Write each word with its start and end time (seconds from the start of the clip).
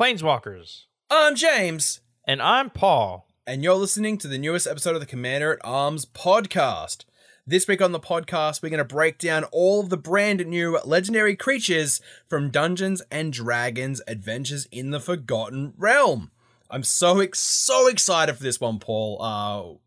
Planeswalkers. 0.00 0.82
I'm 1.10 1.34
James, 1.34 2.00
And 2.26 2.42
I'm 2.42 2.68
Paul. 2.68 3.26
and 3.46 3.64
you're 3.64 3.72
listening 3.76 4.18
to 4.18 4.28
the 4.28 4.36
newest 4.36 4.66
episode 4.66 4.94
of 4.94 5.00
the 5.00 5.06
Commander 5.06 5.54
at 5.54 5.58
Arms 5.64 6.04
podcast. 6.04 7.06
This 7.46 7.66
week 7.66 7.80
on 7.80 7.92
the 7.92 7.98
podcast, 7.98 8.60
we're 8.62 8.68
going 8.68 8.76
to 8.76 8.84
break 8.84 9.16
down 9.16 9.44
all 9.52 9.80
of 9.80 9.88
the 9.88 9.96
brand 9.96 10.44
new 10.46 10.78
legendary 10.84 11.34
creatures 11.34 12.02
from 12.28 12.50
Dungeons 12.50 13.00
and 13.10 13.32
Dragons 13.32 14.02
Adventures 14.06 14.66
in 14.70 14.90
the 14.90 15.00
Forgotten 15.00 15.72
Realm. 15.78 16.30
I'm 16.70 16.82
so 16.82 17.20
ex- 17.20 17.38
so 17.38 17.88
excited 17.88 18.36
for 18.36 18.42
this 18.42 18.60
one, 18.60 18.78
Paul. 18.78 19.22
Uh, 19.22 19.78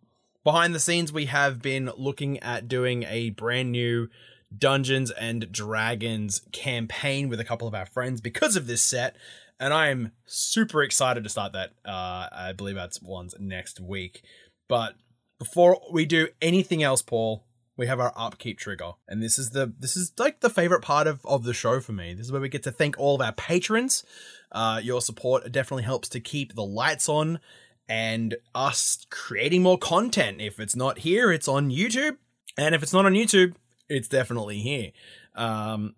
behind 0.44 0.74
the 0.74 0.80
scenes, 0.80 1.14
we 1.14 1.26
have 1.28 1.62
been 1.62 1.92
looking 1.96 2.40
at 2.40 2.68
doing 2.68 3.04
a 3.04 3.30
brand 3.30 3.72
new 3.72 4.10
Dungeons 4.58 5.12
and 5.12 5.52
Dragons 5.52 6.42
campaign 6.52 7.30
with 7.30 7.40
a 7.40 7.44
couple 7.46 7.68
of 7.68 7.76
our 7.76 7.86
friends 7.86 8.20
because 8.20 8.56
of 8.56 8.66
this 8.66 8.82
set, 8.82 9.16
and 9.60 9.74
I 9.74 9.90
am 9.90 10.12
super 10.26 10.82
excited 10.82 11.24
to 11.24 11.30
start 11.30 11.54
that. 11.54 11.72
Uh, 11.86 12.28
I 12.32 12.54
believe 12.56 12.76
that's 12.76 13.02
one's 13.02 13.36
next 13.40 13.80
week. 13.80 14.24
But 14.68 14.96
before 15.38 15.82
we 15.92 16.06
do 16.06 16.30
anything 16.42 16.84
else, 16.84 17.02
Paul, 17.02 17.46
we 17.76 17.88
have 17.88 18.00
our 18.00 18.14
upkeep 18.16 18.60
trigger, 18.60 18.92
and 19.08 19.24
this 19.24 19.40
is 19.40 19.52
the 19.52 19.74
this 19.80 19.96
is 19.96 20.12
like 20.18 20.42
the 20.42 20.50
favorite 20.50 20.82
part 20.82 21.08
of 21.08 21.26
of 21.26 21.44
the 21.44 21.54
show 21.54 21.80
for 21.80 21.94
me. 21.94 22.14
This 22.14 22.26
is 22.26 22.32
where 22.32 22.42
we 22.42 22.50
get 22.50 22.64
to 22.64 22.72
thank 22.72 23.00
all 23.00 23.16
of 23.16 23.22
our 23.22 23.32
patrons. 23.32 24.04
Uh, 24.52 24.82
your 24.84 25.02
support 25.02 25.50
definitely 25.52 25.84
helps 25.84 26.10
to 26.10 26.20
keep 26.20 26.56
the 26.56 26.66
lights 26.66 27.08
on 27.08 27.40
and 27.88 28.36
us 28.54 29.06
creating 29.10 29.64
more 29.64 29.78
content. 29.78 30.42
If 30.42 30.60
it's 30.60 30.76
not 30.76 31.00
here, 31.00 31.32
it's 31.32 31.48
on 31.48 31.72
YouTube, 31.72 32.18
and 32.58 32.76
if 32.76 32.84
it's 32.84 32.94
not 32.94 33.06
on 33.06 33.14
YouTube, 33.14 33.56
it's 33.88 34.10
definitely 34.10 34.60
here. 34.60 34.92
Um, 35.34 35.96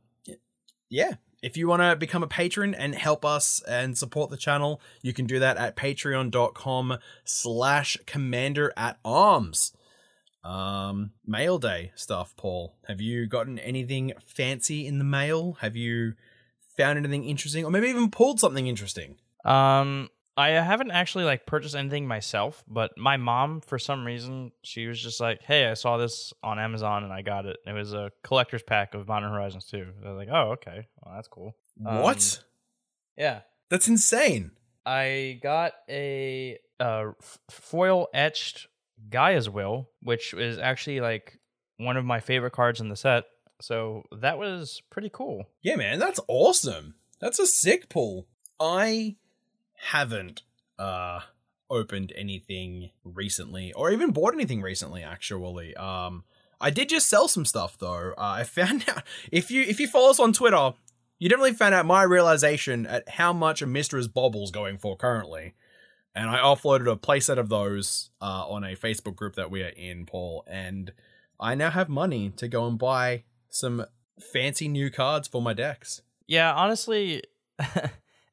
yeah. 0.90 1.16
If 1.42 1.58
you 1.58 1.67
want 1.67 1.81
to 1.81 1.95
become 1.95 2.22
a 2.22 2.28
patron 2.28 2.75
and 2.75 2.94
help 2.94 3.25
us 3.25 3.61
and 3.67 3.97
support 3.97 4.30
the 4.30 4.38
channel, 4.38 4.80
you 5.02 5.11
can 5.11 5.25
do 5.25 5.39
that 5.39 5.58
at 5.58 5.75
patreon.com 5.75 6.97
slash 7.23 7.97
commander 8.06 8.72
at 8.78 9.00
arms. 9.03 9.73
Um, 10.44 11.12
mail 11.25 11.58
day 11.58 11.92
stuff, 11.95 12.36
Paul. 12.36 12.75
Have 12.88 13.02
you 13.02 13.28
gotten 13.28 13.58
anything 13.59 14.14
fancy 14.23 14.86
in 14.86 14.97
the 14.97 15.03
mail? 15.03 15.58
Have 15.62 15.75
you 15.75 16.14
found 16.78 16.97
anything 16.97 17.25
interesting 17.25 17.66
or 17.66 17.72
maybe 17.72 17.88
even 17.88 18.12
pulled 18.12 18.39
something 18.39 18.67
interesting? 18.67 19.17
Um, 19.44 20.09
I 20.42 20.50
haven't 20.61 20.92
actually 20.92 21.23
like 21.25 21.45
purchased 21.45 21.75
anything 21.75 22.08
myself, 22.08 22.64
but 22.67 22.97
my 22.97 23.17
mom, 23.17 23.61
for 23.61 23.78
some 23.78 24.06
reason, 24.06 24.52
she 24.64 24.88
was 24.88 25.02
just 25.02 25.20
like, 25.20 25.42
"Hey, 25.42 25.67
I 25.67 25.75
saw 25.75 25.97
this 25.97 26.34
on 26.44 26.59
Amazon 26.59 27.03
and 27.03 27.14
I 27.14 27.22
got 27.22 27.45
it. 27.45 27.58
It 27.66 27.73
was 27.73 27.94
a 27.94 28.11
collector's 28.23 28.64
pack 28.64 28.94
of 28.94 29.08
Modern 29.08 29.31
Horizons 29.31 29.66
2." 29.66 29.86
I 30.06 30.09
was 30.09 30.17
like, 30.17 30.30
"Oh, 30.31 30.52
okay, 30.53 30.88
well, 31.02 31.16
that's 31.16 31.28
cool." 31.28 31.56
what? 31.75 32.39
Um, 32.39 32.45
Yeah, 33.17 33.42
That's 33.69 33.88
insane. 33.88 34.52
I 34.86 35.39
got 35.44 35.73
a 35.89 36.58
uh, 36.80 37.12
foil 37.50 38.08
etched 38.14 38.67
Gaia's 39.09 39.50
Will, 39.50 39.90
which 40.01 40.34
is 40.34 40.57
actually 40.57 41.01
like 41.01 41.38
one 41.78 41.97
of 41.97 42.06
my 42.06 42.19
favorite 42.19 42.53
cards 42.53 42.80
in 42.80 42.90
the 42.90 42.96
set. 42.96 43.25
So 43.62 44.03
that 44.19 44.38
was 44.40 44.81
pretty 44.90 45.09
cool. 45.12 45.46
Yeah, 45.62 45.75
man, 45.75 46.00
that's 46.00 46.19
awesome. 46.28 46.96
That's 47.19 47.40
a 47.40 47.46
sick 47.46 47.90
pull. 47.90 48.28
I 48.59 49.18
haven't 49.90 50.44
uh 50.78 51.22
opened 51.69 52.12
anything 52.16 52.92
recently 53.03 53.72
or 53.74 53.92
even 53.92 54.12
bought 54.12 54.34
anything 54.34 54.62
recently 54.62 55.03
actually. 55.03 55.75
Um 55.75 56.24
I 56.59 56.69
did 56.69 56.90
just 56.90 57.09
sell 57.09 57.28
some 57.28 57.46
stuff 57.46 57.78
though. 57.78 58.14
Uh, 58.18 58.36
I 58.40 58.44
found 58.46 58.86
out 58.88 59.03
if 59.31 59.52
you 59.52 59.64
if 59.64 59.80
you 59.80 59.88
follow 59.88 60.12
us 60.12 60.19
on 60.19 60.34
Twitter, 60.34 60.74
you 61.19 61.30
definitely 61.30 61.53
found 61.53 61.75
out 61.75 61.86
my 61.86 62.03
realization 62.03 62.86
at 62.86 63.08
how 63.09 63.34
much 63.34 63.62
a 63.62 63.68
Mishra's 63.68 64.08
Bauble's 64.08 64.52
going 64.52 64.78
for 64.78 64.96
currently. 64.96 65.56
And 66.13 66.30
I 66.30 66.40
offloaded 66.40 66.92
a 66.92 66.98
playset 66.98 67.38
of 67.38 67.48
those 67.48 68.09
uh, 68.22 68.46
on 68.48 68.63
a 68.63 68.75
Facebook 68.75 69.16
group 69.16 69.36
that 69.36 69.50
we 69.50 69.63
are 69.63 69.69
in, 69.69 70.06
Paul, 70.06 70.44
and 70.46 70.92
I 71.40 71.56
now 71.56 71.69
have 71.69 71.88
money 71.88 72.31
to 72.36 72.50
go 72.50 72.68
and 72.68 72.78
buy 72.78 73.24
some 73.50 73.86
fancy 74.19 74.68
new 74.68 74.92
cards 74.92 75.28
for 75.28 75.42
my 75.42 75.53
decks. 75.53 76.02
Yeah, 76.28 76.53
honestly, 76.53 77.24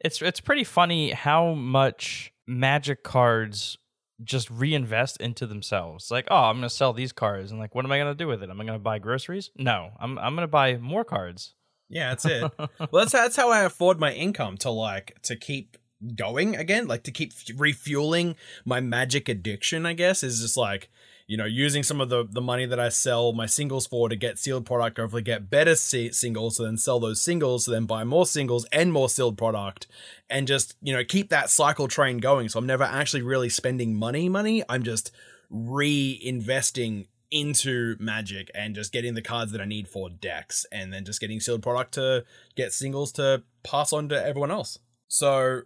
it's 0.00 0.22
it's 0.22 0.41
pretty 0.41 0.64
funny 0.64 1.10
how 1.10 1.54
much 1.54 2.32
magic 2.47 3.03
cards 3.03 3.78
just 4.22 4.50
reinvest 4.50 5.19
into 5.19 5.47
themselves. 5.47 6.10
Like, 6.10 6.26
oh, 6.31 6.44
I'm 6.44 6.56
gonna 6.56 6.70
sell 6.70 6.92
these 6.92 7.12
cards, 7.12 7.50
and 7.50 7.60
like, 7.60 7.75
what 7.75 7.84
am 7.84 7.92
I 7.92 7.98
gonna 7.98 8.14
do 8.14 8.28
with 8.28 8.42
it? 8.42 8.50
Am 8.50 8.60
I 8.60 8.64
gonna 8.64 8.78
buy 8.78 8.98
groceries? 8.98 9.50
No, 9.56 9.91
I'm 9.98 10.19
I'm 10.19 10.34
gonna 10.34 10.48
buy 10.48 10.76
more 10.76 11.04
cards. 11.04 11.54
Yeah, 11.88 12.10
that's 12.10 12.25
it. 12.25 12.53
well, 12.59 12.88
that's 12.92 13.12
that's 13.12 13.36
how 13.36 13.50
I 13.50 13.62
afford 13.62 13.98
my 13.98 14.12
income 14.12 14.56
to 14.59 14.70
like 14.70 15.20
to 15.22 15.36
keep 15.36 15.76
going 16.15 16.56
again, 16.56 16.86
like 16.86 17.04
to 17.04 17.10
keep 17.10 17.32
refueling 17.56 18.36
my 18.65 18.80
magic 18.80 19.28
addiction. 19.28 19.86
I 19.86 19.94
guess 19.94 20.22
is 20.22 20.41
just 20.41 20.56
like 20.56 20.91
you 21.28 21.37
know 21.37 21.44
using 21.44 21.84
some 21.84 22.00
of 22.00 22.09
the 22.09 22.27
the 22.28 22.41
money 22.41 22.66
that 22.66 22.81
I 22.81 22.89
sell 22.89 23.33
my 23.33 23.47
singles 23.47 23.87
for 23.87 24.09
to 24.09 24.16
get 24.16 24.39
sealed 24.39 24.66
product, 24.66 24.99
hopefully 24.99 25.22
get 25.22 25.50
better 25.50 25.77
se- 25.77 26.12
singles, 26.12 26.56
so 26.56 26.65
then 26.65 26.78
sell 26.78 26.99
those 26.99 27.21
singles, 27.21 27.66
so 27.66 27.71
then 27.71 27.84
buy 27.84 28.03
more 28.03 28.27
singles 28.27 28.65
and 28.72 28.93
more 28.93 29.11
sealed 29.11 29.39
product, 29.39 29.87
and 30.28 30.49
just 30.49 30.75
you 30.81 30.93
know 30.93 31.05
keep 31.05 31.28
that 31.28 31.50
cycle 31.50 31.87
train 31.87 32.19
going. 32.19 32.49
So 32.49 32.59
I'm 32.59 32.66
never 32.66 32.84
actually 32.84 33.22
really 33.22 33.50
spending 33.50 33.94
money, 33.94 34.28
money. 34.28 34.65
I'm 34.69 34.83
just 34.83 35.12
reinvesting 35.53 37.06
into 37.31 37.97
magic 37.99 38.50
and 38.55 38.75
just 38.75 38.91
getting 38.91 39.12
the 39.12 39.22
cards 39.22 39.53
that 39.53 39.60
I 39.60 39.66
need 39.66 39.87
for 39.87 40.09
decks 40.09 40.65
and 40.72 40.91
then 40.93 41.05
just 41.05 41.21
getting 41.21 41.41
sealed 41.41 41.62
product 41.62 41.93
to 41.95 42.25
get 42.56 42.72
singles 42.72 43.12
to 43.12 43.43
pass 43.62 43.93
on 43.93 44.09
to 44.09 44.27
everyone 44.27 44.50
else. 44.50 44.78
So 45.09 45.62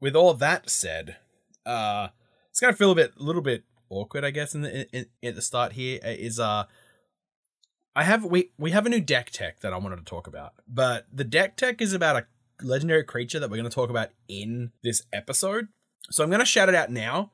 with 0.00 0.14
all 0.14 0.34
that 0.34 0.68
said, 0.68 1.16
uh 1.64 2.08
it's 2.50 2.60
gonna 2.60 2.72
feel 2.72 2.90
a 2.90 2.94
bit 2.94 3.12
a 3.18 3.22
little 3.22 3.40
bit 3.42 3.64
awkward, 3.90 4.24
I 4.24 4.30
guess, 4.30 4.54
in 4.54 4.62
the 4.62 4.96
in, 4.96 5.06
at 5.22 5.34
the 5.34 5.42
start 5.42 5.72
here 5.72 6.00
is 6.02 6.38
uh, 6.38 6.44
uh 6.48 6.64
I 7.98 8.04
have 8.04 8.24
we 8.24 8.52
we 8.56 8.70
have 8.70 8.86
a 8.86 8.88
new 8.88 9.00
deck 9.00 9.30
tech 9.30 9.60
that 9.60 9.72
I 9.72 9.76
wanted 9.76 9.96
to 9.96 10.04
talk 10.04 10.28
about. 10.28 10.52
But 10.68 11.06
the 11.12 11.24
deck 11.24 11.56
tech 11.56 11.82
is 11.82 11.92
about 11.92 12.16
a 12.16 12.26
legendary 12.64 13.02
creature 13.02 13.40
that 13.40 13.50
we're 13.50 13.56
gonna 13.56 13.70
talk 13.70 13.90
about 13.90 14.10
in 14.28 14.70
this 14.84 15.02
episode. 15.12 15.66
So 16.10 16.22
I'm 16.22 16.30
gonna 16.30 16.44
shout 16.44 16.68
it 16.68 16.76
out 16.76 16.92
now, 16.92 17.32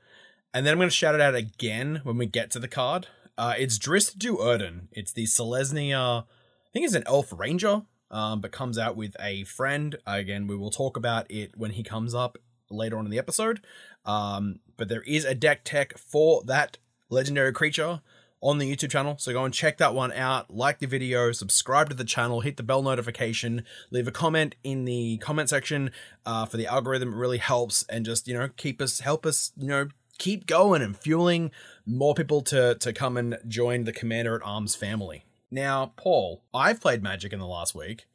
and 0.55 0.65
then 0.65 0.73
I'm 0.73 0.79
gonna 0.79 0.91
shout 0.91 1.15
it 1.15 1.21
out 1.21 1.35
again 1.35 2.01
when 2.03 2.17
we 2.17 2.25
get 2.25 2.51
to 2.53 2.59
the 2.59 2.69
card. 2.69 3.09
Uh, 3.37 3.55
it's 3.59 3.79
Drizzt 3.79 4.17
Do'Urden. 4.17 4.89
It's 4.93 5.13
the 5.13 5.25
Selesnya. 5.25 6.23
I 6.23 6.71
think 6.73 6.87
it's 6.87 6.95
an 6.95 7.05
elf 7.07 7.33
ranger, 7.37 7.83
um, 8.11 8.41
but 8.41 8.53
comes 8.53 8.79
out 8.79 8.97
with 8.97 9.17
a 9.21 9.45
friend. 9.45 9.97
Again, 10.07 10.47
we 10.47 10.57
will 10.57 10.71
talk 10.71 10.97
about 10.97 11.31
it 11.31 11.57
when 11.59 11.73
he 11.73 11.83
comes 11.83 12.15
up 12.15 12.39
later 12.71 12.99
on 12.99 13.05
in 13.05 13.11
the 13.11 13.19
episode. 13.19 13.61
Um, 14.05 14.61
but 14.77 14.89
there 14.89 15.03
is 15.03 15.25
a 15.25 15.35
deck 15.35 15.63
tech 15.65 15.97
for 15.99 16.43
that 16.45 16.79
legendary 17.09 17.53
creature 17.53 18.01
on 18.41 18.59
the 18.59 18.71
YouTube 18.71 18.91
channel. 18.91 19.17
So 19.19 19.33
go 19.33 19.45
and 19.45 19.55
check 19.55 19.79
that 19.79 19.95
one 19.95 20.13
out. 20.13 20.55
Like 20.55 20.79
the 20.79 20.87
video, 20.87 21.33
subscribe 21.33 21.89
to 21.89 21.95
the 21.95 22.05
channel, 22.05 22.41
hit 22.41 22.59
the 22.59 22.63
bell 22.63 22.83
notification, 22.83 23.65
leave 23.91 24.07
a 24.07 24.13
comment 24.13 24.55
in 24.63 24.85
the 24.85 25.17
comment 25.19 25.49
section 25.49 25.91
uh, 26.27 26.45
for 26.45 26.59
the 26.59 26.67
algorithm. 26.67 27.15
It 27.15 27.17
really 27.17 27.39
helps 27.39 27.85
and 27.89 28.05
just, 28.05 28.29
you 28.29 28.35
know, 28.35 28.51
keep 28.57 28.83
us, 28.83 29.01
help 29.01 29.25
us, 29.25 29.53
you 29.57 29.69
know, 29.69 29.89
keep 30.19 30.47
going 30.47 30.83
and 30.83 30.97
fueling 30.97 31.51
more 31.87 32.15
people 32.15 32.43
to 32.43 32.75
to 32.77 32.93
come 32.93 33.17
and 33.17 33.39
join 33.49 33.85
the 33.85 33.93
Commander 33.93 34.37
at 34.37 34.43
Arms 34.45 34.75
family. 34.77 35.25
Now, 35.51 35.93
Paul, 35.97 36.43
I've 36.53 36.81
played 36.81 37.03
Magic 37.03 37.33
in 37.33 37.39
the 37.39 37.47
last 37.47 37.75
week. 37.75 38.07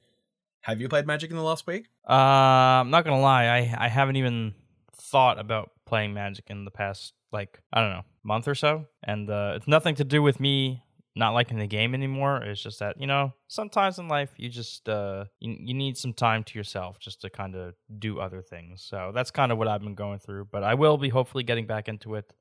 Have 0.62 0.82
you 0.82 0.90
played 0.90 1.08
Magic 1.08 1.32
in 1.32 1.38
the 1.38 1.44
last 1.44 1.66
week? 1.68 1.88
Uh, 2.08 2.14
I'm 2.14 2.90
not 2.90 3.06
gonna 3.06 3.22
lie, 3.22 3.46
I 3.46 3.86
I 3.86 3.88
haven't 3.88 4.18
even 4.18 4.54
thought 4.94 5.40
about 5.40 5.72
playing 5.86 6.14
Magic 6.14 6.46
in 6.48 6.66
the 6.66 6.72
past 6.72 7.14
like 7.32 7.62
I 7.74 7.82
don't 7.82 7.92
know 7.92 8.04
month 8.24 8.48
or 8.48 8.56
so, 8.56 8.86
and 9.04 9.30
uh, 9.30 9.54
it's 9.56 9.68
nothing 9.68 9.96
to 9.96 10.04
do 10.04 10.22
with 10.22 10.40
me 10.40 10.84
not 11.16 11.34
liking 11.34 11.60
the 11.60 11.68
game 11.68 11.94
anymore. 11.94 12.38
It's 12.38 12.62
just 12.62 12.80
that 12.80 13.00
you 13.00 13.08
know 13.08 13.34
sometimes 13.48 14.00
in 14.00 14.08
life 14.08 14.32
you 14.38 14.50
just 14.50 14.88
uh 14.88 15.26
you, 15.40 15.56
you 15.60 15.74
need 15.74 15.98
some 15.98 16.14
time 16.14 16.44
to 16.46 16.58
yourself 16.58 17.00
just 17.00 17.22
to 17.22 17.30
kind 17.30 17.56
of 17.56 17.74
do 18.00 18.20
other 18.20 18.42
things. 18.42 18.82
So 18.82 19.12
that's 19.14 19.32
kind 19.32 19.52
of 19.52 19.58
what 19.58 19.68
I've 19.68 19.82
been 19.82 19.96
going 19.96 20.20
through. 20.20 20.46
But 20.52 20.64
I 20.64 20.76
will 20.76 20.98
be 20.98 21.10
hopefully 21.10 21.44
getting 21.44 21.68
back 21.68 21.88
into 21.88 22.16
it 22.16 22.32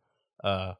uh 0.44 0.74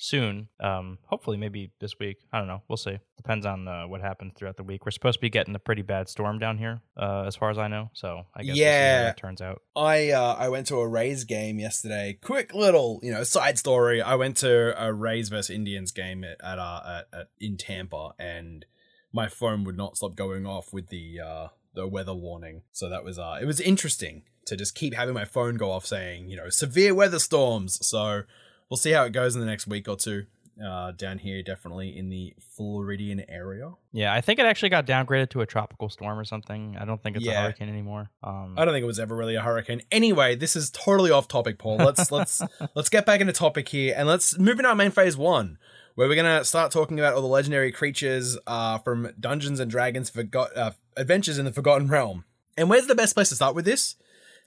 soon. 0.00 0.48
Um, 0.58 0.98
hopefully 1.06 1.36
maybe 1.36 1.70
this 1.80 1.98
week. 1.98 2.16
I 2.32 2.38
don't 2.38 2.48
know. 2.48 2.62
We'll 2.68 2.76
see. 2.76 2.98
Depends 3.16 3.44
on 3.46 3.68
uh, 3.68 3.84
what 3.86 4.00
happens 4.00 4.32
throughout 4.34 4.56
the 4.56 4.62
week. 4.62 4.84
We're 4.84 4.90
supposed 4.92 5.18
to 5.18 5.20
be 5.20 5.30
getting 5.30 5.54
a 5.54 5.58
pretty 5.58 5.82
bad 5.82 6.08
storm 6.08 6.38
down 6.38 6.58
here, 6.58 6.80
uh, 6.96 7.24
as 7.26 7.36
far 7.36 7.50
as 7.50 7.58
I 7.58 7.68
know. 7.68 7.90
So 7.92 8.22
I 8.34 8.42
guess 8.42 8.56
we'll 8.56 8.64
Yeah. 8.64 9.12
turns 9.12 9.40
out. 9.40 9.60
I 9.76 10.10
uh, 10.10 10.34
I 10.38 10.48
went 10.48 10.66
to 10.68 10.76
a 10.76 10.88
Rays 10.88 11.24
game 11.24 11.58
yesterday. 11.58 12.18
Quick 12.22 12.54
little 12.54 12.98
you 13.02 13.12
know 13.12 13.22
side 13.24 13.58
story. 13.58 14.00
I 14.02 14.14
went 14.14 14.36
to 14.38 14.82
a 14.82 14.92
Rays 14.92 15.28
versus 15.28 15.54
Indians 15.54 15.92
game 15.92 16.24
at 16.24 16.38
at, 16.42 16.58
uh, 16.58 16.80
at, 17.12 17.18
at 17.20 17.26
in 17.38 17.56
Tampa, 17.56 18.10
and 18.18 18.64
my 19.12 19.28
phone 19.28 19.64
would 19.64 19.76
not 19.76 19.96
stop 19.96 20.14
going 20.16 20.46
off 20.46 20.72
with 20.72 20.88
the 20.88 21.20
uh, 21.20 21.48
the 21.74 21.86
weather 21.86 22.14
warning. 22.14 22.62
So 22.72 22.88
that 22.88 23.04
was 23.04 23.18
uh, 23.18 23.38
it 23.40 23.44
was 23.44 23.60
interesting 23.60 24.22
to 24.46 24.56
just 24.56 24.74
keep 24.74 24.94
having 24.94 25.14
my 25.14 25.26
phone 25.26 25.56
go 25.56 25.70
off 25.70 25.84
saying 25.84 26.28
you 26.30 26.36
know 26.36 26.48
severe 26.48 26.94
weather 26.94 27.18
storms. 27.18 27.78
So 27.86 28.22
we'll 28.70 28.78
see 28.78 28.92
how 28.92 29.04
it 29.04 29.12
goes 29.12 29.34
in 29.34 29.40
the 29.40 29.46
next 29.46 29.66
week 29.66 29.88
or 29.88 29.96
two. 29.96 30.26
uh, 30.64 30.92
down 30.92 31.16
here, 31.18 31.42
definitely 31.42 31.96
in 31.96 32.10
the 32.10 32.34
Floridian 32.54 33.24
area. 33.28 33.70
Yeah, 33.92 34.12
I 34.12 34.20
think 34.20 34.38
it 34.38 34.44
actually 34.44 34.68
got 34.68 34.86
downgraded 34.86 35.30
to 35.30 35.40
a 35.40 35.46
tropical 35.46 35.88
storm 35.88 36.18
or 36.18 36.24
something. 36.24 36.76
I 36.78 36.84
don't 36.84 37.02
think 37.02 37.16
it's 37.16 37.26
a 37.26 37.32
hurricane 37.32 37.70
anymore. 37.70 38.10
Um, 38.22 38.56
I 38.58 38.64
don't 38.64 38.74
think 38.74 38.82
it 38.82 38.86
was 38.86 39.00
ever 39.00 39.16
really 39.16 39.36
a 39.36 39.40
hurricane. 39.40 39.80
Anyway, 39.90 40.34
this 40.36 40.56
is 40.56 40.70
totally 40.70 41.10
off 41.10 41.28
topic, 41.28 41.58
Paul. 41.58 41.78
Let's 41.78 42.12
let's 42.16 42.42
let's 42.74 42.90
get 42.90 43.06
back 43.06 43.20
into 43.22 43.32
topic 43.32 43.68
here 43.70 43.94
and 43.96 44.06
let's 44.06 44.38
move 44.38 44.58
into 44.58 44.68
our 44.68 44.74
main 44.74 44.90
phase 44.90 45.16
one, 45.16 45.56
where 45.94 46.08
we're 46.08 46.16
gonna 46.16 46.44
start 46.44 46.72
talking 46.72 46.98
about 46.98 47.14
all 47.14 47.22
the 47.22 47.26
legendary 47.26 47.72
creatures 47.72 48.36
uh, 48.46 48.76
from 48.78 49.10
Dungeons 49.18 49.60
and 49.60 49.70
Dragons 49.70 50.10
Forgot 50.10 50.54
uh, 50.54 50.72
Adventures 50.96 51.38
in 51.38 51.46
the 51.46 51.52
Forgotten 51.52 51.88
Realm. 51.88 52.24
And 52.58 52.68
where's 52.68 52.86
the 52.86 52.94
best 52.94 53.14
place 53.14 53.30
to 53.30 53.34
start 53.34 53.54
with 53.54 53.64
this? 53.64 53.96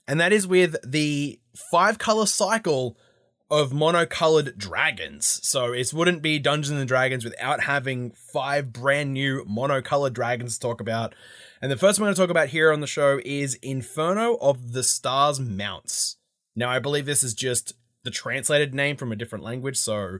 And 0.07 0.19
that 0.19 0.31
is 0.31 0.45
with 0.45 0.75
the 0.85 1.39
five 1.71 1.97
color 1.97 2.27
cycle 2.27 2.97
of 3.53 3.71
monocolored 3.71 4.57
dragons. 4.57 5.39
So 5.43 5.73
it 5.73 5.93
wouldn't 5.93 6.23
be 6.23 6.39
Dungeons 6.39 6.79
and 6.79 6.87
Dragons 6.87 7.23
without 7.23 7.61
having 7.61 8.11
five 8.11 8.73
brand 8.73 9.13
new 9.13 9.45
monocolored 9.45 10.13
dragons 10.13 10.55
to 10.55 10.59
talk 10.59 10.81
about. 10.81 11.13
And 11.61 11.71
the 11.71 11.77
first 11.77 11.99
one 11.99 12.07
I'm 12.07 12.07
going 12.07 12.15
to 12.15 12.21
talk 12.21 12.29
about 12.31 12.49
here 12.49 12.71
on 12.71 12.81
the 12.81 12.87
show 12.87 13.19
is 13.23 13.53
Inferno 13.61 14.35
of 14.41 14.73
the 14.73 14.81
Stars 14.81 15.39
Mounts. 15.39 16.17
Now, 16.55 16.71
I 16.71 16.79
believe 16.79 17.05
this 17.05 17.23
is 17.23 17.35
just 17.35 17.73
the 18.03 18.09
translated 18.09 18.73
name 18.73 18.97
from 18.97 19.11
a 19.11 19.15
different 19.15 19.43
language, 19.43 19.77
so 19.77 20.17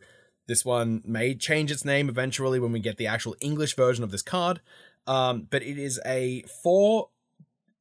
this 0.48 0.64
one 0.64 1.02
may 1.04 1.34
change 1.34 1.72
its 1.72 1.84
name 1.84 2.10
eventually 2.10 2.60
when 2.60 2.72
we 2.72 2.80
get 2.80 2.98
the 2.98 3.08
actual 3.08 3.36
English 3.42 3.76
version 3.76 4.04
of 4.04 4.12
this 4.12 4.22
card. 4.22 4.62
Um, 5.08 5.48
but 5.50 5.64
it 5.64 5.80
is 5.80 6.00
a 6.06 6.44
four 6.64 7.10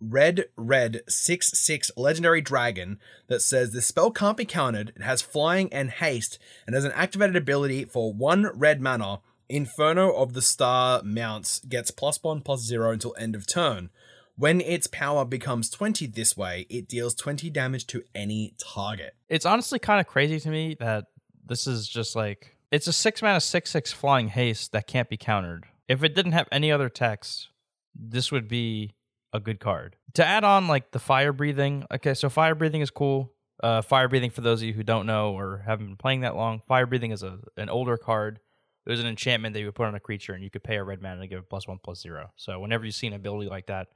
red, 0.02 0.46
red, 0.56 1.02
6 1.08 1.58
6 1.58 1.90
legendary 1.96 2.40
dragon 2.40 2.98
that 3.28 3.40
says 3.40 3.72
the 3.72 3.82
spell 3.82 4.10
can't 4.10 4.36
be 4.36 4.44
countered, 4.44 4.92
it 4.96 5.02
has 5.02 5.22
flying 5.22 5.72
and 5.72 5.90
haste, 5.90 6.38
and 6.66 6.74
has 6.74 6.84
an 6.84 6.92
activated 6.92 7.36
ability 7.36 7.84
for 7.84 8.12
one 8.12 8.50
red 8.54 8.80
mana. 8.80 9.20
Inferno 9.48 10.12
of 10.12 10.32
the 10.32 10.40
Star 10.40 11.02
mounts 11.02 11.60
gets 11.60 11.90
plus 11.90 12.22
one 12.22 12.40
plus 12.40 12.60
zero 12.62 12.90
until 12.92 13.14
end 13.18 13.34
of 13.34 13.46
turn. 13.46 13.90
When 14.36 14.62
its 14.62 14.86
power 14.86 15.26
becomes 15.26 15.68
20 15.68 16.06
this 16.06 16.36
way, 16.36 16.66
it 16.70 16.88
deals 16.88 17.14
20 17.14 17.50
damage 17.50 17.86
to 17.88 18.02
any 18.14 18.54
target. 18.58 19.14
it's 19.28 19.44
honestly 19.44 19.78
kind 19.78 20.00
of 20.00 20.06
crazy 20.06 20.40
to 20.40 20.48
me 20.48 20.76
that 20.80 21.04
this 21.44 21.66
is 21.66 21.86
just 21.86 22.16
like 22.16 22.56
it's 22.70 22.86
a 22.86 22.92
six 22.92 23.20
mana 23.20 23.40
six 23.40 23.70
six 23.70 23.92
flying 23.92 24.28
haste 24.28 24.72
that 24.72 24.86
can't 24.86 25.10
be 25.10 25.18
countered. 25.18 25.66
If 25.86 26.02
it 26.02 26.14
didn't 26.14 26.32
have 26.32 26.48
any 26.50 26.72
other 26.72 26.88
text, 26.88 27.48
this 27.94 28.32
would 28.32 28.48
be 28.48 28.94
a 29.32 29.40
good 29.40 29.60
card. 29.60 29.96
To 30.14 30.24
add 30.24 30.44
on 30.44 30.68
like 30.68 30.90
the 30.90 30.98
fire 30.98 31.32
breathing, 31.32 31.84
okay, 31.92 32.14
so 32.14 32.28
fire 32.28 32.54
breathing 32.54 32.80
is 32.80 32.90
cool. 32.90 33.32
Uh, 33.62 33.80
fire 33.80 34.08
breathing, 34.08 34.30
for 34.30 34.40
those 34.40 34.60
of 34.60 34.68
you 34.68 34.74
who 34.74 34.82
don't 34.82 35.06
know 35.06 35.32
or 35.34 35.62
haven't 35.64 35.86
been 35.86 35.96
playing 35.96 36.20
that 36.20 36.34
long, 36.34 36.62
fire 36.66 36.86
breathing 36.86 37.12
is 37.12 37.22
a 37.22 37.38
an 37.56 37.68
older 37.68 37.96
card. 37.96 38.40
It 38.84 38.90
was 38.90 38.98
an 38.98 39.06
enchantment 39.06 39.54
that 39.54 39.60
you 39.60 39.66
would 39.66 39.76
put 39.76 39.86
on 39.86 39.94
a 39.94 40.00
creature, 40.00 40.32
and 40.32 40.42
you 40.42 40.50
could 40.50 40.64
pay 40.64 40.76
a 40.76 40.84
red 40.84 41.00
mana 41.00 41.20
to 41.20 41.26
give 41.28 41.38
it 41.38 41.48
plus 41.48 41.68
one 41.68 41.78
plus 41.82 42.00
zero. 42.00 42.30
So 42.36 42.58
whenever 42.58 42.84
you 42.84 42.90
see 42.90 43.06
an 43.06 43.12
ability 43.12 43.48
like 43.48 43.66
that, 43.66 43.88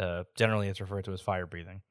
uh, 0.00 0.24
generally 0.34 0.68
it's 0.68 0.80
referred 0.80 1.04
to 1.04 1.12
as 1.12 1.20
fire 1.20 1.46
breathing. 1.46 1.82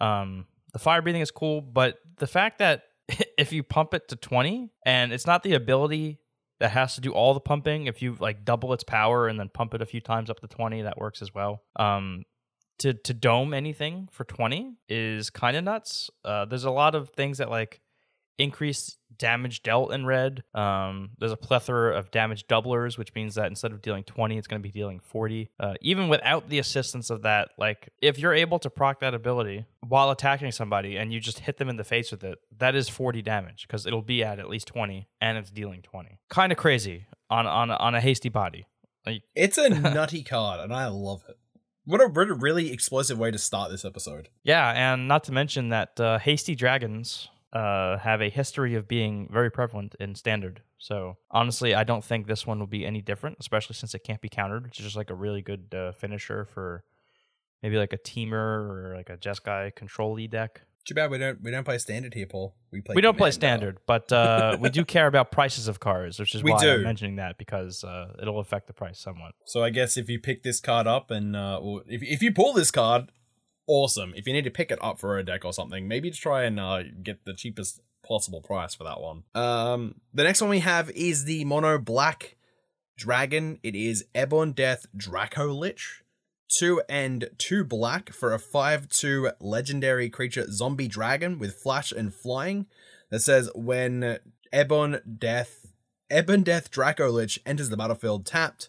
Um, 0.00 0.46
the 0.72 0.78
fire 0.78 1.02
breathing 1.02 1.20
is 1.20 1.30
cool, 1.30 1.60
but 1.60 1.98
the 2.16 2.26
fact 2.26 2.58
that 2.58 2.84
if 3.38 3.52
you 3.52 3.62
pump 3.62 3.94
it 3.94 4.08
to 4.08 4.16
20 4.16 4.70
and 4.86 5.12
it's 5.12 5.26
not 5.26 5.42
the 5.42 5.54
ability 5.54 6.18
that 6.60 6.70
has 6.70 6.94
to 6.94 7.00
do 7.00 7.12
all 7.12 7.34
the 7.34 7.40
pumping, 7.40 7.86
if 7.86 8.00
you 8.02 8.16
like 8.20 8.44
double 8.44 8.72
its 8.72 8.84
power 8.84 9.26
and 9.26 9.40
then 9.40 9.48
pump 9.48 9.74
it 9.74 9.82
a 9.82 9.86
few 9.86 10.00
times 10.00 10.30
up 10.30 10.40
to 10.40 10.46
20, 10.46 10.82
that 10.82 10.98
works 10.98 11.22
as 11.22 11.34
well. 11.34 11.62
Um, 11.76 12.24
to 12.78 12.94
to 12.94 13.12
dome 13.12 13.52
anything 13.52 14.08
for 14.10 14.24
20 14.24 14.76
is 14.88 15.30
kind 15.30 15.56
of 15.56 15.64
nuts. 15.64 16.10
Uh, 16.24 16.44
there's 16.44 16.64
a 16.64 16.70
lot 16.70 16.94
of 16.94 17.10
things 17.10 17.38
that 17.38 17.50
like 17.50 17.80
increase 18.38 18.96
damage 19.18 19.62
dealt 19.62 19.92
in 19.92 20.06
red. 20.06 20.42
Um, 20.54 21.10
there's 21.18 21.30
a 21.30 21.36
plethora 21.36 21.96
of 21.96 22.10
damage 22.10 22.46
doublers, 22.46 22.98
which 22.98 23.14
means 23.14 23.34
that 23.36 23.46
instead 23.46 23.72
of 23.72 23.82
dealing 23.82 24.02
20, 24.02 24.36
it's 24.38 24.46
going 24.46 24.60
to 24.60 24.66
be 24.66 24.72
dealing 24.72 24.98
40. 24.98 25.50
Uh, 25.60 25.74
even 25.80 26.08
without 26.08 26.48
the 26.48 26.58
assistance 26.58 27.10
of 27.10 27.22
that, 27.22 27.50
like 27.58 27.90
if 28.00 28.18
you're 28.18 28.34
able 28.34 28.58
to 28.58 28.70
proc 28.70 29.00
that 29.00 29.14
ability 29.14 29.66
while 29.86 30.10
attacking 30.10 30.50
somebody 30.52 30.96
and 30.96 31.12
you 31.12 31.20
just 31.20 31.40
hit 31.40 31.58
them 31.58 31.68
in 31.68 31.76
the 31.76 31.84
face 31.84 32.10
with 32.10 32.24
it, 32.24 32.38
that 32.58 32.74
is 32.74 32.88
40 32.88 33.22
damage 33.22 33.66
because 33.66 33.86
it'll 33.86 34.02
be 34.02 34.24
at 34.24 34.38
at 34.38 34.48
least 34.48 34.66
20 34.68 35.06
and 35.20 35.38
it's 35.38 35.50
dealing 35.50 35.82
20. 35.82 36.18
Kind 36.30 36.50
of 36.50 36.58
crazy 36.58 37.06
on 37.28 37.46
on 37.46 37.70
on 37.70 37.94
a 37.94 38.00
hasty 38.00 38.30
body. 38.30 38.66
Like 39.06 39.22
It's 39.34 39.58
a 39.58 39.68
nutty 39.68 40.22
card, 40.22 40.60
and 40.60 40.72
I 40.74 40.86
love 40.88 41.22
it. 41.28 41.36
What 41.84 42.00
a, 42.00 42.08
what 42.08 42.28
a 42.28 42.34
really 42.34 42.72
explosive 42.72 43.18
way 43.18 43.30
to 43.30 43.38
start 43.38 43.70
this 43.70 43.84
episode. 43.84 44.28
Yeah, 44.44 44.70
and 44.70 45.08
not 45.08 45.24
to 45.24 45.32
mention 45.32 45.70
that 45.70 45.98
uh, 45.98 46.18
hasty 46.18 46.54
dragons 46.54 47.28
uh, 47.52 47.98
have 47.98 48.20
a 48.20 48.30
history 48.30 48.74
of 48.74 48.86
being 48.86 49.28
very 49.30 49.50
prevalent 49.50 49.94
in 49.98 50.14
standard. 50.14 50.62
So 50.78 51.16
honestly, 51.30 51.74
I 51.74 51.84
don't 51.84 52.04
think 52.04 52.26
this 52.26 52.46
one 52.46 52.58
will 52.58 52.66
be 52.66 52.86
any 52.86 53.02
different, 53.02 53.38
especially 53.40 53.74
since 53.74 53.94
it 53.94 54.04
can't 54.04 54.20
be 54.20 54.28
countered. 54.28 54.66
It's 54.66 54.78
just 54.78 54.96
like 54.96 55.10
a 55.10 55.14
really 55.14 55.42
good 55.42 55.74
uh, 55.74 55.92
finisher 55.92 56.44
for 56.44 56.84
maybe 57.62 57.76
like 57.76 57.92
a 57.92 57.98
Temur 57.98 58.32
or 58.32 58.94
like 58.96 59.10
a 59.10 59.16
Jeskai 59.16 59.74
control 59.74 60.16
deck. 60.28 60.62
Too 60.86 60.94
bad 60.94 61.10
we 61.10 61.18
don't 61.18 61.42
we 61.42 61.50
don't 61.50 61.64
play 61.64 61.76
standard 61.76 62.14
here, 62.14 62.26
Paul. 62.26 62.54
We 62.72 62.80
play 62.80 62.94
we 62.94 63.02
don't 63.02 63.18
play 63.18 63.30
standard, 63.32 63.78
but 63.86 64.10
uh, 64.10 64.56
we 64.60 64.70
do 64.70 64.84
care 64.84 65.06
about 65.06 65.30
prices 65.30 65.68
of 65.68 65.78
cards, 65.78 66.18
which 66.18 66.34
is 66.34 66.42
We 66.42 66.52
why 66.52 66.60
do. 66.60 66.70
I'm 66.72 66.82
mentioning 66.82 67.16
that 67.16 67.36
because 67.36 67.84
uh, 67.84 68.14
it'll 68.20 68.40
affect 68.40 68.66
the 68.66 68.72
price 68.72 68.98
somewhat. 68.98 69.34
So 69.44 69.62
I 69.62 69.68
guess 69.68 69.98
if 69.98 70.08
you 70.08 70.18
pick 70.18 70.42
this 70.42 70.58
card 70.58 70.86
up 70.86 71.10
and 71.10 71.36
uh, 71.36 71.60
if 71.86 72.02
if 72.02 72.22
you 72.22 72.32
pull 72.32 72.54
this 72.54 72.70
card, 72.70 73.12
awesome. 73.66 74.12
If 74.16 74.26
you 74.26 74.32
need 74.32 74.44
to 74.44 74.50
pick 74.50 74.70
it 74.70 74.78
up 74.82 74.98
for 74.98 75.18
a 75.18 75.24
deck 75.24 75.44
or 75.44 75.52
something, 75.52 75.86
maybe 75.88 76.10
to 76.10 76.16
try 76.16 76.44
and 76.44 76.58
uh, 76.58 76.82
get 77.02 77.24
the 77.24 77.34
cheapest 77.34 77.80
possible 78.06 78.40
price 78.40 78.74
for 78.74 78.84
that 78.84 79.00
one. 79.00 79.24
Um, 79.34 80.00
the 80.12 80.24
next 80.24 80.40
one 80.40 80.50
we 80.50 80.60
have 80.60 80.90
is 80.90 81.24
the 81.24 81.44
mono 81.44 81.78
black 81.78 82.36
dragon. 82.96 83.58
It 83.62 83.74
is 83.74 84.04
Ebon 84.16 84.52
Death 84.52 84.86
Draco 84.96 85.46
Lich. 85.46 86.02
Two 86.48 86.82
and 86.88 87.30
two 87.38 87.62
black 87.62 88.12
for 88.12 88.34
a 88.34 88.38
5 88.38 88.88
2 88.88 89.30
legendary 89.38 90.10
creature 90.10 90.50
zombie 90.50 90.88
dragon 90.88 91.38
with 91.38 91.54
flash 91.54 91.92
and 91.92 92.12
flying 92.12 92.66
that 93.10 93.20
says 93.20 93.48
when 93.54 94.18
Ebon 94.52 95.00
Death 95.18 95.66
Ebon 96.12 96.42
Death 96.42 96.72
Draco 96.72 97.08
Lich 97.08 97.38
enters 97.46 97.68
the 97.68 97.76
battlefield 97.76 98.26
tapped. 98.26 98.68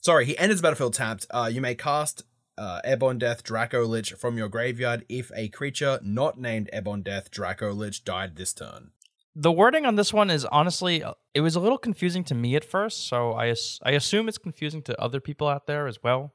Sorry, 0.00 0.26
he 0.26 0.38
enters 0.38 0.58
the 0.58 0.62
battlefield 0.62 0.94
tapped. 0.94 1.26
Uh, 1.30 1.50
you 1.52 1.60
may 1.60 1.74
cast 1.74 2.22
uh, 2.58 2.80
Ebon 2.86 3.18
Death 3.18 3.42
Draco 3.42 3.84
Lich 3.84 4.12
from 4.12 4.36
your 4.36 4.48
graveyard 4.48 5.04
if 5.08 5.30
a 5.34 5.48
creature 5.48 6.00
not 6.02 6.38
named 6.38 6.68
Ebon 6.74 7.02
Death 7.02 7.30
Draco 7.30 7.72
Lich 7.72 8.04
died 8.04 8.36
this 8.36 8.52
turn. 8.52 8.90
The 9.34 9.52
wording 9.52 9.86
on 9.86 9.94
this 9.94 10.12
one 10.12 10.30
is 10.30 10.44
honestly, 10.46 11.02
uh, 11.02 11.14
it 11.32 11.42
was 11.42 11.54
a 11.54 11.60
little 11.60 11.78
confusing 11.78 12.24
to 12.24 12.34
me 12.34 12.56
at 12.56 12.64
first, 12.64 13.06
so 13.06 13.34
I 13.34 13.54
I 13.84 13.92
assume 13.92 14.28
it's 14.28 14.38
confusing 14.38 14.82
to 14.82 15.00
other 15.00 15.20
people 15.20 15.46
out 15.46 15.66
there 15.66 15.86
as 15.86 16.02
well. 16.02 16.34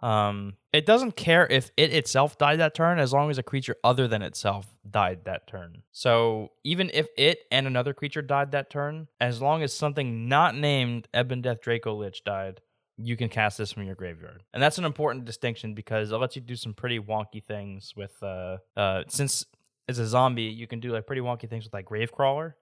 Um, 0.00 0.54
it 0.72 0.84
doesn't 0.84 1.16
care 1.16 1.46
if 1.46 1.70
it 1.76 1.92
itself 1.92 2.36
died 2.36 2.60
that 2.60 2.74
turn 2.74 2.98
as 2.98 3.12
long 3.12 3.30
as 3.30 3.38
a 3.38 3.42
creature 3.42 3.76
other 3.82 4.06
than 4.06 4.22
itself 4.22 4.74
died 4.88 5.24
that 5.24 5.46
turn. 5.46 5.82
So 5.92 6.52
even 6.64 6.90
if 6.92 7.08
it 7.16 7.40
and 7.50 7.66
another 7.66 7.94
creature 7.94 8.22
died 8.22 8.52
that 8.52 8.70
turn, 8.70 9.08
as 9.20 9.40
long 9.40 9.62
as 9.62 9.72
something 9.72 10.28
not 10.28 10.54
named 10.54 11.08
Ebon 11.16 11.42
Death 11.42 11.62
Draco 11.62 11.94
Lich 11.94 12.24
died, 12.24 12.60
you 12.98 13.16
can 13.16 13.28
cast 13.28 13.58
this 13.58 13.72
from 13.72 13.84
your 13.84 13.94
graveyard. 13.94 14.42
And 14.54 14.62
that's 14.62 14.78
an 14.78 14.84
important 14.84 15.24
distinction 15.24 15.74
because 15.74 16.12
it 16.12 16.16
lets 16.16 16.36
you 16.36 16.42
do 16.42 16.56
some 16.56 16.74
pretty 16.74 16.98
wonky 16.98 17.42
things 17.42 17.92
with 17.96 18.22
uh 18.22 18.58
uh 18.76 19.04
since 19.08 19.44
it's 19.88 19.98
a 19.98 20.06
zombie, 20.06 20.44
you 20.44 20.66
can 20.66 20.80
do 20.80 20.92
like 20.92 21.06
pretty 21.06 21.22
wonky 21.22 21.48
things 21.48 21.64
with 21.64 21.72
like 21.72 21.86
Gravecrawler 21.86 22.54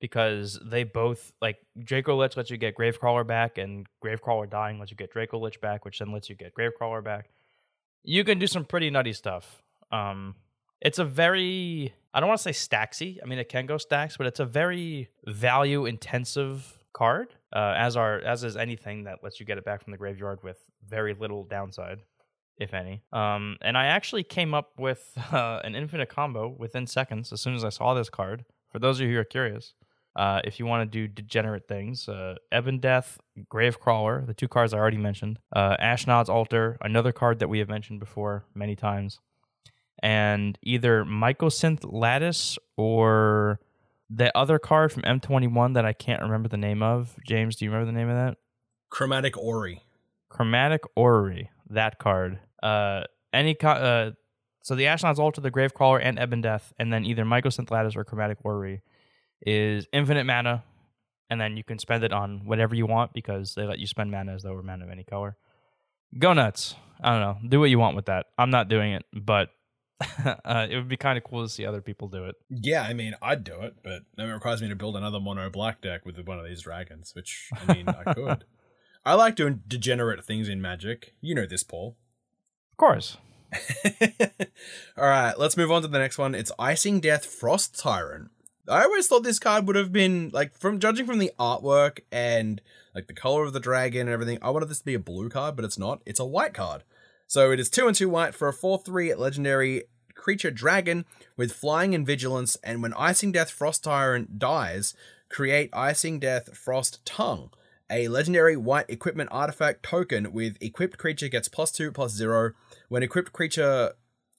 because 0.00 0.58
they 0.64 0.84
both 0.84 1.32
like 1.40 1.58
Draco 1.78 2.16
Lich 2.16 2.36
lets 2.36 2.50
you 2.50 2.56
get 2.56 2.76
Gravecrawler 2.76 3.26
back, 3.26 3.58
and 3.58 3.86
Gravecrawler 4.02 4.48
dying 4.48 4.78
lets 4.78 4.90
you 4.90 4.96
get 4.96 5.12
Draco 5.12 5.38
Lich 5.38 5.60
back, 5.60 5.84
which 5.84 5.98
then 5.98 6.12
lets 6.12 6.28
you 6.30 6.36
get 6.36 6.54
Gravecrawler 6.54 7.04
back. 7.04 7.30
You 8.02 8.24
can 8.24 8.38
do 8.38 8.46
some 8.46 8.64
pretty 8.64 8.88
nutty 8.88 9.12
stuff. 9.12 9.62
Um, 9.92 10.36
it's 10.80 10.98
a 10.98 11.04
very 11.04 11.92
I 12.14 12.20
don't 12.20 12.28
want 12.28 12.40
to 12.40 12.52
say 12.52 12.76
stacksy. 12.76 13.18
I 13.22 13.26
mean, 13.26 13.38
it 13.38 13.48
can 13.48 13.66
go 13.66 13.76
stacks, 13.76 14.16
but 14.16 14.26
it's 14.26 14.40
a 14.40 14.46
very 14.46 15.10
value 15.26 15.84
intensive 15.84 16.78
card. 16.92 17.34
Uh, 17.52 17.74
as 17.76 17.96
are 17.96 18.20
as 18.20 18.44
is 18.44 18.56
anything 18.56 19.04
that 19.04 19.18
lets 19.22 19.40
you 19.40 19.46
get 19.46 19.58
it 19.58 19.64
back 19.64 19.82
from 19.82 19.90
the 19.90 19.96
graveyard 19.96 20.42
with 20.42 20.58
very 20.86 21.14
little 21.14 21.44
downside, 21.44 22.00
if 22.58 22.74
any. 22.74 23.02
Um, 23.12 23.56
and 23.60 23.76
I 23.76 23.86
actually 23.86 24.22
came 24.22 24.54
up 24.54 24.72
with 24.78 25.12
uh, 25.32 25.60
an 25.64 25.74
infinite 25.74 26.08
combo 26.08 26.48
within 26.48 26.86
seconds 26.86 27.32
as 27.32 27.40
soon 27.40 27.54
as 27.54 27.64
I 27.64 27.70
saw 27.70 27.94
this 27.94 28.10
card. 28.10 28.44
For 28.70 28.78
those 28.78 29.00
of 29.00 29.06
you 29.06 29.14
who 29.14 29.20
are 29.20 29.24
curious, 29.24 29.74
uh, 30.16 30.40
if 30.44 30.58
you 30.58 30.66
want 30.66 30.90
to 30.90 30.98
do 30.98 31.06
degenerate 31.06 31.68
things, 31.68 32.08
uh, 32.08 32.34
Ebon 32.54 32.78
Death, 32.78 33.18
Gravecrawler, 33.52 34.26
the 34.26 34.34
two 34.34 34.48
cards 34.48 34.74
I 34.74 34.78
already 34.78 34.96
mentioned, 34.96 35.38
uh, 35.54 35.76
Ashnod's 35.76 36.28
Altar, 36.28 36.76
another 36.80 37.12
card 37.12 37.38
that 37.38 37.48
we 37.48 37.58
have 37.60 37.68
mentioned 37.68 38.00
before 38.00 38.44
many 38.54 38.74
times, 38.74 39.20
and 40.02 40.58
either 40.62 41.04
Mycosynth 41.04 41.84
Lattice 41.84 42.58
or 42.76 43.60
the 44.12 44.36
other 44.36 44.58
card 44.58 44.92
from 44.92 45.02
M21 45.02 45.74
that 45.74 45.84
I 45.84 45.92
can't 45.92 46.20
remember 46.22 46.48
the 46.48 46.56
name 46.56 46.82
of. 46.82 47.16
James, 47.26 47.56
do 47.56 47.64
you 47.64 47.70
remember 47.70 47.92
the 47.92 47.96
name 47.96 48.08
of 48.08 48.16
that? 48.16 48.38
Chromatic 48.90 49.36
Orrery. 49.38 49.82
Chromatic 50.28 50.82
Orrery, 50.96 51.50
that 51.68 51.98
card. 51.98 52.40
Uh, 52.62 53.02
any 53.32 53.54
co- 53.54 53.68
uh, 53.68 54.10
so 54.62 54.74
the 54.74 54.84
Ashnod's 54.84 55.18
Altar, 55.18 55.40
the 55.40 55.50
Gravecrawler, 55.50 56.00
and 56.02 56.18
Ebon 56.18 56.40
Death, 56.40 56.72
and 56.78 56.92
then 56.92 57.04
either 57.04 57.24
Mycosynth 57.24 57.70
Lattice 57.70 57.96
or 57.96 58.04
Chromatic 58.04 58.38
Orrery 58.44 58.82
is 59.46 59.86
infinite 59.92 60.24
mana. 60.24 60.64
and 61.30 61.40
then 61.40 61.56
you 61.56 61.62
can 61.62 61.78
spend 61.78 62.02
it 62.02 62.12
on 62.12 62.44
whatever 62.44 62.74
you 62.74 62.86
want 62.86 63.12
because 63.12 63.54
they 63.54 63.64
let 63.64 63.78
you 63.78 63.86
spend 63.86 64.10
mana 64.10 64.34
as 64.34 64.42
though 64.42 64.50
it 64.50 64.54
were 64.56 64.62
mana 64.64 64.84
of 64.84 64.90
any 64.90 65.04
color. 65.04 65.36
Go 66.18 66.32
nuts! 66.32 66.74
I 67.00 67.12
don't 67.12 67.20
know. 67.20 67.48
Do 67.48 67.60
what 67.60 67.70
you 67.70 67.78
want 67.78 67.94
with 67.96 68.06
that. 68.06 68.26
I'm 68.36 68.50
not 68.50 68.68
doing 68.68 68.92
it, 68.92 69.04
but 69.12 69.50
uh, 70.44 70.66
it 70.70 70.76
would 70.76 70.88
be 70.88 70.96
kind 70.96 71.18
of 71.18 71.24
cool 71.24 71.42
to 71.42 71.48
see 71.48 71.66
other 71.66 71.80
people 71.80 72.08
do 72.08 72.24
it. 72.24 72.36
Yeah, 72.48 72.82
I 72.82 72.94
mean, 72.94 73.14
I'd 73.20 73.44
do 73.44 73.60
it, 73.60 73.76
but 73.82 74.02
it 74.16 74.22
requires 74.22 74.62
me 74.62 74.68
to 74.68 74.76
build 74.76 74.96
another 74.96 75.20
mono 75.20 75.50
black 75.50 75.80
deck 75.80 76.06
with 76.06 76.18
one 76.26 76.38
of 76.38 76.46
these 76.46 76.62
dragons, 76.62 77.14
which 77.14 77.50
I 77.52 77.74
mean, 77.74 77.88
I 77.88 78.14
could. 78.14 78.44
I 79.04 79.14
like 79.14 79.36
doing 79.36 79.62
degenerate 79.66 80.24
things 80.24 80.48
in 80.48 80.60
Magic. 80.60 81.14
You 81.20 81.34
know 81.34 81.46
this, 81.46 81.62
Paul. 81.62 81.96
Of 82.72 82.76
course. 82.76 83.16
All 84.96 85.08
right, 85.08 85.38
let's 85.38 85.56
move 85.56 85.70
on 85.70 85.82
to 85.82 85.88
the 85.88 85.98
next 85.98 86.18
one. 86.18 86.34
It's 86.34 86.52
Icing 86.58 87.00
Death 87.00 87.24
Frost 87.24 87.78
Tyrant. 87.78 88.30
I 88.68 88.84
always 88.84 89.08
thought 89.08 89.24
this 89.24 89.40
card 89.40 89.66
would 89.66 89.76
have 89.76 89.92
been 89.92 90.30
like 90.32 90.56
from 90.56 90.78
judging 90.78 91.06
from 91.06 91.18
the 91.18 91.32
artwork 91.38 92.00
and 92.12 92.60
like 92.94 93.08
the 93.08 93.14
color 93.14 93.44
of 93.44 93.52
the 93.52 93.60
dragon 93.60 94.02
and 94.02 94.10
everything. 94.10 94.38
I 94.40 94.50
wanted 94.50 94.68
this 94.68 94.78
to 94.78 94.84
be 94.84 94.94
a 94.94 95.00
blue 95.00 95.28
card, 95.28 95.56
but 95.56 95.64
it's 95.64 95.78
not. 95.78 96.02
It's 96.06 96.20
a 96.20 96.24
white 96.24 96.54
card. 96.54 96.84
So 97.30 97.52
it 97.52 97.60
is 97.60 97.70
two 97.70 97.86
and 97.86 97.94
two 97.94 98.08
white 98.08 98.34
for 98.34 98.48
a 98.48 98.52
four 98.52 98.76
three 98.76 99.14
legendary 99.14 99.84
creature 100.16 100.50
dragon 100.50 101.04
with 101.36 101.52
flying 101.52 101.94
and 101.94 102.04
vigilance. 102.04 102.56
And 102.64 102.82
when 102.82 102.92
Icing 102.94 103.30
Death 103.30 103.52
Frost 103.52 103.84
Tyrant 103.84 104.40
dies, 104.40 104.94
create 105.28 105.70
Icing 105.72 106.18
Death 106.18 106.58
Frost 106.58 107.06
Tongue, 107.06 107.50
a 107.88 108.08
legendary 108.08 108.56
white 108.56 108.86
equipment 108.90 109.28
artifact 109.30 109.84
token 109.84 110.32
with 110.32 110.56
equipped 110.60 110.98
creature 110.98 111.28
gets 111.28 111.46
plus 111.46 111.70
two 111.70 111.92
plus 111.92 112.10
zero. 112.10 112.50
When 112.88 113.04
equipped 113.04 113.32
creature 113.32 113.92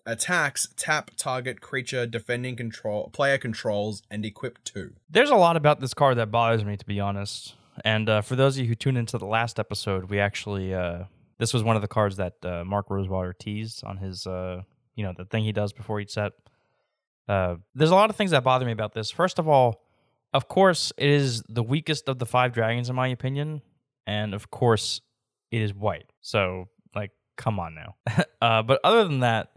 attacks, 0.06 0.68
tap 0.76 1.12
target 1.16 1.62
creature 1.62 2.06
defending 2.06 2.58
control 2.58 3.10
player 3.14 3.38
controls 3.38 4.02
and 4.12 4.26
equip 4.26 4.62
two. 4.66 4.96
There's 5.10 5.30
a 5.30 5.38
lot 5.38 5.56
about 5.56 5.80
this 5.80 5.94
card 5.94 6.18
that 6.18 6.30
bothers 6.30 6.66
me, 6.66 6.76
to 6.76 6.86
be 6.86 7.00
honest. 7.00 7.56
And 7.86 8.10
uh, 8.10 8.20
for 8.20 8.36
those 8.36 8.58
of 8.58 8.64
you 8.64 8.68
who 8.68 8.76
tuned 8.76 8.98
into 8.98 9.18
the 9.18 9.26
last 9.26 9.62
episode, 9.62 10.10
we 10.10 10.20
actually 10.20 10.74
uh, 10.74 11.06
this 11.42 11.56
was 11.56 11.64
one 11.64 11.76
of 11.76 11.82
the 11.82 11.88
cards 11.88 12.18
that 12.18 12.36
uh, 12.44 12.64
Mark 12.64 12.92
Rosewater 12.92 13.34
teased 13.34 13.84
on 13.84 13.98
his, 13.98 14.28
uh, 14.28 14.62
you 14.96 15.04
know, 15.04 15.12
the 15.18 15.26
thing 15.26 15.44
he 15.44 15.52
does 15.52 15.74
before 15.74 16.00
each 16.00 16.12
set. 16.12 16.34
Uh, 17.28 17.56
there's 17.74 17.90
a 17.90 17.96
lot 17.96 18.12
of 18.12 18.16
things 18.16 18.30
that 18.30 18.44
bother 18.44 18.64
me 18.64 18.72
about 18.72 18.94
this. 18.94 19.10
First 19.10 19.40
of 19.40 19.48
all, 19.48 19.84
of 20.36 20.48
course, 20.48 20.94
it 20.98 21.10
is 21.10 21.42
the 21.50 21.64
weakest 21.64 22.08
of 22.08 22.20
the 22.20 22.28
five 22.28 22.54
dragons, 22.54 22.92
in 22.92 22.96
my 22.96 23.08
opinion, 23.08 23.64
and 24.06 24.36
of 24.36 24.52
course, 24.52 25.02
it 25.50 25.64
is 25.64 25.74
white. 25.74 26.06
So, 26.22 26.70
like, 26.94 27.10
come 27.38 27.60
on 27.60 27.74
now. 27.74 27.96
uh, 28.42 28.62
but 28.62 28.80
other 28.84 29.04
than 29.06 29.22
that, 29.22 29.50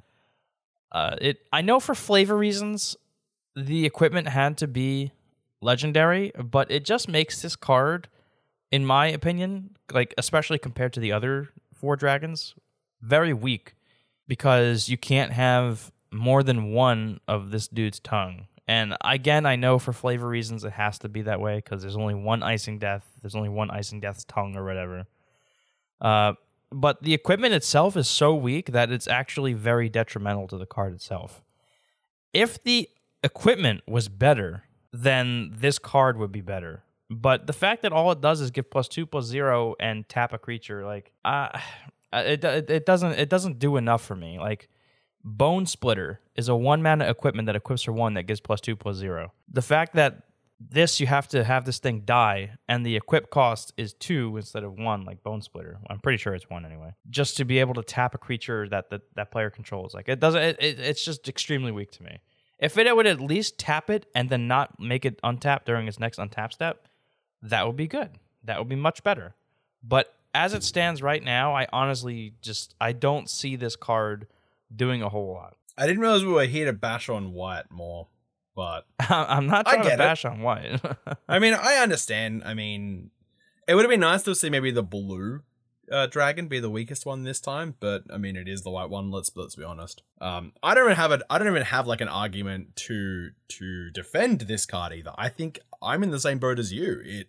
uh, 0.91 1.17
it 1.21 1.41
I 1.53 1.61
know 1.61 1.81
for 1.81 1.95
flavor 1.95 2.35
reasons, 2.35 2.97
the 3.55 3.85
equipment 3.85 4.29
had 4.29 4.57
to 4.59 4.67
be 4.67 5.13
legendary, 5.61 6.33
but 6.43 6.71
it 6.71 6.87
just 6.87 7.11
makes 7.11 7.43
this 7.43 7.57
card, 7.57 8.09
in 8.73 8.87
my 8.87 9.07
opinion, 9.09 9.77
like 9.93 10.15
especially 10.17 10.59
compared 10.59 10.95
to 10.95 11.01
the 11.01 11.13
other 11.13 11.51
four 11.85 11.97
dragons, 11.97 12.55
very 13.03 13.35
weak 13.35 13.75
because 14.27 14.89
you 14.89 14.97
can't 14.97 15.33
have 15.33 15.93
more 16.11 16.43
than 16.43 16.73
one 16.73 17.21
of 17.29 17.51
this 17.51 17.69
dude's 17.69 18.01
tongue. 18.01 18.47
And 18.67 18.97
again, 19.05 19.45
I 19.45 19.57
know 19.57 19.79
for 19.79 19.93
flavor 19.93 20.27
reasons 20.27 20.65
it 20.65 20.73
has 20.73 20.99
to 21.01 21.11
be 21.11 21.21
that 21.23 21.43
way 21.43 21.57
because 21.57 21.83
there's 21.83 21.99
only 21.99 22.15
one 22.15 22.43
icing 22.43 22.79
death. 22.79 23.07
There's 23.21 23.35
only 23.35 23.51
one 23.51 23.71
icing 23.71 24.01
death's 24.01 24.25
tongue 24.25 24.57
or 24.57 24.65
whatever. 24.65 25.05
Uh, 26.01 26.33
but 26.73 27.03
the 27.03 27.13
equipment 27.13 27.53
itself 27.53 27.99
is 27.99 28.09
so 28.09 28.35
weak 28.35 28.73
that 28.73 28.91
it's 28.91 29.07
actually 29.07 29.53
very 29.53 29.91
detrimental 29.91 30.49
to 30.49 30.57
the 30.57 30.65
card 30.65 30.95
itself. 30.95 31.43
If 32.33 32.65
the 32.65 32.89
equipment 33.23 33.83
was 33.87 34.09
better, 34.09 34.65
then 34.91 35.53
this 35.55 35.79
card 35.79 36.17
would 36.17 36.33
be 36.33 36.41
better. 36.41 36.83
But 37.15 37.47
the 37.47 37.53
fact 37.53 37.83
that 37.83 37.93
all 37.93 38.11
it 38.13 38.21
does 38.21 38.41
is 38.41 38.51
give 38.51 38.71
plus 38.71 38.89
two 38.89 39.07
plus 39.07 39.25
zero 39.25 39.75
and 39.81 40.09
tap 40.09 40.33
a 40.33 40.39
creature, 40.39 40.85
like 40.85 41.13
uh, 41.25 41.49
it, 42.13 42.45
it 42.45 42.71
it 42.71 42.87
doesn't 42.87 43.13
it 43.13 43.29
doesn't 43.29 43.59
do 43.59 43.77
enough 43.77 44.05
for 44.05 44.17
me. 44.17 44.39
Like 44.39 44.69
Bone 45.23 45.67
Splitter 45.67 46.21
is 46.35 46.49
a 46.49 46.57
one 46.57 46.83
mana 46.83 47.09
equipment 47.09 47.47
that 47.47 47.57
equips 47.57 47.83
for 47.83 47.93
one 47.93 48.15
that 48.15 48.25
gives 48.25 48.41
plus 48.41 48.61
two 48.61 48.77
plus 48.77 48.97
zero. 48.97 49.33
The 49.51 49.63
fact 49.63 49.95
that 49.95 50.23
this 50.61 51.01
you 51.01 51.07
have 51.07 51.29
to 51.29 51.45
have 51.45 51.65
this 51.65 51.79
thing 51.79 52.03
die 52.05 52.53
and 52.69 52.87
the 52.87 52.97
equip 52.97 53.31
cost 53.31 53.73
is 53.77 53.93
two 53.93 54.37
instead 54.37 54.63
of 54.63 54.73
one 54.73 55.05
like 55.05 55.23
bone 55.23 55.43
splitter 55.43 55.79
i'm 55.91 55.99
pretty 55.99 56.17
sure 56.17 56.35
it's 56.35 56.49
one 56.49 56.65
anyway 56.65 56.91
just 57.11 57.37
to 57.37 57.45
be 57.45 57.59
able 57.59 57.75
to 57.75 57.83
tap 57.83 58.15
a 58.15 58.19
creature 58.19 58.69
that 58.69 58.89
that, 58.91 59.03
that 59.15 59.31
player 59.31 59.51
controls 59.51 59.95
like 59.95 60.09
it 60.09 60.21
doesn't 60.21 60.41
it, 60.41 60.57
it, 60.61 60.79
it's 60.79 61.05
just 61.05 61.29
extremely 61.29 61.73
weak 61.73 61.91
to 61.91 62.03
me 62.03 62.21
if 62.59 62.79
it 62.79 62.95
would 62.95 63.07
at 63.07 63.21
least 63.21 63.59
tap 63.59 63.91
it 63.91 64.07
and 64.15 64.31
then 64.31 64.47
not 64.47 64.79
make 64.79 65.05
it 65.05 65.21
untap 65.23 65.65
during 65.65 65.89
its 65.89 65.99
next 65.99 66.19
untap 66.19 66.53
step 66.53 66.87
that 67.45 67.67
would 67.67 67.77
be 67.77 67.87
good 67.87 68.11
that 68.43 68.59
would 68.59 68.69
be 68.69 68.77
much 68.77 69.03
better 69.05 69.35
but 69.83 70.13
as 70.35 70.53
it 70.53 70.65
stands 70.65 71.01
right 71.03 71.23
now 71.23 71.55
i 71.55 71.67
honestly 71.73 72.35
just 72.43 72.75
i 72.81 72.91
don't 72.93 73.31
see 73.31 73.55
this 73.55 73.77
card 73.77 74.27
doing 74.75 75.03
a 75.03 75.09
whole 75.09 75.33
lot 75.33 75.55
I 75.77 75.87
didn't 75.89 76.03
realize 76.03 76.25
we 76.25 76.33
were 76.33 76.45
here 76.47 76.67
to 76.67 76.73
bash 76.73 77.09
on 77.09 77.33
white 77.33 77.69
more, 77.69 78.07
but 78.55 78.87
i'm 79.01 79.47
not 79.49 79.67
I 79.67 79.73
trying 79.73 79.83
to 79.83 79.89
get 79.89 79.95
it. 79.95 79.99
bash 79.99 80.25
on 80.25 80.41
white 80.41 80.81
I 81.29 81.39
mean, 81.41 81.53
I 81.55 81.77
understand. 81.79 82.43
I 82.45 82.55
mean, 82.55 83.11
it 83.67 83.75
would 83.75 83.83
have 83.85 83.91
been 83.91 83.99
nice 84.01 84.23
to 84.23 84.37
see 84.37 84.51
maybe 84.51 84.71
the 84.71 84.85
blue 84.85 85.43
uh, 85.91 86.07
dragon 86.07 86.47
be 86.47 86.61
the 86.61 86.71
weakest 86.71 87.05
one 87.05 87.25
this 87.25 87.41
time, 87.41 87.75
but 87.81 88.05
I 88.09 88.19
mean, 88.19 88.37
it 88.37 88.49
is 88.49 88.63
the 88.63 88.71
white 88.71 88.89
one. 88.89 89.11
Let's 89.11 89.33
let's 89.35 89.57
be 89.57 89.65
honest. 89.65 90.03
Um, 90.21 90.53
I 90.63 90.75
don't 90.75 90.85
even 90.85 90.97
have 90.97 91.11
a 91.11 91.21
I 91.29 91.39
don't 91.39 91.49
even 91.49 91.63
have 91.63 91.87
like 91.89 92.01
an 92.01 92.09
argument 92.09 92.77
to 92.77 93.31
to 93.49 93.91
defend 93.91 94.43
this 94.43 94.67
card 94.67 94.93
either. 94.93 95.13
I 95.19 95.29
think 95.29 95.59
I'm 95.85 96.03
in 96.03 96.11
the 96.11 96.21
same 96.21 96.39
boat 96.39 96.59
as 96.59 96.73
you. 96.73 97.01
It 97.05 97.29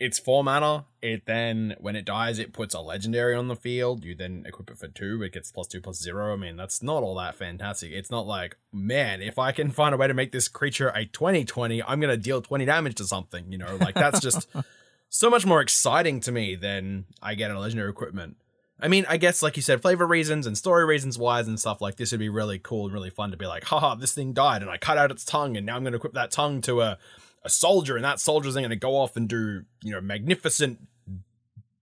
it's 0.00 0.18
four 0.18 0.42
mana. 0.42 0.86
It 1.02 1.26
then 1.26 1.76
when 1.78 1.94
it 1.94 2.06
dies, 2.06 2.38
it 2.38 2.54
puts 2.54 2.74
a 2.74 2.80
legendary 2.80 3.34
on 3.34 3.48
the 3.48 3.54
field. 3.54 4.02
You 4.02 4.14
then 4.14 4.44
equip 4.46 4.70
it 4.70 4.78
for 4.78 4.88
two. 4.88 5.22
It 5.22 5.34
gets 5.34 5.52
plus 5.52 5.66
two 5.66 5.80
plus 5.80 6.00
zero. 6.00 6.32
I 6.32 6.36
mean, 6.36 6.56
that's 6.56 6.82
not 6.82 7.02
all 7.02 7.14
that 7.16 7.36
fantastic. 7.36 7.92
It's 7.92 8.10
not 8.10 8.26
like 8.26 8.56
man, 8.72 9.20
if 9.20 9.38
I 9.38 9.52
can 9.52 9.70
find 9.70 9.94
a 9.94 9.98
way 9.98 10.08
to 10.08 10.14
make 10.14 10.32
this 10.32 10.48
creature 10.48 10.88
a 10.88 11.04
20-20, 11.04 11.82
I'm 11.86 12.00
gonna 12.00 12.16
deal 12.16 12.40
20 12.40 12.64
damage 12.64 12.94
to 12.96 13.04
something. 13.04 13.52
You 13.52 13.58
know, 13.58 13.76
like 13.78 13.94
that's 13.94 14.20
just 14.20 14.48
so 15.10 15.28
much 15.28 15.44
more 15.44 15.60
exciting 15.60 16.20
to 16.20 16.32
me 16.32 16.54
than 16.54 17.04
I 17.22 17.34
get 17.34 17.50
a 17.50 17.58
legendary 17.58 17.90
equipment. 17.90 18.36
I 18.82 18.88
mean, 18.88 19.04
I 19.06 19.18
guess 19.18 19.42
like 19.42 19.56
you 19.56 19.62
said, 19.62 19.82
flavor 19.82 20.06
reasons 20.06 20.46
and 20.46 20.56
story 20.56 20.86
reasons 20.86 21.18
wise 21.18 21.46
and 21.46 21.60
stuff 21.60 21.82
like 21.82 21.96
this 21.96 22.12
would 22.12 22.20
be 22.20 22.30
really 22.30 22.58
cool 22.58 22.86
and 22.86 22.94
really 22.94 23.10
fun 23.10 23.30
to 23.32 23.36
be 23.36 23.46
like, 23.46 23.64
haha, 23.64 23.94
this 23.96 24.14
thing 24.14 24.32
died 24.32 24.62
and 24.62 24.70
I 24.70 24.78
cut 24.78 24.96
out 24.96 25.10
its 25.10 25.26
tongue 25.26 25.58
and 25.58 25.66
now 25.66 25.76
I'm 25.76 25.84
gonna 25.84 25.96
equip 25.98 26.14
that 26.14 26.30
tongue 26.30 26.62
to 26.62 26.80
a 26.80 26.98
a 27.42 27.50
soldier 27.50 27.96
and 27.96 28.04
that 28.04 28.20
soldier's 28.20 28.54
then 28.54 28.62
gonna 28.62 28.76
go 28.76 28.96
off 28.96 29.16
and 29.16 29.28
do, 29.28 29.64
you 29.82 29.92
know, 29.92 30.00
magnificent 30.00 30.78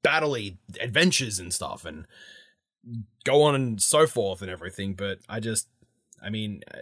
battley 0.04 0.56
adventures 0.80 1.38
and 1.38 1.52
stuff 1.52 1.84
and 1.84 2.06
go 3.24 3.42
on 3.42 3.54
and 3.54 3.82
so 3.82 4.06
forth 4.06 4.40
and 4.42 4.50
everything. 4.50 4.94
But 4.94 5.18
I 5.28 5.40
just 5.40 5.68
I 6.22 6.30
mean 6.30 6.62
uh, 6.72 6.78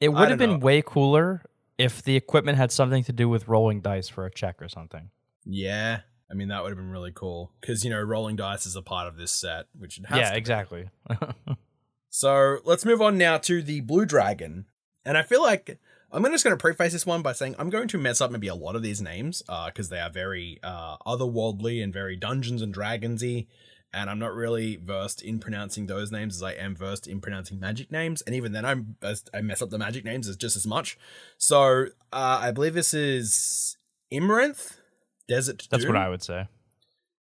It 0.00 0.10
would 0.10 0.28
have 0.30 0.38
been 0.38 0.52
know. 0.52 0.58
way 0.58 0.82
cooler 0.84 1.42
if 1.78 2.02
the 2.02 2.16
equipment 2.16 2.58
had 2.58 2.72
something 2.72 3.04
to 3.04 3.12
do 3.12 3.28
with 3.28 3.48
rolling 3.48 3.80
dice 3.80 4.08
for 4.08 4.26
a 4.26 4.30
check 4.30 4.60
or 4.60 4.68
something. 4.68 5.10
yeah. 5.44 6.00
I 6.30 6.34
mean 6.34 6.46
that 6.48 6.62
would 6.62 6.68
have 6.70 6.78
been 6.78 6.90
really 6.90 7.10
cool. 7.12 7.50
Because, 7.60 7.84
you 7.84 7.90
know, 7.90 8.00
rolling 8.00 8.36
dice 8.36 8.64
is 8.64 8.76
a 8.76 8.82
part 8.82 9.08
of 9.08 9.16
this 9.16 9.32
set, 9.32 9.66
which 9.76 9.98
it 9.98 10.06
has 10.06 10.18
yeah, 10.18 10.24
to 10.26 10.32
be. 10.34 10.38
exactly. 10.38 10.90
So 12.12 12.58
let's 12.64 12.84
move 12.84 13.00
on 13.00 13.16
now 13.18 13.38
to 13.38 13.62
the 13.62 13.80
Blue 13.82 14.04
Dragon. 14.04 14.66
And 15.04 15.16
I 15.16 15.22
feel 15.22 15.42
like 15.42 15.78
I'm 16.12 16.24
just 16.24 16.44
going 16.44 16.56
to 16.56 16.60
preface 16.60 16.92
this 16.92 17.06
one 17.06 17.22
by 17.22 17.32
saying 17.32 17.54
I'm 17.58 17.70
going 17.70 17.88
to 17.88 17.98
mess 17.98 18.20
up 18.20 18.30
maybe 18.30 18.48
a 18.48 18.54
lot 18.54 18.76
of 18.76 18.82
these 18.82 19.00
names 19.00 19.42
because 19.66 19.88
they 19.88 20.00
are 20.00 20.10
very 20.10 20.58
uh, 20.62 20.96
otherworldly 21.06 21.82
and 21.82 21.92
very 21.92 22.16
Dungeons 22.16 22.62
and 22.62 22.74
Dragonsy. 22.74 23.46
And 23.92 24.08
I'm 24.08 24.20
not 24.20 24.34
really 24.34 24.76
versed 24.76 25.20
in 25.20 25.40
pronouncing 25.40 25.86
those 25.86 26.12
names 26.12 26.36
as 26.36 26.42
I 26.44 26.52
am 26.52 26.76
versed 26.76 27.08
in 27.08 27.20
pronouncing 27.20 27.58
magic 27.58 27.90
names. 27.90 28.22
And 28.22 28.36
even 28.36 28.52
then, 28.52 28.64
I'm 28.64 28.96
I 29.34 29.40
mess 29.40 29.62
up 29.62 29.70
the 29.70 29.78
magic 29.78 30.04
names 30.04 30.28
as 30.28 30.36
just 30.36 30.56
as 30.56 30.64
much. 30.66 30.96
So 31.38 31.86
uh, 32.12 32.38
I 32.40 32.52
believe 32.52 32.74
this 32.74 32.94
is 32.94 33.76
Imrinth 34.12 34.76
Desert. 35.26 35.66
That's 35.70 35.82
Doom? 35.82 35.94
what 35.94 36.02
I 36.02 36.08
would 36.08 36.22
say. 36.22 36.46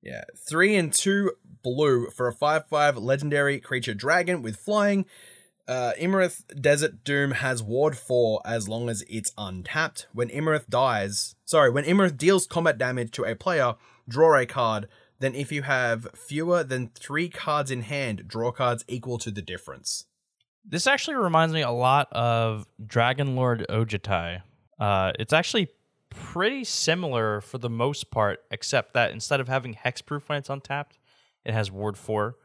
Yeah, 0.02 0.24
three 0.50 0.76
and 0.76 0.92
two 0.92 1.32
blue 1.64 2.10
for 2.10 2.28
a 2.28 2.34
five-five 2.34 2.98
legendary 2.98 3.60
creature 3.60 3.94
dragon 3.94 4.42
with 4.42 4.56
flying. 4.56 5.06
Uh, 5.68 5.94
Desert 6.60 7.04
Doom 7.04 7.32
has 7.32 7.64
Ward 7.64 7.98
four 7.98 8.42
as 8.46 8.68
long 8.68 8.90
as 8.90 9.04
it's 9.10 9.32
untapped. 9.38 10.08
When 10.14 10.30
Imarith 10.30 10.68
dies, 10.68 11.36
sorry, 11.46 11.70
when 11.70 11.86
Imarith 11.86 12.18
deals 12.18 12.46
combat 12.48 12.78
damage 12.78 13.12
to 13.12 13.24
a 13.24 13.36
player, 13.36 13.76
draw 14.08 14.38
a 14.38 14.46
card. 14.46 14.88
Then, 15.20 15.36
if 15.36 15.54
you 15.54 15.62
have 15.62 16.08
fewer 16.14 16.66
than 16.66 16.90
three 16.90 17.30
cards 17.30 17.72
in 17.72 17.84
hand, 17.84 18.28
draw 18.28 18.52
cards 18.52 18.84
equal 18.90 19.18
to 19.20 19.32
the 19.32 19.42
difference. 19.42 20.06
This 20.66 20.86
actually 20.86 21.16
reminds 21.16 21.54
me 21.54 21.62
a 21.62 21.72
lot 21.72 22.12
of 22.12 22.68
Dragon 22.86 23.36
Lord 23.36 23.66
Ojutai. 23.70 24.42
Uh, 24.80 25.14
it's 25.18 25.32
actually 25.32 25.70
pretty 26.10 26.64
similar 26.64 27.42
for 27.42 27.58
the 27.58 27.70
most 27.70 28.12
part, 28.12 28.40
except 28.52 28.94
that 28.94 29.12
instead 29.12 29.40
of 29.40 29.48
having 29.48 29.76
hexproof 29.76 30.24
when 30.28 30.38
it's 30.40 30.50
untapped, 30.50 31.00
it 31.46 31.54
has 31.54 31.72
Ward 31.72 31.98
4. 31.98 32.36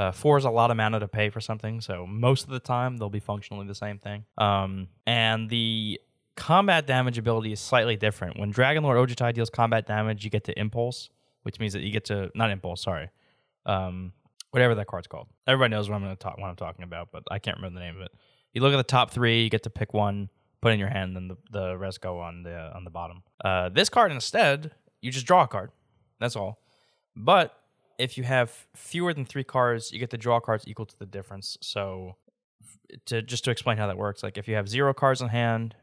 Uh, 0.00 0.10
4 0.12 0.38
is 0.38 0.44
a 0.46 0.50
lot 0.50 0.70
of 0.70 0.78
mana 0.78 0.98
to 0.98 1.08
pay 1.08 1.28
for 1.28 1.42
something, 1.42 1.82
so 1.82 2.06
most 2.06 2.44
of 2.44 2.48
the 2.48 2.58
time 2.58 2.96
they'll 2.96 3.10
be 3.10 3.20
functionally 3.20 3.66
the 3.66 3.74
same 3.74 3.98
thing. 3.98 4.24
Um, 4.38 4.88
and 5.06 5.50
the 5.50 6.00
combat 6.36 6.86
damage 6.86 7.18
ability 7.18 7.52
is 7.52 7.60
slightly 7.60 7.96
different. 7.96 8.40
When 8.40 8.50
Dragon 8.50 8.82
Lord 8.82 8.96
Ojutai 8.96 9.34
deals 9.34 9.50
combat 9.50 9.86
damage, 9.86 10.24
you 10.24 10.30
get 10.30 10.44
to 10.44 10.58
impulse, 10.58 11.10
which 11.42 11.60
means 11.60 11.74
that 11.74 11.82
you 11.82 11.92
get 11.92 12.06
to 12.06 12.30
not 12.34 12.50
impulse, 12.50 12.80
sorry, 12.80 13.10
um, 13.66 14.14
whatever 14.52 14.74
that 14.76 14.86
card's 14.86 15.06
called. 15.06 15.28
Everybody 15.46 15.72
knows 15.72 15.90
what 15.90 15.96
I'm 15.96 16.02
going 16.02 16.16
to 16.16 16.18
talk 16.18 16.38
what 16.38 16.48
I'm 16.48 16.56
talking 16.56 16.84
about, 16.84 17.12
but 17.12 17.24
I 17.30 17.38
can't 17.38 17.58
remember 17.58 17.78
the 17.78 17.84
name 17.84 17.96
of 17.96 18.00
it. 18.00 18.12
You 18.54 18.62
look 18.62 18.72
at 18.72 18.78
the 18.78 18.82
top 18.84 19.10
three, 19.10 19.42
you 19.42 19.50
get 19.50 19.64
to 19.64 19.70
pick 19.70 19.92
one, 19.92 20.30
put 20.62 20.72
in 20.72 20.78
your 20.78 20.88
hand, 20.88 21.14
then 21.14 21.28
the, 21.28 21.36
the 21.50 21.76
rest 21.76 22.00
go 22.00 22.20
on 22.20 22.42
the 22.42 22.74
on 22.74 22.84
the 22.84 22.90
bottom. 22.90 23.22
Uh, 23.44 23.68
this 23.68 23.90
card 23.90 24.12
instead, 24.12 24.70
you 25.02 25.12
just 25.12 25.26
draw 25.26 25.42
a 25.42 25.46
card. 25.46 25.72
That's 26.20 26.36
all. 26.36 26.58
But 27.14 27.54
if 28.00 28.16
you 28.18 28.24
have 28.24 28.66
fewer 28.74 29.12
than 29.14 29.24
three 29.24 29.44
cards, 29.44 29.92
you 29.92 29.98
get 29.98 30.10
to 30.10 30.18
draw 30.18 30.40
cards 30.40 30.64
equal 30.66 30.86
to 30.86 30.98
the 30.98 31.06
difference. 31.06 31.56
So, 31.60 32.16
to 33.06 33.22
just 33.22 33.44
to 33.44 33.50
explain 33.50 33.76
how 33.78 33.86
that 33.86 33.96
works, 33.96 34.22
like 34.22 34.36
if 34.38 34.48
you 34.48 34.54
have 34.56 34.68
zero 34.68 34.92
cards 34.92 35.20
in 35.20 35.28
hand, 35.28 35.74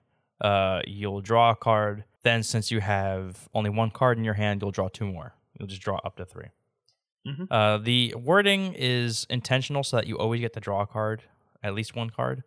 uh, 0.42 0.82
you'll 0.86 1.22
draw 1.22 1.52
a 1.52 1.56
card. 1.56 2.04
Then, 2.24 2.44
since 2.44 2.72
you 2.72 2.82
have 2.82 3.48
only 3.54 3.70
one 3.70 3.92
card 3.92 4.18
in 4.18 4.24
your 4.24 4.34
hand, 4.34 4.62
you'll 4.62 4.72
draw 4.72 4.88
two 4.90 5.06
more. 5.06 5.34
You'll 5.58 5.68
just 5.68 5.82
draw 5.82 6.00
up 6.04 6.18
to 6.18 6.26
3 6.26 6.46
Mhm. 7.28 7.48
Uh, 7.50 7.78
the 7.80 8.14
wording 8.16 8.74
is 8.76 9.26
intentional 9.30 9.84
so 9.84 9.98
that 9.98 10.08
you 10.08 10.18
always 10.18 10.40
get 10.40 10.54
to 10.54 10.60
draw 10.60 10.82
a 10.82 10.88
card, 10.88 11.24
at 11.64 11.74
least 11.74 11.96
one 11.96 12.10
card. 12.10 12.44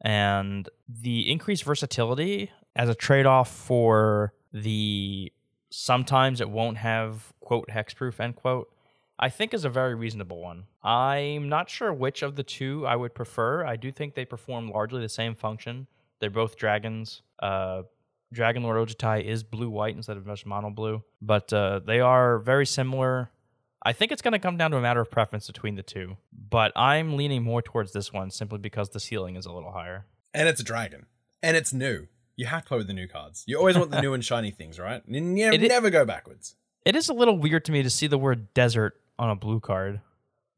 And 0.00 0.68
the 0.88 1.30
increased 1.30 1.64
versatility 1.64 2.50
as 2.76 2.88
a 2.88 2.94
trade 2.94 3.26
off 3.26 3.50
for 3.50 4.32
the 4.52 5.32
sometimes 5.70 6.40
it 6.40 6.48
won't 6.48 6.78
have 6.78 7.32
quote 7.40 7.68
hexproof 7.68 8.20
end 8.20 8.36
quote 8.36 8.70
i 9.18 9.28
think 9.28 9.54
is 9.54 9.64
a 9.64 9.70
very 9.70 9.94
reasonable 9.94 10.40
one 10.40 10.64
i'm 10.82 11.48
not 11.48 11.68
sure 11.70 11.92
which 11.92 12.22
of 12.22 12.36
the 12.36 12.42
two 12.42 12.86
i 12.86 12.94
would 12.96 13.14
prefer 13.14 13.64
i 13.64 13.76
do 13.76 13.90
think 13.92 14.14
they 14.14 14.24
perform 14.24 14.70
largely 14.70 15.00
the 15.00 15.08
same 15.08 15.34
function 15.34 15.86
they're 16.20 16.30
both 16.30 16.56
dragons 16.56 17.22
uh 17.40 17.82
dragon 18.32 18.62
lord 18.62 18.76
ojutai 18.88 19.22
is 19.24 19.42
blue 19.44 19.70
white 19.70 19.94
instead 19.96 20.16
of 20.16 20.26
just 20.26 20.44
mono 20.46 20.70
blue 20.70 21.02
but 21.22 21.52
uh, 21.52 21.78
they 21.86 22.00
are 22.00 22.38
very 22.40 22.66
similar 22.66 23.30
i 23.84 23.92
think 23.92 24.10
it's 24.12 24.22
going 24.22 24.32
to 24.32 24.38
come 24.38 24.56
down 24.56 24.70
to 24.70 24.76
a 24.76 24.80
matter 24.80 25.00
of 25.00 25.10
preference 25.10 25.46
between 25.46 25.76
the 25.76 25.82
two 25.82 26.16
but 26.32 26.72
i'm 26.76 27.16
leaning 27.16 27.42
more 27.42 27.62
towards 27.62 27.92
this 27.92 28.12
one 28.12 28.30
simply 28.30 28.58
because 28.58 28.90
the 28.90 29.00
ceiling 29.00 29.36
is 29.36 29.46
a 29.46 29.52
little 29.52 29.72
higher 29.72 30.06
And 30.34 30.48
it's 30.50 30.60
a 30.60 30.64
dragon. 30.64 31.06
And 31.42 31.56
it's 31.56 31.72
new. 31.72 32.08
You 32.36 32.44
have 32.46 32.62
to 32.64 32.68
play 32.68 32.78
with 32.78 32.88
the 32.88 32.92
new 32.92 33.08
cards. 33.08 33.44
You 33.46 33.56
always 33.58 33.78
want 33.78 33.90
the 33.90 34.02
new 34.02 34.12
and 34.12 34.22
shiny 34.30 34.50
things, 34.50 34.78
right? 34.78 35.00
You 35.06 35.20
never, 35.22 35.54
It 35.54 35.62
never 35.62 35.88
go 35.88 36.04
backwards. 36.04 36.56
it 36.84 36.94
is 36.96 37.08
a 37.08 37.14
little 37.14 37.38
weird 37.38 37.64
to 37.66 37.72
me 37.72 37.82
to 37.82 37.88
see 37.88 38.06
the 38.06 38.18
word 38.18 38.52
desert 38.52 38.92
on 39.18 39.30
a 39.30 39.36
blue 39.36 39.60
card 39.60 40.00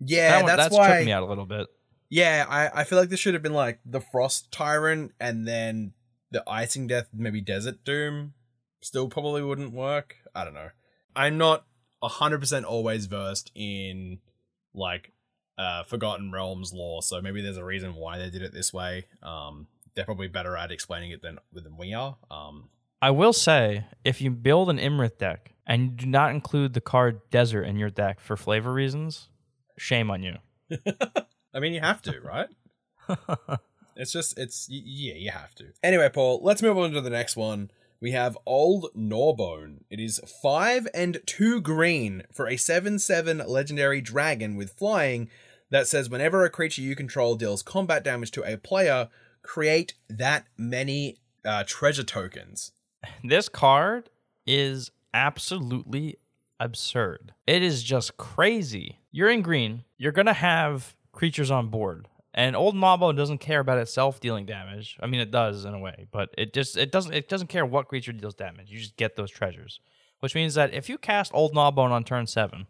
Yeah, 0.00 0.30
that 0.30 0.36
one, 0.38 0.46
that's, 0.46 0.62
that's 0.64 0.74
why. 0.74 0.88
tripped 0.88 1.06
me 1.06 1.12
out 1.12 1.22
a 1.22 1.26
little 1.26 1.46
bit 1.46 1.66
Yeah, 2.10 2.44
I, 2.48 2.80
I 2.80 2.84
feel 2.84 2.98
like 2.98 3.08
this 3.08 3.20
should 3.20 3.34
have 3.34 3.42
been 3.42 3.52
like 3.54 3.80
the 3.84 4.00
Frost 4.00 4.50
Tyrant 4.52 5.12
and 5.20 5.46
then 5.46 5.92
the 6.30 6.42
Icing 6.46 6.86
Death, 6.86 7.08
maybe 7.12 7.40
Desert 7.40 7.84
Doom. 7.84 8.34
Still 8.82 9.08
probably 9.08 9.42
wouldn't 9.42 9.72
work. 9.72 10.16
I 10.34 10.44
don't 10.44 10.54
know. 10.54 10.70
I'm 11.16 11.36
not 11.38 11.64
100% 12.02 12.64
always 12.64 13.06
versed 13.06 13.50
in 13.54 14.18
like 14.74 15.12
uh 15.58 15.82
Forgotten 15.84 16.30
Realms 16.30 16.72
lore, 16.72 17.02
so 17.02 17.20
maybe 17.20 17.42
there's 17.42 17.56
a 17.56 17.64
reason 17.64 17.94
why 17.94 18.18
they 18.18 18.30
did 18.30 18.42
it 18.42 18.52
this 18.52 18.72
way. 18.72 19.06
Um 19.22 19.66
they're 19.94 20.04
probably 20.04 20.28
better 20.28 20.56
at 20.56 20.70
explaining 20.70 21.10
it 21.10 21.22
than 21.22 21.38
than 21.52 21.76
we 21.76 21.92
are. 21.94 22.16
Um 22.30 22.68
I 23.00 23.10
will 23.10 23.32
say, 23.32 23.86
if 24.04 24.20
you 24.20 24.30
build 24.30 24.70
an 24.70 24.78
Iymrith 24.78 25.18
deck 25.18 25.54
and 25.66 25.82
you 25.82 25.88
do 25.90 26.06
not 26.06 26.30
include 26.30 26.74
the 26.74 26.80
card 26.80 27.20
Desert 27.30 27.64
in 27.64 27.78
your 27.78 27.90
deck 27.90 28.20
for 28.20 28.36
flavor 28.36 28.72
reasons, 28.72 29.28
shame 29.76 30.10
on 30.10 30.22
you. 30.22 30.34
I 31.54 31.60
mean, 31.60 31.72
you 31.74 31.80
have 31.80 32.02
to, 32.02 32.20
right? 32.20 32.48
It's 33.98 34.12
just, 34.12 34.38
it's, 34.38 34.68
yeah, 34.70 35.14
you 35.14 35.32
have 35.32 35.56
to. 35.56 35.72
Anyway, 35.82 36.08
Paul, 36.08 36.40
let's 36.44 36.62
move 36.62 36.78
on 36.78 36.92
to 36.92 37.00
the 37.00 37.10
next 37.10 37.36
one. 37.36 37.68
We 38.00 38.12
have 38.12 38.38
Old 38.46 38.90
Gnawbone. 38.94 39.84
It 39.90 39.98
is 39.98 40.20
5 40.40 40.86
and 40.94 41.20
2 41.26 41.60
green 41.60 42.22
for 42.32 42.46
a 42.46 42.56
7 42.56 43.00
7 43.00 43.42
legendary 43.48 44.00
dragon 44.00 44.54
with 44.54 44.70
flying 44.70 45.28
that 45.70 45.88
says 45.88 46.08
whenever 46.08 46.44
a 46.44 46.50
creature 46.50 46.80
you 46.80 46.94
control 46.94 47.34
deals 47.34 47.64
combat 47.64 48.04
damage 48.04 48.30
to 48.32 48.44
a 48.44 48.56
player, 48.56 49.08
create 49.42 49.94
that 50.08 50.46
many 50.56 51.16
uh, 51.44 51.64
treasure 51.66 52.04
tokens. 52.04 52.70
This 53.24 53.48
card 53.48 54.10
is 54.46 54.90
absolutely 55.14 56.16
absurd. 56.60 57.32
It 57.46 57.62
is 57.62 57.82
just 57.82 58.16
crazy. 58.16 58.98
You're 59.10 59.30
in 59.30 59.42
green, 59.42 59.84
you're 59.96 60.12
going 60.12 60.26
to 60.26 60.32
have 60.32 60.96
creatures 61.12 61.50
on 61.50 61.68
board. 61.68 62.08
And 62.34 62.54
old 62.54 62.76
Mabo 62.76 63.16
doesn't 63.16 63.38
care 63.38 63.60
about 63.60 63.78
itself 63.78 64.20
dealing 64.20 64.46
damage. 64.46 64.96
I 65.00 65.06
mean, 65.06 65.20
it 65.20 65.30
does 65.30 65.64
in 65.64 65.74
a 65.74 65.78
way, 65.78 66.06
but 66.12 66.28
it 66.38 66.52
just 66.52 66.76
it 66.76 66.92
doesn't 66.92 67.12
it 67.12 67.28
doesn't 67.28 67.48
care 67.48 67.66
what 67.66 67.88
creature 67.88 68.12
deals 68.12 68.34
damage. 68.34 68.70
You 68.70 68.78
just 68.78 68.96
get 68.96 69.16
those 69.16 69.30
treasures, 69.30 69.80
which 70.20 70.34
means 70.34 70.54
that 70.54 70.72
if 70.72 70.88
you 70.88 70.98
cast 70.98 71.32
Old 71.34 71.54
Gnawbone 71.54 71.90
on 71.90 72.04
turn 72.04 72.26
seven, 72.26 72.66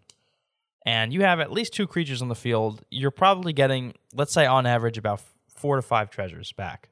and 0.86 1.12
you 1.12 1.22
have 1.22 1.38
at 1.40 1.52
least 1.52 1.74
two 1.74 1.86
creatures 1.86 2.22
on 2.22 2.28
the 2.28 2.34
field, 2.34 2.82
you're 2.90 3.10
probably 3.10 3.52
getting, 3.52 3.92
let's 4.14 4.32
say, 4.32 4.46
on 4.46 4.64
average, 4.64 4.96
about 4.96 5.20
four 5.54 5.76
to 5.76 5.82
five 5.82 6.08
treasures 6.08 6.52
back 6.52 6.88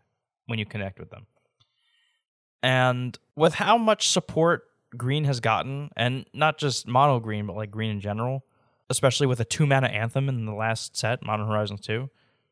when 0.46 0.58
you 0.58 0.66
connect 0.66 0.98
with 0.98 1.08
them. 1.08 1.26
And 2.62 3.18
with 3.34 3.54
how 3.54 3.78
much 3.78 4.08
support 4.08 4.64
green 4.96 5.24
has 5.24 5.40
gotten, 5.40 5.90
and 5.96 6.26
not 6.32 6.58
just 6.58 6.86
mono 6.86 7.20
green, 7.20 7.46
but 7.46 7.56
like 7.56 7.70
green 7.70 7.90
in 7.90 8.00
general, 8.00 8.44
especially 8.88 9.26
with 9.26 9.40
a 9.40 9.44
two 9.44 9.66
mana 9.66 9.88
anthem 9.88 10.28
in 10.28 10.46
the 10.46 10.54
last 10.54 10.96
set, 10.96 11.22
Modern 11.24 11.46
Horizons 11.46 11.80
2, 11.80 12.08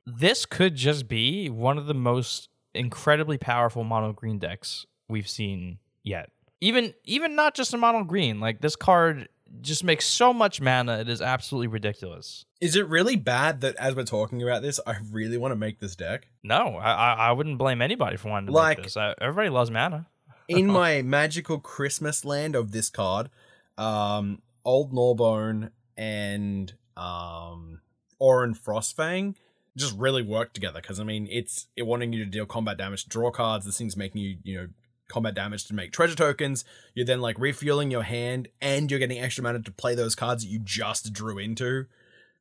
this 0.07 0.47
could 0.47 0.75
just 0.75 1.09
be 1.09 1.49
one 1.49 1.79
of 1.79 1.87
the 1.87 1.95
most 1.95 2.49
incredibly 2.75 3.39
powerful 3.39 3.85
mono 3.85 4.13
green 4.13 4.39
decks 4.39 4.87
we've 5.09 5.29
seen 5.29 5.79
yet. 6.03 6.31
Even 6.61 6.95
even 7.05 7.35
not 7.35 7.55
just 7.55 7.75
a 7.75 7.77
mono 7.77 8.05
green, 8.05 8.41
like 8.41 8.61
this 8.61 8.77
card 8.77 9.29
just 9.61 9.85
makes 9.85 10.05
so 10.07 10.33
much 10.33 10.61
mana, 10.61 10.99
it 10.99 11.09
is 11.09 11.21
absolutely 11.23 11.69
ridiculous. 11.69 12.45
Is 12.61 12.77
it 12.77 12.89
really 12.89 13.17
bad 13.17 13.61
that 13.63 13.77
as 13.77 13.95
we're 13.95 14.05
talking 14.05 14.43
about 14.43 14.63
this, 14.63 14.81
I 14.87 14.97
really 15.11 15.37
want 15.39 15.53
to 15.53 15.57
make 15.57 15.81
this 15.81 15.95
deck? 15.97 16.29
No, 16.43 16.77
I 16.77 17.13
I, 17.15 17.33
wouldn't 17.33 17.59
blame 17.59 17.83
anybody 17.83 18.17
for 18.17 18.31
wanting 18.31 18.47
to 18.49 18.53
Like- 18.53 18.79
make 18.79 18.87
this. 18.87 18.97
I, 18.97 19.15
everybody 19.21 19.49
loves 19.51 19.71
mana. 19.71 20.07
in 20.49 20.67
my 20.67 21.03
magical 21.03 21.59
Christmas 21.59 22.25
land 22.25 22.55
of 22.55 22.73
this 22.73 22.91
card, 22.91 23.31
um, 23.79 24.43
Old 24.65 24.93
Gnawbone 24.93 25.71
and 25.97 26.73
um, 26.97 27.81
Ohran 28.21 28.59
Frostfang 28.59 29.35
just 29.77 29.97
really 29.99 30.23
work 30.23 30.53
together 30.53 30.81
because 30.81 31.01
I 31.01 31.05
mean 31.05 31.27
it's 31.31 31.67
it 31.77 31.83
wanting 31.83 32.13
you 32.13 32.25
to 32.25 32.31
deal 32.31 32.47
combat 32.47 32.79
damage, 32.79 33.07
draw 33.09 33.31
cards. 33.31 33.67
This 33.67 33.79
thing's 33.79 33.97
making 33.97 34.21
you 34.21 34.37
you 34.43 34.57
know 34.61 34.69
combat 35.09 35.35
damage 35.35 35.67
to 35.67 35.75
make 35.75 35.93
treasure 35.93 36.15
tokens. 36.17 36.65
You're 36.95 37.07
then 37.07 37.21
like 37.21 37.39
refueling 37.39 37.91
your 37.91 38.03
hand, 38.03 38.49
and 38.61 38.91
you're 38.91 39.01
getting 39.01 39.21
extra 39.21 39.43
mana 39.43 39.61
to 39.61 39.73
play 39.73 39.95
those 39.95 40.15
cards 40.15 40.45
that 40.45 40.51
you 40.51 40.59
just 40.59 41.13
drew 41.13 41.39
into. 41.39 41.87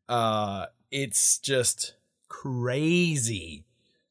Uh, 0.09 0.67
it's 0.91 1.37
just 1.39 1.95
crazy. 2.29 3.65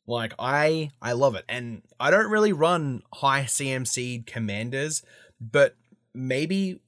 Like 0.07 0.35
I 0.39 0.91
I 1.01 1.13
love 1.13 1.35
it. 1.35 1.45
And 1.49 1.83
I 1.99 2.11
don't 2.11 2.31
really 2.31 2.53
run 2.53 3.03
high 3.13 3.45
CMC 3.45 4.27
commanders, 4.27 5.03
but 5.41 5.77
maybe 6.15 6.81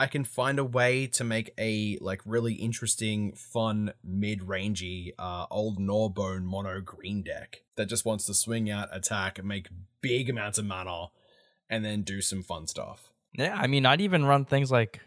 I 0.00 0.06
can 0.06 0.24
find 0.24 0.58
a 0.58 0.64
way 0.64 1.06
to 1.08 1.24
make 1.24 1.52
a 1.58 1.98
like 2.00 2.22
really 2.24 2.54
interesting, 2.54 3.32
fun, 3.32 3.92
mid-rangey 4.02 5.12
uh 5.18 5.44
old 5.50 5.78
Gnawbone 5.78 6.46
mono 6.46 6.80
green 6.80 7.22
deck 7.22 7.60
that 7.76 7.84
just 7.86 8.06
wants 8.06 8.24
to 8.24 8.32
swing 8.32 8.70
out, 8.70 8.88
attack, 8.96 9.44
make 9.44 9.68
big 10.00 10.30
amounts 10.30 10.56
of 10.56 10.64
mana 10.64 11.08
and 11.68 11.84
then 11.84 12.00
do 12.00 12.22
some 12.22 12.42
fun 12.42 12.66
stuff. 12.66 13.12
Yeah, 13.34 13.54
I 13.54 13.66
mean, 13.66 13.84
I'd 13.84 14.00
even 14.00 14.24
run 14.24 14.46
things 14.46 14.72
like 14.72 15.00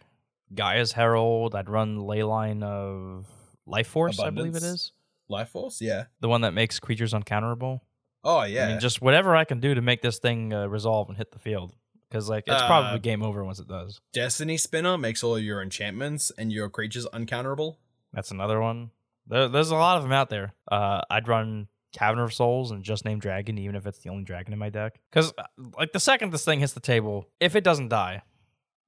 Gaea's 0.53 0.91
Herald. 0.91 1.55
I'd 1.55 1.69
run 1.69 1.97
Leyline 1.97 2.61
of 2.61 3.25
Life 3.65 3.87
Force, 3.87 4.19
I 4.19 4.29
believe 4.29 4.55
it 4.55 4.61
is. 4.61 4.91
Life 5.27 5.49
Force, 5.49 5.81
yeah. 5.81 6.05
The 6.19 6.29
one 6.29 6.41
that 6.41 6.53
makes 6.53 6.79
creatures 6.79 7.13
uncounterable. 7.13 7.81
Oh 8.23 8.43
yeah. 8.43 8.65
I 8.65 8.67
mean, 8.69 8.79
just 8.79 9.01
whatever 9.01 9.35
I 9.35 9.43
can 9.43 9.59
do 9.59 9.73
to 9.73 9.81
make 9.81 10.03
this 10.03 10.19
thing 10.19 10.53
uh, 10.53 10.67
resolve 10.67 11.09
and 11.09 11.17
hit 11.17 11.31
the 11.31 11.39
field. 11.39 11.73
Because, 12.13 12.29
like, 12.29 12.43
it's 12.45 12.61
Uh, 12.61 12.67
probably 12.67 12.99
game 12.99 13.23
over 13.23 13.43
once 13.43 13.57
it 13.57 13.67
does. 13.67 13.99
Destiny 14.11 14.55
Spinner 14.55 14.99
makes 14.99 15.23
all 15.23 15.39
your 15.39 15.63
enchantments 15.63 16.31
and 16.37 16.53
your 16.53 16.69
creatures 16.69 17.07
uncounterable. 17.11 17.77
That's 18.13 18.29
another 18.29 18.61
one. 18.61 18.91
There, 19.25 19.47
there's 19.47 19.71
a 19.71 19.75
lot 19.75 19.97
of 19.97 20.03
them 20.03 20.11
out 20.11 20.29
there. 20.29 20.53
Uh, 20.71 21.01
I'd 21.09 21.27
run 21.27 21.69
Cavern 21.91 22.19
of 22.19 22.31
Souls 22.31 22.69
and 22.69 22.83
just 22.83 23.03
name 23.03 23.17
Dragon, 23.17 23.57
even 23.57 23.75
if 23.75 23.87
it's 23.87 23.97
the 23.97 24.11
only 24.11 24.25
dragon 24.25 24.53
in 24.53 24.59
my 24.59 24.69
deck. 24.69 24.99
Because, 25.09 25.33
like, 25.75 25.91
the 25.91 25.99
second 25.99 26.31
this 26.31 26.45
thing 26.45 26.59
hits 26.59 26.73
the 26.73 26.79
table, 26.79 27.31
if 27.39 27.55
it 27.55 27.63
doesn't 27.63 27.89
die, 27.89 28.21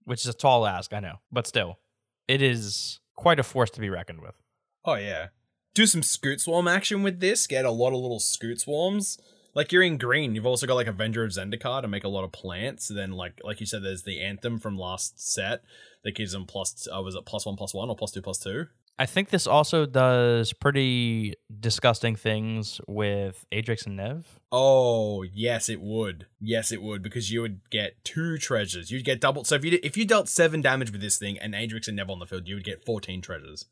which 0.03 0.21
is 0.21 0.27
a 0.27 0.33
tall 0.38 0.67
ask, 0.67 0.93
I 0.93 0.99
know, 0.99 1.15
but 1.31 1.47
still, 1.47 1.79
it 2.27 2.43
is 2.43 2.99
quite 3.15 3.39
a 3.39 3.43
force 3.43 3.71
to 3.71 3.79
be 3.81 3.89
reckoned 3.89 4.21
with. 4.21 4.35
Oh 4.85 4.93
yeah. 4.95 5.29
Do 5.73 5.88
some 5.88 6.01
Scute 6.01 6.41
Swarm 6.41 6.67
action 6.67 7.01
with 7.01 7.21
this. 7.21 7.47
Get 7.47 7.65
a 7.65 7.71
lot 7.71 7.88
of 7.88 7.99
little 7.99 8.19
Scute 8.19 8.59
Swarms. 8.59 9.17
Like 9.55 9.71
you're 9.71 9.83
in 9.83 9.97
green, 9.97 10.35
you've 10.35 10.45
also 10.45 10.67
got 10.67 10.75
like 10.75 10.87
Avenger 10.87 11.23
of 11.23 11.31
Zendikar 11.31 11.81
to 11.81 11.87
make 11.87 12.03
a 12.03 12.09
lot 12.09 12.25
of 12.25 12.33
plants. 12.33 12.89
Then 12.89 13.13
like 13.13 13.39
like 13.43 13.61
you 13.61 13.65
said, 13.65 13.83
there's 13.83 14.03
the 14.03 14.21
anthem 14.21 14.59
from 14.59 14.77
last 14.77 15.19
set 15.31 15.63
that 16.03 16.15
gives 16.15 16.33
them 16.33 16.45
plus 16.45 16.87
uh, 16.93 17.01
was 17.01 17.15
it 17.15 17.25
plus 17.25 17.45
one 17.45 17.55
plus 17.55 17.73
one 17.73 17.89
or 17.89 17.95
plus 17.95 18.11
two 18.11 18.21
plus 18.21 18.37
two? 18.37 18.67
I 18.97 19.05
think 19.05 19.29
this 19.29 19.45
also 19.45 19.85
does 19.85 20.53
pretty 20.53 21.33
disgusting 21.59 22.15
things 22.15 22.79
with 22.87 23.45
Adrix 23.51 23.85
and 23.85 23.97
Nev. 23.97 24.39
Oh 24.51 25.23
yes, 25.23 25.69
it 25.69 25.81
would. 25.81 26.27
Yes, 26.39 26.71
it 26.71 26.81
would 26.81 27.01
because 27.01 27.31
you 27.31 27.41
would 27.41 27.69
get 27.69 28.03
two 28.03 28.37
treasures. 28.37 28.91
You'd 28.91 29.05
get 29.05 29.19
double. 29.19 29.43
So 29.43 29.55
if 29.55 29.65
you 29.65 29.79
if 29.83 29.97
you 29.97 30.05
dealt 30.05 30.29
seven 30.29 30.61
damage 30.61 30.91
with 30.91 31.01
this 31.01 31.17
thing 31.17 31.37
and 31.39 31.53
Adrix 31.53 31.87
and 31.87 31.95
Nev 31.95 32.09
on 32.09 32.19
the 32.19 32.25
field, 32.25 32.47
you 32.47 32.55
would 32.55 32.63
get 32.63 32.85
fourteen 32.85 33.21
treasures. 33.21 33.65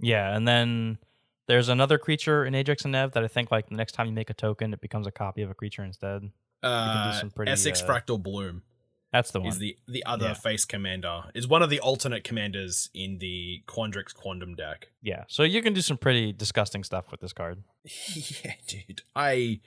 Yeah, 0.00 0.34
and 0.36 0.46
then 0.46 0.98
there's 1.46 1.68
another 1.68 1.98
creature 1.98 2.44
in 2.44 2.54
Adrix 2.54 2.84
and 2.84 2.92
Nev 2.92 3.12
that 3.12 3.24
I 3.24 3.28
think 3.28 3.50
like 3.50 3.68
the 3.68 3.76
next 3.76 3.92
time 3.92 4.06
you 4.06 4.12
make 4.12 4.30
a 4.30 4.34
token, 4.34 4.72
it 4.72 4.80
becomes 4.80 5.06
a 5.06 5.10
copy 5.10 5.42
of 5.42 5.50
a 5.50 5.54
creature 5.54 5.84
instead. 5.84 6.30
Uh, 6.62 7.12
some 7.20 7.30
pretty, 7.30 7.52
Esix 7.52 7.82
uh, 7.82 7.86
Fractal 7.86 8.22
Bloom 8.22 8.62
That's 9.12 9.30
the 9.30 9.40
one. 9.40 9.48
is 9.50 9.58
the 9.58 9.76
the 9.86 10.02
other 10.06 10.28
Yeah. 10.28 10.34
face 10.34 10.64
commander. 10.64 11.24
Is 11.34 11.46
one 11.46 11.62
of 11.62 11.68
the 11.68 11.78
alternate 11.80 12.24
commanders 12.24 12.88
in 12.94 13.18
the 13.18 13.62
Quandrix 13.66 14.14
Quantum 14.14 14.54
deck. 14.54 14.88
yeah, 15.02 15.24
so 15.28 15.42
you 15.42 15.60
can 15.60 15.74
do 15.74 15.82
some 15.82 15.98
pretty 15.98 16.32
disgusting 16.32 16.82
stuff 16.82 17.10
with 17.10 17.20
this 17.20 17.32
card. 17.34 17.62
yeah, 18.14 18.54
dude. 18.66 19.02
I 19.14 19.60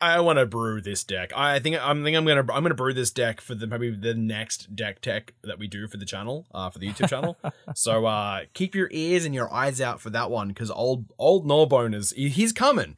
I 0.00 0.20
want 0.20 0.38
to 0.38 0.46
brew 0.46 0.80
this 0.80 1.04
deck. 1.04 1.32
I 1.36 1.58
think 1.58 1.76
I'm 1.80 2.02
think 2.02 2.16
I'm 2.16 2.24
gonna 2.24 2.40
I'm 2.40 2.62
gonna 2.62 2.74
brew 2.74 2.94
this 2.94 3.10
deck 3.10 3.40
for 3.40 3.54
the 3.54 3.66
maybe 3.66 3.90
the 3.90 4.14
next 4.14 4.74
deck 4.74 5.00
tech 5.00 5.34
that 5.42 5.58
we 5.58 5.68
do 5.68 5.86
for 5.88 5.98
the 5.98 6.06
channel, 6.06 6.46
uh, 6.54 6.70
for 6.70 6.78
the 6.78 6.88
YouTube 6.88 7.08
channel. 7.10 7.36
so 7.74 8.06
uh, 8.06 8.42
keep 8.54 8.74
your 8.74 8.88
ears 8.92 9.24
and 9.24 9.34
your 9.34 9.52
eyes 9.52 9.80
out 9.80 10.00
for 10.00 10.10
that 10.10 10.30
one 10.30 10.48
because 10.48 10.70
old 10.70 11.04
old 11.18 11.46
Gnawbone 11.46 11.92
is 11.92 12.12
he- 12.12 12.28
he's 12.30 12.52
coming. 12.52 12.96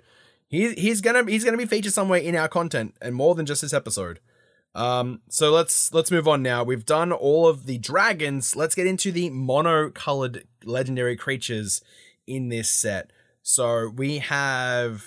He's 0.48 0.72
he's 0.72 1.00
gonna 1.00 1.24
he's 1.28 1.44
gonna 1.44 1.56
be 1.56 1.66
featured 1.66 1.92
somewhere 1.92 2.20
in 2.20 2.36
our 2.36 2.48
content 2.48 2.94
and 3.02 3.14
more 3.14 3.34
than 3.34 3.46
just 3.46 3.62
this 3.62 3.72
episode. 3.72 4.20
Um, 4.74 5.20
so 5.28 5.50
let's 5.50 5.92
let's 5.92 6.10
move 6.10 6.28
on 6.28 6.42
now. 6.42 6.62
We've 6.62 6.86
done 6.86 7.10
all 7.12 7.46
of 7.48 7.66
the 7.66 7.78
dragons. 7.78 8.54
Let's 8.54 8.74
get 8.74 8.86
into 8.86 9.10
the 9.12 9.28
mono-colored 9.30 10.44
legendary 10.64 11.16
creatures 11.16 11.82
in 12.26 12.48
this 12.48 12.70
set. 12.70 13.10
So 13.42 13.88
we 13.88 14.18
have 14.18 15.04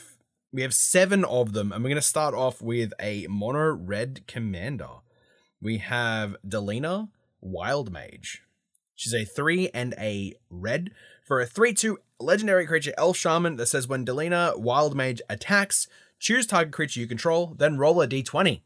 we 0.56 0.62
have 0.62 0.74
seven 0.74 1.26
of 1.26 1.52
them, 1.52 1.74
and 1.74 1.84
we're 1.84 1.90
gonna 1.90 2.02
start 2.02 2.34
off 2.34 2.62
with 2.62 2.94
a 2.98 3.28
mono 3.30 3.74
red 3.74 4.26
commander. 4.26 4.88
We 5.62 5.80
have 5.80 6.38
Delina 6.48 7.10
Wild 7.42 7.92
Mage. 7.92 8.42
She's 8.96 9.14
a 9.14 9.26
three 9.26 9.70
and 9.74 9.94
a 10.00 10.34
red 10.50 10.92
for 11.26 11.42
a 11.42 11.46
three-two 11.46 11.98
legendary 12.22 12.66
creature 12.66 12.94
Elf 12.98 13.18
Shaman 13.18 13.58
that 13.58 13.66
says 13.66 13.90
when 13.90 14.06
Delina 14.06 14.58
Wild 14.58 14.96
Mage 14.96 15.22
attacks, 15.30 15.90
choose 16.20 16.48
target 16.48 16.72
creature 16.72 17.02
you 17.02 17.08
control, 17.08 17.54
then 17.58 17.78
roll 17.78 18.02
a 18.02 18.08
d20. 18.08 18.62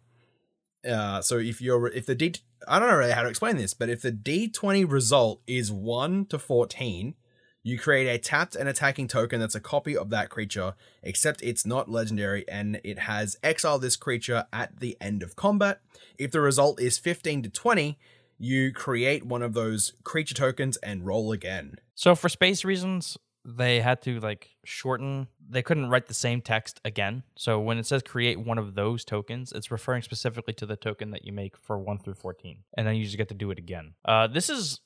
Uh, 0.87 1.23
so 1.23 1.39
if 1.39 1.59
you're 1.59 1.87
if 1.87 2.05
the 2.05 2.13
d 2.13 2.35
I 2.67 2.77
don't 2.77 2.89
know 2.89 2.97
really 2.97 3.13
how 3.13 3.23
to 3.23 3.29
explain 3.29 3.57
this, 3.57 3.73
but 3.73 3.89
if 3.89 4.03
the 4.03 4.11
d20 4.11 4.87
result 4.87 5.41
is 5.47 5.71
one 5.71 6.27
to 6.27 6.37
fourteen, 6.37 7.15
you 7.63 7.77
create 7.77 8.07
a 8.07 8.17
tapped 8.17 8.55
and 8.55 8.69
attacking 8.69 9.07
token 9.07 9.39
that's 9.39 9.55
a 9.55 9.59
copy 9.59 9.95
of 9.95 10.09
that 10.09 10.29
creature, 10.29 10.75
except 11.03 11.41
it's 11.41 11.65
not 11.65 11.89
legendary 11.89 12.47
and 12.47 12.79
it 12.83 12.99
has 12.99 13.37
exile 13.43 13.79
this 13.79 13.95
creature 13.95 14.45
at 14.53 14.79
the 14.79 14.97
end 15.01 15.23
of 15.23 15.35
combat. 15.35 15.81
If 16.17 16.31
the 16.31 16.41
result 16.41 16.79
is 16.79 16.97
15 16.97 17.43
to 17.43 17.49
20, 17.49 17.97
you 18.37 18.71
create 18.71 19.25
one 19.25 19.41
of 19.41 19.53
those 19.53 19.93
creature 20.03 20.35
tokens 20.35 20.77
and 20.77 21.05
roll 21.05 21.31
again. 21.31 21.75
So 21.95 22.15
for 22.15 22.29
space 22.29 22.63
reasons, 22.63 23.17
they 23.45 23.81
had 23.81 24.01
to 24.03 24.19
like 24.19 24.49
shorten. 24.63 25.27
They 25.49 25.61
couldn't 25.61 25.89
write 25.89 26.07
the 26.07 26.13
same 26.13 26.41
text 26.41 26.79
again. 26.85 27.23
So 27.35 27.59
when 27.59 27.77
it 27.77 27.85
says 27.85 28.01
create 28.03 28.39
one 28.39 28.57
of 28.57 28.75
those 28.75 29.03
tokens, 29.03 29.51
it's 29.51 29.71
referring 29.71 30.01
specifically 30.01 30.53
to 30.55 30.65
the 30.65 30.75
token 30.75 31.11
that 31.11 31.25
you 31.25 31.33
make 31.33 31.57
for 31.57 31.77
one 31.77 31.99
through 31.99 32.15
fourteen, 32.15 32.59
and 32.77 32.85
then 32.85 32.95
you 32.95 33.05
just 33.05 33.17
get 33.17 33.29
to 33.29 33.33
do 33.33 33.51
it 33.51 33.57
again. 33.57 33.93
Uh, 34.05 34.27
this 34.27 34.49
is 34.49 34.79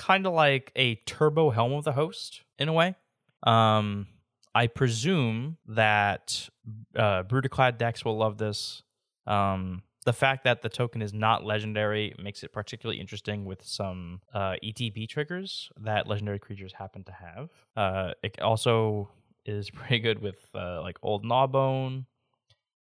kind 0.00 0.26
of 0.26 0.32
like 0.32 0.72
a 0.76 0.94
turbo 0.94 1.50
helm 1.50 1.72
of 1.74 1.84
the 1.84 1.92
host 1.92 2.40
in 2.58 2.68
a 2.68 2.72
way. 2.72 2.94
Um, 3.42 4.06
I 4.54 4.66
presume 4.66 5.58
that 5.66 6.48
uh, 6.96 7.22
Brudiclad 7.24 7.76
decks 7.76 8.02
will 8.02 8.16
love 8.16 8.38
this. 8.38 8.82
Um, 9.26 9.82
the 10.06 10.14
fact 10.14 10.44
that 10.44 10.62
the 10.62 10.70
token 10.70 11.02
is 11.02 11.12
not 11.12 11.44
legendary 11.44 12.14
makes 12.20 12.42
it 12.42 12.50
particularly 12.50 12.98
interesting 12.98 13.44
with 13.44 13.62
some 13.62 14.22
uh, 14.32 14.54
ETB 14.64 15.06
triggers 15.06 15.70
that 15.76 16.06
legendary 16.06 16.38
creatures 16.38 16.72
happen 16.72 17.04
to 17.04 17.12
have. 17.12 17.50
Uh, 17.76 18.12
it 18.22 18.40
also 18.40 19.10
is 19.44 19.68
pretty 19.74 19.98
good 19.98 20.22
with 20.22 20.38
uh, 20.54 20.80
like 20.80 20.96
Old 21.02 21.26
Gnawbone. 21.26 22.06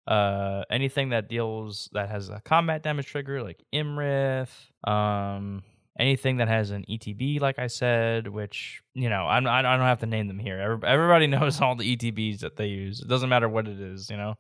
Uh, 0.05 0.63
anything 0.69 1.09
that 1.09 1.27
deals 1.27 1.89
that 1.93 2.09
has 2.09 2.29
a 2.29 2.39
combat 2.45 2.83
damage 2.83 3.07
trigger 3.07 3.41
like 3.41 3.63
Iymrith. 3.73 4.49
Um, 4.87 5.63
anything 5.99 6.37
that 6.37 6.47
has 6.47 6.71
an 6.71 6.85
ETB, 6.89 7.41
like 7.41 7.59
I 7.59 7.67
said, 7.67 8.27
which 8.27 8.81
you 8.93 9.09
know 9.09 9.27
I'm, 9.27 9.45
I 9.45 9.61
don't 9.61 9.81
have 9.81 9.99
to 9.99 10.05
name 10.05 10.27
them 10.27 10.39
here. 10.39 10.79
Everybody 10.83 11.27
knows 11.35 11.61
all 11.61 11.75
the 11.75 11.95
ETBs 11.95 12.39
that 12.39 12.55
they 12.55 12.67
use. 12.67 13.01
It 13.01 13.07
doesn't 13.07 13.29
matter 13.29 13.49
what 13.49 13.67
it 13.67 13.79
is, 13.79 14.09
you 14.09 14.17
know. 14.17 14.35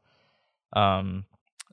Um, 0.73 1.25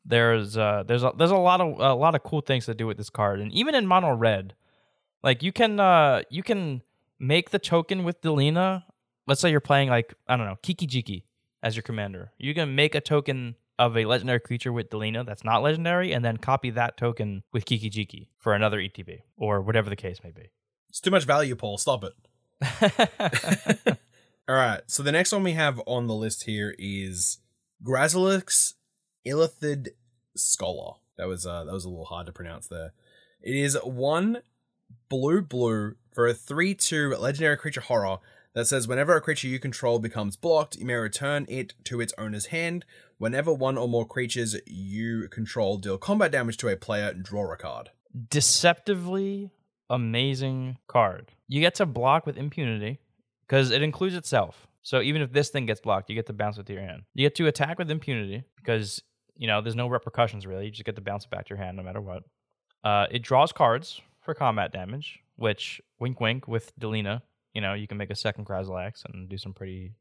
there's 0.05 0.57
uh 0.57 0.85
there's 0.87 1.03
a, 1.03 1.13
there's 1.17 1.31
a 1.31 1.37
lot 1.37 1.61
of 1.61 1.79
a 1.81 1.95
lot 1.95 2.15
of 2.15 2.23
cool 2.23 2.41
things 2.41 2.67
to 2.67 2.75
do 2.75 2.87
with 2.87 2.97
this 2.97 3.11
card, 3.11 3.41
and 3.41 3.53
even 3.53 3.75
in 3.75 3.87
mono 3.87 4.15
red, 4.15 4.55
like 5.23 5.43
you 5.43 5.53
can 5.53 5.81
uh 5.81 6.23
you 6.31 6.43
can 6.43 6.83
make 7.19 7.51
the 7.51 7.59
token 7.59 8.05
with 8.05 8.21
Delina. 8.21 8.85
Let's 9.27 9.41
say 9.41 9.51
you're 9.51 9.61
playing 9.61 9.89
like 9.89 10.15
I 10.29 10.37
don't 10.37 10.47
know 10.47 10.59
Kiki 10.63 10.87
Jiki 10.87 11.23
as 11.63 11.77
your 11.77 11.83
commander. 11.83 12.33
You 12.39 12.55
can 12.55 12.75
make 12.75 12.95
a 12.95 13.01
token 13.01 13.57
of 13.79 13.97
a 13.97 14.05
legendary 14.05 14.41
creature 14.41 14.73
with 14.73 14.91
Delina 14.91 15.25
that's 15.25 15.45
not 15.45 15.63
legendary, 15.63 16.13
and 16.13 16.25
then 16.25 16.37
copy 16.37 16.71
that 16.71 16.97
token 16.97 17.43
with 17.53 17.65
Kiki 17.67 17.91
Jiki 17.91 18.29
for 18.39 18.55
another 18.55 18.79
ETB 18.79 19.21
or 19.37 19.61
whatever 19.61 19.91
the 19.91 19.97
case 19.97 20.21
may 20.25 20.31
be. 20.31 20.51
It's 20.89 21.01
too 21.01 21.11
much 21.11 21.25
value, 21.25 21.57
Paul. 21.57 21.79
Stop 21.79 22.05
it. 22.05 22.13
All 24.49 24.55
right. 24.55 24.81
So 24.87 25.03
the 25.03 25.13
next 25.13 25.33
one 25.33 25.43
we 25.43 25.53
have 25.53 25.81
on 25.87 26.07
the 26.07 26.15
list 26.15 26.45
here 26.45 26.75
is 26.79 27.39
Grazilaxx 27.83 28.75
Illithid 29.27 29.89
Scholar. 30.37 30.95
That 31.19 31.27
was 31.27 31.47
uh 31.47 31.65
that 31.65 31.73
was 31.73 31.85
a 31.85 31.89
little 31.89 32.05
hard 32.05 32.27
to 32.27 32.33
pronounce 32.33 32.69
there. 32.69 32.93
It 33.43 33.55
is 33.57 33.77
one 33.83 34.43
blue 35.09 35.43
blue 35.43 35.97
for 36.13 36.27
a 36.27 36.35
3-2 36.35 37.19
legendary 37.19 37.57
creature 37.57 37.81
horror 37.81 38.19
that 38.55 38.67
says 38.67 38.89
whenever 38.89 39.15
a 39.15 39.21
creature 39.21 39.49
you 39.49 39.59
control 39.59 39.99
becomes 39.99 40.37
blocked, 40.37 40.77
you 40.77 40.87
may 40.87 40.95
return 40.95 41.45
it 41.49 41.75
to 41.85 42.01
its 42.01 42.15
owner's 42.17 42.47
hand. 42.47 42.87
Whenever 43.19 43.53
one 43.53 43.79
or 43.79 43.89
more 43.89 44.07
creatures 44.07 44.57
you 44.67 45.29
control 45.29 45.79
deal 45.79 45.99
combat 45.99 46.31
damage 46.33 46.57
to 46.59 46.69
a 46.69 46.77
player, 46.77 47.15
draw 47.15 47.51
a 47.53 47.57
card. 47.57 47.91
deceptively 48.29 49.51
amazing 49.91 50.79
card. 50.89 51.33
You 51.49 51.61
get 51.61 51.75
to 51.77 51.87
block 51.87 52.27
with 52.27 52.37
impunity 52.37 52.99
because 53.47 53.71
it 53.71 53.83
includes 53.83 54.15
itself. 54.15 54.67
So 54.83 55.01
even 55.01 55.23
if 55.23 55.33
this 55.33 55.49
thing 55.49 55.67
gets 55.67 55.81
blocked, 55.81 56.09
you 56.11 56.15
get 56.15 56.27
to 56.27 56.33
bounce 56.33 56.59
it 56.59 56.67
to 56.67 56.73
your 56.73 56.83
hand. 56.83 57.03
You 57.15 57.25
get 57.27 57.35
to 57.37 57.47
attack 57.47 57.79
with 57.79 57.91
impunity 57.91 58.45
because 58.57 59.03
you 59.37 59.47
know 59.47 59.61
there's 59.61 59.77
no 59.77 59.89
repercussions 59.89 60.47
really. 60.47 60.67
You 60.67 60.71
just 60.71 60.85
get 60.85 60.97
to 60.97 61.03
bounce 61.03 61.25
it 61.25 61.31
back 61.31 61.47
to 61.47 61.55
your 61.55 61.63
hand 61.65 61.77
no 61.77 61.83
matter 61.83 62.01
what. 62.01 62.23
Uh, 62.85 63.07
it 63.11 63.23
draws 63.23 63.53
cards 63.53 64.01
for 64.23 64.35
combat 64.35 64.73
damage, 64.73 65.21
which 65.37 65.81
wink 65.99 66.21
wink 66.21 66.47
with 66.47 66.73
Delina. 66.79 67.23
You 67.55 67.61
know 67.63 67.75
you 67.75 67.87
can 67.87 67.97
make 67.97 68.11
a 68.11 68.15
second 68.15 68.47
Grazilaxx 68.47 69.05
and 69.07 69.29
do 69.29 69.39
some 69.39 69.55
pretty 69.55 69.95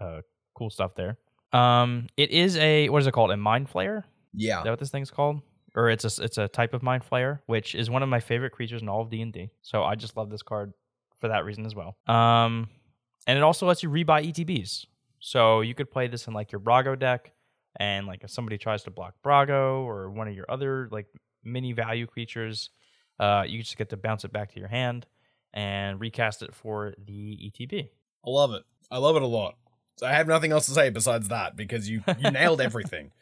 uh, 0.00 0.22
cool 0.54 0.70
stuff 0.70 0.94
there. 0.94 1.18
Um, 1.52 2.06
it 2.16 2.30
is 2.30 2.56
a 2.56 2.88
what 2.88 3.00
is 3.02 3.06
it 3.06 3.12
called? 3.12 3.30
A 3.30 3.36
mind 3.36 3.70
flayer. 3.70 4.04
Yeah. 4.34 4.58
Is 4.58 4.64
that 4.64 4.70
what 4.70 4.78
this 4.78 4.90
thing's 4.90 5.10
called? 5.10 5.42
Or 5.74 5.88
it's 5.90 6.04
a 6.04 6.22
it's 6.22 6.38
a 6.38 6.48
type 6.48 6.74
of 6.74 6.82
mind 6.82 7.02
flayer, 7.08 7.40
which 7.46 7.74
is 7.74 7.90
one 7.90 8.02
of 8.02 8.08
my 8.08 8.20
favorite 8.20 8.50
creatures 8.52 8.82
in 8.82 8.88
all 8.88 9.02
of 9.02 9.10
D 9.10 9.22
and 9.22 9.32
D. 9.32 9.50
So 9.62 9.82
I 9.82 9.94
just 9.94 10.16
love 10.16 10.30
this 10.30 10.42
card 10.42 10.72
for 11.20 11.28
that 11.28 11.44
reason 11.44 11.64
as 11.64 11.74
well. 11.74 11.96
Um, 12.06 12.68
and 13.26 13.38
it 13.38 13.42
also 13.42 13.66
lets 13.66 13.82
you 13.82 13.88
rebuy 13.88 14.32
ETBs. 14.32 14.86
So 15.20 15.60
you 15.60 15.74
could 15.74 15.90
play 15.90 16.08
this 16.08 16.26
in 16.26 16.34
like 16.34 16.52
your 16.52 16.60
Brago 16.60 16.98
deck, 16.98 17.32
and 17.76 18.06
like 18.06 18.24
if 18.24 18.30
somebody 18.30 18.58
tries 18.58 18.82
to 18.84 18.90
block 18.90 19.14
Brago 19.24 19.84
or 19.84 20.10
one 20.10 20.28
of 20.28 20.34
your 20.34 20.46
other 20.48 20.88
like 20.90 21.06
mini 21.44 21.72
value 21.72 22.06
creatures, 22.06 22.70
uh, 23.20 23.44
you 23.46 23.62
just 23.62 23.76
get 23.76 23.90
to 23.90 23.96
bounce 23.96 24.24
it 24.24 24.32
back 24.32 24.52
to 24.52 24.58
your 24.58 24.68
hand 24.68 25.06
and 25.54 26.00
recast 26.00 26.42
it 26.42 26.54
for 26.54 26.94
the 27.06 27.38
ETB. 27.52 27.88
I 28.26 28.30
love 28.30 28.52
it. 28.52 28.62
I 28.90 28.98
love 28.98 29.16
it 29.16 29.22
a 29.22 29.26
lot. 29.26 29.54
So 30.02 30.08
I 30.08 30.14
have 30.14 30.26
nothing 30.26 30.50
else 30.50 30.66
to 30.66 30.72
say 30.72 30.90
besides 30.90 31.28
that 31.28 31.54
because 31.54 31.88
you 31.88 32.02
you 32.18 32.32
nailed 32.32 32.60
everything. 32.68 33.12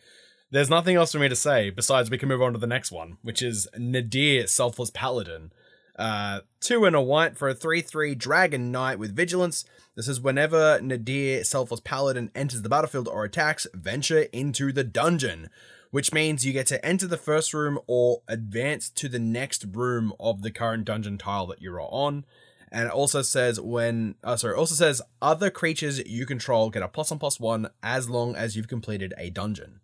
There's 0.51 0.71
nothing 0.71 0.97
else 0.97 1.13
for 1.13 1.19
me 1.19 1.29
to 1.29 1.37
say 1.37 1.69
besides 1.69 2.11
we 2.11 2.17
can 2.17 2.31
move 2.31 2.41
on 2.41 2.55
to 2.55 2.59
the 2.59 2.67
next 2.67 2.91
one, 2.91 3.19
which 3.21 3.43
is 3.43 3.69
Nadaar 3.77 4.49
Selfless 4.49 4.89
Paladin. 4.89 5.53
Uh, 5.99 6.41
two 6.59 6.87
and 6.87 6.97
a 6.97 7.03
white 7.03 7.37
for 7.37 7.51
a 7.51 7.55
3 7.55 7.83
3 7.83 8.15
Dragon 8.15 8.73
Knight 8.73 8.99
with 8.99 9.15
Vigilance. 9.15 9.67
This 9.95 10.09
is 10.09 10.23
whenever 10.23 10.81
Nadaar 10.81 11.45
Selfless 11.45 11.81
Paladin 11.81 12.31
enters 12.35 12.63
the 12.63 12.71
battlefield 12.71 13.09
or 13.09 13.25
attacks, 13.25 13.67
venture 13.75 14.23
into 14.33 14.73
the 14.73 14.83
dungeon, 14.83 15.51
which 15.91 16.15
means 16.15 16.47
you 16.47 16.55
get 16.55 16.67
to 16.69 16.83
enter 16.83 17.07
the 17.07 17.19
first 17.19 17.53
room 17.53 17.79
or 17.87 18.23
advance 18.27 18.89
to 18.89 19.07
the 19.07 19.19
next 19.19 19.67
room 19.71 20.15
of 20.19 20.41
the 20.41 20.51
current 20.51 20.87
dungeon 20.87 21.19
tile 21.19 21.47
that 21.49 21.61
you're 21.61 21.83
on. 21.83 22.25
And 22.73 22.87
it 22.87 22.93
also 22.93 23.23
says 23.23 23.61
when, 23.61 24.15
uh, 24.23 24.37
sorry, 24.37 24.55
also 24.55 24.75
says 24.75 25.03
other 25.21 25.51
creatures 25.51 25.99
you 26.07 26.25
control 26.27 26.71
get 26.71 26.83
a 26.83 26.89
plus 26.89 27.11
one 27.11 27.19
plus 27.19 27.41
one 27.41 27.69
as 27.83 28.09
long 28.09 28.37
as 28.37 28.57
you've 28.57 28.69
completed 28.69 29.13
a 29.19 29.31
dungeon. 29.31 29.81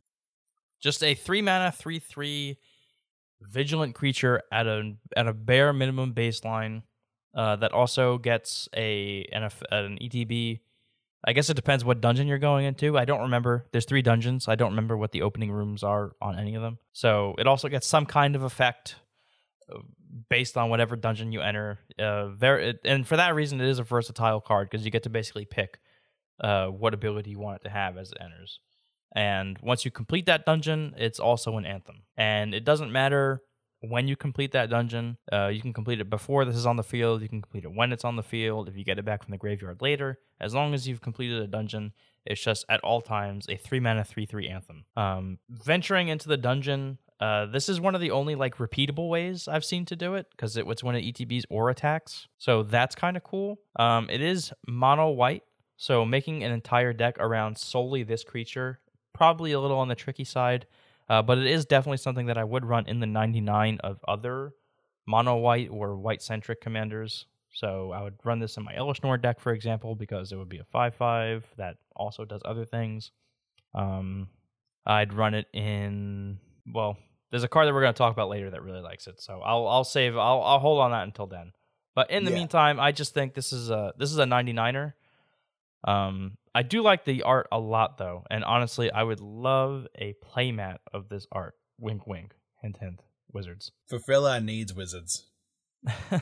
Just 0.80 1.02
a 1.02 1.14
three 1.14 1.42
mana, 1.42 1.72
three 1.72 1.98
three 1.98 2.58
vigilant 3.42 3.94
creature 3.94 4.42
at 4.52 4.66
a 4.66 4.94
at 5.16 5.26
a 5.26 5.32
bare 5.32 5.72
minimum 5.72 6.14
baseline. 6.14 6.82
uh, 7.36 7.56
that 7.56 7.72
also 7.72 8.18
gets 8.18 8.68
a 8.74 9.28
an, 9.32 9.44
an 9.70 9.98
ETB. 10.00 10.60
I 11.28 11.32
guess 11.32 11.50
it 11.50 11.54
depends 11.54 11.84
what 11.84 12.00
dungeon 12.00 12.28
you're 12.28 12.38
going 12.38 12.64
into. 12.66 12.96
I 12.96 13.04
don't 13.04 13.22
remember. 13.22 13.66
There's 13.72 13.84
three 13.84 14.02
dungeons. 14.02 14.48
I 14.48 14.54
don't 14.54 14.70
remember 14.70 14.96
what 14.96 15.12
the 15.12 15.22
opening 15.22 15.50
rooms 15.50 15.82
are 15.82 16.12
on 16.22 16.38
any 16.38 16.54
of 16.54 16.62
them. 16.62 16.78
So 16.92 17.34
it 17.38 17.46
also 17.46 17.68
gets 17.68 17.86
some 17.86 18.06
kind 18.06 18.36
of 18.36 18.42
effect 18.42 18.96
based 20.28 20.56
on 20.56 20.70
whatever 20.70 20.96
dungeon 20.96 21.32
you 21.32 21.40
enter. 21.40 21.78
Uh, 21.98 22.28
very, 22.28 22.78
and 22.84 23.06
for 23.06 23.16
that 23.16 23.34
reason, 23.34 23.60
it 23.60 23.68
is 23.68 23.78
a 23.78 23.84
versatile 23.84 24.40
card 24.40 24.70
because 24.70 24.84
you 24.84 24.90
get 24.90 25.02
to 25.04 25.10
basically 25.10 25.44
pick 25.44 25.78
uh, 26.40 26.66
what 26.66 26.94
ability 26.94 27.30
you 27.30 27.38
want 27.38 27.56
it 27.56 27.64
to 27.64 27.70
have 27.70 27.96
as 27.96 28.12
it 28.12 28.18
enters. 28.20 28.60
And 29.14 29.58
once 29.62 29.84
you 29.84 29.90
complete 29.90 30.26
that 30.26 30.44
dungeon, 30.44 30.94
it's 30.98 31.18
also 31.18 31.56
an 31.56 31.64
anthem. 31.64 32.02
And 32.16 32.54
it 32.54 32.64
doesn't 32.64 32.92
matter 32.92 33.40
when 33.80 34.08
you 34.08 34.16
complete 34.16 34.52
that 34.52 34.68
dungeon. 34.68 35.16
Uh, 35.32 35.48
you 35.48 35.60
can 35.60 35.72
complete 35.72 36.00
it 36.00 36.10
before 36.10 36.44
this 36.44 36.56
is 36.56 36.66
on 36.66 36.76
the 36.76 36.82
field. 36.82 37.22
You 37.22 37.28
can 37.28 37.40
complete 37.40 37.64
it 37.64 37.74
when 37.74 37.92
it's 37.92 38.04
on 38.04 38.16
the 38.16 38.22
field. 38.22 38.68
If 38.68 38.76
you 38.76 38.84
get 38.84 38.98
it 38.98 39.04
back 39.04 39.22
from 39.22 39.32
the 39.32 39.38
graveyard 39.38 39.80
later, 39.80 40.18
as 40.40 40.54
long 40.54 40.74
as 40.74 40.86
you've 40.86 41.00
completed 41.00 41.40
a 41.40 41.46
dungeon, 41.46 41.92
it's 42.26 42.42
just 42.42 42.64
at 42.68 42.80
all 42.80 43.00
times 43.00 43.46
a 43.48 43.56
three 43.56 43.80
mana 43.80 44.04
three 44.04 44.26
three 44.26 44.48
anthem. 44.48 44.84
Um, 44.96 45.38
venturing 45.48 46.08
into 46.08 46.28
the 46.28 46.36
dungeon. 46.36 46.98
Uh, 47.18 47.46
this 47.46 47.68
is 47.68 47.80
one 47.80 47.94
of 47.94 48.00
the 48.00 48.10
only 48.10 48.34
like 48.34 48.56
repeatable 48.56 49.08
ways 49.08 49.48
I've 49.48 49.64
seen 49.64 49.86
to 49.86 49.96
do 49.96 50.14
it 50.14 50.26
because 50.30 50.56
it, 50.56 50.66
was 50.66 50.84
one 50.84 50.94
of 50.94 51.02
ETBs 51.02 51.44
or 51.48 51.70
attacks, 51.70 52.28
so 52.36 52.62
that's 52.62 52.94
kind 52.94 53.16
of 53.16 53.24
cool. 53.24 53.58
Um, 53.76 54.08
it 54.10 54.20
is 54.20 54.52
mono 54.68 55.10
white, 55.10 55.42
so 55.76 56.04
making 56.04 56.44
an 56.44 56.52
entire 56.52 56.92
deck 56.92 57.16
around 57.18 57.56
solely 57.56 58.02
this 58.02 58.22
creature 58.22 58.80
probably 59.16 59.52
a 59.52 59.60
little 59.60 59.78
on 59.78 59.88
the 59.88 59.94
tricky 59.94 60.24
side. 60.24 60.66
Uh, 61.08 61.22
but 61.22 61.38
it 61.38 61.46
is 61.46 61.64
definitely 61.64 61.96
something 61.96 62.26
that 62.26 62.36
I 62.36 62.44
would 62.44 62.64
run 62.64 62.86
in 62.86 63.00
the 63.00 63.06
99 63.06 63.78
of 63.82 63.98
other 64.06 64.52
mono 65.06 65.36
white 65.36 65.68
or 65.70 65.96
white 65.96 66.20
centric 66.20 66.60
commanders. 66.60 67.26
So 67.52 67.92
I 67.92 68.02
would 68.02 68.14
run 68.24 68.40
this 68.40 68.56
in 68.56 68.64
my 68.64 68.74
Ellishnor 68.74 69.16
deck, 69.22 69.40
for 69.40 69.52
example, 69.52 69.94
because 69.94 70.32
it 70.32 70.36
would 70.36 70.48
be 70.48 70.58
a 70.58 70.64
5 70.64 70.94
5 70.94 71.46
that 71.56 71.76
also 71.94 72.24
does 72.24 72.42
other 72.44 72.66
things. 72.66 73.12
Um, 73.74 74.28
I'd 74.84 75.14
run 75.14 75.34
it 75.34 75.46
in, 75.52 76.38
well, 76.72 76.96
there's 77.30 77.44
a 77.44 77.48
card 77.48 77.66
that 77.68 77.74
we're 77.74 77.82
going 77.82 77.94
to 77.94 77.98
talk 77.98 78.12
about 78.12 78.28
later 78.28 78.50
that 78.50 78.62
really 78.62 78.80
likes 78.80 79.06
it. 79.06 79.20
So 79.20 79.40
I'll, 79.40 79.66
I'll 79.66 79.84
save, 79.84 80.16
I'll, 80.16 80.42
I'll 80.42 80.58
hold 80.58 80.80
on 80.80 80.90
that 80.92 81.02
until 81.04 81.26
then. 81.26 81.52
But 81.94 82.10
in 82.10 82.24
the 82.24 82.30
Yeah. 82.30 82.36
meantime, 82.36 82.78
I 82.78 82.92
just 82.92 83.14
think 83.14 83.34
this 83.34 83.52
is 83.52 83.70
a 83.70 83.92
this 83.98 84.10
is 84.12 84.18
a 84.18 84.24
99er. 84.24 84.92
Um, 85.84 86.36
I 86.54 86.62
do 86.62 86.82
like 86.82 87.04
the 87.04 87.22
art 87.22 87.48
a 87.52 87.58
lot 87.58 87.96
though, 87.98 88.24
and 88.30 88.44
honestly, 88.44 88.90
I 88.90 89.02
would 89.02 89.20
love 89.20 89.86
a 89.98 90.14
playmat 90.24 90.78
of 90.92 91.08
this 91.08 91.26
art. 91.32 91.54
Wink, 91.78 92.06
wink, 92.06 92.34
hint, 92.62 92.76
hint. 92.78 93.00
Wizards, 93.32 93.72
Fulfill 93.88 94.24
our 94.26 94.40
needs, 94.40 94.72
wizards. 94.72 95.26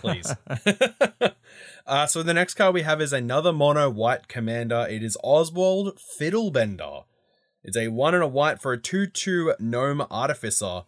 Please. 0.00 0.34
uh, 1.86 2.06
so 2.06 2.22
the 2.22 2.34
next 2.34 2.54
card 2.54 2.74
we 2.74 2.82
have 2.82 3.00
is 3.00 3.12
another 3.12 3.52
mono 3.52 3.88
white 3.90 4.26
commander. 4.26 4.86
It 4.88 5.02
is 5.02 5.16
Oswald 5.22 5.98
Fiddlebender. 6.20 7.04
It's 7.64 7.76
a 7.76 7.88
one 7.88 8.14
and 8.14 8.22
a 8.22 8.28
white 8.28 8.60
for 8.60 8.72
a 8.72 8.80
2 8.80 9.06
2 9.06 9.54
gnome 9.58 10.06
artificer 10.10 10.82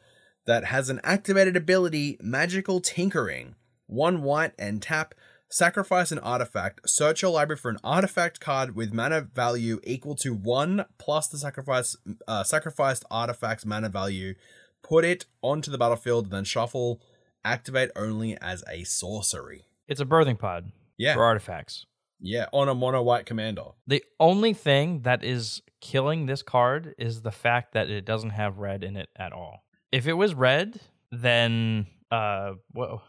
that 0.47 0.67
has 0.67 0.89
an 0.91 1.01
activated 1.03 1.57
ability 1.57 2.19
Magical 2.21 2.81
Tinkering. 2.81 3.55
One 3.87 4.23
white 4.23 4.53
and 4.59 4.83
tap. 4.83 5.15
Sacrifice 5.49 6.11
an 6.11 6.19
artifact. 6.19 6.81
Search 6.89 7.23
your 7.23 7.31
library 7.31 7.57
for 7.59 7.71
an 7.71 7.79
artifact 7.85 8.41
card 8.41 8.75
with 8.75 8.93
mana 8.93 9.21
value 9.21 9.81
equal 9.85 10.17
to 10.17 10.35
one 10.35 10.85
plus 10.99 11.29
the 11.29 11.39
sacrifice 11.39 11.97
uh, 12.27 12.43
sacrificed 12.43 13.05
artifact's 13.11 13.65
mana 13.65 13.89
value. 13.89 14.35
Put 14.83 15.05
it 15.05 15.27
onto 15.43 15.71
the 15.71 15.79
battlefield, 15.79 16.31
then 16.31 16.45
shuffle. 16.45 17.01
Activate 17.45 17.91
only 17.95 18.37
as 18.39 18.65
a 18.69 18.83
sorcery. 18.85 19.67
it's 19.87 20.01
a 20.01 20.05
birthing 20.05 20.39
pod 20.39 20.73
Yeah, 20.99 21.15
for 21.15 21.23
artifacts. 21.25 21.87
Yeah, 22.21 22.47
on 22.53 22.69
a 22.69 22.75
mono 22.75 23.03
white 23.03 23.27
commander. 23.27 23.65
The 23.87 24.03
only 24.19 24.55
thing 24.55 25.03
that 25.03 25.23
is 25.23 25.63
killing 25.81 26.27
this 26.27 26.43
card 26.43 26.95
is 26.99 27.23
the 27.23 27.31
fact 27.31 27.75
that 27.75 27.91
it 27.91 28.05
doesn't 28.05 28.31
have 28.31 28.59
red 28.59 28.83
in 28.83 28.97
it 28.97 29.09
at 29.17 29.33
all. 29.33 29.65
If 29.93 30.07
it 30.07 30.15
was 30.15 30.35
red, 30.35 30.81
then 31.13 31.87
uh, 32.11 32.53
what? 32.73 33.01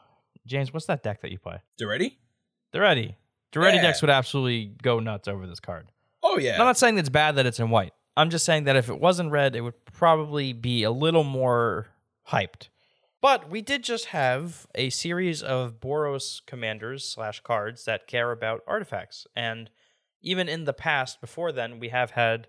James, 0.46 0.74
what's 0.74 0.86
that 0.88 1.04
deck 1.04 1.22
that 1.22 1.32
you 1.32 1.40
play? 1.40 1.58
Ready? 1.82 2.18
Daretti. 2.74 3.16
Daretti 3.54 3.76
Yeah. 3.76 3.82
decks 3.82 4.02
would 4.02 4.10
absolutely 4.12 4.74
go 4.82 5.00
nuts 5.00 5.28
over 5.28 5.48
this 5.48 5.60
card. 5.60 5.90
Oh 6.24 6.38
yeah. 6.38 6.54
I'm 6.54 6.66
not 6.66 6.78
saying 6.78 6.98
it's 6.98 7.10
bad 7.10 7.36
that 7.36 7.46
it's 7.46 7.60
in 7.60 7.70
white. 7.70 7.94
I'm 8.18 8.30
just 8.30 8.46
saying 8.46 8.66
that 8.66 8.76
if 8.76 8.90
it 8.90 9.00
wasn't 9.00 9.32
red, 9.32 9.56
it 9.56 9.62
would 9.62 9.86
probably 9.94 10.52
be 10.52 10.84
a 10.84 10.92
little 10.92 11.24
more 11.24 11.88
hyped. 12.30 12.70
But 13.28 13.50
we 13.50 13.62
did 13.62 13.84
just 13.84 14.06
have 14.06 14.68
a 14.74 14.90
series 14.90 15.44
of 15.44 15.82
Boros 15.82 16.40
commanders 16.46 17.04
slash 17.04 17.42
cards 17.42 17.84
that 17.84 18.08
care 18.08 18.32
about 18.32 18.62
artifacts, 18.66 19.28
and 19.36 19.70
even 20.22 20.48
in 20.48 20.64
the 20.64 20.72
past, 20.72 21.20
before 21.20 21.52
then, 21.52 21.78
we 21.78 21.90
have 21.90 22.12
had 22.12 22.48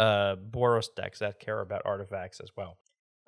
uh, 0.00 0.36
Boros 0.36 0.86
decks 0.96 1.18
that 1.18 1.40
care 1.40 1.60
about 1.60 1.82
artifacts 1.84 2.40
as 2.40 2.48
well. 2.56 2.78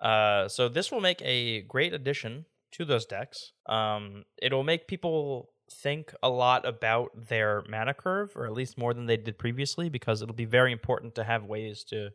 Uh, 0.01 0.49
so 0.49 0.71
this 0.71 0.91
will 0.91 1.03
make 1.03 1.21
a 1.21 1.61
great 1.69 1.93
addition 1.93 2.47
to 2.73 2.87
those 2.87 3.05
decks. 3.05 3.53
Um, 3.69 4.25
it'll 4.41 4.65
make 4.65 4.89
people 4.89 5.51
think 5.71 6.15
a 6.23 6.31
lot 6.31 6.67
about 6.67 7.11
their 7.29 7.63
mana 7.69 7.93
curve, 7.93 8.33
or 8.35 8.47
at 8.47 8.55
least 8.55 8.79
more 8.79 8.95
than 8.95 9.05
they 9.05 9.19
did 9.19 9.39
previously, 9.39 9.91
because 9.91 10.23
it'll 10.23 10.35
be 10.35 10.47
very 10.47 10.73
important 10.73 11.15
to 11.17 11.25
have 11.25 11.45
ways 11.45 11.85
to, 11.91 12.09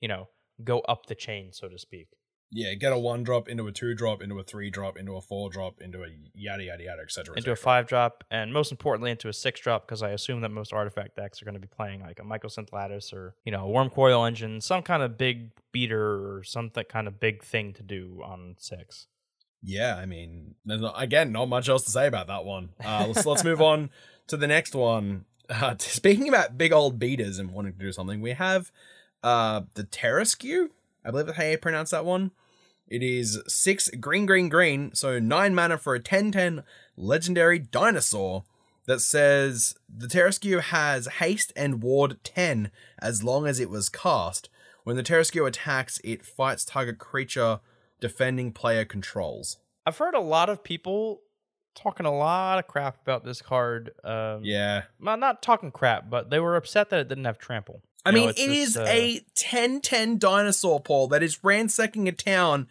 you 0.00 0.08
know, 0.08 0.26
go 0.64 0.80
up 0.80 1.06
the 1.06 1.14
chain, 1.14 1.52
so 1.52 1.68
to 1.68 1.78
speak. 1.78 2.08
Yeah, 2.56 2.72
get 2.74 2.92
a 2.92 2.98
one 2.98 3.24
drop 3.24 3.48
into 3.48 3.66
a 3.66 3.72
two 3.72 3.94
drop 3.94 4.22
into 4.22 4.38
a 4.38 4.44
three 4.44 4.70
drop 4.70 4.96
into 4.96 5.16
a 5.16 5.20
four 5.20 5.50
drop 5.50 5.80
into 5.80 6.04
a 6.04 6.06
yada 6.34 6.62
yada 6.62 6.84
yada 6.84 7.02
etc. 7.02 7.36
into 7.36 7.50
a 7.50 7.56
five 7.56 7.88
drop, 7.88 8.22
and 8.30 8.52
most 8.52 8.70
importantly 8.70 9.10
into 9.10 9.28
a 9.28 9.32
six 9.32 9.58
drop, 9.60 9.88
because 9.88 10.04
I 10.04 10.10
assume 10.10 10.40
that 10.42 10.50
most 10.50 10.72
artifact 10.72 11.16
decks 11.16 11.42
are 11.42 11.44
going 11.46 11.56
to 11.56 11.60
be 11.60 11.66
playing 11.66 12.02
like 12.02 12.20
a 12.20 12.22
Mycosynth 12.22 12.72
Lattice 12.72 13.12
or 13.12 13.34
you 13.44 13.50
know 13.50 13.68
a 13.68 13.72
Wurmcoil 13.72 14.24
Engine, 14.24 14.60
some 14.60 14.82
kind 14.82 15.02
of 15.02 15.18
big 15.18 15.50
beater 15.72 16.00
or 16.00 16.44
something 16.44 16.84
kind 16.88 17.08
of 17.08 17.18
big 17.18 17.42
thing 17.42 17.72
to 17.72 17.82
do 17.82 18.22
on 18.24 18.54
six. 18.56 19.08
Yeah, 19.60 19.96
I 19.96 20.06
mean, 20.06 20.54
there's 20.64 20.82
not, 20.82 20.94
again, 20.96 21.32
not 21.32 21.48
much 21.48 21.68
else 21.68 21.84
to 21.84 21.90
say 21.90 22.06
about 22.06 22.28
that 22.28 22.44
one. 22.44 22.68
Uh, 22.84 23.06
let's 23.08 23.26
let's 23.26 23.42
move 23.42 23.62
on 23.62 23.90
to 24.28 24.36
the 24.36 24.46
next 24.46 24.76
one. 24.76 25.24
Uh, 25.50 25.74
speaking 25.78 26.28
about 26.28 26.56
big 26.56 26.72
old 26.72 27.00
beaters 27.00 27.40
and 27.40 27.50
wanting 27.50 27.72
to 27.72 27.78
do 27.78 27.90
something, 27.90 28.20
we 28.20 28.32
have 28.32 28.70
uh, 29.24 29.62
the 29.74 29.82
Tarrasque. 29.82 30.68
I 31.04 31.10
believe 31.10 31.26
that's 31.26 31.36
how 31.36 31.44
you 31.44 31.58
pronounce 31.58 31.90
that 31.90 32.04
one. 32.04 32.30
It 32.88 33.02
is 33.02 33.40
six 33.46 33.88
green, 34.00 34.26
green, 34.26 34.48
green, 34.48 34.94
so 34.94 35.18
nine 35.18 35.54
mana 35.54 35.78
for 35.78 35.94
a 35.94 36.00
10 36.00 36.32
10 36.32 36.62
legendary 36.96 37.58
dinosaur 37.58 38.44
that 38.86 39.00
says 39.00 39.74
the 39.88 40.06
Tarrasque 40.06 40.60
has 40.60 41.06
haste 41.06 41.52
and 41.56 41.82
ward 41.82 42.22
10 42.22 42.70
as 43.00 43.24
long 43.24 43.46
as 43.46 43.58
it 43.58 43.70
was 43.70 43.88
cast. 43.88 44.48
When 44.84 44.96
the 44.96 45.02
Tarrasque 45.02 45.46
attacks, 45.46 45.98
it 46.04 46.24
fights 46.26 46.64
target 46.64 46.98
creature 46.98 47.60
defending 48.00 48.52
player 48.52 48.84
controls. 48.84 49.56
I've 49.86 49.96
heard 49.96 50.14
a 50.14 50.20
lot 50.20 50.50
of 50.50 50.62
people 50.62 51.22
talking 51.74 52.06
a 52.06 52.14
lot 52.14 52.58
of 52.58 52.66
crap 52.66 53.00
about 53.02 53.24
this 53.24 53.40
card. 53.40 53.92
Um, 54.04 54.40
Yeah. 54.42 54.82
well, 55.00 55.16
not 55.16 55.42
talking 55.42 55.70
crap, 55.72 56.10
but 56.10 56.30
they 56.30 56.38
were 56.38 56.56
upset 56.56 56.90
that 56.90 57.00
it 57.00 57.08
didn't 57.08 57.24
have 57.24 57.38
trample. 57.38 57.82
I 58.06 58.10
know, 58.10 58.20
mean, 58.20 58.28
it 58.30 58.36
this, 58.36 58.68
is 58.70 58.76
uh, 58.76 58.84
a 58.88 59.20
10 59.34 59.80
10 59.80 60.18
dinosaur, 60.18 60.80
Paul, 60.80 61.08
that 61.08 61.22
is 61.22 61.42
ransacking 61.42 62.06
a 62.08 62.12
town 62.12 62.68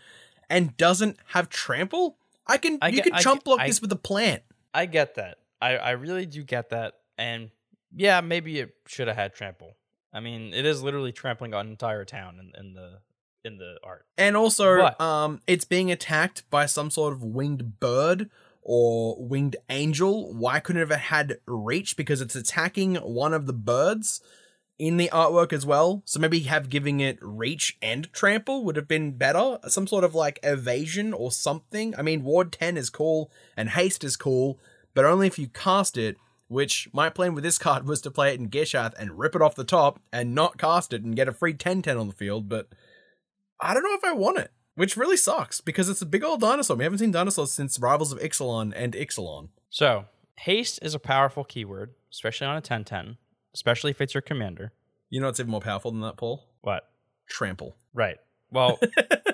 and 0.50 0.76
doesn't 0.78 1.17
have 1.28 1.50
trample. 1.50 2.17
I 2.46 2.58
can 2.58 2.78
I 2.82 2.89
you 2.89 2.98
get- 3.02 3.06
can 3.13 3.22
chump 3.22 3.43
block 3.43 3.60
I- 3.62 3.67
this 3.67 3.82
with 3.82 3.91
a 3.91 3.96
plant. 3.98 4.43
I 4.74 4.86
get 4.88 5.15
that. 5.15 5.38
I, 5.62 5.78
I 5.78 5.91
really 5.91 6.26
do 6.26 6.43
get 6.43 6.69
that. 6.72 6.96
And 7.17 7.52
yeah, 7.96 8.22
maybe 8.22 8.60
it 8.60 8.76
should 8.88 9.08
have 9.08 9.15
had 9.15 9.34
trample. 9.34 9.76
I 10.12 10.19
mean, 10.19 10.54
it 10.54 10.65
is 10.65 10.82
literally 10.84 11.12
trampling 11.12 11.54
on 11.54 11.65
an 11.67 11.72
entire 11.72 12.06
town 12.06 12.39
in, 12.39 12.52
in 12.60 12.74
the 12.74 13.00
in 13.46 13.58
the 13.58 13.78
art. 13.84 14.06
And 14.17 14.38
also, 14.38 14.80
What? 14.80 15.02
um, 15.02 15.41
it's 15.48 15.65
being 15.65 15.91
attacked 15.91 16.50
by 16.50 16.65
some 16.65 16.89
sort 16.89 17.13
of 17.13 17.24
winged 17.24 17.80
bird 17.80 18.30
or 18.62 19.17
winged 19.19 19.58
angel. 19.69 20.34
Why 20.34 20.60
couldn't 20.60 20.82
it 20.82 20.89
have 20.89 21.00
had 21.02 21.39
reach? 21.46 21.98
Because 21.98 22.22
it's 22.22 22.36
attacking 22.36 22.96
one 22.96 23.34
of 23.34 23.46
the 23.46 23.54
birds 23.54 24.22
in 24.79 24.97
the 24.97 25.09
artwork 25.13 25.53
as 25.53 25.65
well. 25.65 26.01
So 26.05 26.19
maybe 26.19 26.41
have 26.41 26.69
giving 26.69 26.99
it 26.99 27.17
reach 27.21 27.77
and 27.81 28.12
trample 28.12 28.63
would 28.63 28.75
have 28.75 28.88
been 28.88 29.12
better. 29.12 29.59
Some 29.67 29.88
sort 29.88 30.03
of 30.03 30.15
like 30.15 30.39
evasion 30.43 31.13
or 31.13 31.31
something. 31.31 31.95
I 31.97 32.01
mean, 32.01 32.23
Ward 32.23 32.51
10 32.51 32.77
is 32.77 32.89
cool 32.89 33.31
and 33.55 33.69
haste 33.69 34.03
is 34.03 34.17
cool, 34.17 34.59
but 34.93 35.05
only 35.05 35.27
if 35.27 35.39
you 35.39 35.47
cast 35.47 35.97
it. 35.97 36.17
Which 36.49 36.88
my 36.93 37.09
plan 37.09 37.33
with 37.33 37.43
this 37.43 37.57
card 37.59 37.88
was 37.88 38.01
to 38.01 38.12
play 38.12 38.31
it 38.31 38.39
in 38.39 38.49
Gishath 38.49 38.93
and 38.99 39.17
rip 39.17 39.33
it 39.33 39.41
off 39.41 39.55
the 39.55 39.63
top 39.63 39.99
and 40.12 40.36
not 40.36 40.59
cast 40.59 40.93
it 40.93 41.01
and 41.01 41.15
get 41.15 41.27
a 41.27 41.33
free 41.33 41.53
10 41.53 41.81
10 41.81 41.97
on 41.97 42.07
the 42.07 42.13
field, 42.13 42.47
but 42.47 42.67
I 43.59 43.73
don't 43.73 43.83
know 43.83 43.95
if 43.95 44.03
I 44.03 44.12
want 44.12 44.39
it, 44.39 44.51
which 44.75 44.97
really 44.97 45.17
sucks 45.17 45.62
because 45.62 45.89
it's 45.89 46.01
a 46.01 46.05
big 46.05 46.23
old 46.23 46.41
dinosaur. 46.41 46.75
We 46.75 46.83
haven't 46.83 46.99
seen 46.99 47.12
dinosaurs 47.12 47.53
since 47.53 47.79
Rivals 47.79 48.12
of 48.12 48.19
Ixalan 48.19 48.73
and 48.75 48.93
Ixalan. 48.93 49.49
So 49.69 50.05
haste 50.38 50.79
is 50.81 50.93
a 50.93 50.99
powerful 50.99 51.43
keyword, 51.45 51.93
especially 52.12 52.47
on 52.47 52.57
a 52.57 52.62
10-10, 52.62 53.17
especially 53.53 53.91
if 53.91 54.01
it's 54.01 54.13
your 54.13 54.21
commander. 54.21 54.71
You 55.09 55.19
know 55.19 55.27
what's 55.27 55.39
even 55.39 55.51
more 55.51 55.61
powerful 55.61 55.91
than 55.91 56.01
that, 56.01 56.17
Paul? 56.17 56.43
What? 56.61 56.89
Trample. 57.29 57.75
Right. 57.93 58.17
Well, 58.51 58.79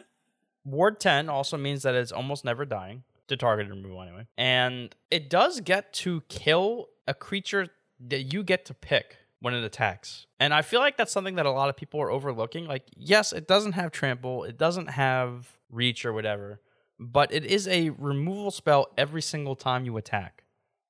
Ward 0.66 1.00
10 1.00 1.30
also 1.30 1.58
means 1.58 1.84
that 1.84 1.96
it's 1.96 2.12
almost 2.12 2.44
never 2.46 2.66
dying. 2.66 3.04
to 3.28 3.38
targeted 3.38 3.72
removal 3.72 4.02
anyway. 4.02 4.28
And 4.38 4.94
it 5.10 5.30
does 5.30 5.62
get 5.62 5.94
to 5.94 6.22
kill 6.30 6.88
a 7.08 7.14
creature 7.14 7.68
that 8.08 8.34
you 8.34 8.44
get 8.44 8.66
to 8.66 8.74
pick 8.74 9.18
when 9.40 9.54
it 9.54 9.64
attacks. 9.64 10.26
And 10.40 10.54
I 10.54 10.62
feel 10.62 10.80
like 10.80 10.98
that's 10.98 11.12
something 11.12 11.36
that 11.36 11.46
a 11.46 11.52
lot 11.52 11.70
of 11.70 11.78
people 11.78 12.02
are 12.02 12.12
overlooking. 12.12 12.66
Like, 12.66 12.84
yes, 12.96 13.32
it 13.34 13.48
doesn't 13.48 13.74
have 13.74 13.92
trample, 13.92 14.44
it 14.44 14.58
doesn't 14.58 14.88
have 14.88 15.58
reach 15.70 16.06
or 16.06 16.12
whatever, 16.14 16.60
but 17.00 17.34
it 17.34 17.46
is 17.46 17.68
a 17.68 17.92
removal 17.92 18.52
spell 18.52 18.88
every 18.98 19.22
single 19.22 19.56
time 19.56 19.86
you 19.86 19.96
attack. 19.98 20.44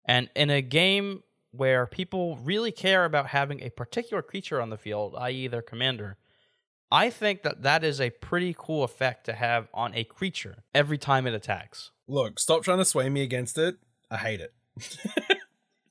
And 0.06 0.30
in 0.36 0.50
a 0.50 0.62
game 0.62 1.22
where 1.52 1.86
people 1.88 2.38
really 2.38 2.72
care 2.72 3.06
about 3.06 3.28
having 3.28 3.62
a 3.62 3.70
particular 3.70 4.22
creature 4.22 4.62
on 4.62 4.70
the 4.70 4.78
field, 4.78 5.16
i.e., 5.18 5.48
their 5.48 5.62
commander, 5.62 6.18
I 6.92 7.10
think 7.10 7.44
that 7.44 7.64
that 7.64 7.84
is 7.84 8.02
a 8.02 8.10
pretty 8.10 8.56
cool 8.58 8.84
effect 8.84 9.26
to 9.26 9.34
have 9.34 9.68
on 9.74 9.94
a 9.96 10.04
creature 10.04 10.64
every 10.74 10.98
time 10.98 11.28
it 11.28 11.34
attacks. 11.34 11.92
Look, 12.08 12.40
stop 12.40 12.64
trying 12.64 12.80
to 12.80 12.86
sway 12.86 13.10
me 13.10 13.22
against 13.22 13.58
it. 13.58 13.76
I 14.10 14.18
hate 14.18 14.42
it. 14.42 14.54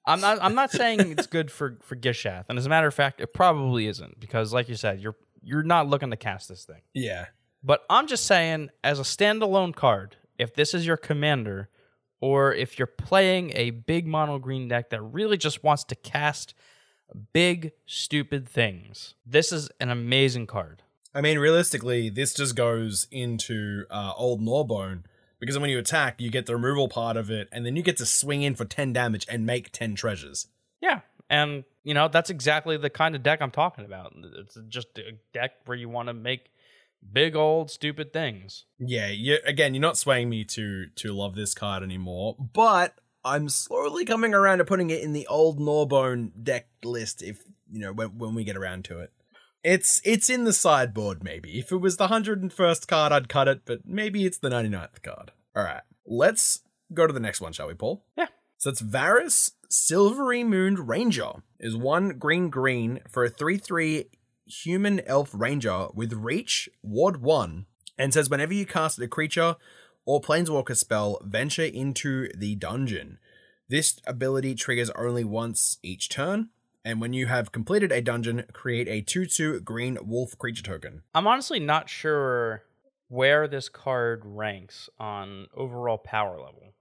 I'm 0.06 0.20
not. 0.20 0.38
I'm 0.40 0.54
not 0.54 0.70
saying 0.72 1.12
it's 1.12 1.26
good 1.26 1.50
for 1.50 1.78
for 1.82 1.94
Gishath, 1.94 2.46
and 2.48 2.58
as 2.58 2.66
a 2.66 2.68
matter 2.68 2.88
of 2.88 2.94
fact, 2.94 3.20
it 3.20 3.32
probably 3.32 3.86
isn't 3.86 4.18
because, 4.18 4.52
like 4.52 4.68
you 4.68 4.74
said, 4.74 5.00
you're 5.00 5.16
you're 5.42 5.62
not 5.62 5.86
looking 5.86 6.10
to 6.10 6.16
cast 6.16 6.48
this 6.48 6.64
thing. 6.64 6.80
Yeah. 6.94 7.26
But 7.62 7.82
I'm 7.90 8.06
just 8.06 8.24
saying, 8.24 8.70
as 8.82 8.98
a 8.98 9.02
standalone 9.02 9.74
card, 9.74 10.16
if 10.38 10.54
this 10.54 10.74
is 10.74 10.86
your 10.86 10.96
commander, 10.96 11.68
or 12.20 12.52
if 12.52 12.78
you're 12.78 12.86
playing 12.86 13.52
a 13.54 13.70
big 13.70 14.06
mono 14.06 14.38
green 14.38 14.68
deck 14.68 14.90
that 14.90 15.00
really 15.00 15.36
just 15.36 15.62
wants 15.62 15.84
to 15.84 15.94
cast 15.94 16.54
big 17.32 17.72
stupid 17.86 18.48
things, 18.48 19.14
this 19.24 19.52
is 19.52 19.70
an 19.80 19.90
amazing 19.90 20.46
card. 20.46 20.82
I 21.14 21.20
mean, 21.20 21.38
realistically, 21.38 22.10
this 22.10 22.34
just 22.34 22.54
goes 22.54 23.06
into 23.10 23.84
uh, 23.90 24.12
Old 24.16 24.40
Gnawbone 24.40 25.04
because 25.40 25.58
when 25.58 25.70
you 25.70 25.78
attack, 25.78 26.20
you 26.20 26.30
get 26.30 26.46
the 26.46 26.54
removal 26.54 26.88
part 26.88 27.16
of 27.16 27.30
it, 27.30 27.48
and 27.52 27.64
then 27.64 27.76
you 27.76 27.82
get 27.82 27.96
to 27.98 28.06
swing 28.06 28.42
in 28.42 28.54
for 28.54 28.64
10 28.64 28.92
damage 28.92 29.26
and 29.28 29.46
make 29.46 29.72
10 29.72 29.94
treasures. 29.94 30.48
Yeah. 30.80 31.00
And, 31.30 31.64
you 31.84 31.94
know, 31.94 32.08
that's 32.08 32.30
exactly 32.30 32.76
the 32.76 32.90
kind 32.90 33.14
of 33.14 33.22
deck 33.22 33.40
I'm 33.40 33.50
talking 33.50 33.84
about. 33.84 34.14
It's 34.38 34.58
just 34.68 34.98
a 34.98 35.12
deck 35.32 35.52
where 35.66 35.76
you 35.76 35.88
want 35.88 36.08
to 36.08 36.14
make 36.14 36.50
big 37.12 37.36
old 37.36 37.70
stupid 37.70 38.12
things. 38.12 38.64
Yeah, 38.78 39.08
you 39.08 39.38
again, 39.44 39.74
you're 39.74 39.82
not 39.82 39.96
swaying 39.96 40.28
me 40.28 40.44
to 40.44 40.86
to 40.86 41.12
love 41.12 41.34
this 41.34 41.54
card 41.54 41.82
anymore, 41.82 42.36
but 42.38 42.94
I'm 43.24 43.48
slowly 43.48 44.04
coming 44.04 44.34
around 44.34 44.58
to 44.58 44.64
putting 44.64 44.90
it 44.90 45.02
in 45.02 45.12
the 45.12 45.26
old 45.26 45.60
Gnawbone 45.60 46.32
deck 46.42 46.68
list 46.84 47.22
if, 47.22 47.42
you 47.70 47.80
know, 47.80 47.92
when, 47.92 48.16
when 48.18 48.34
we 48.34 48.44
get 48.44 48.56
around 48.56 48.84
to 48.86 49.00
it. 49.00 49.12
It's 49.64 50.00
it's 50.04 50.30
in 50.30 50.44
the 50.44 50.52
sideboard 50.52 51.24
maybe. 51.24 51.58
If 51.58 51.72
it 51.72 51.78
was 51.78 51.96
the 51.96 52.08
101st 52.08 52.86
card, 52.86 53.12
I'd 53.12 53.28
cut 53.28 53.48
it, 53.48 53.62
but 53.64 53.80
maybe 53.84 54.24
it's 54.24 54.38
the 54.38 54.48
99th 54.48 55.02
card. 55.02 55.32
All 55.54 55.64
right. 55.64 55.82
Let's 56.06 56.60
go 56.94 57.06
to 57.06 57.12
the 57.12 57.20
next 57.20 57.40
one, 57.40 57.52
shall 57.52 57.66
we, 57.66 57.74
Paul? 57.74 58.04
Yeah. 58.16 58.28
So 58.56 58.70
it's 58.70 58.80
Varus 58.80 59.52
Silvery 59.68 60.42
Mooned 60.42 60.88
Ranger 60.88 61.42
is 61.60 61.76
one 61.76 62.10
green 62.18 62.48
green 62.48 63.00
for 63.08 63.24
a 63.24 63.28
3 63.28 63.58
3 63.58 64.06
human 64.48 65.00
elf 65.06 65.30
ranger 65.32 65.88
with 65.94 66.12
reach, 66.12 66.68
ward 66.82 67.20
1, 67.22 67.66
and 67.96 68.14
says 68.14 68.30
whenever 68.30 68.54
you 68.54 68.66
cast 68.66 68.98
a 69.00 69.08
creature 69.08 69.56
or 70.04 70.20
planeswalker 70.20 70.76
spell, 70.76 71.20
venture 71.24 71.64
into 71.64 72.28
the 72.34 72.54
dungeon. 72.54 73.18
This 73.68 74.00
ability 74.06 74.54
triggers 74.54 74.90
only 74.90 75.24
once 75.24 75.78
each 75.82 76.08
turn, 76.08 76.48
and 76.84 77.00
when 77.00 77.12
you 77.12 77.26
have 77.26 77.52
completed 77.52 77.92
a 77.92 78.00
dungeon, 78.00 78.44
create 78.52 78.88
a 78.88 79.02
2 79.02 79.26
2 79.26 79.60
green 79.60 79.98
wolf 80.02 80.38
creature 80.38 80.62
token. 80.62 81.02
I'm 81.14 81.26
honestly 81.26 81.60
not 81.60 81.90
sure 81.90 82.64
where 83.08 83.46
this 83.46 83.68
card 83.68 84.22
ranks 84.24 84.88
on 84.98 85.48
overall 85.54 85.98
power 85.98 86.38
level. 86.38 86.72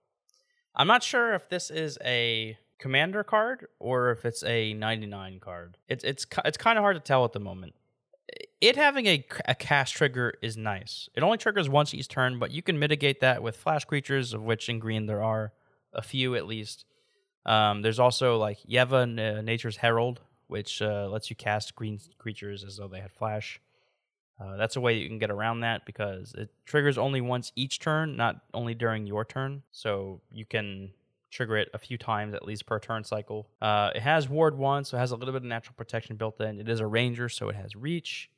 I'm 0.76 0.88
not 0.88 1.04
sure 1.04 1.34
if 1.34 1.50
this 1.50 1.70
is 1.70 1.98
a 2.04 2.58
commander 2.80 3.24
card 3.24 3.68
or 3.80 4.12
if 4.12 4.26
it's 4.26 4.44
a 4.44 4.74
99 4.74 5.40
card. 5.40 5.78
It's 5.88 6.04
it's 6.04 6.26
it's 6.46 6.58
kind 6.58 6.78
of 6.78 6.84
hard 6.84 6.96
to 6.96 7.02
tell 7.02 7.26
at 7.26 7.34
the 7.34 7.40
moment. 7.40 7.74
It 8.60 8.76
having 8.76 9.06
a, 9.06 9.26
a 9.46 9.56
cast 9.56 9.94
trigger 9.94 10.34
is 10.42 10.58
nice. 10.58 11.10
It 11.16 11.24
only 11.24 11.38
triggers 11.38 11.70
once 11.70 11.94
each 11.94 12.08
turn, 12.08 12.40
but 12.40 12.52
you 12.52 12.62
can 12.62 12.78
mitigate 12.78 13.22
that 13.22 13.42
with 13.42 13.56
flash 13.56 13.86
creatures, 13.86 14.34
of 14.34 14.44
which 14.44 14.68
in 14.68 14.80
green 14.80 15.06
there 15.06 15.24
are 15.24 15.54
a 15.94 16.02
few 16.02 16.36
at 16.36 16.46
least. 16.46 16.86
Um, 17.46 17.82
there's 17.82 18.00
also 18.00 18.38
like 18.38 18.60
Yeva, 18.70 19.44
Nature's 19.44 19.78
Herald, 19.78 20.20
which 20.48 20.82
uh, 20.82 21.08
lets 21.10 21.30
you 21.30 21.36
cast 21.36 21.76
green 21.76 22.00
creatures 22.18 22.64
as 22.64 22.78
though 22.78 22.88
they 22.88 23.00
had 23.00 23.12
flash. 23.12 23.62
Uh, 24.40 24.56
that's 24.58 24.76
a 24.76 24.82
way 24.82 24.98
you 24.98 25.08
can 25.08 25.18
get 25.18 25.32
around 25.32 25.62
that 25.62 25.86
because 25.86 26.34
it 26.34 26.50
triggers 26.66 26.98
only 26.98 27.22
once 27.22 27.52
each 27.56 27.80
turn, 27.80 28.16
not 28.16 28.42
only 28.54 28.76
during 28.76 29.08
your 29.08 29.26
turn. 29.26 29.64
So 29.72 30.22
you 30.32 30.46
can 30.46 30.92
trigger 31.32 31.58
it 31.58 31.70
a 31.74 31.78
few 31.78 31.98
times 31.98 32.34
at 32.34 32.46
least 32.46 32.66
per 32.66 32.80
turn 32.80 33.04
cycle. 33.04 33.50
Uh, 33.62 33.92
it 33.96 34.02
has 34.02 34.30
Ward 34.30 34.58
1, 34.58 34.86
so 34.86 34.98
it 34.98 35.00
has 35.00 35.12
a 35.12 35.16
little 35.16 35.34
bit 35.34 35.42
of 35.42 35.48
natural 35.48 35.76
protection 35.78 36.16
built 36.16 36.40
in. 36.42 36.60
It 36.60 36.70
is 36.70 36.80
a 36.80 36.88
ranger, 36.88 37.30
so 37.30 37.50
it 37.50 37.56
has 37.56 37.76
reach. 37.76 38.30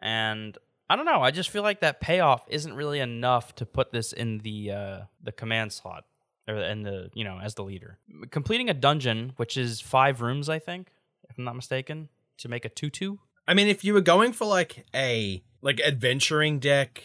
And 0.00 0.56
I 0.88 0.96
don't 0.96 1.06
know, 1.06 1.22
I 1.22 1.30
just 1.30 1.50
feel 1.50 1.62
like 1.62 1.80
that 1.80 2.00
payoff 2.00 2.44
isn't 2.48 2.74
really 2.74 3.00
enough 3.00 3.54
to 3.56 3.66
put 3.66 3.92
this 3.92 4.12
in 4.12 4.38
the 4.38 4.70
uh, 4.70 5.00
the 5.22 5.32
command 5.32 5.72
slot 5.72 6.04
or 6.46 6.56
in 6.56 6.82
the, 6.82 7.10
you 7.14 7.24
know, 7.24 7.38
as 7.42 7.54
the 7.54 7.64
leader. 7.64 7.98
Completing 8.30 8.68
a 8.68 8.74
dungeon, 8.74 9.32
which 9.36 9.56
is 9.56 9.80
5 9.80 10.20
rooms, 10.20 10.48
I 10.50 10.58
think, 10.58 10.88
if 11.30 11.38
I'm 11.38 11.44
not 11.44 11.56
mistaken, 11.56 12.10
to 12.38 12.48
make 12.48 12.64
a 12.64 12.68
2/2. 12.68 13.18
I 13.46 13.54
mean, 13.54 13.68
if 13.68 13.84
you 13.84 13.94
were 13.94 14.00
going 14.00 14.32
for 14.32 14.46
like 14.46 14.84
a 14.94 15.42
like 15.62 15.80
adventuring 15.80 16.58
deck 16.58 17.02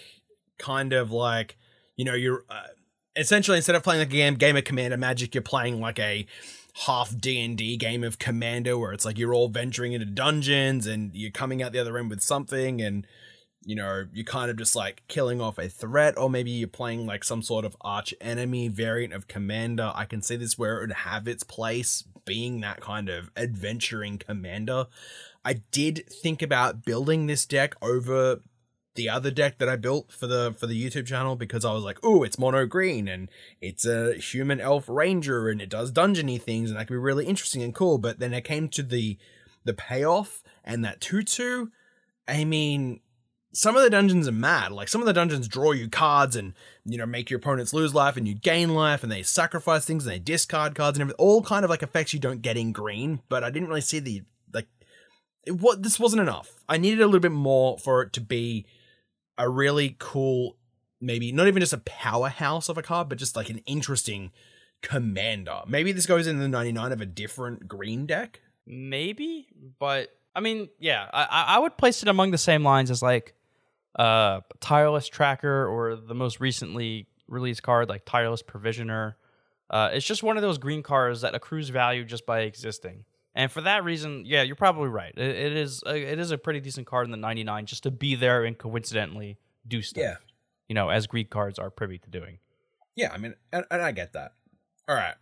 kind 0.57 0.91
of 0.91 1.11
like, 1.11 1.57
you 1.95 2.03
know, 2.05 2.13
you're 2.13 2.43
uh, 2.49 2.67
essentially 3.15 3.57
instead 3.57 3.75
of 3.75 3.83
playing 3.83 3.99
like 3.99 4.09
a 4.09 4.11
game, 4.11 4.35
game 4.35 4.57
of 4.57 4.63
Commander 4.63 4.97
Magic, 4.97 5.33
you're 5.35 5.41
playing 5.41 5.79
like 5.79 5.99
a 5.99 6.25
half 6.85 7.15
D 7.17 7.43
and 7.43 7.57
D 7.57 7.77
game 7.77 8.03
of 8.03 8.19
Commander, 8.19 8.77
where 8.77 8.93
it's 8.93 9.05
like 9.05 9.17
you're 9.17 9.33
all 9.33 9.49
venturing 9.49 9.93
into 9.93 10.05
dungeons 10.05 10.87
and 10.87 11.11
you're 11.13 11.31
coming 11.31 11.61
out 11.61 11.71
the 11.71 11.79
other 11.79 11.97
end 11.97 12.09
with 12.09 12.21
something, 12.21 12.81
and 12.81 13.05
you 13.63 13.75
know 13.75 14.05
you're 14.13 14.25
kind 14.25 14.49
of 14.49 14.57
just 14.57 14.75
like 14.75 15.03
killing 15.07 15.41
off 15.41 15.57
a 15.57 15.67
threat, 15.67 16.17
or 16.17 16.29
maybe 16.29 16.51
you're 16.51 16.67
playing 16.67 17.05
like 17.05 17.23
some 17.23 17.41
sort 17.41 17.65
of 17.65 17.75
arch 17.81 18.13
enemy 18.21 18.67
variant 18.67 19.13
of 19.13 19.27
Commander. 19.27 19.91
I 19.93 20.05
can 20.05 20.21
see 20.21 20.35
this 20.35 20.57
where 20.57 20.77
it 20.77 20.81
would 20.81 20.91
have 20.93 21.27
its 21.27 21.43
place, 21.43 22.03
being 22.25 22.61
that 22.61 22.79
kind 22.79 23.09
of 23.09 23.31
adventuring 23.35 24.17
Commander. 24.17 24.85
I 25.43 25.53
did 25.71 26.05
think 26.09 26.41
about 26.41 26.85
building 26.85 27.27
this 27.27 27.45
deck 27.45 27.75
over 27.81 28.41
the 28.95 29.09
other 29.09 29.31
deck 29.31 29.59
that 29.59 29.69
I 29.69 29.75
built 29.75 30.11
for 30.11 30.27
the 30.27 30.53
for 30.57 30.67
the 30.67 30.81
YouTube 30.81 31.05
channel 31.05 31.35
because 31.35 31.63
I 31.63 31.73
was 31.73 31.83
like, 31.83 31.99
oh, 32.03 32.23
it's 32.23 32.39
mono 32.39 32.65
green 32.65 33.07
and 33.07 33.29
it's 33.61 33.85
a 33.85 34.15
human 34.15 34.59
elf 34.59 34.89
ranger 34.89 35.49
and 35.49 35.61
it 35.61 35.69
does 35.69 35.91
dungeony 35.91 36.41
things 36.41 36.69
and 36.69 36.79
that 36.79 36.87
could 36.87 36.95
be 36.95 36.97
really 36.97 37.25
interesting 37.25 37.61
and 37.63 37.73
cool. 37.73 37.97
But 37.97 38.19
then 38.19 38.33
it 38.33 38.43
came 38.43 38.67
to 38.69 38.83
the 38.83 39.17
the 39.63 39.73
payoff 39.73 40.43
and 40.63 40.83
that 40.83 41.01
tutu. 41.01 41.67
I 42.27 42.43
mean, 42.43 43.01
some 43.53 43.75
of 43.75 43.83
the 43.83 43.89
dungeons 43.89 44.27
are 44.27 44.33
mad. 44.33 44.71
Like 44.71 44.87
some 44.87 45.01
of 45.01 45.07
the 45.07 45.13
dungeons 45.13 45.47
draw 45.47 45.71
you 45.71 45.89
cards 45.89 46.35
and 46.35 46.53
you 46.85 46.97
know 46.97 47.05
make 47.05 47.29
your 47.29 47.39
opponents 47.39 47.73
lose 47.73 47.93
life 47.93 48.17
and 48.17 48.27
you 48.27 48.35
gain 48.35 48.73
life 48.73 49.03
and 49.03 49.11
they 49.11 49.23
sacrifice 49.23 49.85
things 49.85 50.05
and 50.05 50.13
they 50.13 50.19
discard 50.19 50.75
cards 50.75 50.97
and 50.97 51.03
everything. 51.03 51.25
All 51.25 51.41
kind 51.41 51.63
of 51.63 51.69
like 51.69 51.83
effects 51.83 52.13
you 52.13 52.19
don't 52.19 52.41
get 52.41 52.57
in 52.57 52.71
green. 52.71 53.21
But 53.29 53.43
I 53.43 53.49
didn't 53.49 53.69
really 53.69 53.81
see 53.81 53.99
the 53.99 54.23
like. 54.53 54.67
It, 55.45 55.53
what 55.53 55.83
this 55.83 55.99
wasn't 55.99 56.21
enough. 56.21 56.51
I 56.67 56.77
needed 56.77 57.01
a 57.01 57.05
little 57.05 57.19
bit 57.19 57.31
more 57.31 57.77
for 57.77 58.01
it 58.01 58.13
to 58.13 58.21
be 58.21 58.65
a 59.39 59.49
really 59.49 59.95
cool, 59.97 60.57
maybe 61.01 61.31
not 61.31 61.47
even 61.47 61.61
just 61.61 61.73
a 61.73 61.79
powerhouse 61.79 62.69
of 62.69 62.77
a 62.77 62.83
card, 62.83 63.09
but 63.09 63.17
just 63.17 63.35
like 63.35 63.49
an 63.49 63.59
interesting 63.65 64.31
commander. 64.83 65.61
Maybe 65.65 65.91
this 65.93 66.05
goes 66.05 66.27
in 66.27 66.37
the 66.37 66.47
99 66.47 66.91
of 66.91 67.01
a 67.01 67.05
different 67.05 67.67
green 67.67 68.05
deck. 68.05 68.41
Maybe, 68.67 69.47
but 69.79 70.09
I 70.35 70.41
mean, 70.41 70.69
yeah, 70.77 71.09
I, 71.11 71.45
I 71.55 71.59
would 71.59 71.77
place 71.77 72.03
it 72.03 72.09
among 72.09 72.31
the 72.31 72.37
same 72.37 72.63
lines 72.63 72.91
as 72.91 73.01
like 73.01 73.33
uh 73.97 74.41
Tireless 74.59 75.07
Tracker 75.07 75.67
or 75.67 75.95
the 75.95 76.13
most 76.13 76.39
recently 76.39 77.07
released 77.27 77.63
card 77.63 77.89
like 77.89 78.05
Tireless 78.05 78.43
Provisioner. 78.43 79.17
Uh, 79.69 79.89
it's 79.93 80.05
just 80.05 80.21
one 80.23 80.35
of 80.35 80.41
those 80.41 80.57
green 80.57 80.83
cards 80.83 81.21
that 81.21 81.35
accrues 81.35 81.69
value 81.69 82.03
just 82.03 82.25
by 82.25 82.41
existing. 82.41 83.05
And 83.35 83.51
for 83.51 83.61
that 83.61 83.83
reason, 83.83 84.23
yeah, 84.25 84.41
you're 84.41 84.55
probably 84.55 84.89
right. 84.89 85.13
it, 85.15 85.35
it 85.35 85.53
is 85.55 85.83
a, 85.85 85.95
it 85.95 86.19
is 86.19 86.31
a 86.31 86.37
pretty 86.37 86.59
decent 86.59 86.87
card 86.87 87.05
in 87.05 87.11
the 87.11 87.17
99 87.17 87.65
just 87.65 87.83
to 87.83 87.91
be 87.91 88.15
there 88.15 88.43
and 88.43 88.57
coincidentally 88.57 89.37
do 89.67 89.81
stuff. 89.81 90.01
Yeah. 90.01 90.15
You 90.67 90.75
know, 90.75 90.89
as 90.89 91.07
Greek 91.07 91.29
cards 91.29 91.59
are 91.59 91.69
privy 91.69 91.97
to 91.99 92.09
doing. 92.09 92.39
Yeah, 92.95 93.11
I 93.13 93.17
mean, 93.17 93.35
and, 93.53 93.65
and 93.71 93.81
I 93.81 93.91
get 93.91 94.13
that. 94.13 94.33
All 94.87 94.95
right. 94.95 95.15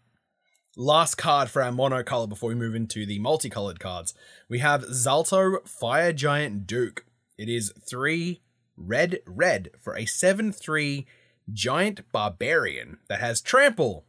Last 0.76 1.16
card 1.16 1.50
for 1.50 1.62
our 1.62 1.72
monocolor 1.72 2.30
before 2.30 2.50
we 2.50 2.56
move 2.56 2.76
into 2.76 3.06
the 3.06 3.20
multicolored 3.20 3.80
cards. 3.80 4.14
We 4.48 4.60
have 4.60 4.84
Zalto 4.86 5.68
Fire 5.68 6.14
Giant 6.14 6.68
Duke. 6.68 7.06
It 7.38 7.50
is 7.50 7.74
three 7.88 8.42
red, 8.78 9.20
red 9.26 9.72
for 9.80 9.98
a 9.98 10.06
7 10.06 10.52
3 10.52 11.06
giant 11.52 12.12
barbarian 12.12 13.00
that 13.10 13.20
has 13.20 13.42
trample, 13.42 14.06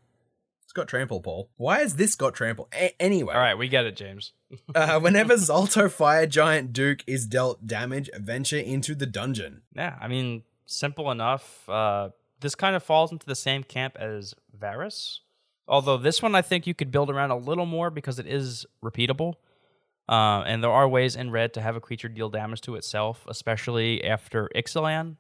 got 0.79 0.89
trample, 0.89 1.21
Paul. 1.21 1.51
Why 1.57 1.81
has 1.81 1.97
this 1.97 2.15
got 2.15 2.35
trample? 2.35 2.69
A- 2.75 3.01
anyway. 3.01 3.35
All 3.35 3.41
right, 3.41 3.59
we 3.59 3.69
get 3.69 3.85
it, 3.85 3.97
James. 3.97 4.33
uh, 4.75 4.99
whenever 5.01 5.35
Zalto 5.35 5.91
Fire 5.91 6.27
Giant 6.27 6.73
Duke 6.73 7.05
is 7.07 7.27
dealt 7.27 7.67
damage, 7.67 8.09
venture 8.17 8.59
into 8.59 8.95
the 8.95 9.07
dungeon. 9.07 9.63
Yeah, 9.75 9.97
I 10.01 10.09
mean, 10.09 10.45
simple 10.67 11.11
enough. 11.11 11.69
Uh, 11.69 12.11
this 12.41 12.55
kind 12.55 12.77
of 12.77 12.83
falls 12.83 13.13
into 13.13 13.27
the 13.27 13.35
same 13.35 13.63
camp 13.65 13.97
as 13.99 14.35
Varis. 14.57 15.19
Although 15.67 15.99
this 15.99 16.23
one 16.23 16.35
I 16.35 16.43
think 16.43 16.67
you 16.67 16.75
could 16.75 16.91
build 16.91 17.11
around 17.11 17.31
a 17.31 17.37
little 17.37 17.67
more 17.67 17.91
because 17.91 18.19
it 18.19 18.27
is 18.27 18.65
repeatable. 18.83 19.35
Uh, 20.09 20.43
and 20.47 20.65
there 20.65 20.71
are 20.71 20.89
ways 20.89 21.15
in 21.15 21.31
red 21.31 21.53
to 21.53 21.61
have 21.61 21.77
a 21.77 21.81
creature 21.81 22.09
deal 22.09 22.31
damage 22.31 22.63
to 22.63 22.77
itself, 22.77 23.27
especially 23.29 24.03
after 24.03 24.49
Ixalan, 24.57 25.17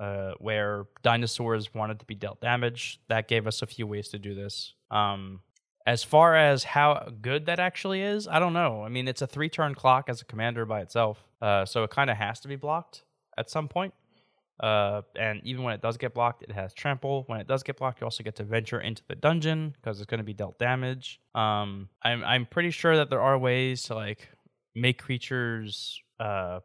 uh, 0.00 0.32
where 0.38 0.86
dinosaurs 1.02 1.72
wanted 1.74 2.00
to 2.00 2.06
be 2.06 2.14
dealt 2.14 2.40
damage. 2.40 3.00
That 3.08 3.28
gave 3.28 3.46
us 3.46 3.62
a 3.62 3.66
few 3.66 3.86
ways 3.86 4.08
to 4.08 4.18
do 4.18 4.34
this. 4.34 4.74
Um, 4.90 5.40
as 5.86 6.02
far 6.02 6.34
as 6.34 6.64
how 6.64 7.10
good 7.20 7.46
that 7.46 7.60
actually 7.60 8.02
is, 8.02 8.26
I 8.26 8.38
don't 8.38 8.54
know. 8.54 8.82
I 8.84 8.88
mean, 8.88 9.06
it's 9.06 9.22
a 9.22 9.26
three 9.26 9.48
turn 9.48 9.74
clock 9.74 10.08
as 10.08 10.22
a 10.22 10.24
commander 10.24 10.64
by 10.64 10.80
itself, 10.80 11.22
uh, 11.42 11.64
so 11.64 11.84
it 11.84 11.90
kind 11.90 12.10
of 12.10 12.16
has 12.16 12.40
to 12.40 12.48
be 12.48 12.56
blocked 12.56 13.02
at 13.36 13.50
some 13.50 13.68
point. 13.68 13.92
Uh, 14.60 15.02
and 15.18 15.40
even 15.44 15.64
when 15.64 15.74
it 15.74 15.82
does 15.82 15.96
get 15.96 16.14
blocked, 16.14 16.42
it 16.42 16.52
has 16.52 16.72
trample. 16.72 17.24
When 17.26 17.40
it 17.40 17.48
does 17.48 17.62
get 17.62 17.76
blocked, 17.76 18.00
you 18.00 18.06
also 18.06 18.22
get 18.22 18.36
to 18.36 18.44
venture 18.44 18.80
into 18.80 19.02
the 19.08 19.16
dungeon 19.16 19.74
because 19.76 19.98
it's 20.00 20.06
going 20.06 20.18
to 20.18 20.24
be 20.24 20.32
dealt 20.32 20.58
damage. 20.58 21.20
Um, 21.34 21.88
I'm 22.02 22.22
I'm 22.24 22.46
pretty 22.46 22.70
sure 22.70 22.96
that 22.96 23.10
there 23.10 23.20
are 23.20 23.36
ways 23.36 23.82
to 23.84 23.94
like 23.94 24.28
make 24.76 25.00
creatures 25.00 26.00
uh 26.18 26.60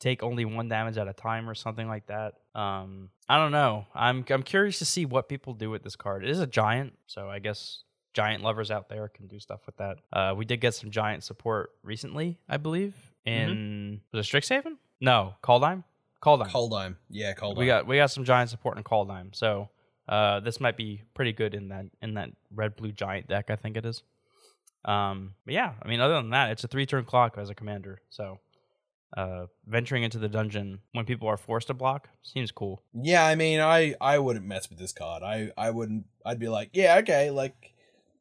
take 0.00 0.22
only 0.22 0.44
one 0.44 0.68
damage 0.68 0.96
at 0.96 1.08
a 1.08 1.12
time 1.12 1.48
or 1.48 1.54
something 1.54 1.88
like 1.88 2.06
that. 2.06 2.34
Um, 2.54 3.10
I 3.28 3.38
don't 3.38 3.52
know. 3.52 3.86
I'm 3.94 4.24
I'm 4.30 4.42
curious 4.42 4.78
to 4.80 4.84
see 4.84 5.06
what 5.06 5.28
people 5.28 5.54
do 5.54 5.70
with 5.70 5.82
this 5.82 5.96
card. 5.96 6.24
It 6.24 6.30
is 6.30 6.40
a 6.40 6.46
giant, 6.46 6.94
so 7.06 7.28
I 7.28 7.38
guess 7.38 7.84
giant 8.12 8.42
lovers 8.42 8.70
out 8.70 8.88
there 8.88 9.08
can 9.08 9.26
do 9.26 9.38
stuff 9.38 9.60
with 9.66 9.76
that. 9.76 9.98
Uh, 10.12 10.34
we 10.36 10.44
did 10.44 10.60
get 10.60 10.74
some 10.74 10.90
giant 10.90 11.22
support 11.22 11.70
recently, 11.82 12.38
I 12.48 12.56
believe. 12.56 12.94
In 13.24 14.00
was 14.12 14.26
it 14.26 14.30
Strixhaven? 14.30 14.76
No, 15.00 15.34
Kaldheim. 15.42 15.84
Kaldheim. 16.22 16.50
Kaldheim. 16.50 16.96
Yeah, 17.08 17.34
Kaldheim. 17.34 17.58
We 17.58 17.66
got 17.66 17.86
we 17.86 17.96
got 17.96 18.10
some 18.10 18.24
giant 18.24 18.50
support 18.50 18.76
in 18.76 18.84
Kaldheim, 18.84 19.34
so 19.34 19.68
uh, 20.08 20.40
this 20.40 20.60
might 20.60 20.76
be 20.76 21.02
pretty 21.14 21.32
good 21.32 21.54
in 21.54 21.68
that 21.68 21.86
in 22.02 22.14
that 22.14 22.30
red 22.54 22.76
blue 22.76 22.92
giant 22.92 23.28
deck. 23.28 23.50
I 23.50 23.56
think 23.56 23.76
it 23.76 23.84
is. 23.86 24.02
Um, 24.84 25.34
but 25.44 25.54
yeah, 25.54 25.74
I 25.82 25.88
mean, 25.88 26.00
other 26.00 26.14
than 26.14 26.30
that, 26.30 26.50
it's 26.50 26.64
a 26.64 26.68
three 26.68 26.86
turn 26.86 27.04
clock 27.04 27.36
as 27.38 27.50
a 27.50 27.54
commander. 27.54 28.00
So 28.10 28.38
uh, 29.16 29.46
venturing 29.66 30.02
into 30.02 30.18
the 30.18 30.28
dungeon 30.28 30.80
when 30.92 31.04
people 31.04 31.28
are 31.28 31.36
forced 31.36 31.66
to 31.66 31.74
block 31.74 32.08
seems 32.22 32.52
cool. 32.52 32.82
Yeah, 32.94 33.24
I 33.24 33.34
mean, 33.34 33.60
I 33.60 33.94
I 34.00 34.18
wouldn't 34.18 34.46
mess 34.46 34.68
with 34.70 34.78
this 34.78 34.92
card. 34.92 35.22
I 35.22 35.50
I 35.56 35.70
wouldn't. 35.70 36.06
I'd 36.24 36.38
be 36.38 36.48
like, 36.48 36.70
yeah, 36.72 36.98
okay, 36.98 37.30
like 37.30 37.74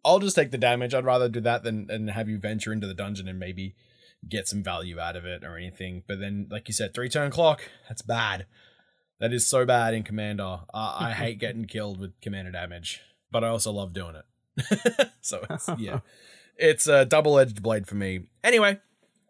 I'll 0.04 0.20
just 0.20 0.36
take 0.36 0.52
the 0.52 0.58
damage. 0.58 0.94
I'd 0.94 1.06
rather 1.06 1.30
do 1.30 1.42
that 1.42 1.64
than 1.64 1.88
than 1.88 2.08
have 2.08 2.30
you 2.30 2.40
venture 2.40 2.74
into 2.74 2.88
the 2.88 2.94
dungeon 2.94 3.28
and 3.28 3.40
maybe 3.40 3.76
get 4.28 4.48
some 4.48 4.64
value 4.64 5.00
out 5.00 5.16
of 5.16 5.26
it 5.26 5.44
or 5.44 5.58
anything. 5.58 6.04
But 6.08 6.20
then, 6.20 6.48
like 6.50 6.68
you 6.68 6.74
said, 6.74 6.94
three 6.94 7.10
turn 7.10 7.32
clock. 7.32 7.62
That's 7.88 8.02
bad. 8.02 8.46
That 9.20 9.34
is 9.34 9.48
so 9.48 9.66
bad 9.66 9.94
in 9.94 10.04
Commander. 10.04 10.60
Uh, 10.74 10.96
I 11.00 11.12
hate 11.12 11.40
getting 11.40 11.66
killed 11.66 12.00
with 12.00 12.20
Commander 12.22 12.52
damage, 12.52 13.02
but 13.32 13.44
I 13.44 13.50
also 13.50 13.72
love 13.72 13.94
doing 13.94 14.16
it. 14.16 15.10
so 15.22 15.46
it's, 15.50 15.70
yeah, 15.78 16.00
it's 16.58 16.88
a 16.88 17.06
double 17.06 17.38
edged 17.38 17.62
blade 17.62 17.88
for 17.88 17.96
me. 17.96 18.22
Anyway, 18.44 18.80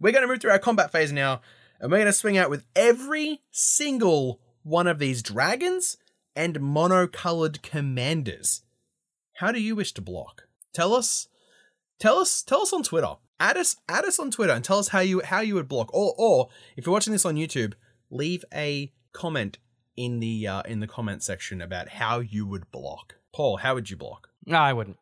we're 0.01 0.11
going 0.11 0.23
to 0.23 0.27
move 0.27 0.41
through 0.41 0.51
our 0.51 0.59
combat 0.59 0.91
phase 0.91 1.11
now, 1.11 1.41
and 1.79 1.91
we're 1.91 1.97
going 1.99 2.05
to 2.07 2.13
swing 2.13 2.37
out 2.37 2.49
with 2.49 2.63
every 2.75 3.41
single 3.51 4.39
one 4.63 4.87
of 4.87 4.99
these 4.99 5.21
dragons 5.23 5.97
and 6.35 6.55
monocolored 6.59 7.61
commanders. 7.61 8.61
How 9.37 9.51
do 9.51 9.61
you 9.61 9.75
wish 9.75 9.93
to 9.93 10.01
block? 10.01 10.43
Tell 10.73 10.93
us, 10.93 11.27
tell 11.99 12.17
us, 12.19 12.43
tell 12.43 12.61
us 12.61 12.73
on 12.73 12.83
Twitter. 12.83 13.15
Add 13.39 13.55
us, 13.57 13.77
add 13.87 14.03
us 14.05 14.19
on 14.19 14.31
Twitter 14.31 14.51
and 14.53 14.63
tell 14.63 14.79
us 14.79 14.89
how 14.89 14.99
you 14.99 15.21
how 15.21 15.39
you 15.39 15.55
would 15.55 15.69
block. 15.69 15.89
Or 15.93 16.13
or 16.17 16.49
if 16.75 16.85
you're 16.85 16.91
watching 16.93 17.13
this 17.13 17.25
on 17.25 17.35
YouTube, 17.35 17.73
leave 18.09 18.43
a 18.53 18.91
comment 19.13 19.59
in 19.95 20.19
the 20.19 20.45
uh, 20.45 20.61
in 20.63 20.81
the 20.81 20.87
comment 20.87 21.23
section 21.23 21.61
about 21.61 21.87
how 21.89 22.19
you 22.19 22.45
would 22.45 22.69
block. 22.71 23.15
Paul, 23.33 23.57
how 23.57 23.75
would 23.75 23.89
you 23.89 23.95
block? 23.95 24.27
No, 24.45 24.57
I 24.57 24.73
wouldn't. 24.73 24.97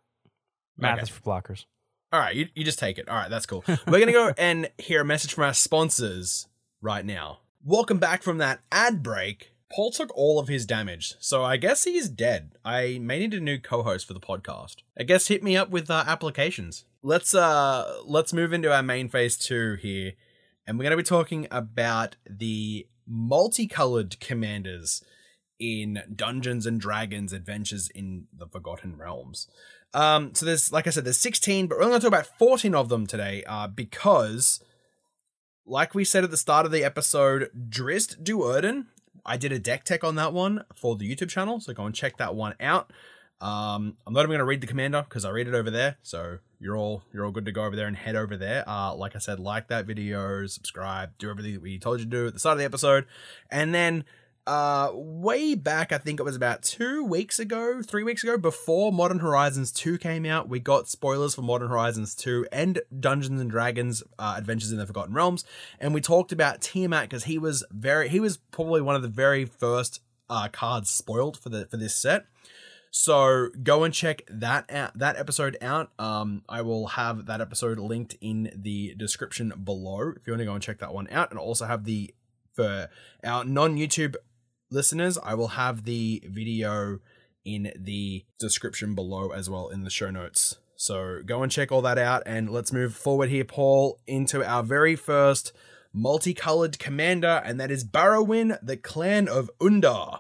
Math 0.78 0.98
Okay. 0.98 1.04
is 1.04 1.10
for 1.10 1.22
blockers. 1.22 1.66
All 2.14 2.22
right, 2.22 2.36
you, 2.36 2.48
you 2.56 2.64
just 2.64 2.80
take 2.80 2.98
it. 2.98 3.10
All 3.10 3.18
right, 3.18 3.30
that's 3.30 3.46
cool. 3.46 3.66
We're 3.68 4.00
going 4.00 4.08
to 4.08 4.14
go 4.14 4.32
and 4.38 4.70
hear 4.78 5.02
a 5.02 5.06
message 5.06 5.34
from 5.34 5.44
our 5.44 5.54
sponsors 5.54 6.48
right 6.82 7.06
now. 7.06 7.40
Welcome 7.66 7.98
back 7.98 8.24
from 8.24 8.38
that 8.38 8.62
ad 8.72 9.04
break. 9.04 9.52
Paul 9.70 9.92
took 9.92 10.16
all 10.16 10.40
of 10.40 10.48
his 10.48 10.66
damage, 10.66 11.16
so 11.20 11.44
I 11.44 11.58
guess 11.58 11.84
he 11.84 11.98
is 11.98 12.08
dead. 12.08 12.52
I 12.64 13.00
may 13.02 13.20
need 13.20 13.34
a 13.34 13.42
new 13.42 13.60
co-host 13.60 14.08
for 14.08 14.14
the 14.14 14.22
podcast. 14.22 14.78
I 14.98 15.04
guess 15.04 15.28
hit 15.28 15.44
me 15.44 15.58
up 15.58 15.70
with 15.70 15.92
uh, 15.92 16.06
applications. 16.08 16.86
Let's 17.04 17.36
uh 17.36 18.00
let's 18.06 18.32
move 18.32 18.54
into 18.54 18.74
our 18.74 18.84
main 18.84 19.10
phase 19.10 19.36
2 19.38 19.76
here. 19.82 20.14
And 20.66 20.78
we're 20.78 20.84
going 20.84 20.92
to 20.92 20.98
be 20.98 21.04
talking 21.04 21.48
about 21.52 22.16
the 22.30 22.88
multicolored 23.06 24.18
commanders 24.22 25.04
in 25.60 26.04
Dungeons 26.14 26.66
and 26.66 26.80
Dragons 26.80 27.34
Adventures 27.34 27.90
in 27.90 28.28
the 28.34 28.48
Forgotten 28.48 28.98
Realms. 28.98 29.48
Um, 29.94 30.36
so 30.36 30.46
there's, 30.46 30.72
like 30.72 30.88
I 30.88 30.90
said, 30.90 31.06
there's 31.06 31.20
16, 31.20 31.68
but 31.68 31.78
we're 31.78 31.84
only 31.84 31.94
going 31.94 32.02
to 32.02 32.10
talk 32.10 32.20
about 32.20 32.38
14 32.38 32.76
of 32.76 32.90
them 32.90 33.08
today, 33.08 33.44
uh, 33.48 33.68
because, 33.68 34.62
like 35.66 35.96
we 35.96 36.04
said 36.04 36.24
at 36.24 36.32
the 36.32 36.38
start 36.38 36.66
of 36.66 36.72
the 36.72 36.84
episode, 36.84 37.50
Drizzt 37.70 38.24
Do'Urden, 38.24 38.88
I 39.26 39.38
did 39.38 39.52
a 39.52 39.60
deck 39.60 39.84
tech 39.84 40.04
on 40.04 40.16
that 40.16 40.34
one 40.34 40.64
for 40.76 40.96
the 40.96 41.14
YouTube 41.14 41.30
channel, 41.30 41.60
so 41.60 41.74
go 41.74 41.86
and 41.86 41.96
check 41.96 42.18
that 42.18 42.36
one 42.36 42.56
out. 42.60 42.92
Um, 43.40 43.98
I'm 44.08 44.14
not 44.14 44.22
even 44.22 44.30
going 44.30 44.40
to 44.40 44.46
read 44.46 44.62
the 44.62 44.68
commander 44.68 45.04
because 45.08 45.24
I 45.26 45.30
read 45.30 45.48
it 45.48 45.54
over 45.54 45.70
there, 45.70 45.98
so 46.02 46.40
you're 46.60 46.76
all 46.76 47.04
you're 47.14 47.24
all 47.24 47.32
good 47.32 47.46
to 47.46 47.52
go 47.52 47.66
over 47.66 47.76
there 47.76 47.86
and 47.86 47.96
head 47.96 48.16
over 48.16 48.36
there. 48.36 48.68
Uh, 48.68 48.96
like 48.96 49.16
I 49.16 49.20
said, 49.20 49.40
like 49.40 49.68
that 49.68 49.86
video, 49.86 50.48
subscribe, 50.48 51.12
do 51.20 51.30
everything 51.30 51.54
that 51.54 51.62
we 51.62 51.78
told 51.78 52.00
you 52.00 52.06
to 52.06 52.10
do 52.10 52.28
at 52.28 52.34
the 52.34 52.40
start 52.40 52.54
of 52.54 52.60
the 52.60 52.66
episode, 52.66 53.06
and 53.52 53.76
then 53.76 54.06
uh 54.48 54.92
way 54.94 55.56
back 55.56 55.92
i 55.92 55.98
think 55.98 56.20
it 56.20 56.24
was 56.24 56.36
about 56.36 56.64
two 56.64 57.04
weeks 57.04 57.38
ago 57.38 57.82
three 57.82 58.04
weeks 58.04 58.24
ago 58.24 58.38
before 58.38 58.94
modern 58.94 59.20
horizons 59.20 59.74
2 59.74 59.98
came 59.98 60.26
out 60.26 60.48
we 60.48 60.58
got 60.58 60.88
spoilers 60.88 61.36
for 61.36 61.42
modern 61.42 61.68
horizons 61.68 62.16
2 62.16 62.48
and 62.52 62.80
dungeons 62.98 63.42
and 63.42 63.52
dragons 63.52 64.02
uh, 64.18 64.36
adventures 64.38 64.72
in 64.72 64.78
the 64.78 64.88
forgotten 64.88 65.14
realms 65.14 65.44
and 65.80 65.94
we 65.94 66.00
talked 66.00 66.32
about 66.32 66.62
tiamat 66.62 67.04
because 67.04 67.26
he 67.26 67.38
was 67.38 67.64
very 67.72 68.08
he 68.08 68.22
was 68.22 68.38
probably 68.38 68.82
one 68.82 68.96
of 68.96 69.02
the 69.02 69.10
very 69.10 69.44
first 69.44 70.02
uh 70.30 70.48
cards 70.48 70.90
spoiled 70.90 71.38
for 71.38 71.50
the 71.50 71.66
for 71.66 71.76
this 71.76 71.96
set 71.96 72.26
so 72.90 73.50
go 73.62 73.84
and 73.84 73.94
check 73.94 74.24
that 74.28 74.72
out, 74.72 74.98
that 74.98 75.18
episode 75.18 75.58
out. 75.62 75.92
Um, 76.00 76.44
I 76.50 76.62
will 76.62 76.88
have 76.88 77.26
that 77.26 77.42
episode 77.42 77.78
linked 77.78 78.16
in 78.22 78.50
the 78.56 78.96
description 78.96 79.54
below 79.64 80.14
if 80.16 80.26
you 80.26 80.34
want 80.34 80.40
to 80.40 80.46
go 80.46 80.54
and 80.54 80.64
check 80.64 80.80
that 80.80 80.94
one 80.94 81.08
out, 81.12 81.30
and 81.30 81.38
also 81.38 81.66
have 81.66 81.84
the 81.84 82.14
for 82.58 82.90
our 83.24 83.46
non-YouTube 83.46 84.16
listeners, 84.70 85.18
I 85.24 85.34
will 85.34 85.50
have 85.50 85.84
the 85.84 86.24
video 86.26 87.00
in 87.46 87.72
the 87.76 88.26
description 88.40 88.96
below 88.96 89.32
as 89.32 89.50
well 89.50 89.70
in 89.70 89.84
the 89.84 89.90
show 89.90 90.10
notes. 90.10 90.58
So 90.76 91.22
go 91.26 91.42
and 91.42 91.52
check 91.52 91.72
all 91.72 91.82
that 91.82 91.98
out, 91.98 92.24
and 92.26 92.50
let's 92.50 92.72
move 92.72 92.94
forward 92.94 93.30
here, 93.30 93.46
Paul, 93.46 94.00
into 94.06 94.46
our 94.46 94.62
very 94.62 94.96
first 94.96 95.54
multicolored 95.94 96.78
commander, 96.78 97.42
and 97.44 97.60
that 97.60 97.72
is 97.72 97.84
Barrowin, 97.84 98.60
the 98.62 98.78
clan 98.78 99.28
of 99.28 99.50
Undar. 99.60 100.20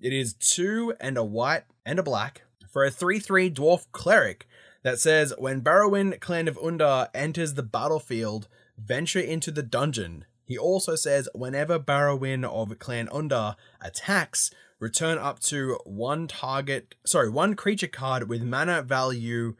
It 0.00 0.12
is 0.12 0.32
two 0.32 0.94
and 1.00 1.18
a 1.18 1.24
white 1.24 1.64
and 1.84 1.98
a 1.98 2.02
black 2.02 2.42
for 2.70 2.84
a 2.84 2.90
3 2.90 3.18
3 3.18 3.50
dwarf 3.50 3.86
cleric 3.92 4.46
that 4.82 4.98
says 4.98 5.34
when 5.36 5.60
Barrowin, 5.60 6.18
clan 6.20 6.48
of 6.48 6.56
Undar, 6.58 7.08
enters 7.12 7.54
the 7.54 7.62
battlefield, 7.62 8.48
venture 8.78 9.20
into 9.20 9.50
the 9.50 9.62
dungeon. 9.62 10.24
He 10.50 10.58
also 10.58 10.96
says 10.96 11.28
whenever 11.32 11.78
Barrowin 11.78 12.44
of 12.44 12.76
Clan 12.80 13.06
Undar 13.06 13.54
attacks, 13.80 14.50
return 14.80 15.16
up 15.16 15.38
to 15.42 15.78
one 15.84 16.26
target, 16.26 16.96
sorry, 17.06 17.30
one 17.30 17.54
creature 17.54 17.86
card 17.86 18.28
with 18.28 18.42
mana 18.42 18.82
value 18.82 19.54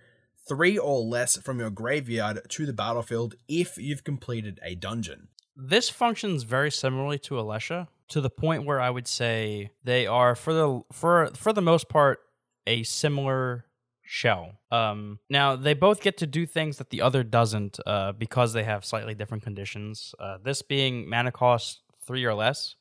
three 0.48 0.76
or 0.76 0.98
less 0.98 1.36
from 1.36 1.60
your 1.60 1.70
graveyard 1.70 2.40
to 2.48 2.66
the 2.66 2.72
battlefield 2.72 3.36
if 3.46 3.78
you've 3.78 4.02
completed 4.02 4.58
a 4.64 4.74
dungeon. 4.74 5.28
This 5.56 5.88
functions 5.88 6.42
very 6.42 6.72
similarly 6.72 7.20
to 7.20 7.34
Alesha, 7.34 7.86
to 8.08 8.20
the 8.20 8.28
point 8.28 8.66
where 8.66 8.80
I 8.80 8.90
would 8.90 9.06
say 9.06 9.70
they 9.84 10.08
are 10.08 10.34
for 10.34 10.52
the 10.52 10.82
for 10.90 11.30
for 11.36 11.52
the 11.52 11.62
most 11.62 11.88
part 11.88 12.18
a 12.66 12.82
similar 12.82 13.64
shell. 14.12 14.58
Um, 14.72 15.20
now 15.30 15.54
they 15.54 15.72
both 15.72 16.02
get 16.02 16.16
to 16.16 16.26
do 16.26 16.44
things 16.44 16.78
that 16.78 16.90
the 16.90 17.00
other 17.00 17.22
doesn't 17.22 17.78
uh, 17.86 18.10
because 18.10 18.52
they 18.52 18.64
have 18.64 18.84
slightly 18.84 19.14
different 19.14 19.44
conditions. 19.44 20.16
Uh, 20.18 20.38
this 20.42 20.62
being 20.62 21.08
mana 21.08 21.30
cost 21.30 21.82
three 22.04 22.24
or 22.24 22.34
less 22.34 22.74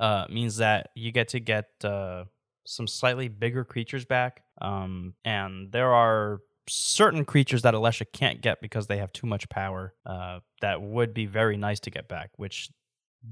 uh, 0.00 0.26
means 0.28 0.58
that 0.58 0.90
you 0.94 1.12
get 1.12 1.28
to 1.28 1.40
get 1.40 1.64
uh, 1.82 2.24
some 2.66 2.86
slightly 2.86 3.28
bigger 3.28 3.64
creatures 3.64 4.04
back, 4.04 4.42
um, 4.60 5.14
and 5.24 5.72
there 5.72 5.94
are 5.94 6.40
certain 6.68 7.24
creatures 7.24 7.62
that 7.62 7.72
Alesha 7.72 8.04
can't 8.12 8.42
get 8.42 8.60
because 8.60 8.86
they 8.86 8.98
have 8.98 9.12
too 9.14 9.26
much 9.26 9.48
power. 9.48 9.94
Uh, 10.04 10.40
that 10.60 10.82
would 10.82 11.14
be 11.14 11.24
very 11.24 11.56
nice 11.56 11.80
to 11.80 11.90
get 11.90 12.06
back, 12.06 12.32
which 12.36 12.68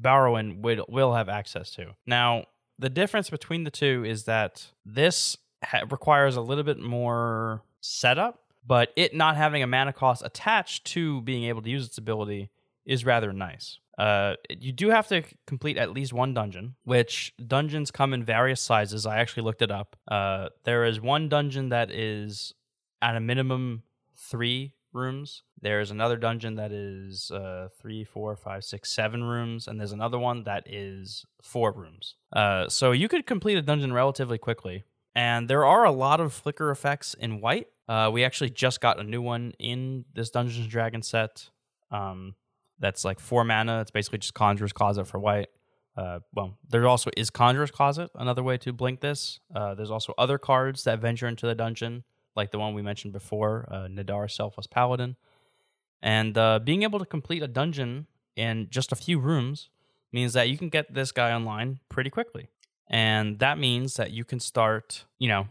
Barrowin 0.01 0.63
will 0.63 0.87
will 0.89 1.13
have 1.13 1.29
access 1.29 1.73
to. 1.73 1.93
Now, 2.07 2.47
the 2.79 2.89
difference 2.89 3.29
between 3.29 3.65
the 3.65 3.71
two 3.71 4.03
is 4.07 4.25
that 4.25 4.73
this 4.87 5.37
ha- 5.65 5.85
requires 5.91 6.37
a 6.37 6.41
little 6.41 6.65
bit 6.65 6.79
more 6.79 7.63
setup, 7.81 8.41
but 8.67 8.91
it 8.97 9.15
not 9.15 9.37
having 9.37 9.63
a 9.63 9.67
mana 9.67 9.93
cost 9.93 10.23
attached 10.25 10.85
to 10.87 11.21
being 11.23 11.45
able 11.45 11.63
to 11.63 11.71
use 11.71 11.87
its 11.87 11.99
ability 11.99 12.51
is 12.85 13.05
rather 13.05 13.33
nice. 13.33 13.79
Uh, 13.97 14.35
you 14.49 14.73
do 14.73 14.91
have 14.91 15.07
to 15.09 15.23
complete 15.47 15.77
at 15.77 15.93
least 15.93 16.13
one 16.13 16.35
dungeon, 16.35 16.75
which 16.85 17.33
dungeons 17.47 17.91
come 17.91 18.13
in 18.13 18.25
various 18.25 18.61
sizes. 18.61 19.07
I 19.07 19.19
actually 19.19 19.45
looked 19.45 19.63
it 19.63 19.71
up. 19.71 19.97
Uh, 20.11 20.49
there 20.65 20.85
is 20.85 21.01
one 21.01 21.29
dungeon 21.29 21.69
that 21.69 21.91
is 21.91 22.55
at 23.01 23.17
a 23.17 23.21
minimum 23.21 23.85
three 24.17 24.75
rooms. 24.93 25.43
There's 25.61 25.91
another 25.91 26.17
dungeon 26.17 26.57
that 26.57 26.73
is 26.73 27.31
uh, 27.31 27.69
three, 27.81 28.05
four, 28.05 28.37
five, 28.37 28.65
six, 28.65 28.91
seven 28.91 29.23
rooms, 29.23 29.69
and 29.69 29.79
there's 29.79 29.93
another 29.93 30.19
one 30.19 30.45
that 30.45 30.65
is 30.67 31.25
four 31.43 31.73
rooms. 31.73 32.17
Uh, 32.33 32.69
so 32.69 32.93
you 32.93 33.09
could 33.09 33.27
complete 33.27 33.57
a 33.57 33.63
dungeon 33.63 33.93
relatively 33.93 34.39
quickly. 34.39 34.85
And 35.15 35.49
there 35.49 35.65
are 35.65 35.85
a 35.85 35.93
lot 35.93 36.21
of 36.21 36.33
flicker 36.33 36.71
effects 36.71 37.15
in 37.15 37.41
white. 37.41 37.69
Uh, 37.89 38.11
we 38.13 38.25
actually 38.25 38.51
just 38.51 38.81
got 38.81 38.99
a 38.99 39.05
new 39.05 39.23
one 39.23 39.53
in 39.59 40.05
this 40.15 40.31
Dungeons 40.31 40.61
and 40.61 40.71
Dragons 40.71 41.09
set. 41.09 41.51
Um, 41.91 42.35
that's 42.79 43.05
like 43.05 43.21
four 43.21 43.45
mana. 43.45 43.81
It's 43.81 43.91
basically 43.91 44.19
just 44.19 44.35
Conjurer's 44.35 44.73
Closet 44.73 45.07
for 45.07 45.19
white. 45.19 45.49
Uh, 45.97 46.19
well, 46.35 46.59
there 46.69 46.87
also 46.89 47.11
is 47.17 47.31
Conjurer's 47.31 47.71
Closet, 47.71 48.11
another 48.17 48.43
way 48.43 48.59
to 48.59 48.73
blink 48.73 49.01
this. 49.01 49.39
Uh, 49.55 49.75
there's 49.75 49.93
also 49.93 50.13
other 50.19 50.39
cards 50.39 50.83
that 50.85 50.99
venture 50.99 51.29
into 51.29 51.47
the 51.47 51.55
dungeon, 51.55 52.03
like 52.35 52.51
the 52.51 52.59
one 52.59 52.75
we 52.75 52.83
mentioned 52.83 53.13
before, 53.13 53.69
uh, 53.71 53.87
Nadaar 53.89 54.29
Selfless 54.29 54.67
Paladin. 54.67 55.15
And 56.03 56.37
uh, 56.37 56.59
being 56.59 56.83
able 56.83 56.99
to 56.99 57.07
complete 57.07 57.43
a 57.43 57.49
dungeon 57.49 58.09
in 58.35 58.67
just 58.71 58.91
a 58.91 58.97
few 58.97 59.21
rooms 59.21 59.71
means 60.13 60.33
that 60.33 60.49
you 60.49 60.59
can 60.59 60.69
get 60.69 60.93
this 60.93 61.13
guy 61.13 61.33
online 61.33 61.79
pretty 61.89 62.11
quickly. 62.11 62.49
And 62.95 63.41
that 63.41 63.59
means 63.59 63.95
that 63.95 64.13
you 64.13 64.25
can 64.25 64.39
start, 64.39 65.05
you 65.19 65.27
know, 65.27 65.49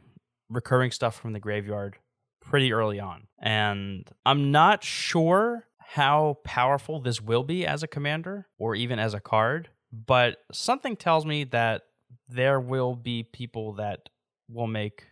recurring 0.50 0.92
stuff 0.92 1.20
from 1.20 1.34
the 1.34 1.42
graveyard 1.42 1.98
pretty 2.42 2.72
early 2.72 3.02
on. 3.02 3.28
And 3.38 4.10
I'm 4.26 4.54
not 4.54 4.82
sure 4.82 5.68
how 5.78 6.38
powerful 6.46 7.02
this 7.02 7.20
will 7.20 7.44
be 7.44 7.68
as 7.68 7.84
a 7.84 7.88
commander 7.88 8.48
or 8.58 8.76
even 8.76 8.98
as 8.98 9.14
a 9.14 9.20
card, 9.20 9.68
but 9.92 10.38
something 10.54 10.96
tells 10.96 11.26
me 11.26 11.44
that 11.44 11.82
there 12.30 12.62
will 12.62 12.96
be 12.96 13.24
people 13.24 13.74
that 13.74 14.08
will 14.50 14.68
make 14.68 15.08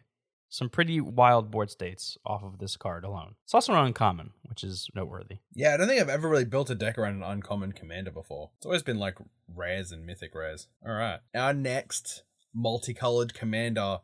some 0.51 0.69
pretty 0.69 0.99
wild 0.99 1.49
board 1.49 1.71
states 1.71 2.17
off 2.25 2.43
of 2.43 2.59
this 2.59 2.75
card 2.75 3.05
alone. 3.05 3.35
It's 3.45 3.53
also 3.53 3.71
an 3.71 3.85
uncommon, 3.85 4.31
which 4.43 4.65
is 4.65 4.89
noteworthy. 4.93 5.37
Yeah, 5.53 5.73
I 5.73 5.77
don't 5.77 5.87
think 5.87 6.01
I've 6.01 6.09
ever 6.09 6.27
really 6.27 6.45
built 6.45 6.69
a 6.69 6.75
deck 6.75 6.97
around 6.97 7.15
an 7.15 7.23
uncommon 7.23 7.71
commander 7.71 8.11
before. 8.11 8.51
It's 8.57 8.65
always 8.65 8.83
been 8.83 8.99
like 8.99 9.15
rares 9.47 9.93
and 9.93 10.05
mythic 10.05 10.35
rares. 10.35 10.67
All 10.85 10.93
right. 10.93 11.21
Our 11.33 11.53
next 11.53 12.23
multicolored 12.53 13.33
commander 13.33 13.99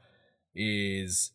is 0.55 1.31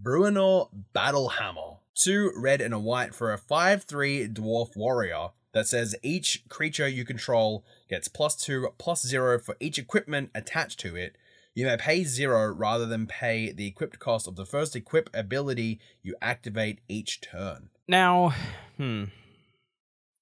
Bruenor 0.00 0.68
Battlehammer. 0.94 1.78
Two 1.94 2.30
red 2.36 2.60
and 2.60 2.74
a 2.74 2.78
white 2.78 3.14
for 3.14 3.32
a 3.32 3.38
5 3.38 3.84
3 3.84 4.28
dwarf 4.28 4.76
warrior 4.76 5.28
that 5.54 5.68
says 5.68 5.96
each 6.02 6.44
creature 6.50 6.86
you 6.86 7.06
control 7.06 7.64
gets 7.88 8.08
plus 8.08 8.36
2 8.36 8.68
plus 8.76 9.06
0 9.06 9.38
for 9.38 9.56
each 9.58 9.78
equipment 9.78 10.30
attached 10.34 10.78
to 10.80 10.96
it. 10.96 11.16
You 11.54 11.66
may 11.66 11.76
pay 11.76 12.04
0 12.04 12.54
rather 12.54 12.86
than 12.86 13.06
pay 13.06 13.52
the 13.52 13.66
equipped 13.66 13.98
cost 13.98 14.28
of 14.28 14.36
the 14.36 14.46
first 14.46 14.76
equip 14.76 15.10
ability 15.12 15.80
you 16.02 16.14
activate 16.22 16.80
each 16.88 17.20
turn. 17.20 17.70
Now, 17.88 18.32
hmm. 18.76 19.04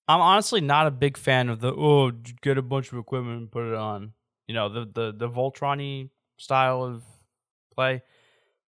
I'm 0.09 0.21
honestly 0.21 0.63
not 0.63 0.87
a 0.87 0.91
big 0.91 1.19
fan 1.19 1.51
of 1.51 1.61
the 1.61 1.73
oh 1.73 2.11
get 2.41 2.57
a 2.57 2.63
bunch 2.63 2.91
of 2.91 2.99
equipment 2.99 3.39
and 3.39 3.51
put 3.51 3.67
it 3.67 3.75
on. 3.75 4.13
You 4.47 4.55
know, 4.55 4.71
the 4.71 4.87
the 4.87 5.15
the 5.15 5.29
Voltron 5.29 6.09
style 6.39 6.83
of 6.83 7.03
play. 7.75 8.03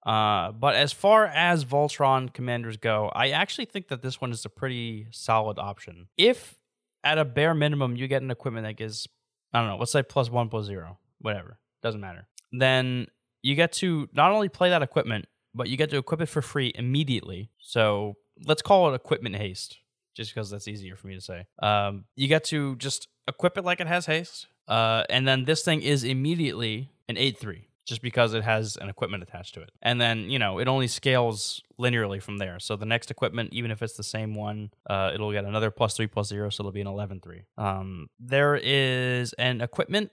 Uh, 0.06 0.52
but 0.52 0.76
as 0.76 0.92
far 0.92 1.26
as 1.26 1.66
Voltron 1.66 2.34
commanders 2.34 2.78
go, 2.78 3.12
I 3.14 3.30
actually 3.30 3.66
think 3.66 3.90
that 3.90 4.02
this 4.02 4.22
one 4.22 4.32
is 4.32 4.46
a 4.46 4.50
pretty 4.50 5.08
solid 5.12 5.60
option. 5.60 6.08
If 6.18 6.56
at 7.04 7.18
a 7.18 7.26
bare 7.26 7.54
minimum 7.54 7.96
you 7.96 8.08
get 8.08 8.22
an 8.22 8.32
equipment 8.32 8.66
that 8.66 8.78
gives, 8.78 9.08
I 9.54 9.60
don't 9.60 9.70
know, 9.70 9.78
let's 9.78 9.92
say 9.92 10.04
plus 10.04 10.30
one, 10.30 10.50
plus 10.50 10.66
zero, 10.66 10.98
whatever, 11.20 11.60
doesn't 11.82 12.00
matter, 12.00 12.28
then 12.52 13.08
you 13.42 13.56
get 13.56 13.72
to 13.74 14.10
not 14.14 14.32
only 14.32 14.50
play 14.50 14.70
that 14.70 14.82
equipment, 14.82 15.26
but 15.54 15.70
you 15.70 15.78
get 15.78 15.90
to 15.92 15.98
equip 15.98 16.22
it 16.22 16.28
for 16.28 16.42
free 16.42 16.72
immediately. 16.76 17.50
So 17.60 18.16
let's 18.46 18.62
call 18.62 18.92
it 18.92 18.96
equipment 18.96 19.36
haste, 19.36 19.78
just 20.16 20.34
because 20.34 20.50
that's 20.50 20.68
easier 20.68 20.96
for 20.96 21.08
me 21.08 21.16
to 21.16 21.22
say. 21.22 21.46
Um, 21.62 22.06
you 22.16 22.28
get 22.28 22.44
to 22.46 22.76
just 22.76 23.08
equip 23.28 23.58
it 23.58 23.66
like 23.66 23.80
it 23.80 23.88
has 23.88 24.06
haste, 24.06 24.48
uh, 24.68 25.04
and 25.10 25.28
then 25.28 25.46
this 25.46 25.64
thing 25.64 25.82
is 25.82 26.04
immediately 26.04 26.90
an 27.08 27.18
8 27.18 27.38
3 27.38 27.70
just 27.90 28.02
because 28.04 28.36
it 28.36 28.44
has 28.44 28.78
an 28.78 28.88
equipment 28.88 29.24
attached 29.24 29.56
to 29.56 29.62
it. 29.62 29.72
And 29.82 30.00
then, 30.00 30.30
you 30.30 30.38
know, 30.38 30.60
it 30.60 30.68
only 30.68 30.88
scales 30.88 31.64
linearly 31.80 32.22
from 32.22 32.38
there. 32.38 32.60
So 32.60 32.76
the 32.76 32.86
next 32.86 33.10
equipment, 33.10 33.50
even 33.52 33.72
if 33.72 33.82
it's 33.82 33.98
the 33.98 34.04
same 34.04 34.36
one, 34.36 34.70
uh, 34.88 35.10
it'll 35.12 35.32
get 35.32 35.44
another 35.44 35.72
plus 35.72 35.98
three 35.98 36.06
plus 36.06 36.28
zero, 36.28 36.52
so 36.52 36.62
it'll 36.62 36.72
be 36.72 36.82
an 36.82 36.88
11 36.88 37.20
3. 37.20 37.42
Um, 37.58 38.08
there 38.20 38.56
is 38.56 39.34
an 39.34 39.62
equipment 39.62 40.12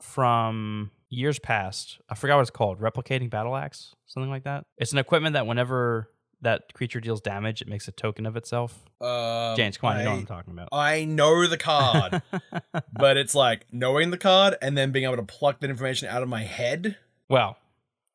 from 0.00 0.90
years 1.12 1.38
past. 1.38 2.00
I 2.08 2.14
forgot 2.14 2.36
what 2.36 2.42
it's 2.42 2.50
called. 2.50 2.80
Replicating 2.80 3.30
Battle 3.30 3.54
Axe, 3.54 3.94
something 4.06 4.30
like 4.30 4.44
that. 4.44 4.64
It's 4.78 4.92
an 4.92 4.98
equipment 4.98 5.34
that 5.34 5.46
whenever 5.46 6.08
that 6.40 6.74
creature 6.74 7.00
deals 7.00 7.20
damage, 7.20 7.62
it 7.62 7.68
makes 7.68 7.86
a 7.86 7.92
token 7.92 8.26
of 8.26 8.36
itself. 8.36 8.84
Um, 9.00 9.54
James, 9.54 9.76
come 9.76 9.90
on, 9.90 9.96
I, 9.96 9.98
you 10.00 10.04
know 10.04 10.10
what 10.12 10.20
I'm 10.20 10.26
talking 10.26 10.52
about. 10.52 10.68
I 10.72 11.04
know 11.04 11.46
the 11.46 11.58
card, 11.58 12.22
but 12.92 13.16
it's 13.16 13.34
like 13.34 13.66
knowing 13.70 14.10
the 14.10 14.18
card 14.18 14.56
and 14.60 14.76
then 14.76 14.90
being 14.90 15.04
able 15.04 15.16
to 15.16 15.22
pluck 15.22 15.60
that 15.60 15.70
information 15.70 16.08
out 16.08 16.22
of 16.22 16.28
my 16.28 16.42
head. 16.42 16.96
Well, 17.28 17.56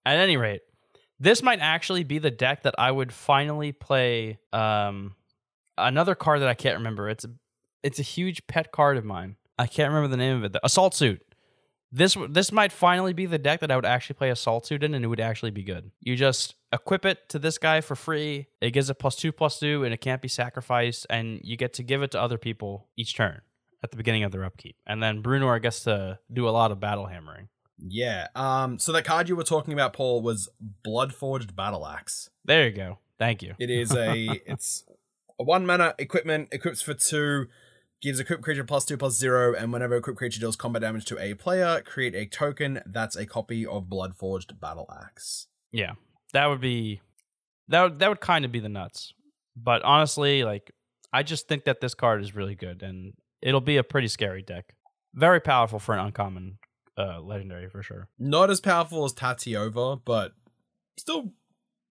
at 0.06 0.18
any 0.18 0.36
rate, 0.36 0.62
this 1.20 1.42
might 1.42 1.60
actually 1.60 2.04
be 2.04 2.20
the 2.20 2.32
deck 2.32 2.64
that 2.64 2.76
I 2.78 2.92
would 2.92 3.14
finally 3.14 3.72
play. 3.72 4.40
Um, 4.52 5.16
another 5.78 6.16
card 6.16 6.42
that 6.42 6.50
I 6.50 6.54
can't 6.54 6.78
remember. 6.78 7.10
It's 7.10 7.26
a, 7.26 7.30
it's 7.84 8.00
a 8.00 8.04
huge 8.04 8.46
pet 8.48 8.72
card 8.72 8.98
of 8.98 9.06
mine. 9.06 9.38
I 9.58 9.68
can't 9.68 9.90
remember 9.90 10.10
the 10.10 10.18
name 10.18 10.38
of 10.38 10.44
it. 10.44 10.54
The 10.54 10.66
Assault 10.66 10.94
Suit. 10.94 11.22
This 11.92 12.18
this 12.30 12.52
might 12.52 12.72
finally 12.72 13.14
be 13.14 13.26
the 13.26 13.38
deck 13.38 13.62
that 13.62 13.72
I 13.72 13.76
would 13.76 13.86
actually 13.86 14.16
play 14.16 14.30
Assault 14.30 14.66
Suit 14.66 14.84
in, 14.84 14.94
and 14.94 15.06
it 15.06 15.08
would 15.08 15.22
actually 15.22 15.52
be 15.52 15.64
good. 15.64 15.92
You 16.02 16.16
just 16.16 16.56
equip 16.74 17.06
it 17.06 17.30
to 17.30 17.40
this 17.40 17.58
guy 17.58 17.80
for 17.82 17.96
free. 17.96 18.48
It 18.60 18.72
gives 18.72 18.90
it 18.90 18.96
plus 18.96 19.16
two 19.16 19.32
plus 19.32 19.60
two, 19.60 19.84
and 19.84 19.94
it 19.94 20.02
can't 20.02 20.22
be 20.22 20.28
sacrificed. 20.28 21.08
And 21.10 21.40
you 21.44 21.56
get 21.56 21.74
to 21.76 21.84
give 21.84 22.04
it 22.04 22.12
to 22.12 22.22
other 22.22 22.38
people 22.38 22.88
each 22.98 23.16
turn 23.16 23.42
at 23.84 23.92
the 23.92 23.98
beginning 23.98 24.24
of 24.24 24.32
their 24.32 24.44
upkeep. 24.44 24.76
And 24.86 25.02
then 25.02 25.24
Bruenor 25.24 25.62
gets 25.62 25.84
to 25.84 26.20
do 26.32 26.48
a 26.48 26.52
lot 26.52 26.72
of 26.72 26.80
battle 26.80 27.06
hammering. 27.06 27.48
Yeah. 27.80 28.28
Um. 28.36 28.80
So 28.80 28.92
the 28.92 29.02
card 29.02 29.30
you 29.30 29.36
were 29.36 29.44
talking 29.44 29.74
about, 29.74 29.94
Paul, 29.94 30.22
was 30.22 30.50
Bloodforged 30.86 31.56
Battle 31.56 31.86
Axe. 31.88 32.30
There 32.44 32.66
you 32.66 32.72
go. 32.72 33.00
Thank 33.18 33.42
you. 33.42 33.56
It 33.60 33.70
is 33.70 33.96
a. 33.96 34.42
it's 34.46 34.84
a 35.40 35.44
one 35.44 35.66
mana 35.66 35.94
equipment. 35.98 36.50
Equips 36.52 36.82
for 36.82 36.94
two. 36.94 37.48
Gives 38.02 38.20
a 38.20 38.22
equipped 38.22 38.44
creature 38.44 38.64
plus 38.64 38.86
two 38.86 38.96
plus 38.98 39.18
zero, 39.18 39.56
and 39.56 39.74
whenever 39.74 39.96
a 39.96 39.98
equipped 39.98 40.20
creature 40.20 40.40
deals 40.40 40.56
combat 40.56 40.84
damage 40.84 41.06
to 41.06 41.18
a 41.18 41.34
player, 41.34 41.82
create 41.82 42.14
a 42.14 42.28
token 42.28 42.82
that's 42.86 43.16
a 43.16 43.26
copy 43.26 43.66
of 43.66 43.86
Bloodforged 43.86 44.60
Battle 44.60 44.88
Axe. 45.02 45.48
Yeah, 45.72 45.94
that 46.34 46.46
would 46.46 46.62
be 46.62 47.02
that 47.70 47.82
would 47.82 48.00
that 48.00 48.10
would 48.10 48.22
kind 48.22 48.46
of 48.46 48.52
be 48.52 48.60
the 48.60 48.70
nuts. 48.70 49.14
But 49.56 49.82
honestly, 49.82 50.44
like 50.44 50.72
I 51.12 51.24
just 51.24 51.48
think 51.48 51.66
that 51.66 51.82
this 51.82 51.96
card 51.96 52.22
is 52.22 52.36
really 52.36 52.56
good, 52.56 52.84
and 52.84 53.14
it'll 53.42 53.62
be 53.62 53.78
a 53.78 53.84
pretty 53.84 54.08
scary 54.08 54.44
deck. 54.44 54.76
Very 55.16 55.40
powerful 55.40 55.80
for 55.80 55.96
an 55.96 56.06
uncommon 56.06 56.60
uh, 56.98 57.20
legendary 57.22 57.70
for 57.70 57.82
sure. 57.82 58.10
Not 58.20 58.52
as 58.52 58.62
powerful 58.62 59.06
as 59.06 59.14
Tatyova, 59.14 60.02
but 60.06 60.34
still 60.98 61.34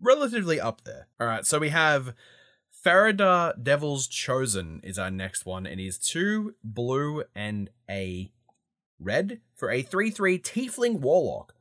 relatively 0.01 0.61
up 0.61 0.85
there. 0.85 1.09
All 1.19 1.27
right, 1.27 1.45
so 1.45 1.59
we 1.59 1.71
have 1.71 2.15
Farideh 2.87 3.61
Devil's 3.61 4.07
Chosen 4.07 4.81
is 4.85 4.97
our 4.97 5.11
next 5.11 5.45
one. 5.45 5.67
It 5.67 5.81
is 5.81 5.99
two 5.99 6.55
blue 6.63 7.25
and 7.35 7.69
a 7.91 8.31
red 9.01 9.41
for 9.57 9.73
a 9.73 9.83
3-3 9.83 10.41
Tiefling 10.41 11.01
Warlock. 11.01 11.53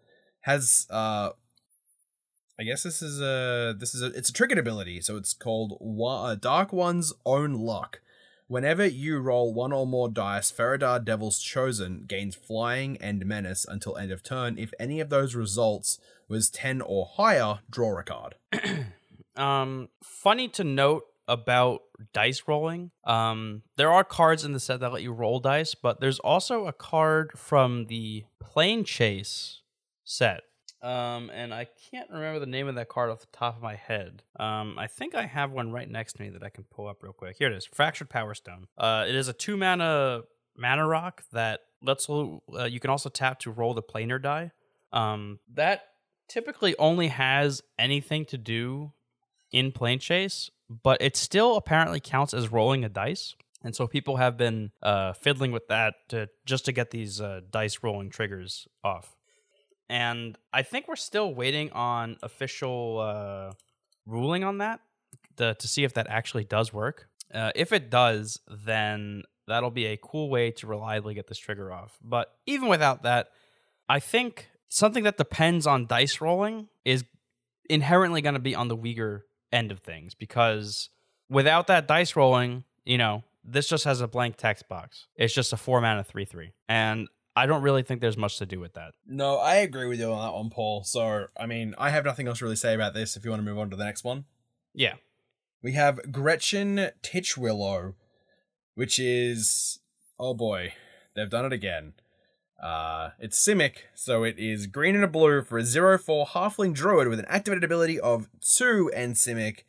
Has 0.42 0.86
uh 0.92 1.32
I 2.60 2.64
guess 2.64 2.84
this 2.84 3.02
is 3.02 3.20
a 3.22 3.76
this 3.76 3.96
is 3.96 4.04
a 4.04 4.08
it's 4.16 4.30
a 4.30 4.34
triggered 4.34 4.60
ability, 4.60 5.02
so 5.02 5.18
it's 5.18 5.34
called 5.34 5.78
Wa- 5.82 6.36
Dark 6.36 6.72
One's 6.72 7.12
Own 7.26 7.56
Luck. 7.56 8.02
Whenever 8.48 8.86
you 8.86 9.18
roll 9.18 9.52
one 9.52 9.74
or 9.74 9.88
more 9.88 10.10
dice, 10.10 10.52
Farideh 10.52 11.04
Devil's 11.04 11.40
Chosen 11.40 12.06
gains 12.08 12.36
flying 12.36 12.98
and 12.98 13.26
menace 13.26 13.66
until 13.68 13.98
end 13.98 14.12
of 14.12 14.22
turn. 14.22 14.60
If 14.60 14.76
any 14.80 15.00
of 15.00 15.10
those 15.10 15.34
results 15.34 15.98
was 16.28 16.52
10 16.52 16.82
or 16.82 17.08
higher, 17.16 17.62
draw 17.68 17.98
a 17.98 18.04
card. 18.04 18.36
um, 19.36 19.90
funny 20.04 20.48
to 20.50 20.64
note 20.64 21.06
about 21.28 21.82
dice 22.14 22.44
rolling. 22.48 22.92
Um, 23.06 23.64
there 23.78 23.92
are 23.92 24.04
cards 24.04 24.44
in 24.44 24.54
the 24.54 24.60
set 24.60 24.80
that 24.80 24.94
let 24.94 25.04
you 25.04 25.12
roll 25.12 25.40
dice, 25.40 25.76
but 25.76 26.00
there's 26.00 26.20
also 26.20 26.68
a 26.68 26.74
card 26.74 27.32
from 27.38 27.86
the 27.86 28.26
Planechase 28.44 29.58
set. 30.04 30.42
Um, 30.82 31.32
and 31.34 31.52
I 31.52 31.68
can't 31.90 32.10
remember 32.12 32.40
the 32.40 32.46
name 32.46 32.68
of 32.68 32.76
that 32.76 32.90
card 32.90 33.10
off 33.10 33.20
the 33.22 33.28
top 33.34 33.56
of 33.56 33.64
my 33.64 33.76
head. 33.76 34.22
Um, 34.40 34.78
I 34.78 34.86
think 34.86 35.16
I 35.16 35.26
have 35.26 35.52
one 35.52 35.72
right 35.72 35.90
next 35.90 36.14
to 36.14 36.22
me 36.22 36.30
that 36.30 36.44
I 36.44 36.50
can 36.50 36.64
pull 36.66 36.88
up 36.88 37.02
real 37.02 37.14
quick. 37.14 37.38
Here 37.40 37.52
it 37.52 37.56
is, 37.56 37.66
Fractured 37.66 38.10
Powerstone. 38.10 38.66
Uh, 38.78 39.06
it 39.08 39.16
is 39.16 39.28
a 39.28 39.34
two 39.34 39.58
mana 39.58 40.22
mana 40.56 40.88
rock 40.88 41.24
that 41.34 41.62
lets 41.82 42.08
uh, 42.10 42.66
you 42.66 42.80
can 42.80 42.90
also 42.90 43.10
tap 43.10 43.40
to 43.40 43.52
roll 43.52 43.74
the 43.74 43.82
planar 43.82 44.22
die. 44.22 44.52
Um, 44.94 45.40
that 45.54 45.82
typically 46.28 46.76
only 46.78 47.08
has 47.08 47.62
anything 47.80 48.26
to 48.26 48.38
do 48.38 48.94
in 49.56 49.72
plane 49.72 50.00
chase, 50.00 50.52
but 50.70 51.02
it 51.02 51.16
still 51.16 51.56
apparently 51.56 52.02
counts 52.02 52.34
as 52.34 52.52
rolling 52.52 52.84
a 52.84 52.90
dice. 52.90 53.36
And 53.64 53.74
so 53.74 53.88
people 53.88 54.18
have 54.18 54.38
been 54.38 54.72
uh, 54.84 55.14
fiddling 55.14 55.54
with 55.54 55.70
that 55.70 55.96
to 56.10 56.28
just 56.46 56.66
to 56.66 56.74
get 56.74 56.92
these 56.92 57.22
uh, 57.22 57.40
dice 57.50 57.80
rolling 57.82 58.10
triggers 58.10 58.68
off. 58.84 59.16
And 59.90 60.38
I 60.52 60.62
think 60.64 60.88
we're 60.88 60.98
still 60.98 61.34
waiting 61.34 61.72
on 61.72 62.18
official 62.22 63.00
uh, 63.00 63.54
ruling 64.06 64.44
on 64.44 64.58
that 64.58 64.82
to, 65.38 65.56
to 65.56 65.68
see 65.68 65.86
if 65.86 65.94
that 65.94 66.08
actually 66.10 66.44
does 66.44 66.74
work. 66.74 67.08
Uh, 67.34 67.52
if 67.56 67.72
it 67.72 67.90
does, 67.90 68.40
then 68.66 69.24
that'll 69.48 69.72
be 69.72 69.86
a 69.86 69.98
cool 69.98 70.30
way 70.30 70.52
to 70.52 70.68
reliably 70.68 71.14
get 71.14 71.28
this 71.28 71.38
trigger 71.38 71.72
off. 71.72 71.98
But 72.04 72.28
even 72.46 72.68
without 72.68 73.04
that, 73.04 73.30
I 73.88 74.00
think 74.02 74.50
something 74.68 75.06
that 75.06 75.18
depends 75.18 75.66
on 75.66 75.88
dice 75.88 76.20
rolling 76.20 76.68
is 76.84 77.06
inherently 77.70 78.22
going 78.22 78.34
to 78.34 78.40
be 78.40 78.54
on 78.54 78.68
the 78.68 78.76
weaker 78.76 79.26
end 79.56 79.72
of 79.72 79.80
things 79.80 80.14
because 80.14 80.90
without 81.30 81.68
that 81.68 81.88
dice 81.88 82.16
rolling, 82.16 82.64
you 82.84 82.98
know, 82.98 83.24
this 83.44 83.68
just 83.68 83.86
has 83.86 84.02
a 84.02 84.08
blank 84.08 84.38
text 84.38 84.68
box. 84.68 85.08
It's 85.16 85.34
just 85.34 85.54
a 85.54 85.58
four 85.58 85.82
mana 85.82 86.04
three 86.04 86.26
three, 86.26 86.52
and 86.68 87.08
I 87.36 87.46
don't 87.46 87.62
really 87.62 87.84
think 87.84 88.02
there's 88.02 88.18
much 88.18 88.38
to 88.40 88.46
do 88.46 88.60
with 88.60 88.74
that. 88.74 88.94
No, 89.06 89.38
I 89.38 89.56
agree 89.56 89.88
with 89.88 90.00
you 90.00 90.12
on 90.12 90.26
that 90.26 90.34
one, 90.36 90.50
Paul. 90.50 90.84
So, 90.84 91.28
I 91.38 91.46
mean, 91.46 91.76
I 91.78 91.90
have 91.90 92.06
nothing 92.06 92.28
else 92.28 92.40
to 92.40 92.46
really 92.46 92.56
say 92.56 92.74
about 92.74 92.94
this. 92.94 93.16
If 93.16 93.24
you 93.26 93.32
want 93.32 93.42
to 93.42 93.46
move 93.46 93.60
on 93.60 93.70
to 93.70 93.76
the 93.76 93.86
next 93.86 94.04
one, 94.04 94.26
Yeah, 94.74 94.96
we 95.62 95.74
have 95.74 96.12
Gretchen 96.12 96.92
Titchwillow, 97.04 97.94
which 98.76 99.00
is 99.00 99.80
oh 100.20 100.34
boy, 100.34 100.74
they've 101.16 101.30
done 101.30 101.46
it 101.46 101.54
again. 101.54 101.94
Uh, 102.66 103.12
it's 103.20 103.38
Simic, 103.38 103.76
so 103.94 104.24
it 104.24 104.40
is 104.40 104.66
green 104.66 104.96
and 104.96 105.04
a 105.04 105.08
blue 105.08 105.44
for 105.44 105.60
a 105.60 105.62
0-4 105.62 106.30
halfling 106.30 106.74
druid 106.74 107.08
with 107.08 107.20
an 107.20 107.28
activated 107.30 107.64
ability 107.64 108.00
of 108.00 108.28
2 108.42 108.90
and 108.92 109.14
Simic. 109.14 109.60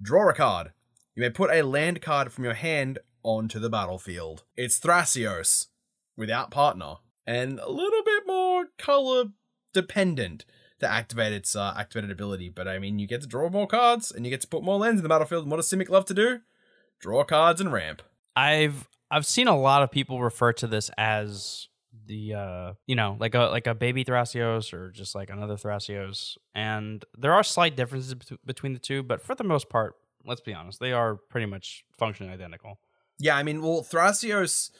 Draw 0.00 0.28
a 0.28 0.32
card. 0.32 0.70
You 1.16 1.22
may 1.22 1.30
put 1.30 1.50
a 1.50 1.62
land 1.62 2.00
card 2.00 2.32
from 2.32 2.44
your 2.44 2.54
hand 2.54 3.00
onto 3.24 3.58
the 3.58 3.68
battlefield. 3.68 4.44
It's 4.56 4.78
Thrasios, 4.78 5.66
without 6.16 6.52
partner, 6.52 6.98
and 7.26 7.58
a 7.58 7.68
little 7.68 8.04
bit 8.04 8.22
more 8.28 8.66
color 8.78 9.24
dependent 9.72 10.44
to 10.78 10.88
activate 10.88 11.32
its 11.32 11.56
uh, 11.56 11.74
activated 11.76 12.12
ability. 12.12 12.48
But 12.48 12.68
I 12.68 12.78
mean, 12.78 13.00
you 13.00 13.08
get 13.08 13.22
to 13.22 13.26
draw 13.26 13.50
more 13.50 13.66
cards, 13.66 14.12
and 14.12 14.24
you 14.24 14.30
get 14.30 14.42
to 14.42 14.46
put 14.46 14.62
more 14.62 14.78
lands 14.78 15.00
in 15.00 15.02
the 15.02 15.08
battlefield. 15.08 15.42
And 15.42 15.50
what 15.50 15.56
does 15.56 15.68
Simic 15.68 15.88
love 15.88 16.04
to 16.04 16.14
do? 16.14 16.42
Draw 17.00 17.24
cards 17.24 17.60
and 17.60 17.72
ramp. 17.72 18.02
I've 18.36 18.88
I've 19.10 19.26
seen 19.26 19.48
a 19.48 19.58
lot 19.58 19.82
of 19.82 19.90
people 19.90 20.22
refer 20.22 20.52
to 20.52 20.68
this 20.68 20.92
as 20.96 21.66
the 22.06 22.34
uh 22.34 22.72
you 22.86 22.94
know 22.94 23.16
like 23.18 23.34
a 23.34 23.40
like 23.40 23.66
a 23.66 23.74
baby 23.74 24.04
Thrasios 24.04 24.72
or 24.72 24.90
just 24.90 25.14
like 25.14 25.30
another 25.30 25.56
Thrasios, 25.56 26.36
and 26.54 27.04
there 27.16 27.32
are 27.32 27.42
slight 27.42 27.76
differences 27.76 28.14
bet- 28.14 28.44
between 28.44 28.72
the 28.72 28.78
two, 28.78 29.02
but 29.02 29.20
for 29.20 29.34
the 29.34 29.44
most 29.44 29.68
part, 29.68 29.96
let's 30.24 30.40
be 30.40 30.54
honest, 30.54 30.80
they 30.80 30.92
are 30.92 31.16
pretty 31.16 31.46
much 31.46 31.84
functionally 31.96 32.32
identical. 32.32 32.78
Yeah, 33.18 33.36
I 33.36 33.42
mean, 33.42 33.62
well, 33.62 33.82
Thrasios 33.82 34.70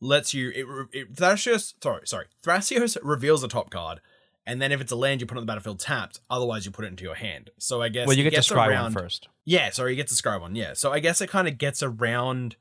lets 0.00 0.34
you. 0.34 0.50
It, 0.50 0.66
it 0.92 1.14
Thrasios, 1.14 1.74
sorry, 1.82 2.06
sorry. 2.06 2.26
Thrasios 2.44 2.96
reveals 3.02 3.42
a 3.42 3.48
top 3.48 3.70
card, 3.70 4.00
and 4.46 4.60
then 4.60 4.72
if 4.72 4.80
it's 4.80 4.92
a 4.92 4.96
land, 4.96 5.20
you 5.20 5.26
put 5.26 5.36
it 5.36 5.40
on 5.40 5.46
the 5.46 5.50
battlefield 5.50 5.80
tapped. 5.80 6.20
Otherwise, 6.28 6.66
you 6.66 6.72
put 6.72 6.84
it 6.84 6.88
into 6.88 7.04
your 7.04 7.14
hand. 7.14 7.50
So 7.58 7.80
I 7.82 7.88
guess 7.88 8.06
well, 8.06 8.16
you 8.16 8.28
get 8.28 8.34
to 8.42 8.54
scry 8.54 8.68
around, 8.68 8.94
one 8.94 9.04
first. 9.04 9.28
Yeah, 9.44 9.70
sorry, 9.70 9.92
you 9.92 9.96
get 9.96 10.08
to 10.08 10.14
scry 10.14 10.40
one. 10.40 10.54
Yeah, 10.54 10.74
so 10.74 10.92
I 10.92 11.00
guess 11.00 11.20
it 11.20 11.28
kind 11.28 11.48
of 11.48 11.58
gets 11.58 11.82
around 11.82 12.56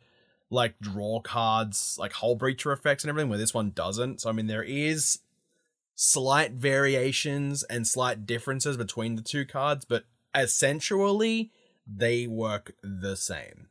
like 0.56 0.80
draw 0.80 1.20
cards, 1.20 1.98
like 2.00 2.14
Hullbreacher 2.14 2.74
effects 2.74 3.04
and 3.04 3.10
everything, 3.10 3.30
where 3.30 3.38
this 3.38 3.54
one 3.54 3.72
doesn't. 3.72 4.22
So 4.22 4.30
I 4.30 4.34
mean, 4.34 4.48
there 4.48 4.64
is 4.64 5.20
slight 5.96 6.54
variations 6.54 7.64
and 7.64 7.88
slight 7.88 8.26
differences 8.26 8.78
between 8.78 9.16
the 9.16 9.22
two 9.22 9.46
cards, 9.46 9.86
but 9.86 10.06
essentially 10.36 11.52
they 11.88 12.28
work 12.28 12.74
the 12.82 13.16
same. 13.16 13.68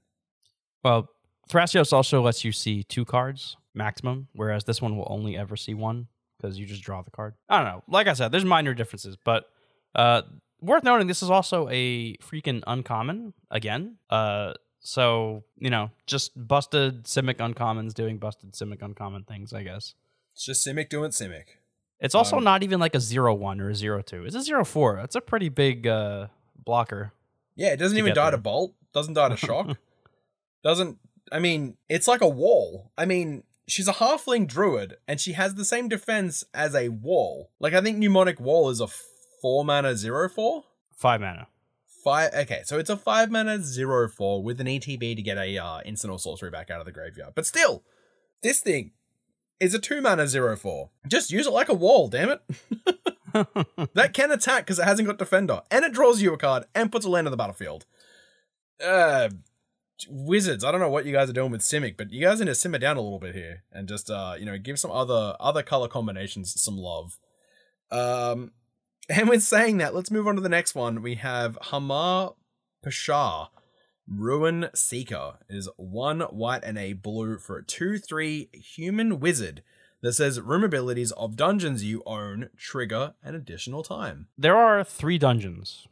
Well, 0.82 1.10
Thrasios 1.50 1.92
also 1.92 2.22
lets 2.22 2.44
you 2.44 2.52
see 2.52 2.82
two 2.82 3.04
cards 3.04 3.56
maximum, 3.74 4.28
whereas 4.32 4.64
this 4.64 4.80
one 4.80 4.96
will 4.96 5.08
only 5.10 5.36
ever 5.36 5.56
see 5.56 5.74
one 5.74 6.08
because 6.36 6.58
you 6.58 6.66
just 6.66 6.82
draw 6.82 7.02
the 7.02 7.10
card. 7.10 7.34
I 7.48 7.58
don't 7.58 7.66
know. 7.66 7.82
Like 7.88 8.06
I 8.06 8.12
said, 8.12 8.32
there's 8.32 8.44
minor 8.44 8.74
differences, 8.74 9.16
but 9.22 9.44
uh, 9.94 10.22
worth 10.60 10.84
noting 10.84 11.06
this 11.06 11.22
is 11.22 11.30
also 11.30 11.68
a 11.70 12.16
freaking 12.16 12.62
uncommon 12.66 13.34
again. 13.50 13.96
Uh, 14.08 14.54
so 14.84 15.42
you 15.58 15.70
know, 15.70 15.90
just 16.06 16.30
busted 16.36 17.04
Simic 17.04 17.36
uncommons 17.38 17.92
doing 17.94 18.18
busted 18.18 18.52
Simic 18.52 18.82
uncommon 18.82 19.24
things, 19.24 19.52
I 19.52 19.64
guess. 19.64 19.94
It's 20.34 20.44
just 20.44 20.64
Simic 20.66 20.88
doing 20.88 21.10
Simic. 21.10 21.44
It's 22.00 22.14
also 22.14 22.36
Um, 22.36 22.44
not 22.44 22.62
even 22.62 22.78
like 22.80 22.94
a 22.94 23.00
zero 23.00 23.34
one 23.34 23.60
or 23.60 23.70
a 23.70 23.74
zero 23.74 24.02
two. 24.02 24.24
It's 24.24 24.36
a 24.36 24.42
zero 24.42 24.64
four. 24.64 24.96
That's 24.96 25.14
a 25.16 25.20
pretty 25.20 25.48
big 25.48 25.86
uh, 25.86 26.26
blocker. 26.64 27.12
Yeah, 27.56 27.72
it 27.72 27.78
doesn't 27.78 27.96
even 27.98 28.14
die 28.14 28.24
there. 28.26 28.32
to 28.32 28.38
bolt. 28.38 28.74
Doesn't 28.92 29.14
die 29.14 29.28
to 29.30 29.36
shock. 29.36 29.76
doesn't. 30.62 30.98
I 31.32 31.38
mean, 31.38 31.76
it's 31.88 32.06
like 32.06 32.20
a 32.20 32.28
wall. 32.28 32.90
I 32.98 33.06
mean, 33.06 33.44
she's 33.66 33.88
a 33.88 33.92
halfling 33.94 34.46
druid, 34.46 34.96
and 35.08 35.20
she 35.20 35.32
has 35.32 35.54
the 35.54 35.64
same 35.64 35.88
defense 35.88 36.44
as 36.52 36.74
a 36.74 36.88
wall. 36.90 37.50
Like 37.58 37.72
I 37.74 37.80
think 37.80 37.98
mnemonic 37.98 38.38
wall 38.40 38.68
is 38.70 38.80
a 38.80 38.88
four 39.40 39.64
mana 39.64 39.96
zero 39.96 40.28
four. 40.28 40.64
Five 40.94 41.20
mana. 41.20 41.46
Five. 42.04 42.34
Okay, 42.34 42.60
so 42.64 42.78
it's 42.78 42.90
a 42.90 42.98
five 42.98 43.30
mana 43.30 43.62
zero 43.62 44.08
four 44.08 44.42
with 44.42 44.60
an 44.60 44.66
ETB 44.66 45.16
to 45.16 45.22
get 45.22 45.38
a 45.38 45.56
uh, 45.56 45.80
instant 45.86 46.12
or 46.12 46.18
sorcery 46.18 46.50
back 46.50 46.70
out 46.70 46.78
of 46.78 46.86
the 46.86 46.92
graveyard. 46.92 47.32
But 47.34 47.46
still, 47.46 47.82
this 48.42 48.60
thing 48.60 48.92
is 49.58 49.72
a 49.72 49.78
two 49.78 50.02
mana 50.02 50.28
zero 50.28 50.54
four. 50.54 50.90
Just 51.08 51.32
use 51.32 51.46
it 51.46 51.52
like 51.52 51.70
a 51.70 51.74
wall, 51.74 52.08
damn 52.08 52.28
it. 52.28 52.42
that 53.94 54.12
can 54.12 54.30
attack 54.30 54.66
because 54.66 54.78
it 54.78 54.84
hasn't 54.84 55.08
got 55.08 55.16
defender, 55.16 55.62
and 55.70 55.82
it 55.82 55.94
draws 55.94 56.20
you 56.20 56.34
a 56.34 56.36
card 56.36 56.64
and 56.74 56.92
puts 56.92 57.06
a 57.06 57.10
land 57.10 57.26
on 57.26 57.30
the 57.30 57.38
battlefield. 57.38 57.86
Uh, 58.84 59.30
wizards. 60.08 60.62
I 60.62 60.70
don't 60.70 60.80
know 60.80 60.90
what 60.90 61.06
you 61.06 61.12
guys 61.12 61.30
are 61.30 61.34
doing 61.34 61.50
with 61.50 61.62
Simic, 61.62 61.96
but 61.96 62.10
you 62.10 62.20
guys 62.20 62.38
need 62.38 62.46
to 62.46 62.54
simmer 62.54 62.78
down 62.78 62.98
a 62.98 63.00
little 63.00 63.18
bit 63.18 63.34
here 63.34 63.62
and 63.72 63.88
just 63.88 64.10
uh, 64.10 64.34
you 64.38 64.44
know, 64.44 64.58
give 64.58 64.78
some 64.78 64.90
other 64.90 65.36
other 65.40 65.62
color 65.62 65.88
combinations 65.88 66.60
some 66.60 66.76
love. 66.76 67.18
Um, 67.90 68.52
and 69.08 69.28
with 69.28 69.42
saying 69.42 69.78
that, 69.78 69.94
let's 69.94 70.10
move 70.10 70.26
on 70.26 70.36
to 70.36 70.40
the 70.40 70.48
next 70.48 70.74
one. 70.74 71.02
We 71.02 71.16
have 71.16 71.58
Hama 71.60 72.32
Pashar. 72.84 73.48
Ruin 74.06 74.68
Seeker 74.74 75.38
is 75.48 75.68
one 75.76 76.20
white 76.20 76.62
and 76.62 76.76
a 76.76 76.92
blue 76.92 77.38
for 77.38 77.58
a 77.58 77.64
2 77.64 77.98
3 77.98 78.50
human 78.52 79.18
wizard 79.18 79.62
that 80.02 80.12
says 80.12 80.40
room 80.40 80.62
abilities 80.62 81.12
of 81.12 81.36
dungeons 81.36 81.82
you 81.82 82.02
own 82.04 82.50
trigger 82.58 83.14
an 83.22 83.34
additional 83.34 83.82
time. 83.82 84.28
There 84.36 84.56
are 84.56 84.84
three 84.84 85.16
dungeons. 85.16 85.86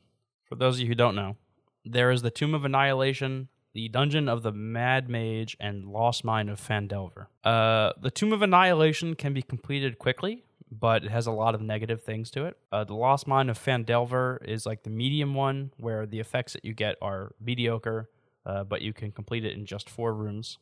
For 0.45 0.55
those 0.57 0.77
of 0.77 0.81
you 0.81 0.89
who 0.89 0.95
don't 0.95 1.15
know, 1.15 1.37
there 1.85 2.11
is 2.11 2.21
the 2.21 2.31
Tomb 2.31 2.55
of 2.55 2.67
Annihilation, 2.67 3.49
the 3.73 3.89
Dungeon 3.89 4.29
of 4.29 4.43
the 4.43 4.53
Mad 4.53 5.09
Mage, 5.09 5.57
and 5.59 5.87
Lost 5.87 6.25
Mine 6.25 6.51
of 6.51 6.61
Phandelver. 6.61 7.29
Uh, 7.43 7.93
the 8.01 8.11
Tomb 8.11 8.35
of 8.35 8.43
Annihilation 8.43 9.15
can 9.15 9.33
be 9.33 9.41
completed 9.41 9.99
quickly, 9.99 10.45
but 10.81 11.05
it 11.05 11.11
has 11.11 11.27
a 11.27 11.33
lot 11.33 11.55
of 11.55 11.61
negative 11.61 12.03
things 12.03 12.31
to 12.31 12.47
it. 12.47 12.57
Uh, 12.73 12.85
the 12.85 12.95
Lost 12.95 13.27
Mine 13.27 13.51
of 13.51 13.59
Phandelver 13.59 14.43
is 14.45 14.65
like 14.65 14.83
the 14.83 14.91
medium 14.91 15.35
one, 15.35 15.73
where 15.77 16.07
the 16.07 16.19
effects 16.19 16.55
that 16.55 16.65
you 16.65 16.73
get 16.73 16.97
are 17.03 17.35
mediocre, 17.39 18.09
uh, 18.47 18.65
but 18.65 18.81
you 18.81 18.93
can 18.93 19.13
complete 19.13 19.45
it 19.45 19.53
in 19.53 19.67
just 19.67 19.91
four 19.91 20.15
rooms. 20.15 20.59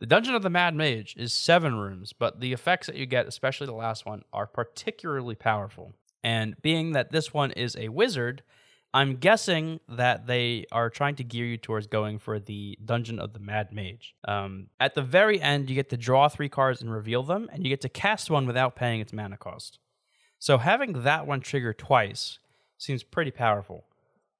The 0.00 0.06
Dungeon 0.06 0.34
of 0.34 0.42
the 0.42 0.50
Mad 0.50 0.74
Mage 0.74 1.14
is 1.16 1.32
seven 1.32 1.76
rooms, 1.76 2.12
but 2.12 2.40
the 2.40 2.52
effects 2.52 2.88
that 2.88 2.96
you 2.96 3.06
get, 3.06 3.28
especially 3.28 3.66
the 3.66 3.72
last 3.74 4.04
one, 4.04 4.22
are 4.32 4.46
particularly 4.46 5.36
powerful. 5.36 5.94
And 6.24 6.60
being 6.60 6.92
that 6.92 7.12
this 7.12 7.32
one 7.32 7.52
is 7.52 7.76
a 7.76 7.90
wizard, 7.90 8.42
I'm 8.94 9.16
guessing 9.16 9.80
that 9.88 10.28
they 10.28 10.66
are 10.70 10.88
trying 10.88 11.16
to 11.16 11.24
gear 11.24 11.44
you 11.44 11.56
towards 11.56 11.88
going 11.88 12.20
for 12.20 12.38
the 12.38 12.78
Dungeon 12.84 13.18
of 13.18 13.32
the 13.32 13.40
Mad 13.40 13.72
Mage. 13.72 14.14
Um, 14.24 14.68
at 14.78 14.94
the 14.94 15.02
very 15.02 15.40
end, 15.40 15.68
you 15.68 15.74
get 15.74 15.90
to 15.90 15.96
draw 15.96 16.28
three 16.28 16.48
cards 16.48 16.80
and 16.80 16.92
reveal 16.92 17.24
them, 17.24 17.50
and 17.52 17.64
you 17.64 17.70
get 17.70 17.80
to 17.80 17.88
cast 17.88 18.30
one 18.30 18.46
without 18.46 18.76
paying 18.76 19.00
its 19.00 19.12
mana 19.12 19.36
cost. 19.36 19.80
So 20.38 20.58
having 20.58 21.02
that 21.02 21.26
one 21.26 21.40
trigger 21.40 21.72
twice 21.72 22.38
seems 22.78 23.02
pretty 23.02 23.32
powerful. 23.32 23.84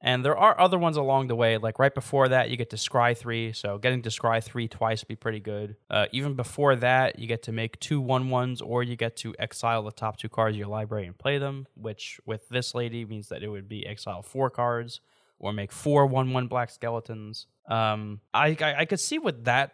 And 0.04 0.22
there 0.22 0.36
are 0.36 0.60
other 0.60 0.78
ones 0.78 0.98
along 0.98 1.28
the 1.28 1.34
way, 1.34 1.56
like 1.56 1.78
right 1.78 1.94
before 1.94 2.28
that, 2.28 2.50
you 2.50 2.58
get 2.58 2.68
to 2.70 2.76
scry 2.76 3.16
three. 3.16 3.54
So 3.54 3.78
getting 3.78 4.02
to 4.02 4.10
scry 4.10 4.44
three 4.44 4.68
twice 4.68 5.00
would 5.00 5.08
be 5.08 5.16
pretty 5.16 5.40
good. 5.40 5.76
Uh, 5.88 6.06
even 6.12 6.34
before 6.34 6.76
that, 6.76 7.18
you 7.18 7.26
get 7.26 7.42
to 7.44 7.52
make 7.52 7.80
two 7.80 8.02
one 8.02 8.28
ones, 8.28 8.60
or 8.60 8.82
you 8.82 8.96
get 8.96 9.16
to 9.16 9.34
exile 9.38 9.82
the 9.82 9.90
top 9.90 10.18
two 10.18 10.28
cards 10.28 10.54
of 10.54 10.58
your 10.58 10.68
library 10.68 11.06
and 11.06 11.16
play 11.16 11.38
them. 11.38 11.66
Which 11.74 12.20
with 12.26 12.46
this 12.50 12.74
lady 12.74 13.06
means 13.06 13.28
that 13.30 13.42
it 13.42 13.48
would 13.48 13.66
be 13.66 13.86
exile 13.86 14.20
four 14.22 14.50
cards, 14.50 15.00
or 15.38 15.54
make 15.54 15.72
four 15.72 16.04
one 16.04 16.34
one 16.34 16.48
black 16.48 16.68
skeletons. 16.68 17.46
Um, 17.66 18.20
I, 18.34 18.56
I 18.60 18.74
I 18.80 18.84
could 18.84 19.00
see 19.00 19.18
with 19.18 19.44
that 19.44 19.72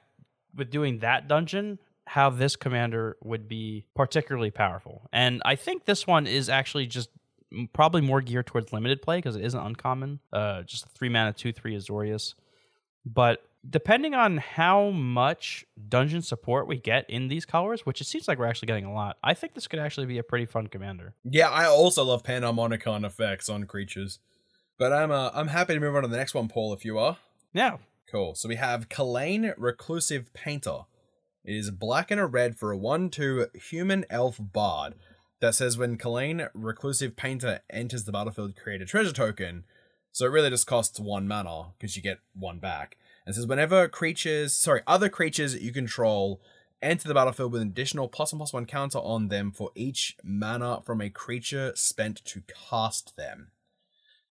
with 0.55 0.71
doing 0.71 1.01
that 1.01 1.27
dungeon 1.27 1.81
how 2.07 2.31
this 2.31 2.57
commander 2.57 3.17
would 3.23 3.47
be 3.49 3.87
particularly 3.95 4.51
powerful. 4.51 5.09
And 5.13 5.43
I 5.45 5.55
think 5.57 5.85
this 5.85 6.07
one 6.07 6.27
is 6.27 6.49
actually 6.49 6.87
just 6.87 7.09
probably 7.73 8.01
more 8.01 8.21
geared 8.21 8.47
towards 8.47 8.73
limited 8.73 9.03
play 9.03 9.19
because 9.19 9.37
it 9.37 9.45
isn't 9.45 9.61
uncommon. 9.61 10.21
Uh, 10.33 10.63
just 10.63 10.87
a 10.87 10.89
three 10.91 11.09
mana 11.09 11.33
two 11.33 11.53
three 11.53 11.77
Azorius. 11.77 12.35
But 13.05 13.43
depending 13.69 14.15
on 14.15 14.39
how 14.39 14.91
much 14.91 15.65
dungeon 15.89 16.23
support 16.23 16.67
we 16.67 16.77
get 16.77 17.09
in 17.09 17.29
these 17.29 17.45
colors, 17.45 17.85
which 17.85 18.01
it 18.01 18.05
seems 18.05 18.29
like 18.29 18.39
we're 18.39 18.47
actually 18.47 18.67
getting 18.67 18.85
a 18.85 18.93
lot, 18.93 19.17
I 19.23 19.35
think 19.35 19.55
this 19.55 19.67
could 19.67 19.81
actually 19.81 20.07
be 20.07 20.19
a 20.19 20.23
pretty 20.23 20.47
fun 20.47 20.67
commander. 20.67 21.15
Yeah, 21.25 21.51
I 21.51 21.67
also 21.67 22.05
love 22.05 22.23
Panharmonicon 22.23 23.05
effects 23.05 23.49
on 23.49 23.65
creatures. 23.65 24.19
But 24.79 24.93
I'm 24.93 25.11
uh, 25.11 25.31
I'm 25.35 25.49
happy 25.49 25.75
to 25.75 25.81
move 25.81 25.95
on 25.95 26.03
to 26.03 26.09
the 26.09 26.17
next 26.17 26.35
one, 26.35 26.49
Paul, 26.49 26.73
if 26.73 26.85
you 26.85 26.99
are. 26.99 27.19
Yeah. 27.53 27.77
Cool. 28.11 28.35
So 28.35 28.49
we 28.49 28.57
have 28.57 28.89
Kalain 28.89 29.55
Reclusive 29.57 30.33
Painter. 30.33 30.81
It 31.45 31.55
is 31.55 31.71
black 31.71 32.11
and 32.11 32.21
a 32.21 32.27
red 32.27 32.57
for 32.57 32.73
a 32.73 32.77
1 32.77 33.11
2 33.11 33.47
human 33.55 34.05
elf 34.11 34.39
bard 34.41 34.95
that 35.41 35.55
says 35.55 35.79
when 35.79 35.97
Kalain 35.99 36.49
Reclusive 36.55 37.17
Painter 37.17 37.61
enters 37.71 38.05
the 38.05 38.13
battlefield, 38.13 38.57
create 38.57 38.83
a 38.83 38.87
treasure 38.87 39.13
token. 39.13 39.65
So 40.13 40.27
it 40.27 40.31
really 40.31 40.51
just 40.51 40.67
costs 40.67 40.99
one 40.99 41.29
mana 41.29 41.69
because 41.79 41.97
you 41.97 42.03
get 42.03 42.19
one 42.35 42.59
back. 42.59 42.97
And 43.25 43.35
says 43.35 43.47
whenever 43.47 43.87
creatures, 43.89 44.55
sorry, 44.55 44.83
other 44.87 45.09
creatures 45.09 45.55
you 45.61 45.73
control 45.73 46.41
enter 46.83 47.07
the 47.07 47.15
battlefield 47.15 47.53
with 47.53 47.63
an 47.63 47.69
additional 47.69 48.09
plus 48.09 48.33
one 48.33 48.39
plus 48.39 48.53
one 48.53 48.67
counter 48.67 48.99
on 48.99 49.29
them 49.29 49.53
for 49.53 49.71
each 49.75 50.17
mana 50.25 50.81
from 50.85 51.01
a 51.01 51.11
creature 51.11 51.73
spent 51.75 52.25
to 52.25 52.43
cast 52.71 53.17
them. 53.17 53.51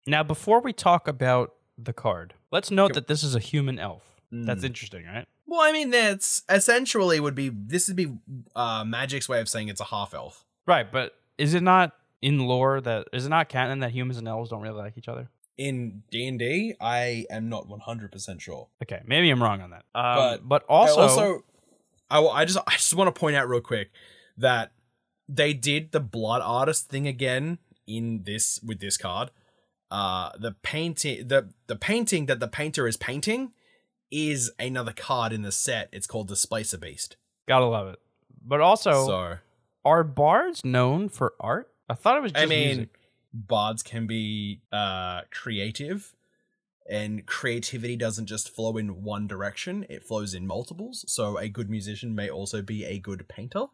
Now, 0.07 0.23
before 0.23 0.61
we 0.61 0.73
talk 0.73 1.07
about 1.07 1.55
the 1.77 1.93
card, 1.93 2.35
let's 2.51 2.71
note 2.71 2.95
that 2.95 3.07
this 3.07 3.23
is 3.23 3.35
a 3.35 3.39
human 3.41 3.79
elf. 3.79 4.03
That's 4.33 4.63
Mm. 4.63 4.67
interesting, 4.67 5.07
right? 5.07 5.27
Well, 5.47 5.61
I 5.61 5.73
mean, 5.73 5.91
that's 5.91 6.43
essentially 6.49 7.21
would 7.21 7.35
be 7.35 7.51
this 7.51 7.87
would 7.89 7.97
be 7.97 8.15
uh, 8.57 8.85
Magic's 8.85 9.29
way 9.29 9.41
of 9.41 9.49
saying 9.49 9.69
it's 9.69 9.81
a 9.81 9.85
half 9.85 10.13
elf. 10.13 10.45
Right, 10.69 10.93
but 10.93 11.15
is 11.39 11.55
it 11.55 11.63
not 11.63 11.93
in 12.21 12.41
lore 12.41 12.79
that 12.83 13.09
is 13.15 13.25
it 13.25 13.31
not 13.31 13.49
canon 13.49 13.79
that 13.79 13.91
humans 13.91 14.19
and 14.19 14.29
elves 14.29 14.51
don't 14.51 14.61
really 14.61 14.77
like 14.77 14.99
each 14.99 15.09
other? 15.09 15.31
In 15.57 16.03
D 16.11 16.29
and 16.29 16.39
D, 16.39 16.75
I 16.79 17.25
am 17.31 17.49
not 17.49 17.67
one 17.67 17.81
hundred 17.81 18.13
percent 18.13 18.43
sure. 18.43 18.69
Okay, 18.83 19.01
maybe 19.07 19.31
I'm 19.31 19.43
wrong 19.43 19.63
on 19.63 19.71
that. 19.71 19.85
Um, 19.95 20.17
But 20.17 20.49
but, 20.49 20.65
I 20.69 20.75
also, 20.75 21.01
also, 21.01 21.45
I, 22.11 22.21
I 22.21 22.45
just 22.45 22.59
I 22.67 22.73
just 22.73 22.95
want 22.95 23.13
to 23.13 23.19
point 23.19 23.35
out 23.35 23.49
real 23.49 23.63
quick 23.63 23.91
that 24.37 24.73
they 25.27 25.55
did 25.55 25.93
the 25.93 26.01
blood 26.01 26.43
artist 26.45 26.91
thing 26.91 27.09
again 27.09 27.59
in 27.87 28.25
this 28.25 28.61
with 28.63 28.79
this 28.79 28.99
card. 28.99 29.31
Uh, 29.91 30.33
the 30.39 30.53
painting 30.63 31.29
the 31.29 31.49
the 31.67 31.77
painting 31.77 32.27
that 32.27 32.41
the 32.41 32.49
painter 32.49 32.87
is 32.87 32.99
painting 32.99 33.53
is 34.11 34.53
another 34.59 34.93
card 34.93 35.33
in 35.33 35.41
the 35.41 35.53
set. 35.53 35.89
It's 35.93 36.07
called 36.07 36.29
Displacer 36.29 36.77
Beast. 36.77 37.17
gotta 37.49 37.65
love 37.65 37.89
it. 37.89 37.99
But 38.45 38.61
also, 38.61 39.07
so 39.07 39.39
are 39.89 40.05
bards 40.05 40.65
known 40.65 41.09
for 41.09 41.35
art? 41.41 41.71
I 41.89 41.95
thought 41.95 42.17
it 42.19 42.23
was 42.23 42.33
just 42.33 42.43
I 42.43 42.47
mean, 42.47 42.67
music. 42.77 42.99
bards 43.33 43.83
can 43.83 44.07
be 44.07 44.61
uh 44.73 45.23
creative, 45.31 46.15
and 46.89 47.27
creativity 47.27 47.97
doesn't 47.97 48.27
just 48.27 48.55
flow 48.55 48.77
in 48.77 49.03
one 49.03 49.27
direction; 49.27 49.87
it 49.89 50.05
flows 50.05 50.35
in 50.35 50.47
multiples. 50.47 51.05
So 51.09 51.39
a 51.39 51.49
good 51.49 51.71
musician 51.71 52.15
may 52.15 52.29
also 52.29 52.63
be 52.63 52.85
a 52.85 52.99
good 52.99 53.27
painter. 53.29 53.67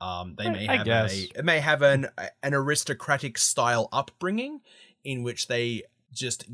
Um, 0.00 0.34
they 0.38 0.46
I- 0.46 0.50
may 0.50 0.68
I 0.68 0.76
have 0.76 0.86
guess. 0.86 1.12
a 1.14 1.38
it 1.38 1.44
may 1.44 1.60
have 1.60 1.82
an 1.82 2.08
an 2.42 2.54
aristocratic 2.54 3.36
style 3.38 3.88
upbringing 3.92 4.60
in 5.04 5.22
which 5.22 5.46
they 5.48 5.82
just 6.12 6.44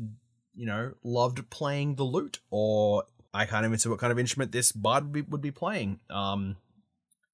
you 0.55 0.65
know 0.65 0.93
loved 1.03 1.49
playing 1.49 1.95
the 1.95 2.03
lute, 2.03 2.39
or 2.49 3.03
I 3.33 3.45
can't 3.45 3.65
even 3.65 3.77
see 3.77 3.89
what 3.89 3.99
kind 3.99 4.11
of 4.11 4.19
instrument 4.19 4.51
this 4.51 4.71
bard 4.71 5.03
would 5.05 5.11
be, 5.13 5.21
would 5.21 5.41
be 5.41 5.51
playing. 5.51 5.99
Um, 6.09 6.57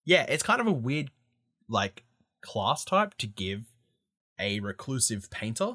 yeah, 0.05 0.23
it's 0.27 0.43
kind 0.43 0.59
of 0.61 0.67
a 0.67 0.71
weird 0.71 1.09
like 1.74 2.03
class 2.41 2.86
type 2.86 3.15
to 3.17 3.28
give 3.28 3.65
a 4.39 4.59
reclusive 4.61 5.30
painter, 5.30 5.74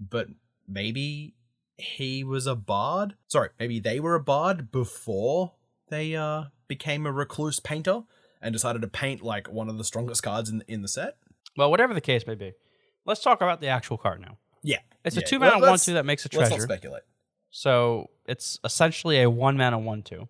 but 0.00 0.28
maybe 0.66 1.34
he 1.76 2.24
was 2.24 2.46
a 2.46 2.54
bard. 2.54 3.16
Sorry, 3.28 3.50
maybe 3.58 3.80
they 3.80 4.00
were 4.00 4.14
a 4.14 4.20
bard 4.20 4.70
before 4.70 5.52
they 5.88 6.14
uh 6.16 6.44
became 6.68 7.04
a 7.04 7.12
recluse 7.12 7.60
painter 7.60 8.02
and 8.40 8.52
decided 8.52 8.80
to 8.82 8.88
paint 8.88 9.22
like 9.22 9.50
one 9.52 9.68
of 9.68 9.76
the 9.78 9.84
strongest 9.84 10.22
cards 10.22 10.48
in 10.48 10.62
in 10.68 10.82
the 10.82 10.88
set. 10.88 11.16
Well, 11.56 11.70
whatever 11.70 11.92
the 11.92 12.00
case 12.00 12.26
may 12.26 12.34
be, 12.34 12.52
let's 13.04 13.22
talk 13.22 13.42
about 13.42 13.60
the 13.60 13.66
actual 13.68 13.98
card 13.98 14.20
now. 14.20 14.38
Yeah, 14.62 14.78
It's 15.04 15.16
Yeah, 15.16 15.22
a 15.22 15.26
two 15.26 15.38
mana 15.38 15.58
one 15.58 15.78
two 15.78 15.94
that 15.94 16.06
makes 16.06 16.24
a 16.24 16.28
treasure. 16.28 16.50
let's 16.50 16.62
not 16.62 16.68
speculate. 16.68 17.02
So 17.50 18.08
it's 18.26 18.58
essentially 18.64 19.20
a 19.20 19.28
one 19.28 19.56
mana 19.58 19.78
one 19.78 20.02
two, 20.02 20.28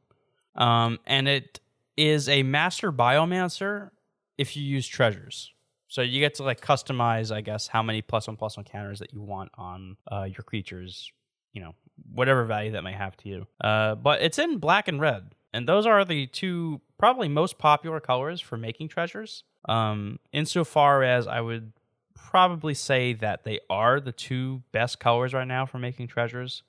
um, 0.57 0.99
and 1.07 1.29
it 1.29 1.61
is 1.97 2.29
a 2.29 2.43
master 2.43 2.91
biomancer 2.91 3.91
if 4.39 4.57
you 4.57 4.63
use 4.63 4.87
treasures. 4.87 5.53
So 5.89 6.01
you 6.01 6.21
get 6.21 6.35
to 6.37 6.43
like 6.43 6.61
customize, 6.61 7.35
I 7.35 7.43
guess, 7.43 7.67
how 7.67 7.83
many 7.83 8.01
plus 8.01 8.27
one 8.27 8.37
plus 8.37 8.57
one 8.57 8.65
counters 8.65 9.01
that 9.01 9.13
you 9.13 9.21
want 9.21 9.51
on 9.57 9.97
uh, 10.11 10.25
your 10.25 10.43
creatures. 10.43 11.11
You 11.53 11.61
know, 11.61 11.75
whatever 12.11 12.45
value 12.45 12.73
that 12.73 12.83
may 12.83 12.95
have 12.95 13.17
to 13.19 13.29
you. 13.29 13.47
Uh, 13.61 13.95
but 13.95 14.23
it's 14.23 14.39
in 14.39 14.57
black 14.57 14.89
and 14.89 15.01
red, 15.01 15.35
and 15.53 15.69
those 15.69 15.85
are 15.85 16.05
the 16.05 16.27
two 16.29 16.81
probably 16.99 17.29
most 17.29 17.59
popular 17.59 18.01
colors 18.01 18.41
for 18.41 18.57
making 18.57 18.89
treasures. 18.89 19.45
Um, 19.69 20.19
insofar 20.33 21.03
as 21.03 21.27
I 21.27 21.41
would 21.41 21.73
probably 22.15 22.75
say 22.75 23.13
that 23.13 23.45
they 23.45 23.61
are 23.69 24.01
the 24.01 24.13
two 24.13 24.63
best 24.73 24.99
colors 24.99 25.35
right 25.35 25.47
now 25.47 25.67
for 25.67 25.79
making 25.79 26.09
treasures 26.09 26.63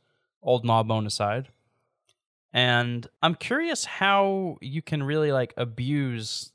old 0.44 0.66
gnawbone 0.66 1.08
aside. 1.08 1.48
And 2.52 3.08
I'm 3.24 3.36
curious 3.36 3.86
how 3.86 4.58
you 4.62 4.82
can 4.82 5.02
really 5.02 5.32
like 5.32 5.54
abuse 5.58 6.52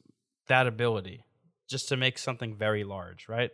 that 0.49 0.67
ability 0.67 1.25
just 1.69 1.89
to 1.89 1.97
make 1.97 2.19
something 2.19 2.55
very 2.55 2.85
large, 2.85 3.29
right? 3.29 3.51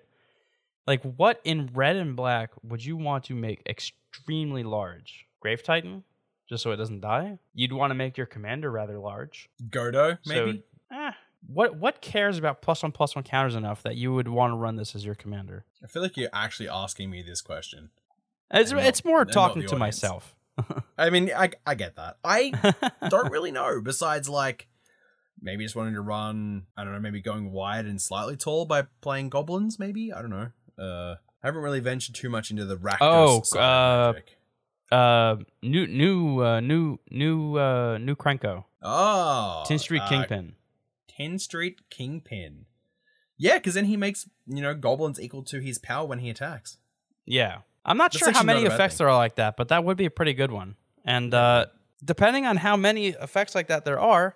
Like 0.86 1.02
what 1.02 1.40
in 1.44 1.70
red 1.74 1.96
and 1.96 2.14
black 2.16 2.50
would 2.62 2.84
you 2.84 2.96
want 2.96 3.24
to 3.24 3.34
make 3.34 3.62
extremely 3.68 4.62
large? 4.62 5.26
Grave 5.40 5.62
Titan? 5.62 6.04
Just 6.48 6.62
so 6.62 6.70
it 6.72 6.76
doesn't 6.76 7.00
die? 7.00 7.38
You'd 7.54 7.72
want 7.72 7.90
to 7.90 7.94
make 7.94 8.16
your 8.18 8.26
commander 8.26 8.70
rather 8.70 8.98
large. 8.98 9.48
Godo, 9.68 10.18
So- 10.22 10.46
maybe. 10.46 10.62
Eh, 10.92 11.10
what 11.46 11.76
what 11.76 12.00
cares 12.00 12.38
about 12.38 12.62
plus 12.62 12.82
one 12.82 12.92
plus 12.92 13.14
one 13.14 13.24
counters 13.24 13.54
enough 13.54 13.82
that 13.82 13.96
you 13.96 14.12
would 14.14 14.28
want 14.28 14.52
to 14.52 14.56
run 14.56 14.76
this 14.76 14.94
as 14.94 15.04
your 15.04 15.14
commander? 15.14 15.64
I 15.82 15.86
feel 15.88 16.02
like 16.02 16.16
you're 16.16 16.28
actually 16.32 16.68
asking 16.68 17.10
me 17.10 17.22
this 17.22 17.40
question. 17.42 17.90
It's, 18.50 18.70
not- 18.72 18.84
it's 18.84 19.04
more 19.04 19.24
talking 19.24 19.62
to 19.62 19.66
audience. 19.68 19.78
myself. 19.80 20.34
I 20.98 21.10
mean, 21.10 21.30
I 21.36 21.50
I 21.66 21.74
get 21.74 21.96
that. 21.96 22.18
I 22.22 22.52
don't 23.08 23.32
really 23.32 23.50
know. 23.50 23.80
Besides, 23.80 24.28
like, 24.28 24.68
maybe 25.44 25.64
just 25.64 25.76
wanting 25.76 25.94
to 25.94 26.00
run. 26.00 26.66
I 26.76 26.82
don't 26.82 26.92
know. 26.92 27.00
Maybe 27.00 27.20
going 27.20 27.52
wide 27.52 27.84
and 27.86 28.00
slightly 28.02 28.36
tall 28.36 28.64
by 28.64 28.82
playing 29.00 29.28
goblins. 29.28 29.78
Maybe 29.78 30.12
I 30.12 30.20
don't 30.22 30.30
know. 30.30 30.50
Uh, 30.76 31.16
I 31.42 31.46
haven't 31.46 31.62
really 31.62 31.80
ventured 31.80 32.14
too 32.16 32.28
much 32.30 32.50
into 32.50 32.64
the 32.64 32.76
Rakdos 32.76 32.98
Oh, 33.02 33.42
side 33.42 33.60
uh, 33.60 34.12
magic. 34.14 34.36
uh, 34.90 35.36
new 35.62 35.86
new 35.86 36.42
uh, 36.42 36.60
new 36.60 36.98
new 37.10 37.56
uh, 37.58 37.98
new 37.98 38.16
Krenko. 38.16 38.64
Oh, 38.82 39.62
Tin 39.66 39.78
Street 39.78 40.02
uh, 40.02 40.08
Kingpin. 40.08 40.54
Tin 41.06 41.38
Street 41.38 41.88
Kingpin. 41.90 42.64
Yeah, 43.36 43.58
because 43.58 43.74
then 43.74 43.84
he 43.84 43.96
makes 43.96 44.28
you 44.46 44.62
know 44.62 44.74
goblins 44.74 45.20
equal 45.20 45.42
to 45.44 45.60
his 45.60 45.78
power 45.78 46.06
when 46.06 46.18
he 46.20 46.30
attacks. 46.30 46.78
Yeah. 47.26 47.58
I'm 47.86 47.98
not 47.98 48.12
That's 48.12 48.24
sure 48.24 48.32
how 48.32 48.42
many 48.42 48.64
effects 48.64 48.94
thing. 48.96 49.04
there 49.04 49.10
are 49.12 49.16
like 49.18 49.34
that, 49.36 49.58
but 49.58 49.68
that 49.68 49.84
would 49.84 49.98
be 49.98 50.06
a 50.06 50.10
pretty 50.10 50.32
good 50.32 50.50
one. 50.50 50.76
And 51.04 51.34
uh, 51.34 51.66
depending 52.02 52.46
on 52.46 52.56
how 52.56 52.78
many 52.78 53.08
effects 53.08 53.54
like 53.54 53.66
that 53.66 53.84
there 53.84 54.00
are, 54.00 54.34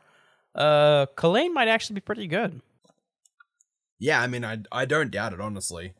uh, 0.59 1.07
Kalain 1.17 1.55
might 1.55 1.69
actually 1.69 1.95
be 1.95 2.01
pretty 2.01 2.27
good. 2.27 2.61
Yeah, 3.99 4.21
I 4.21 4.27
mean, 4.27 4.45
I 4.45 4.59
I 4.71 4.85
don't 4.85 5.11
doubt 5.11 5.33
it 5.33 5.41
honestly. 5.41 5.95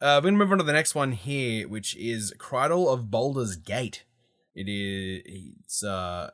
Uh, 0.00 0.20
we're 0.22 0.30
gonna 0.30 0.38
move 0.38 0.52
on 0.52 0.58
to 0.58 0.64
the 0.64 0.72
next 0.72 0.94
one 0.94 1.12
here, 1.12 1.68
which 1.68 1.96
is 1.96 2.34
Krydle 2.38 2.92
of 2.92 3.10
Baldur's 3.10 3.56
Gate. 3.56 4.04
It 4.54 4.68
is 4.68 5.22
it's 5.24 5.84
uh 5.84 6.30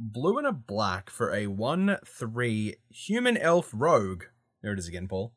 blue 0.00 0.38
and 0.38 0.46
a 0.46 0.52
black 0.52 1.10
for 1.10 1.32
a 1.32 1.46
one 1.46 1.98
three 2.04 2.76
human 2.88 3.36
elf 3.36 3.70
rogue. 3.72 4.24
There 4.62 4.72
it 4.72 4.78
is 4.78 4.88
again, 4.88 5.08
Paul. 5.08 5.32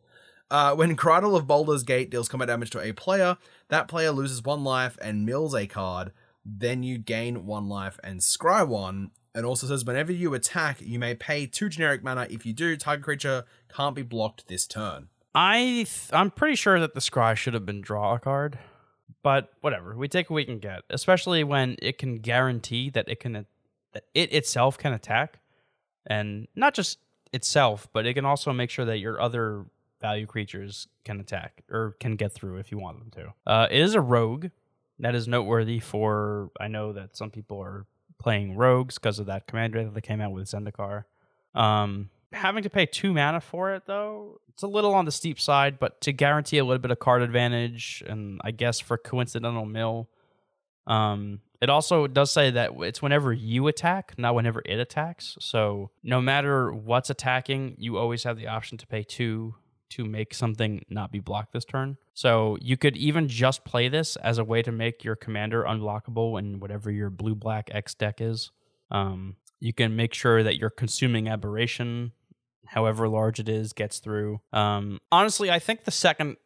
Uh, 0.49 0.74
when 0.74 0.95
Krydle 0.95 1.36
of 1.36 1.45
Baldur's 1.45 1.84
Gate 1.84 2.09
deals 2.09 2.30
combat 2.30 2.47
damage 2.47 2.70
to 2.72 2.80
a 2.80 2.93
player, 2.93 3.38
that 3.68 3.89
player 3.89 4.11
loses 4.11 4.41
one 4.41 4.63
life 4.63 4.97
and 5.01 5.26
mills 5.26 5.53
a 5.53 5.68
card. 5.68 6.13
Then 6.45 6.84
you 6.84 6.97
gain 6.97 7.45
one 7.45 7.68
life 7.68 7.99
and 8.03 8.22
scry 8.22 8.65
one. 8.65 9.11
And 9.38 9.45
also 9.45 9.67
says 9.67 9.85
whenever 9.85 10.11
you 10.11 10.33
attack, 10.33 10.81
you 10.81 10.97
may 10.97 11.13
pay 11.13 11.45
two 11.45 11.69
generic 11.69 12.03
mana. 12.03 12.25
If 12.27 12.43
you 12.43 12.53
do, 12.53 12.75
target 12.75 13.05
creature 13.05 13.45
can't 13.69 13.95
be 13.95 14.01
blocked 14.01 14.47
this 14.47 14.65
turn. 14.65 15.09
I 15.35 15.85
I'm 16.11 16.31
pretty 16.31 16.55
sure 16.55 16.79
that 16.79 16.95
the 16.95 17.01
Scry 17.01 17.35
should 17.35 17.53
have 17.53 17.63
been 17.63 17.81
draw 17.81 18.15
a 18.15 18.19
card, 18.19 18.57
but 19.21 19.51
whatever. 19.61 19.95
We 19.95 20.07
take 20.07 20.31
what 20.31 20.38
we 20.38 20.45
can 20.45 20.57
get, 20.57 20.81
especially 20.89 21.43
when 21.43 21.75
it 21.83 21.99
can 21.99 22.17
guarantee 22.17 22.89
that 22.89 23.07
it 23.07 23.19
can 23.19 23.45
that 23.93 24.05
it 24.15 24.33
itself 24.33 24.79
can 24.79 24.91
attack, 24.91 25.38
and 26.07 26.47
not 26.55 26.73
just 26.73 26.97
itself, 27.31 27.88
but 27.93 28.07
it 28.07 28.15
can 28.15 28.25
also 28.25 28.51
make 28.51 28.71
sure 28.71 28.85
that 28.85 28.97
your 28.97 29.21
other 29.21 29.65
value 30.01 30.25
creatures 30.25 30.88
can 31.03 31.19
attack 31.19 31.61
or 31.69 31.95
can 31.99 32.15
get 32.15 32.33
through 32.33 32.57
if 32.57 32.71
you 32.71 32.79
want 32.79 32.97
them 32.97 33.11
to. 33.11 33.33
Uh, 33.45 33.67
it 33.69 33.81
is 33.81 33.93
a 33.93 34.01
rogue 34.01 34.47
that 34.97 35.13
is 35.13 35.27
noteworthy 35.27 35.79
for. 35.79 36.49
I 36.59 36.67
know 36.67 36.91
that 36.93 37.15
some 37.15 37.29
people 37.29 37.61
are 37.61 37.85
playing 38.20 38.55
rogues 38.55 38.95
because 38.95 39.20
of 39.20 39.28
that 39.28 39.47
commander 39.47 39.84
that 39.84 39.93
they 39.93 40.01
came 40.01 40.22
out 40.22 40.32
with 40.32 40.47
Zendikar. 40.47 41.05
Um, 41.55 42.09
having 42.34 42.63
to 42.63 42.70
pay 42.70 42.86
two 42.86 43.13
mana 43.13 43.41
for 43.41 43.74
it 43.74 43.84
though, 43.86 44.39
it's 44.49 44.63
a 44.63 44.68
little 44.68 44.93
on 44.93 45.05
the 45.05 45.11
steep 45.11 45.39
side, 45.39 45.80
but 45.80 46.01
to 46.01 46.11
guarantee 46.11 46.57
a 46.57 46.65
little 46.65 46.82
bit 46.82 46.91
of 46.91 46.99
card 46.99 47.22
advantage, 47.22 48.03
and 48.07 48.41
I 48.43 48.51
guess 48.51 48.80
for 48.80 48.97
coincidental 48.97 49.65
mill, 49.65 50.09
um, 50.88 51.41
it 51.61 51.70
also 51.70 52.07
does 52.07 52.32
say 52.32 52.51
that 52.51 52.72
it's 52.78 53.01
whenever 53.01 53.34
you 53.34 53.68
attack, 53.68 54.13
not 54.18 54.36
whenever 54.36 54.61
it 54.65 54.80
attacks. 54.80 55.38
So 55.39 55.91
no 56.03 56.22
matter 56.22 56.72
what's 56.72 57.09
attacking, 57.09 57.76
you 57.78 57.97
always 57.97 58.24
have 58.24 58.38
the 58.38 58.47
option 58.47 58.78
to 58.78 58.88
pay 58.88 59.03
two 59.03 59.55
to 59.89 60.05
make 60.05 60.33
something 60.33 60.83
not 60.89 61.11
be 61.11 61.19
blocked 61.19 61.53
this 61.53 61.65
turn. 61.65 61.97
So 62.13 62.57
you 62.61 62.77
could 62.77 62.97
even 62.97 63.27
just 63.27 63.63
play 63.63 63.89
this 63.89 64.15
as 64.17 64.38
a 64.38 64.43
way 64.43 64.61
to 64.61 64.71
make 64.71 65.03
your 65.03 65.15
commander 65.15 65.63
unblockable 65.63 66.39
in 66.39 66.59
whatever 66.59 66.91
your 66.91 67.09
blue 67.09 67.35
black 67.35 67.69
X 67.71 67.93
deck 67.93 68.21
is. 68.21 68.51
Um, 68.91 69.35
you 69.59 69.73
can 69.73 69.95
make 69.95 70.13
sure 70.13 70.43
that 70.43 70.57
your 70.57 70.69
consuming 70.69 71.27
aberration, 71.27 72.11
however 72.65 73.07
large 73.07 73.39
it 73.39 73.49
is, 73.49 73.73
gets 73.73 73.99
through. 73.99 74.41
Um, 74.53 74.99
honestly, 75.11 75.49
I 75.49 75.59
think 75.59 75.83
the 75.83 75.91
second 75.91 76.38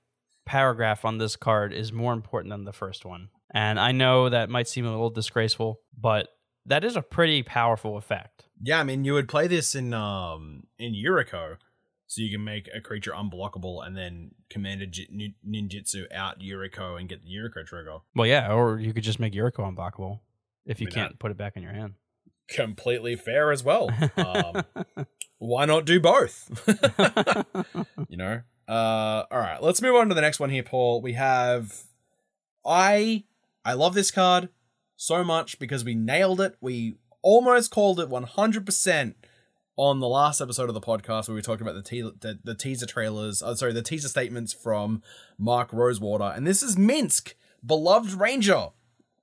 paragraph 0.45 1.05
on 1.05 1.17
this 1.17 1.35
card 1.35 1.73
is 1.73 1.91
more 1.91 2.13
important 2.13 2.51
than 2.51 2.65
the 2.65 2.73
first 2.73 3.05
one. 3.05 3.29
And 3.53 3.79
I 3.79 3.91
know 3.91 4.29
that 4.29 4.49
might 4.49 4.67
seem 4.67 4.85
a 4.85 4.91
little 4.91 5.09
disgraceful, 5.09 5.81
but 5.99 6.29
that 6.65 6.83
is 6.83 6.95
a 6.95 7.01
pretty 7.01 7.43
powerful 7.43 7.97
effect. 7.97 8.45
Yeah, 8.61 8.79
I 8.79 8.83
mean, 8.83 9.03
you 9.03 9.13
would 9.13 9.27
play 9.27 9.47
this 9.47 9.75
in 9.75 9.93
um 9.93 10.63
in 10.77 10.93
Yuriko, 10.93 11.57
so 12.11 12.21
you 12.21 12.29
can 12.29 12.43
make 12.43 12.69
a 12.75 12.81
creature 12.81 13.13
unblockable 13.13 13.87
and 13.87 13.95
then 13.95 14.31
command 14.49 14.81
a 14.81 14.85
j- 14.85 15.33
ninjutsu 15.47 16.13
out 16.13 16.41
Yuriko 16.41 16.99
and 16.99 17.07
get 17.07 17.23
the 17.23 17.29
Yuriko 17.29 17.65
trigger. 17.65 17.99
Well, 18.13 18.27
yeah, 18.27 18.51
or 18.51 18.77
you 18.81 18.93
could 18.93 19.03
just 19.03 19.17
make 19.17 19.31
Yuriko 19.31 19.59
unblockable 19.59 20.19
if 20.65 20.81
you 20.81 20.87
I 20.87 20.89
mean, 20.89 20.93
can't 20.93 21.19
put 21.19 21.31
it 21.31 21.37
back 21.37 21.55
in 21.55 21.63
your 21.63 21.71
hand. 21.71 21.93
Completely 22.49 23.15
fair 23.15 23.53
as 23.53 23.63
well. 23.63 23.89
Um, 24.17 24.65
why 25.37 25.63
not 25.63 25.85
do 25.85 26.01
both? 26.01 26.49
you 28.09 28.17
know. 28.17 28.41
Uh, 28.67 29.23
all 29.31 29.39
right, 29.39 29.63
let's 29.63 29.81
move 29.81 29.95
on 29.95 30.09
to 30.09 30.15
the 30.15 30.19
next 30.19 30.41
one 30.41 30.49
here, 30.49 30.63
Paul. 30.63 31.01
We 31.01 31.13
have 31.13 31.83
I 32.65 33.23
I 33.63 33.71
love 33.71 33.93
this 33.93 34.11
card 34.11 34.49
so 34.97 35.23
much 35.23 35.59
because 35.59 35.85
we 35.85 35.95
nailed 35.95 36.41
it. 36.41 36.57
We 36.59 36.95
almost 37.21 37.71
called 37.71 38.01
it 38.01 38.09
100% 38.09 39.13
on 39.81 39.99
the 39.99 40.07
last 40.07 40.39
episode 40.39 40.69
of 40.69 40.75
the 40.75 40.79
podcast 40.79 41.27
where 41.27 41.33
we 41.33 41.41
talked 41.41 41.59
about 41.59 41.73
the 41.73 41.81
te- 41.81 42.01
the, 42.03 42.37
the 42.43 42.53
teaser 42.53 42.85
trailers, 42.85 43.41
uh, 43.41 43.55
sorry, 43.55 43.73
the 43.73 43.81
teaser 43.81 44.07
statements 44.07 44.53
from 44.53 45.01
Mark 45.39 45.73
Rosewater. 45.73 46.31
And 46.35 46.45
this 46.45 46.61
is 46.61 46.75
Minsc, 46.75 47.33
beloved 47.65 48.13
Ranger. 48.13 48.67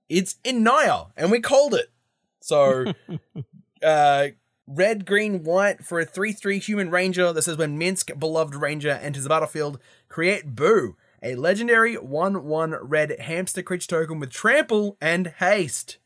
It's 0.09 0.35
in 0.43 0.65
Naya, 0.65 1.05
and 1.17 1.31
we 1.31 1.39
called 1.39 1.75
it. 1.75 1.93
So, 2.41 2.93
uh, 3.85 4.27
red, 4.67 5.07
green, 5.07 5.45
white 5.45 5.85
for 5.85 6.01
a 6.01 6.05
3 6.05 6.33
3 6.33 6.59
human 6.59 6.91
ranger 6.91 7.33
This 7.33 7.47
is 7.47 7.57
when 7.57 7.79
Minsc, 7.79 8.19
beloved 8.19 8.57
ranger, 8.57 8.91
enters 9.01 9.23
the 9.23 9.29
battlefield, 9.29 9.79
create 10.09 10.57
Boo, 10.57 10.97
a 11.23 11.37
legendary 11.37 11.95
1 11.95 12.45
1 12.45 12.75
red 12.83 13.21
hamster 13.21 13.63
creature 13.63 13.87
token 13.87 14.19
with 14.19 14.31
trample 14.31 14.97
and 15.01 15.29
haste. 15.39 15.99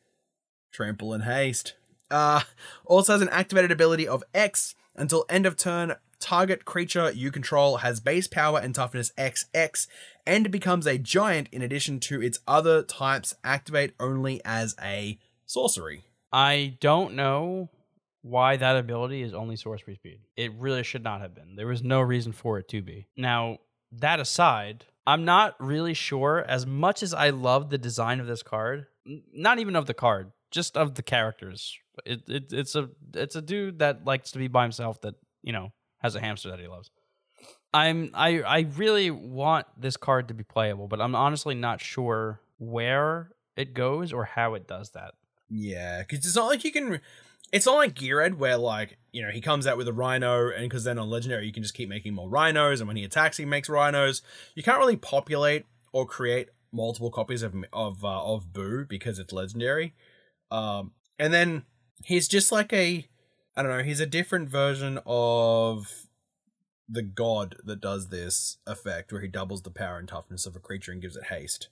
Trample 0.71 1.15
and 1.15 1.25
haste. 1.25 1.73
Uh, 2.13 2.43
also 2.85 3.15
has 3.15 3.23
an 3.23 3.29
activated 3.31 3.73
ability 3.73 4.07
of 4.07 4.23
X 4.35 4.75
until 4.95 5.25
end 5.29 5.47
of 5.47 5.57
turn. 5.57 5.95
Target 6.21 6.65
creature 6.65 7.11
you 7.11 7.33
control 7.33 7.79
has 7.79 7.99
base 7.99 8.29
power 8.29 8.61
and 8.61 8.73
toughness 8.73 9.13
XX 9.19 9.89
and 10.25 10.53
becomes 10.53 10.87
a 10.87 10.97
giant 10.97 11.49
in 11.51 11.63
addition 11.63 11.99
to 11.99 12.23
its 12.23 12.39
other 12.47 12.85
types. 12.85 13.35
Activate 13.43 13.95
only 13.99 14.41
as 14.45 14.77
a 14.81 15.19
sorcery. 15.47 16.05
I 16.33 16.77
don't 16.81 17.15
know 17.15 17.71
why 18.23 18.57
that 18.57 18.77
ability 18.77 19.23
is 19.23 19.35
only 19.35 19.57
sorcery 19.57 19.97
speed. 19.97 20.21
It 20.37 20.53
really 20.55 20.85
should 20.85 21.03
not 21.03 21.21
have 21.21 21.35
been. 21.35 21.57
There 21.57 21.67
was 21.67 21.83
no 21.83 22.01
reason 22.01 22.33
for 22.33 22.59
it 22.59 22.69
to 22.69 22.81
be. 22.83 23.09
Now, 23.17 23.59
that 23.91 24.21
aside, 24.21 24.85
I'm 25.07 25.25
not 25.25 25.57
really 25.59 25.95
sure. 25.95 26.45
As 26.47 26.65
much 26.65 27.03
as 27.03 27.13
I 27.13 27.31
love 27.31 27.69
the 27.69 27.79
design 27.79 28.21
of 28.21 28.29
this 28.29 28.43
card, 28.43 28.87
not 29.05 29.59
even 29.59 29.75
of 29.75 29.87
the 29.87 29.95
card, 29.95 30.31
just 30.53 30.77
of 30.77 30.95
the 30.95 31.03
characters. 31.03 31.77
It, 32.07 32.23
it 32.29 32.53
it's 32.53 32.77
a 32.77 32.89
it's 33.15 33.35
a 33.35 33.43
dude 33.43 33.81
that 33.81 34.05
likes 34.05 34.31
to 34.33 34.39
be 34.39 34.49
by 34.49 34.63
himself 34.63 35.01
that 35.01 35.15
you 35.43 35.53
know 35.53 35.73
has 35.99 36.15
a 36.15 36.21
hamster 36.21 36.51
that 36.51 36.61
he 36.61 36.69
loves. 36.69 36.91
I'm 37.75 38.11
I 38.15 38.43
I 38.43 38.61
really 38.77 39.11
want 39.11 39.67
this 39.77 39.97
card 39.97 40.29
to 40.29 40.35
be 40.35 40.45
playable, 40.45 40.89
but 40.89 41.01
I'm 41.01 41.15
honestly 41.15 41.55
not 41.55 41.81
sure 41.81 42.41
where 42.59 43.33
it 43.57 43.75
goes 43.75 44.13
or 44.13 44.25
how 44.25 44.55
it 44.55 44.69
does 44.69 44.91
that. 44.91 45.15
Yeah, 45.49 46.03
because 46.03 46.25
it's 46.27 46.37
not 46.37 46.47
like 46.47 46.65
you 46.65 46.73
can. 46.73 47.01
It's 47.53 47.67
not 47.67 47.77
like 47.77 47.95
Ghired 47.95 48.37
where 48.37 48.57
like 48.57 48.99
you 49.13 49.23
know 49.23 49.31
he 49.31 49.41
comes 49.41 49.67
out 49.67 49.77
with 49.77 49.89
a 49.89 49.93
rhino, 49.93 50.51
and 50.51 50.69
because 50.69 50.85
then 50.85 50.99
on 50.99 51.11
legendary 51.11 51.47
you 51.47 51.53
can 51.53 51.63
just 51.63 51.75
keep 51.75 51.89
making 51.89 52.15
more 52.15 52.29
rhinos, 52.29 52.81
and 52.81 52.89
when 52.89 52.97
he 52.97 53.05
attacks 53.05 53.37
he 53.37 53.45
makes 53.45 53.69
rhinos. 53.69 54.23
You 54.55 54.63
can't 54.63 54.79
really 54.79 54.97
populate 54.97 55.67
or 55.93 56.07
create 56.07 56.49
multiple 56.73 57.11
copies 57.11 57.43
of 57.43 57.55
of 57.73 58.05
uh, 58.05 58.25
of 58.25 58.53
Boo 58.53 58.87
because 58.87 59.19
it's 59.19 59.33
legendary. 59.33 59.95
Um, 60.53 60.93
and 61.19 61.33
then 61.33 61.65
he's 62.05 62.29
just 62.29 62.53
like 62.53 62.73
a 62.73 63.09
I 63.57 63.63
don't 63.63 63.77
know. 63.77 63.85
He's 63.85 64.01
a 64.01 64.07
different 64.07 64.49
version 64.49 64.99
of 65.05 66.07
the 66.89 67.03
god 67.03 67.57
that 67.65 67.81
does 67.81 68.09
this 68.09 68.59
effect, 68.67 69.13
where 69.13 69.21
he 69.21 69.29
doubles 69.29 69.63
the 69.63 69.71
power 69.71 69.99
and 69.99 70.09
toughness 70.09 70.47
of 70.47 70.57
a 70.57 70.61
creature 70.61 70.93
and 70.93 71.03
gives 71.03 71.17
it 71.17 71.25
haste. 71.25 71.69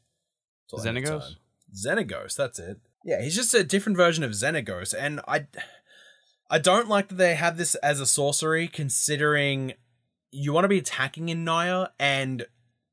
till 0.68 0.86
end 0.86 0.98
of 0.98 1.04
Xenagos? 1.04 1.36
Xenagos, 1.74 2.36
that's 2.36 2.58
it. 2.58 2.80
Yeah, 3.04 3.22
he's 3.22 3.34
just 3.34 3.54
a 3.54 3.64
different 3.64 3.96
version 3.96 4.24
of 4.24 4.32
Xenagos, 4.32 4.94
and 4.98 5.20
I, 5.26 5.46
I 6.50 6.58
don't 6.58 6.88
like 6.88 7.08
that 7.08 7.16
they 7.16 7.34
have 7.34 7.56
this 7.56 7.74
as 7.76 8.00
a 8.00 8.06
sorcery, 8.06 8.68
considering 8.68 9.74
you 10.30 10.52
want 10.52 10.64
to 10.64 10.68
be 10.68 10.78
attacking 10.78 11.28
in 11.28 11.44
Naya, 11.44 11.88
and 11.98 12.46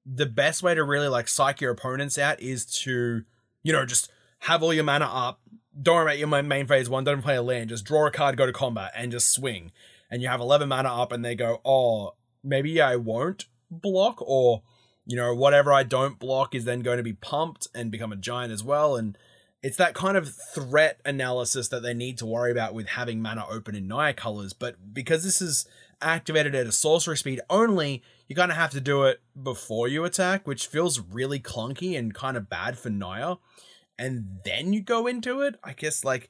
the 0.06 0.26
best 0.26 0.64
way 0.64 0.74
to 0.76 0.84
really 0.84 1.10
like 1.10 1.28
psych 1.28 1.60
your 1.60 1.72
opponents 1.72 2.18
out 2.18 2.40
is 2.40 2.66
to, 2.66 3.24
you 3.64 3.74
know, 3.74 3.86
just 3.86 4.10
have 4.40 4.64
all 4.64 4.74
your 4.74 4.86
mana 4.86 5.06
up. 5.06 5.42
Don't 5.80 5.96
worry 5.96 6.04
about 6.06 6.18
your 6.18 6.44
main 6.44 6.66
phase 6.68 6.90
one. 6.90 7.04
Don't 7.04 7.22
play 7.22 7.36
a 7.36 7.42
land. 7.42 7.70
Just 7.70 7.86
draw 7.86 8.08
a 8.08 8.12
card, 8.12 8.38
go 8.38 8.46
to 8.46 8.54
combat, 8.54 8.92
and 8.96 9.12
just 9.12 9.34
swing. 9.34 9.72
And 10.10 10.22
you 10.22 10.28
have 10.28 10.40
eleven 10.40 10.70
mana 10.70 10.90
up, 10.90 11.12
and 11.12 11.24
they 11.24 11.36
go, 11.36 11.62
oh, 11.66 12.16
maybe 12.44 12.82
I 12.82 12.96
won't 12.96 13.46
block, 13.70 14.22
or 14.22 14.64
you 15.06 15.16
know, 15.16 15.34
whatever 15.34 15.72
I 15.72 15.84
don't 15.84 16.20
block 16.20 16.54
is 16.54 16.66
then 16.66 16.82
going 16.82 16.98
to 16.98 17.04
be 17.04 17.14
pumped 17.14 17.68
and 17.74 17.92
become 17.92 18.12
a 18.12 18.18
giant 18.18 18.52
as 18.52 18.64
well. 18.64 18.96
And 18.96 19.18
it's 19.64 19.78
that 19.78 19.94
kind 19.94 20.18
of 20.18 20.34
threat 20.54 21.00
analysis 21.06 21.70
that 21.70 21.82
they 21.82 21.94
need 21.94 22.18
to 22.18 22.26
worry 22.26 22.52
about 22.52 22.74
with 22.74 22.88
having 22.88 23.22
mana 23.22 23.46
open 23.50 23.76
in 23.76 23.88
Naya 23.88 24.14
colors. 24.14 24.54
But 24.54 24.94
because 24.94 25.24
this 25.24 25.42
is 25.42 25.66
activated 26.02 26.56
at 26.56 26.68
a 26.68 26.72
sorcery 26.72 27.18
speed 27.18 27.40
only, 27.50 28.04
you 28.28 28.36
kind 28.36 28.52
of 28.52 28.58
have 28.58 28.72
to 28.72 28.82
do 28.82 29.04
it 29.04 29.22
before 29.42 29.88
you 29.88 30.04
attack, 30.04 30.46
which 30.46 30.68
feels 30.68 31.00
really 31.00 31.40
clunky 31.40 31.98
and 31.98 32.14
kind 32.14 32.36
of 32.36 32.50
bad 32.50 32.78
for 32.78 32.90
Naya. 32.90 33.36
And 33.98 34.40
then 34.46 34.74
you 34.74 34.82
go 34.82 35.08
into 35.08 35.42
it. 35.42 35.56
I 35.64 35.74
guess 35.74 36.04
like 36.04 36.30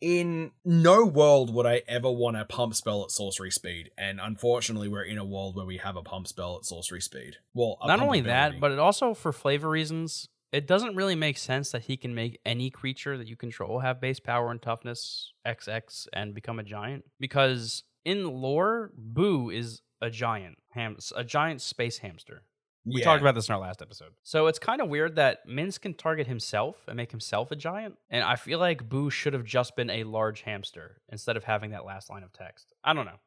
in 0.00 0.50
no 0.64 1.04
world 1.04 1.52
would 1.54 1.66
I 1.66 1.82
ever 1.88 2.10
want 2.10 2.36
a 2.36 2.44
pump 2.44 2.74
spell 2.74 3.02
at 3.04 3.10
sorcery 3.10 3.50
speed, 3.50 3.90
and 3.96 4.20
unfortunately, 4.20 4.88
we're 4.88 5.04
in 5.04 5.18
a 5.18 5.24
world 5.24 5.56
where 5.56 5.64
we 5.64 5.78
have 5.78 5.96
a 5.96 6.02
pump 6.02 6.28
spell 6.28 6.56
at 6.56 6.64
sorcery 6.64 7.00
speed. 7.00 7.36
Well, 7.54 7.78
Not 7.86 8.00
only 8.00 8.20
that, 8.22 8.60
but 8.60 8.72
it 8.72 8.78
also 8.78 9.14
for 9.14 9.32
flavor 9.32 9.68
reasons, 9.68 10.28
it 10.52 10.66
doesn't 10.66 10.96
really 10.96 11.14
make 11.14 11.38
sense 11.38 11.70
that 11.72 11.82
he 11.82 11.96
can 11.96 12.14
make 12.14 12.38
any 12.44 12.70
creature 12.70 13.16
that 13.18 13.26
you 13.26 13.36
control 13.36 13.80
have 13.80 14.00
base 14.00 14.20
power 14.20 14.50
and 14.50 14.60
toughness 14.60 15.32
XX 15.46 16.06
and 16.12 16.34
become 16.34 16.58
a 16.58 16.62
giant. 16.62 17.04
Because 17.18 17.84
in 18.04 18.24
lore, 18.24 18.92
Boo 18.96 19.50
is 19.50 19.80
a 20.00 20.10
giant 20.10 20.58
ham, 20.72 20.96
a 21.16 21.24
giant 21.24 21.62
space 21.62 21.98
hamster. 21.98 22.42
We 22.88 23.00
Yeah. 23.00 23.04
talked 23.06 23.20
about 23.20 23.34
this 23.34 23.48
in 23.48 23.54
our 23.54 23.60
last 23.60 23.82
episode. 23.82 24.12
So 24.22 24.46
it's 24.46 24.60
kind 24.60 24.80
of 24.80 24.88
weird 24.88 25.16
that 25.16 25.46
Minsc 25.46 25.80
can 25.80 25.92
target 25.94 26.28
himself 26.28 26.76
and 26.86 26.96
make 26.96 27.10
himself 27.10 27.50
a 27.50 27.56
giant. 27.56 27.98
And 28.10 28.22
I 28.22 28.36
feel 28.36 28.60
like 28.60 28.88
Boo 28.88 29.10
should 29.10 29.32
have 29.32 29.44
just 29.44 29.74
been 29.74 29.90
a 29.90 30.04
large 30.04 30.42
hamster 30.42 31.02
instead 31.10 31.36
of 31.36 31.42
having 31.44 31.70
that 31.72 31.84
last 31.84 32.08
line 32.08 32.22
of 32.22 32.32
text. 32.32 32.72
I 32.84 32.92
don't 32.94 33.04
know. 33.06 33.18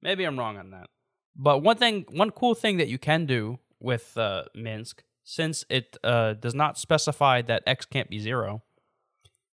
Maybe 0.00 0.24
I'm 0.24 0.38
wrong 0.38 0.56
on 0.56 0.70
that. 0.70 0.88
But 1.36 1.58
one 1.58 1.76
thing, 1.76 2.06
one 2.10 2.30
cool 2.30 2.54
thing 2.54 2.78
that 2.78 2.88
you 2.88 2.98
can 2.98 3.26
do 3.26 3.58
with 3.78 4.16
uh, 4.16 4.44
Minsc, 4.56 4.94
since 5.24 5.64
it 5.68 5.96
uh, 6.02 6.32
does 6.34 6.54
not 6.54 6.78
specify 6.78 7.42
that 7.42 7.62
X 7.66 7.84
can't 7.84 8.08
be 8.08 8.18
zero, 8.18 8.62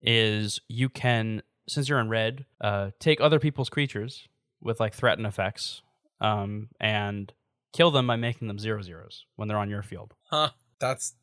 is 0.02 0.60
you 0.68 0.90
can, 0.90 1.42
since 1.68 1.88
you're 1.90 2.00
in 2.00 2.10
red, 2.10 2.46
uh, 2.62 2.92
take 3.00 3.22
other 3.22 3.40
people's 3.40 3.70
creatures 3.70 4.28
with 4.62 4.80
like 4.80 4.94
threaten 4.94 5.26
effects 5.26 5.82
um, 6.22 6.70
and 6.80 7.34
kill 7.76 7.92
them 7.92 8.08
by 8.08 8.16
making 8.16 8.48
them 8.48 8.58
zero 8.58 8.82
zeros 8.82 9.26
when 9.36 9.48
they're 9.48 9.58
on 9.58 9.70
your 9.70 9.84
field. 9.84 10.14
Huh. 10.32 10.50
That's 10.80 11.14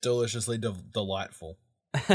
deliciously 0.00 0.58
de- 0.58 0.74
delightful. 0.92 1.58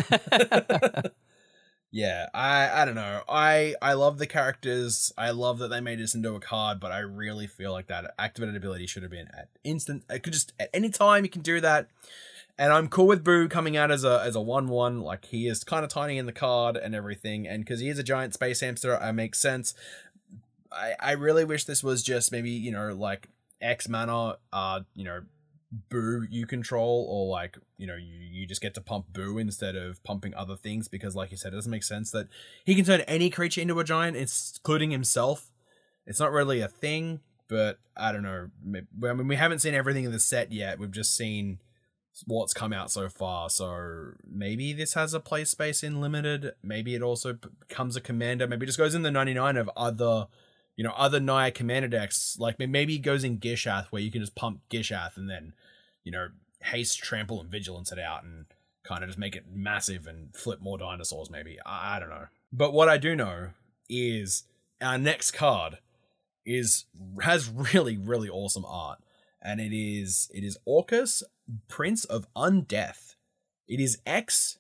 yeah, 1.92 2.28
I 2.34 2.82
I 2.82 2.86
don't 2.86 2.96
know. 2.96 3.22
I 3.30 3.76
I 3.82 3.94
love 3.94 4.18
the 4.18 4.28
characters. 4.28 5.14
I 5.18 5.32
love 5.32 5.60
that 5.60 5.70
they 5.70 5.80
made 5.80 6.00
this 6.00 6.16
into 6.16 6.34
a 6.34 6.40
card, 6.40 6.80
but 6.80 6.92
I 6.92 7.00
really 7.00 7.48
feel 7.48 7.72
like 7.72 7.88
that 7.88 8.14
activated 8.18 8.56
ability 8.56 8.88
should 8.88 9.04
have 9.04 9.12
been 9.12 9.28
at 9.38 9.50
instant. 9.64 10.04
It 10.10 10.24
could 10.24 10.34
just 10.34 10.54
at 10.60 10.70
any 10.74 10.90
time 10.90 11.24
you 11.24 11.30
can 11.30 11.44
do 11.44 11.62
that. 11.62 11.88
And 12.58 12.74
I'm 12.74 12.88
cool 12.88 13.08
with 13.08 13.24
Boo 13.24 13.48
coming 13.48 13.78
out 13.78 13.92
as 13.92 14.04
a 14.04 14.22
as 14.26 14.36
a 14.36 14.42
one 14.42 14.68
one. 14.68 15.02
Like 15.02 15.26
he 15.26 15.48
is 15.48 15.64
kind 15.64 15.86
of 15.86 15.92
tiny 15.92 16.18
in 16.18 16.26
the 16.26 16.34
card 16.34 16.76
and 16.76 16.94
everything, 16.96 17.48
and 17.48 17.64
because 17.64 17.80
he 17.80 17.90
is 17.90 18.00
a 18.00 18.04
giant 18.04 18.34
space 18.34 18.60
hamster, 18.60 19.00
it 19.02 19.14
makes 19.14 19.40
sense. 19.40 19.74
I 20.72 20.96
I 21.00 21.12
really 21.14 21.46
wish 21.46 21.64
this 21.64 21.84
was 21.84 22.04
just 22.04 22.32
maybe 22.32 22.50
you 22.50 22.72
know 22.72 22.94
like 22.94 23.30
X 23.64 23.88
mana, 23.88 24.38
uh, 24.52 24.82
you 24.94 25.04
know, 25.04 25.22
boo 25.90 26.28
you 26.30 26.46
control 26.46 27.08
or 27.10 27.32
like 27.32 27.58
you 27.78 27.88
know 27.88 27.96
you, 27.96 28.20
you 28.20 28.46
just 28.46 28.62
get 28.62 28.76
to 28.76 28.82
pump 28.82 29.08
boo 29.12 29.40
instead 29.40 29.76
of 29.76 30.04
pumping 30.04 30.32
other 30.36 30.56
things 30.56 30.88
because 30.88 31.16
like 31.16 31.32
you 31.32 31.38
said 31.38 31.52
it 31.52 31.56
doesn't 31.56 31.72
make 31.72 31.84
sense 31.84 32.12
that 32.12 32.28
he 32.64 32.76
can 32.76 32.86
turn 32.86 33.02
any 33.02 33.28
creature 33.28 33.60
into 33.60 33.80
a 33.80 33.84
giant 33.84 34.16
including 34.16 34.92
himself 34.92 35.50
it's 36.06 36.20
not 36.20 36.32
really 36.32 36.62
a 36.62 36.68
thing 36.68 37.22
but 37.50 37.80
i 37.98 38.12
don't 38.12 38.22
know 38.22 38.52
i 38.64 39.14
mean 39.14 39.28
we 39.28 39.36
haven't 39.36 39.58
seen 39.58 39.74
everything 39.74 40.04
in 40.04 40.12
the 40.12 40.20
set 40.20 40.52
yet 40.52 40.78
we've 40.78 40.92
just 40.92 41.18
seen 41.18 41.58
what's 42.28 42.54
come 42.54 42.74
out 42.74 42.92
so 42.92 43.10
far. 43.10 43.50
So 43.50 44.12
maybe 44.30 44.74
this 44.74 44.94
has 44.94 45.14
a 45.14 45.20
play 45.20 45.46
space 45.46 45.84
in 45.84 46.02
limited. 46.02 46.54
Maybe 46.62 46.96
it 46.96 47.02
also 47.02 47.34
becomes 47.34 47.96
a 47.96 48.02
commander. 48.02 48.48
Maybe 48.48 48.66
it 48.66 48.68
just 48.68 48.78
goes 48.78 48.96
in 48.96 49.02
the 49.02 49.12
99 49.12 49.58
of 49.58 49.70
other, 49.76 50.28
you 50.76 50.84
know, 50.84 50.94
other 50.96 51.20
Naya 51.20 51.52
commander 51.52 51.88
decks. 51.88 52.38
Like 52.40 52.60
maybe 52.60 52.96
it 52.96 53.00
goes 53.00 53.24
in 53.24 53.40
Gishath 53.40 53.88
where 53.88 54.02
you 54.02 54.12
can 54.12 54.22
just 54.22 54.36
pump 54.36 54.62
Gishath 54.70 55.18
and 55.18 55.30
then, 55.30 55.54
you 56.04 56.12
know, 56.12 56.30
haste, 56.62 57.00
trample, 57.00 57.42
and 57.42 57.50
vigilance 57.50 57.92
it 57.92 58.00
out 58.00 58.24
and 58.24 58.46
kind 58.84 59.04
of 59.04 59.10
just 59.10 59.20
make 59.20 59.36
it 59.36 59.46
massive 59.52 60.08
and 60.08 60.36
flip 60.36 60.62
more 60.62 60.78
dinosaurs. 60.78 61.30
Maybe 61.30 61.58
I, 61.66 61.98
I 61.98 62.00
don't 62.00 62.10
know. 62.10 62.28
But 62.52 62.74
what 62.74 62.90
I 62.90 62.98
do 62.98 63.16
know 63.16 63.50
is 63.90 64.44
our 64.82 64.98
next 64.98 65.32
card 65.32 65.78
is 66.46 66.86
has 67.22 67.50
really 67.50 67.98
really 67.98 68.30
awesome 68.30 68.66
art 68.66 69.00
and 69.42 69.60
it 69.60 69.76
is 69.76 70.30
it 70.34 70.44
is 70.44 70.58
Orcus 70.66 71.24
Prince 71.68 72.06
of 72.06 72.28
Undeath. 72.36 73.16
It 73.68 73.80
is 73.80 74.00
X, 74.06 74.58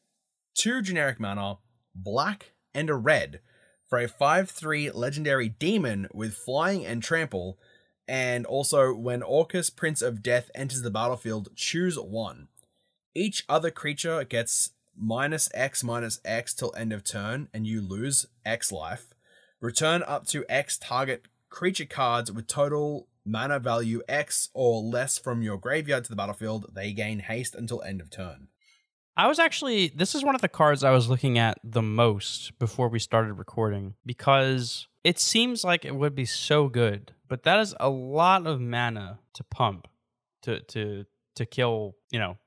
two 0.53 0.82
generic 0.82 1.20
mana, 1.20 1.57
black 1.95 2.51
and 2.74 2.89
a 2.89 2.95
red 2.95 3.39
for 3.88 3.99
a 3.99 4.07
5-3 4.07 4.93
legendary 4.93 5.49
demon 5.49 6.07
with 6.13 6.36
flying 6.36 6.86
and 6.86 7.03
trample 7.03 7.57
and 8.07 8.45
also 8.45 8.93
when 8.93 9.23
Orcus 9.23 9.69
Prince 9.69 10.01
of 10.01 10.21
Death 10.21 10.49
enters 10.53 10.81
the 10.81 10.91
battlefield 10.91 11.49
choose 11.55 11.97
one. 11.97 12.47
Each 13.15 13.45
other 13.47 13.71
creature 13.71 14.23
gets 14.23 14.71
minus 14.97 15.49
X 15.53 15.84
minus 15.84 16.19
X 16.25 16.53
till 16.53 16.73
end 16.75 16.93
of 16.93 17.03
turn 17.03 17.47
and 17.53 17.65
you 17.65 17.81
lose 17.81 18.25
X 18.45 18.71
life. 18.71 19.13
Return 19.61 20.03
up 20.05 20.27
to 20.27 20.45
X 20.49 20.77
target 20.77 21.27
creature 21.49 21.86
cards 21.86 22.31
with 22.31 22.47
total 22.47 23.07
mana 23.25 23.59
value 23.59 24.01
X 24.09 24.49
or 24.53 24.81
less 24.81 25.17
from 25.17 25.41
your 25.41 25.57
graveyard 25.57 26.03
to 26.03 26.09
the 26.09 26.15
battlefield. 26.15 26.71
They 26.73 26.91
gain 26.93 27.19
haste 27.19 27.55
until 27.55 27.81
end 27.84 28.01
of 28.01 28.09
turn. 28.09 28.47
I 29.16 29.28
was 29.28 29.39
actually 29.39 29.89
this 29.89 30.16
is 30.16 30.24
one 30.24 30.36
of 30.36 30.41
the 30.41 30.49
cards 30.49 30.84
I 30.84 30.91
was 30.91 31.09
looking 31.09 31.38
at 31.38 31.59
the 31.64 31.82
most 31.82 32.57
before 32.59 32.89
we 32.89 32.99
started 32.99 33.34
recording 33.34 33.93
because 34.05 34.88
it 35.03 35.20
seems 35.20 35.64
like 35.64 35.86
it 35.86 35.95
would 35.95 36.16
be 36.16 36.26
so 36.26 36.68
good, 36.68 37.14
but 37.28 37.43
that 37.43 37.59
is 37.59 37.76
a 37.80 37.89
lot 37.89 38.47
of 38.47 38.59
mana 38.59 39.20
to 39.34 39.43
pump 39.43 39.88
to 40.43 40.61
to 40.61 41.05
to 41.36 41.45
kill, 41.45 41.95
you 42.11 42.20
know, 42.20 42.38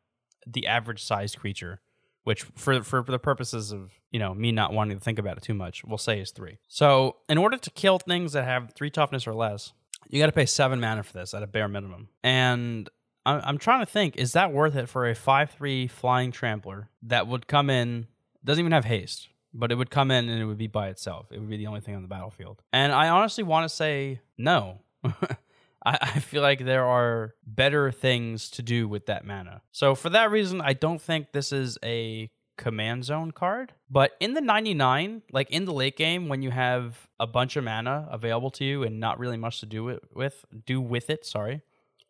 the 0.46 0.66
average 0.66 1.02
sized 1.02 1.38
creature, 1.38 1.80
which 2.24 2.42
for 2.42 2.82
for 2.82 3.02
the 3.02 3.18
purposes 3.18 3.72
of, 3.72 3.92
you 4.10 4.18
know, 4.18 4.34
me 4.34 4.52
not 4.52 4.72
wanting 4.72 4.98
to 4.98 5.04
think 5.04 5.18
about 5.18 5.36
it 5.36 5.42
too 5.42 5.54
much, 5.54 5.84
we'll 5.84 5.98
say 5.98 6.20
is 6.20 6.30
3. 6.30 6.58
So, 6.68 7.16
in 7.28 7.38
order 7.38 7.58
to 7.58 7.70
kill 7.70 7.98
things 7.98 8.32
that 8.32 8.44
have 8.44 8.72
3 8.74 8.90
toughness 8.90 9.26
or 9.26 9.34
less, 9.34 9.72
you 10.08 10.20
got 10.20 10.26
to 10.26 10.32
pay 10.32 10.46
7 10.46 10.80
mana 10.80 11.02
for 11.02 11.12
this 11.12 11.34
at 11.34 11.42
a 11.42 11.46
bare 11.46 11.68
minimum. 11.68 12.08
And 12.22 12.88
I'm, 13.26 13.58
trying 13.58 13.80
to 13.80 13.90
think, 13.90 14.16
is 14.16 14.32
that 14.32 14.52
worth 14.52 14.76
it 14.76 14.88
for 14.88 15.08
a 15.08 15.14
5 15.14 15.50
3 15.50 15.86
flying 15.88 16.30
trampler 16.30 16.90
that 17.02 17.26
would 17.26 17.46
come 17.46 17.70
in, 17.70 18.06
doesn't 18.44 18.60
even 18.60 18.72
have 18.72 18.84
haste, 18.84 19.28
but 19.52 19.72
it 19.72 19.74
would 19.74 19.90
come 19.90 20.10
in 20.10 20.28
and 20.28 20.40
it 20.40 20.44
would 20.44 20.58
be 20.58 20.68
by 20.68 20.88
itself? 20.88 21.26
It 21.32 21.40
would 21.40 21.48
be 21.48 21.56
the 21.56 21.66
only 21.66 21.80
thing 21.80 21.96
on 21.96 22.02
the 22.02 22.08
battlefield. 22.08 22.62
And 22.72 22.92
I 22.92 23.08
honestly 23.08 23.42
want 23.42 23.68
to 23.68 23.74
say 23.74 24.20
no. 24.38 24.80
I, 25.04 25.98
I 26.00 26.18
feel 26.20 26.42
like 26.42 26.64
there 26.64 26.84
are 26.84 27.34
better 27.46 27.90
things 27.90 28.50
to 28.50 28.62
do 28.62 28.86
with 28.88 29.06
that 29.06 29.26
mana. 29.26 29.62
So 29.72 29.94
for 29.94 30.10
that 30.10 30.30
reason, 30.30 30.60
I 30.60 30.72
don't 30.72 31.02
think 31.02 31.32
this 31.32 31.52
is 31.52 31.78
a 31.84 32.30
command 32.56 33.04
zone 33.04 33.30
card. 33.30 33.72
But 33.90 34.12
in 34.20 34.34
the 34.34 34.40
99, 34.40 35.22
like 35.30 35.50
in 35.50 35.64
the 35.64 35.72
late 35.72 35.96
game, 35.96 36.28
when 36.28 36.42
you 36.42 36.50
have 36.50 37.08
a 37.20 37.26
bunch 37.26 37.56
of 37.56 37.64
mana 37.64 38.08
available 38.10 38.50
to 38.52 38.64
you 38.64 38.82
and 38.82 38.98
not 38.98 39.18
really 39.18 39.36
much 39.36 39.60
to 39.60 39.66
do 39.66 39.88
it 39.88 40.02
with, 40.14 40.44
do 40.64 40.80
with 40.80 41.10
it, 41.10 41.24
sorry, 41.24 41.62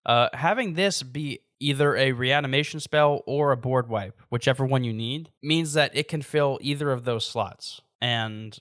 uh, 0.06 0.28
having 0.32 0.74
this 0.74 1.02
be 1.02 1.40
either 1.58 1.96
a 1.96 2.12
reanimation 2.12 2.80
spell 2.80 3.22
or 3.26 3.52
a 3.52 3.56
board 3.56 3.88
wipe, 3.88 4.18
whichever 4.28 4.64
one 4.64 4.84
you 4.84 4.92
need, 4.92 5.30
means 5.42 5.72
that 5.72 5.94
it 5.94 6.08
can 6.08 6.22
fill 6.22 6.58
either 6.62 6.92
of 6.92 7.04
those 7.04 7.26
slots. 7.26 7.80
And 8.00 8.56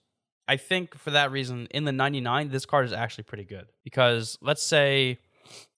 I 0.48 0.58
think 0.58 0.98
for 0.98 1.12
that 1.12 1.32
reason, 1.32 1.68
in 1.72 1.86
the 1.86 1.92
99, 1.92 2.50
this 2.50 2.66
card 2.66 2.86
is 2.86 2.94
actually 2.94 3.26
pretty 3.26 3.44
good. 3.44 3.68
Because 3.84 4.38
let's 4.42 4.64
say, 4.64 5.20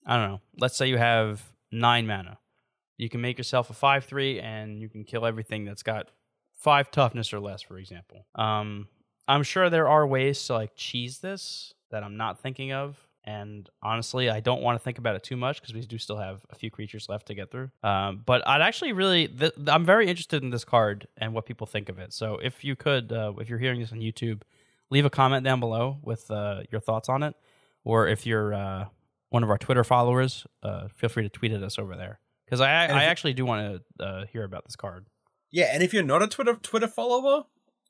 I 0.05 0.17
don't 0.17 0.29
know, 0.29 0.41
let's 0.59 0.77
say 0.77 0.87
you 0.87 0.97
have 0.97 1.43
nine 1.71 2.07
mana. 2.07 2.39
You 2.97 3.09
can 3.09 3.21
make 3.21 3.37
yourself 3.37 3.69
a 3.69 3.73
5 3.73 4.05
3 4.05 4.39
and 4.39 4.79
you 4.79 4.89
can 4.89 5.03
kill 5.03 5.25
everything 5.25 5.65
that's 5.65 5.83
got 5.83 6.09
five 6.55 6.91
toughness 6.91 7.33
or 7.33 7.39
less, 7.39 7.61
for 7.61 7.77
example. 7.77 8.25
Um, 8.35 8.87
I'm 9.27 9.43
sure 9.43 9.69
there 9.69 9.87
are 9.87 10.07
ways 10.07 10.43
to 10.47 10.53
like 10.53 10.75
cheese 10.75 11.19
this 11.19 11.73
that 11.91 12.03
I'm 12.03 12.17
not 12.17 12.39
thinking 12.39 12.73
of. 12.73 13.06
And 13.27 13.69
honestly, 13.83 14.29
I 14.29 14.39
don't 14.39 14.61
want 14.61 14.79
to 14.79 14.83
think 14.83 14.99
about 14.99 15.17
it 15.17 15.23
too 15.23 15.35
much 15.35 15.59
because 15.59 15.73
we 15.73 15.81
do 15.81 15.97
still 15.97 16.15
have 16.15 16.45
a 16.49 16.55
few 16.55 16.71
creatures 16.71 17.09
left 17.09 17.27
to 17.27 17.35
get 17.35 17.51
through. 17.51 17.69
Um, 17.83 18.23
but 18.25 18.47
I'd 18.47 18.61
actually 18.61 18.93
really, 18.93 19.27
th- 19.27 19.51
I'm 19.67 19.83
very 19.83 20.07
interested 20.07 20.43
in 20.43 20.49
this 20.49 20.63
card 20.63 21.09
and 21.17 21.33
what 21.33 21.45
people 21.45 21.67
think 21.67 21.89
of 21.89 21.99
it. 21.99 22.13
So 22.13 22.39
if 22.41 22.63
you 22.63 22.77
could, 22.77 23.11
uh, 23.11 23.33
if 23.37 23.49
you're 23.49 23.59
hearing 23.59 23.81
this 23.81 23.91
on 23.91 23.99
YouTube, 23.99 24.43
leave 24.89 25.03
a 25.03 25.09
comment 25.09 25.43
down 25.43 25.59
below 25.59 25.97
with 26.01 26.31
uh, 26.31 26.61
your 26.71 26.79
thoughts 26.79 27.09
on 27.09 27.21
it. 27.21 27.35
Or 27.83 28.07
if 28.07 28.25
you're 28.25 28.53
uh, 28.53 28.85
one 29.29 29.43
of 29.43 29.49
our 29.49 29.57
Twitter 29.57 29.83
followers, 29.83 30.47
uh, 30.63 30.87
feel 30.95 31.09
free 31.09 31.23
to 31.23 31.29
tweet 31.29 31.51
at 31.51 31.61
us 31.63 31.77
over 31.77 31.97
there 31.97 32.21
because 32.45 32.61
I, 32.61 32.85
I 32.85 33.03
actually 33.03 33.33
do 33.33 33.45
want 33.45 33.83
to 33.99 34.05
uh, 34.05 34.25
hear 34.31 34.45
about 34.45 34.63
this 34.63 34.77
card. 34.77 35.05
Yeah, 35.51 35.69
and 35.73 35.83
if 35.83 35.93
you're 35.93 36.03
not 36.03 36.23
a 36.23 36.27
Twitter 36.27 36.55
Twitter 36.55 36.87
follower, 36.87 37.43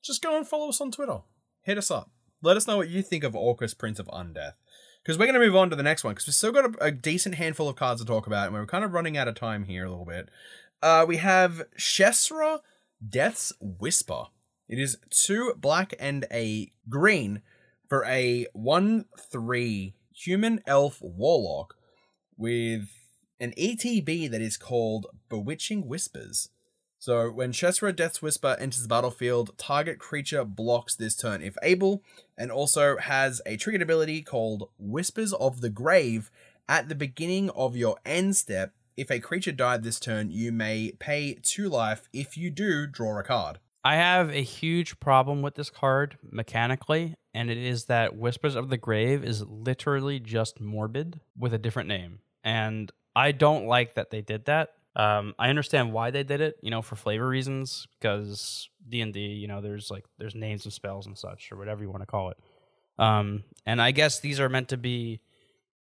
just 0.04 0.24
go 0.24 0.36
and 0.36 0.48
follow 0.48 0.70
us 0.70 0.82
on 0.82 0.92
Twitter. 0.92 1.20
Hit 1.62 1.78
us 1.78 1.92
up. 1.92 2.10
Let 2.42 2.58
us 2.58 2.68
know 2.68 2.78
what 2.78 2.90
you 2.90 3.02
think 3.02 3.24
of 3.24 3.36
Orcus 3.36 3.74
Prince 3.74 4.00
of 4.00 4.08
Undeath. 4.08 4.54
Because 5.08 5.18
we're 5.18 5.28
going 5.28 5.40
to 5.40 5.48
move 5.48 5.56
on 5.56 5.70
to 5.70 5.76
the 5.78 5.84
next 5.84 6.04
one, 6.04 6.14
because 6.14 6.28
we've 6.28 6.34
still 6.34 6.52
got 6.52 6.66
a, 6.66 6.88
a 6.88 6.92
decent 6.92 7.36
handful 7.36 7.70
of 7.70 7.78
cards 7.78 8.02
to 8.02 8.06
talk 8.06 8.28
about, 8.28 8.48
and 8.48 8.54
we're 8.54 8.66
kind 8.66 8.84
of 8.84 8.92
running 8.92 9.16
out 9.16 9.30
of 9.30 9.36
time 9.36 9.64
here 9.64 9.86
a 9.86 9.90
little 9.90 10.04
bit. 10.04 10.28
Uh, 10.84 11.06
we 11.08 11.16
have 11.16 11.64
Shessra 11.80 12.60
Death's 13.08 13.54
Whisper. 13.62 14.26
It 14.68 14.80
is 14.80 14.98
two 15.10 15.54
black 15.56 15.94
and 15.98 16.26
a 16.30 16.74
green 16.90 17.42
for 17.88 18.04
a 18.04 18.48
1 18.52 19.06
3 19.32 19.94
human 20.14 20.60
elf 20.68 20.98
warlock 21.02 21.76
with 22.36 22.90
an 23.40 23.54
ETB 23.58 24.30
that 24.30 24.42
is 24.42 24.58
called 24.58 25.08
Bewitching 25.30 25.88
Whispers. 25.88 26.50
So 27.00 27.30
when 27.30 27.52
Shessra 27.52 27.96
Death's 27.96 28.22
Whisper 28.22 28.58
enters 28.60 28.82
the 28.82 28.88
battlefield, 28.88 29.58
target 29.58 30.00
creature 30.00 30.44
blocks 30.44 30.96
this 30.96 31.16
turn 31.16 31.42
if 31.42 31.56
able, 31.62 32.04
and 32.38 32.52
also 32.52 32.98
has 32.98 33.42
a 33.46 33.56
triggered 33.58 33.84
ability 33.84 34.24
called 34.24 34.70
Whispers 34.80 35.34
of 35.34 35.62
the 35.62 35.70
Grave 35.70 36.32
at 36.68 36.90
the 36.90 36.96
beginning 36.96 37.50
of 37.52 37.76
your 37.76 37.98
end 38.06 38.36
step. 38.36 38.74
If 38.96 39.12
a 39.12 39.20
creature 39.20 39.52
died 39.52 39.84
this 39.84 40.00
turn, 40.00 40.32
you 40.32 40.52
may 40.52 40.92
pay 40.98 41.38
two 41.44 41.70
life. 41.70 42.10
If 42.12 42.36
you 42.36 42.50
do, 42.50 42.88
draw 42.88 43.20
a 43.20 43.24
card. 43.24 43.60
I 43.84 43.96
have 43.96 44.32
a 44.32 44.42
huge 44.42 45.00
problem 45.00 45.42
with 45.44 45.54
this 45.56 45.70
card 45.70 46.18
mechanically, 46.24 47.16
and 47.34 47.52
it 47.52 47.60
is 47.60 47.86
that 47.86 48.18
Whispers 48.18 48.56
of 48.56 48.70
the 48.70 48.78
Grave 48.78 49.24
is 49.24 49.46
literally 49.46 50.20
just 50.20 50.60
morbid 50.60 51.22
with 51.38 51.54
a 51.54 51.60
different 51.60 51.88
name. 51.90 52.20
And 52.44 52.92
I 53.16 53.32
don't 53.32 53.68
like 53.68 53.94
that 53.94 54.10
they 54.10 54.22
did 54.22 54.46
that. 54.46 54.74
Um, 54.98 55.36
I 55.38 55.50
understand 55.50 55.94
why 55.94 56.10
they 56.10 56.24
did 56.24 56.42
it, 56.42 56.58
you 56.64 56.72
know, 56.72 56.82
for 56.82 56.96
flavor 56.96 57.28
reasons, 57.28 57.88
because 58.00 58.68
D 58.90 59.02
and 59.02 59.14
D, 59.14 59.20
you 59.20 59.48
know, 59.48 59.62
there's 59.62 59.92
like 59.92 60.06
there's 60.18 60.34
names 60.34 60.66
and 60.66 60.74
spells 60.74 61.06
and 61.06 61.16
such, 61.16 61.52
or 61.52 61.58
whatever 61.58 61.84
you 61.84 61.90
want 61.92 62.02
to 62.02 62.08
call 62.08 62.32
it. 62.32 62.38
Um, 62.98 63.44
and 63.66 63.80
I 63.80 63.92
guess 63.92 64.20
these 64.20 64.40
are 64.40 64.50
meant 64.50 64.70
to 64.70 64.78
be 64.78 65.22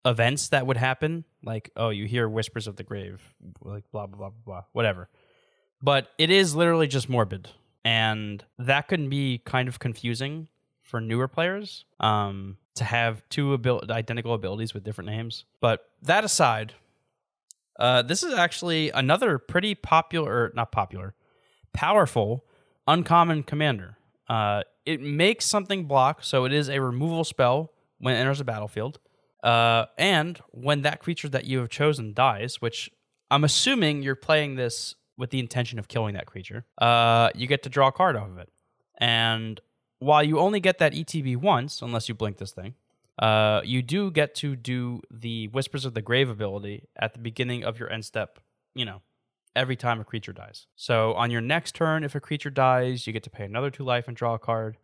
events 0.06 0.48
that 0.50 0.66
would 0.66 0.78
happen, 0.78 1.26
like 1.44 1.72
oh, 1.76 1.90
you 1.90 2.06
hear 2.06 2.30
whispers 2.30 2.68
of 2.68 2.78
the 2.78 2.84
grave, 2.84 3.22
like 3.62 3.84
blah 3.92 4.08
blah 4.08 4.18
blah 4.18 4.30
blah, 4.30 4.44
blah 4.46 4.64
whatever. 4.72 5.10
But 5.82 6.08
it 6.18 6.30
is 6.30 6.56
literally 6.56 6.88
just 6.88 7.10
morbid, 7.10 7.50
and 7.84 8.42
that 8.60 8.88
can 8.88 9.10
be 9.10 9.40
kind 9.40 9.68
of 9.68 9.80
confusing 9.80 10.48
for 10.84 11.02
newer 11.02 11.28
players 11.28 11.84
um, 12.00 12.58
to 12.76 12.86
have 12.86 13.24
two 13.28 13.54
abil- 13.56 13.84
identical 13.90 14.34
abilities 14.34 14.74
with 14.74 14.86
different 14.86 15.10
names. 15.10 15.44
But 15.60 15.86
that 16.02 16.24
aside, 16.24 16.74
uh, 17.82 18.04
this 18.04 18.22
is 18.22 18.34
actually 18.34 18.92
another 18.92 19.40
pretty 19.40 19.74
popular, 19.74 20.52
not 20.56 20.72
popular, 20.72 21.16
powerful, 21.74 22.46
uncommon 22.88 23.42
commander. 23.42 23.98
Uh, 24.30 24.62
it 24.86 25.02
makes 25.02 25.46
something 25.46 25.86
block, 25.86 26.24
so 26.24 26.46
it 26.46 26.54
is 26.54 26.70
a 26.70 26.80
removal 26.80 27.24
spell 27.24 27.74
when 27.98 28.16
it 28.16 28.20
enters 28.20 28.38
the 28.38 28.44
battlefield. 28.44 29.00
Uh, 29.44 29.86
and 29.98 30.40
when 30.52 30.84
that 30.84 31.00
creature 31.00 31.28
that 31.30 31.46
you 31.46 31.58
have 31.58 31.70
chosen 31.70 32.14
dies, 32.14 32.62
which 32.62 32.92
I'm 33.32 33.44
assuming 33.44 34.04
you're 34.04 34.16
playing 34.16 34.58
this 34.58 34.94
with 35.18 35.32
the 35.32 35.40
intention 35.40 35.80
of 35.80 35.88
killing 35.88 36.14
that 36.14 36.28
creature, 36.28 36.66
uh, 36.78 37.32
you 37.34 37.48
get 37.48 37.64
to 37.64 37.70
draw 37.70 37.88
a 37.88 37.92
card 37.92 38.16
off 38.16 38.30
of 38.30 38.38
it. 38.38 38.50
And 39.00 39.60
while 39.98 40.24
you 40.24 40.38
only 40.38 40.60
get 40.60 40.78
that 40.78 40.94
ETB 40.94 41.38
once, 41.38 41.82
unless 41.82 42.08
you 42.08 42.14
blink 42.14 42.38
this 42.38 42.52
thing, 42.52 42.76
uh, 43.22 43.62
you 43.64 43.82
do 43.82 44.10
get 44.10 44.34
to 44.36 44.56
do 44.56 45.02
the 45.12 45.48
Whispers 45.50 45.86
of 45.86 45.94
the 45.94 46.02
Grave 46.02 46.30
ability 46.30 46.88
at 46.98 47.14
the 47.14 47.20
beginning 47.20 47.64
of 47.64 47.80
your 47.80 47.92
end 47.92 48.04
step, 48.04 48.40
you 48.74 48.84
know, 48.84 49.02
every 49.56 49.76
time 49.76 50.02
a 50.02 50.04
creature 50.04 50.34
dies. 50.34 50.66
So 50.76 51.14
on 51.14 51.30
your 51.30 51.42
next 51.42 51.76
turn, 51.76 52.04
if 52.04 52.16
a 52.16 52.20
creature 52.20 52.50
dies, 52.50 53.06
you 53.06 53.14
get 53.14 53.24
to 53.24 53.30
pay 53.30 53.46
another 53.46 53.70
two 53.70 53.84
life 53.84 54.08
and 54.08 54.18
draw 54.18 54.34
a 54.34 54.40
card. 54.40 54.78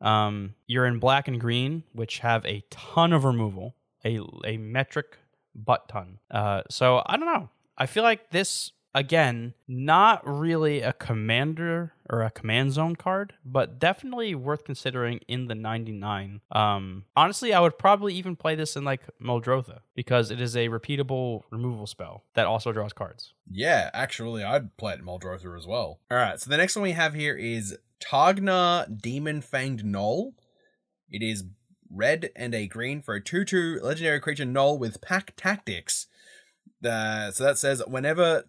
Um, 0.00 0.54
you're 0.66 0.86
in 0.86 0.98
black 0.98 1.28
and 1.28 1.38
green, 1.38 1.82
which 1.92 2.20
have 2.20 2.44
a 2.46 2.64
ton 2.70 3.12
of 3.12 3.24
removal, 3.24 3.74
a, 4.04 4.20
a 4.44 4.56
metric 4.56 5.18
butt 5.54 5.88
ton. 5.88 6.18
Uh, 6.30 6.62
so 6.70 7.02
I 7.06 7.16
don't 7.16 7.26
know. 7.26 7.50
I 7.76 7.86
feel 7.86 8.02
like 8.02 8.30
this 8.30 8.72
again, 8.94 9.52
not 9.68 10.26
really 10.26 10.80
a 10.80 10.94
commander 10.94 11.92
or 12.10 12.22
a 12.22 12.30
command 12.30 12.72
zone 12.72 12.96
card, 12.96 13.34
but 13.44 13.78
definitely 13.78 14.34
worth 14.34 14.64
considering 14.64 15.20
in 15.28 15.46
the 15.46 15.54
99. 15.54 16.40
Um, 16.52 17.04
honestly, 17.16 17.52
I 17.52 17.60
would 17.60 17.78
probably 17.78 18.14
even 18.14 18.36
play 18.36 18.54
this 18.54 18.76
in 18.76 18.84
like 18.84 19.02
Muldrotha 19.20 19.80
because 19.94 20.30
it 20.30 20.40
is 20.40 20.56
a 20.56 20.68
repeatable 20.68 21.42
removal 21.50 21.86
spell 21.86 22.24
that 22.34 22.46
also 22.46 22.72
draws 22.72 22.92
cards. 22.92 23.32
Yeah, 23.50 23.90
actually, 23.92 24.44
I'd 24.44 24.76
play 24.76 24.94
it 24.94 25.00
in 25.00 25.06
Muldrotha 25.06 25.56
as 25.56 25.66
well. 25.66 26.00
All 26.10 26.18
right, 26.18 26.40
so 26.40 26.50
the 26.50 26.56
next 26.56 26.76
one 26.76 26.82
we 26.82 26.92
have 26.92 27.14
here 27.14 27.36
is 27.36 27.76
Targ 28.00 28.40
Nar 28.40 28.86
Demon 28.86 29.40
Fanged 29.40 29.82
Gnoll. 29.82 30.32
It 31.10 31.22
is 31.22 31.44
red 31.90 32.30
and 32.34 32.54
a 32.54 32.66
green 32.66 33.00
for 33.00 33.14
a 33.14 33.22
2 33.22 33.44
2 33.44 33.80
legendary 33.82 34.20
creature 34.20 34.44
Gnoll 34.44 34.78
with 34.78 35.00
pack 35.00 35.34
tactics. 35.36 36.06
Uh, 36.84 37.30
so 37.30 37.44
that 37.44 37.58
says 37.58 37.82
whenever 37.86 38.44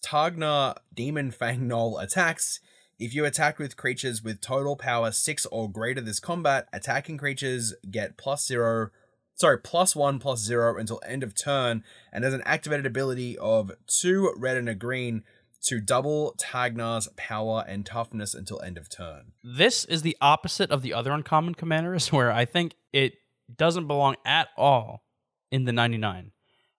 Targ 0.00 0.36
Nar 0.36 0.76
Demon 0.94 1.30
Fang 1.30 1.68
Gnoll 1.68 2.02
attacks, 2.02 2.60
if 3.02 3.14
you 3.14 3.24
attack 3.24 3.58
with 3.58 3.76
creatures 3.76 4.22
with 4.22 4.40
total 4.40 4.76
power 4.76 5.10
6 5.10 5.46
or 5.46 5.70
greater 5.70 6.00
this 6.00 6.20
combat, 6.20 6.68
attacking 6.72 7.18
creatures 7.18 7.74
get 7.90 8.16
plus 8.16 8.46
0, 8.46 8.90
sorry, 9.34 9.58
plus 9.58 9.96
1 9.96 10.18
plus 10.20 10.40
0 10.40 10.78
until 10.78 11.00
end 11.04 11.22
of 11.22 11.34
turn, 11.34 11.82
and 12.12 12.22
has 12.22 12.32
an 12.32 12.42
activated 12.44 12.86
ability 12.86 13.36
of 13.38 13.72
2 13.88 14.34
red 14.36 14.56
and 14.56 14.68
a 14.68 14.74
green 14.74 15.24
to 15.64 15.80
double 15.80 16.34
Targ 16.38 16.74
Nar's 16.74 17.08
power 17.16 17.64
and 17.66 17.84
toughness 17.84 18.34
until 18.34 18.60
end 18.62 18.78
of 18.78 18.88
turn. 18.88 19.32
This 19.42 19.84
is 19.84 20.02
the 20.02 20.16
opposite 20.20 20.70
of 20.70 20.82
the 20.82 20.94
other 20.94 21.10
uncommon 21.12 21.54
commanders, 21.54 22.12
where 22.12 22.30
I 22.30 22.44
think 22.44 22.74
it 22.92 23.14
doesn't 23.56 23.86
belong 23.88 24.16
at 24.24 24.48
all 24.56 25.02
in 25.50 25.64
the 25.64 25.72
99. 25.72 26.30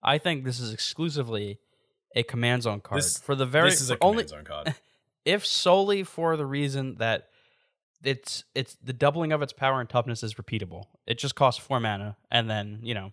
I 0.02 0.18
think 0.18 0.44
this 0.44 0.60
is 0.60 0.74
exclusively 0.74 1.60
a 2.16 2.24
command 2.24 2.64
zone 2.64 2.82
card 2.82 3.00
This- 3.00 3.18
for 3.18 3.36
the 3.36 3.46
very 3.46 3.70
this 3.70 3.82
is 3.82 3.90
a 3.90 3.98
for 3.98 4.04
only 4.06 4.28
zone 4.28 4.46
card. 4.46 4.74
if 5.26 5.46
solely 5.46 6.04
for 6.04 6.38
the 6.38 6.46
reason 6.46 6.96
that 7.00 7.28
it's 8.04 8.44
it's 8.54 8.76
the 8.84 8.94
doubling 8.94 9.32
of 9.32 9.42
its 9.42 9.54
power 9.54 9.80
and 9.80 9.90
toughness 9.90 10.24
is 10.24 10.36
repeatable. 10.36 10.86
It 11.08 11.18
just 11.18 11.36
costs 11.36 11.62
four 11.62 11.80
mana, 11.80 12.18
and 12.30 12.50
then 12.50 12.80
you 12.84 12.94
know, 12.94 13.12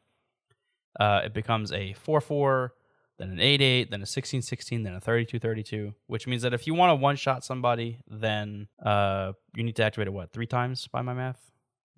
uh, 0.99 1.23
it 1.25 1.35
becomes 1.35 1.73
a 1.73 1.93
four 1.93 2.21
four, 2.21 2.75
then 3.19 3.31
an 3.31 3.41
eight 3.41 3.61
eight, 3.61 3.91
then 3.91 4.03
a 4.03 4.07
16-16, 4.07 4.83
then 4.83 4.95
a 4.95 5.01
32-32, 5.01 5.95
Which 6.07 6.27
means 6.27 6.43
that 6.43 6.55
if 6.55 6.67
you 6.67 6.75
want 6.75 6.91
to 6.91 6.95
one 6.95 7.17
shot 7.17 7.45
somebody, 7.45 8.01
then 8.09 8.69
uh, 8.85 9.33
you 9.55 9.63
need 9.63 9.77
to 9.77 9.85
activate 9.85 10.09
it 10.09 10.13
what 10.13 10.33
three 10.33 10.47
times 10.47 10.89
by 10.89 11.03
my 11.03 11.13
math. 11.13 11.39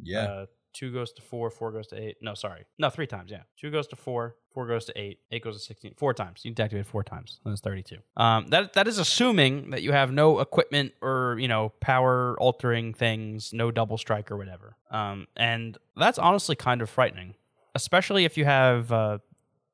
Yeah. 0.03 0.25
Uh, 0.25 0.47
two 0.73 0.93
goes 0.93 1.13
to 1.13 1.23
four, 1.23 1.51
four 1.51 1.73
goes 1.73 1.87
to 1.89 1.97
eight. 1.97 2.17
No, 2.21 2.35
sorry. 2.35 2.65
No, 2.79 2.91
three 2.91 3.07
times, 3.07 3.31
yeah. 3.31 3.43
Two 3.57 3.71
goes 3.71 3.87
to 3.89 3.97
four, 3.97 4.37
four 4.53 4.67
goes 4.67 4.85
to 4.87 4.99
eight, 4.99 5.21
eight 5.31 5.43
goes 5.43 5.57
to 5.57 5.63
16. 5.63 5.95
Four 5.97 6.15
times. 6.15 6.41
You 6.45 6.51
need 6.51 6.57
to 6.57 6.65
activate 6.65 6.87
four 6.87 7.05
times. 7.05 7.41
Then 7.45 7.53
it's 7.53 7.63
32. 7.63 7.97
Um, 8.17 8.47
that, 8.49 8.73
that 8.75 8.89
is 8.89 8.99
assuming 8.99 9.71
that 9.71 9.83
you 9.83 9.93
have 9.93 10.13
no 10.13 10.41
equipment 10.41 10.93
or, 11.01 11.37
you 11.39 11.49
know, 11.49 11.73
power 11.81 12.37
altering 12.39 12.95
things, 12.95 13.53
no 13.53 13.71
double 13.71 13.99
strike 13.99 14.31
or 14.31 14.37
whatever. 14.37 14.77
Um, 14.91 15.27
and 15.37 15.77
that's 15.97 16.19
honestly 16.19 16.57
kind 16.57 16.83
of 16.83 16.91
frightening, 16.91 17.35
especially 17.75 18.25
if 18.25 18.37
you 18.37 18.45
have 18.45 18.91
uh, 18.93 19.19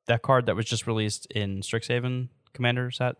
that 0.07 0.21
card 0.21 0.47
that 0.47 0.55
was 0.55 0.65
just 0.65 0.87
released 0.87 1.25
in 1.27 1.61
Strixhaven 1.61 2.29
Commander 2.53 2.91
set, 2.91 3.15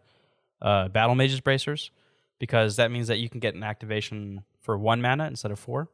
uh, 0.61 0.89
Battlemage's 0.89 1.39
Bracers, 1.39 1.91
because 2.39 2.75
that 2.77 2.91
means 2.91 3.07
that 3.07 3.19
you 3.19 3.29
can 3.29 3.39
get 3.39 3.55
an 3.55 3.63
activation 3.63 4.43
for 4.61 4.77
one 4.77 5.01
mana 5.01 5.27
instead 5.27 5.51
of 5.51 5.59
four 5.59 5.89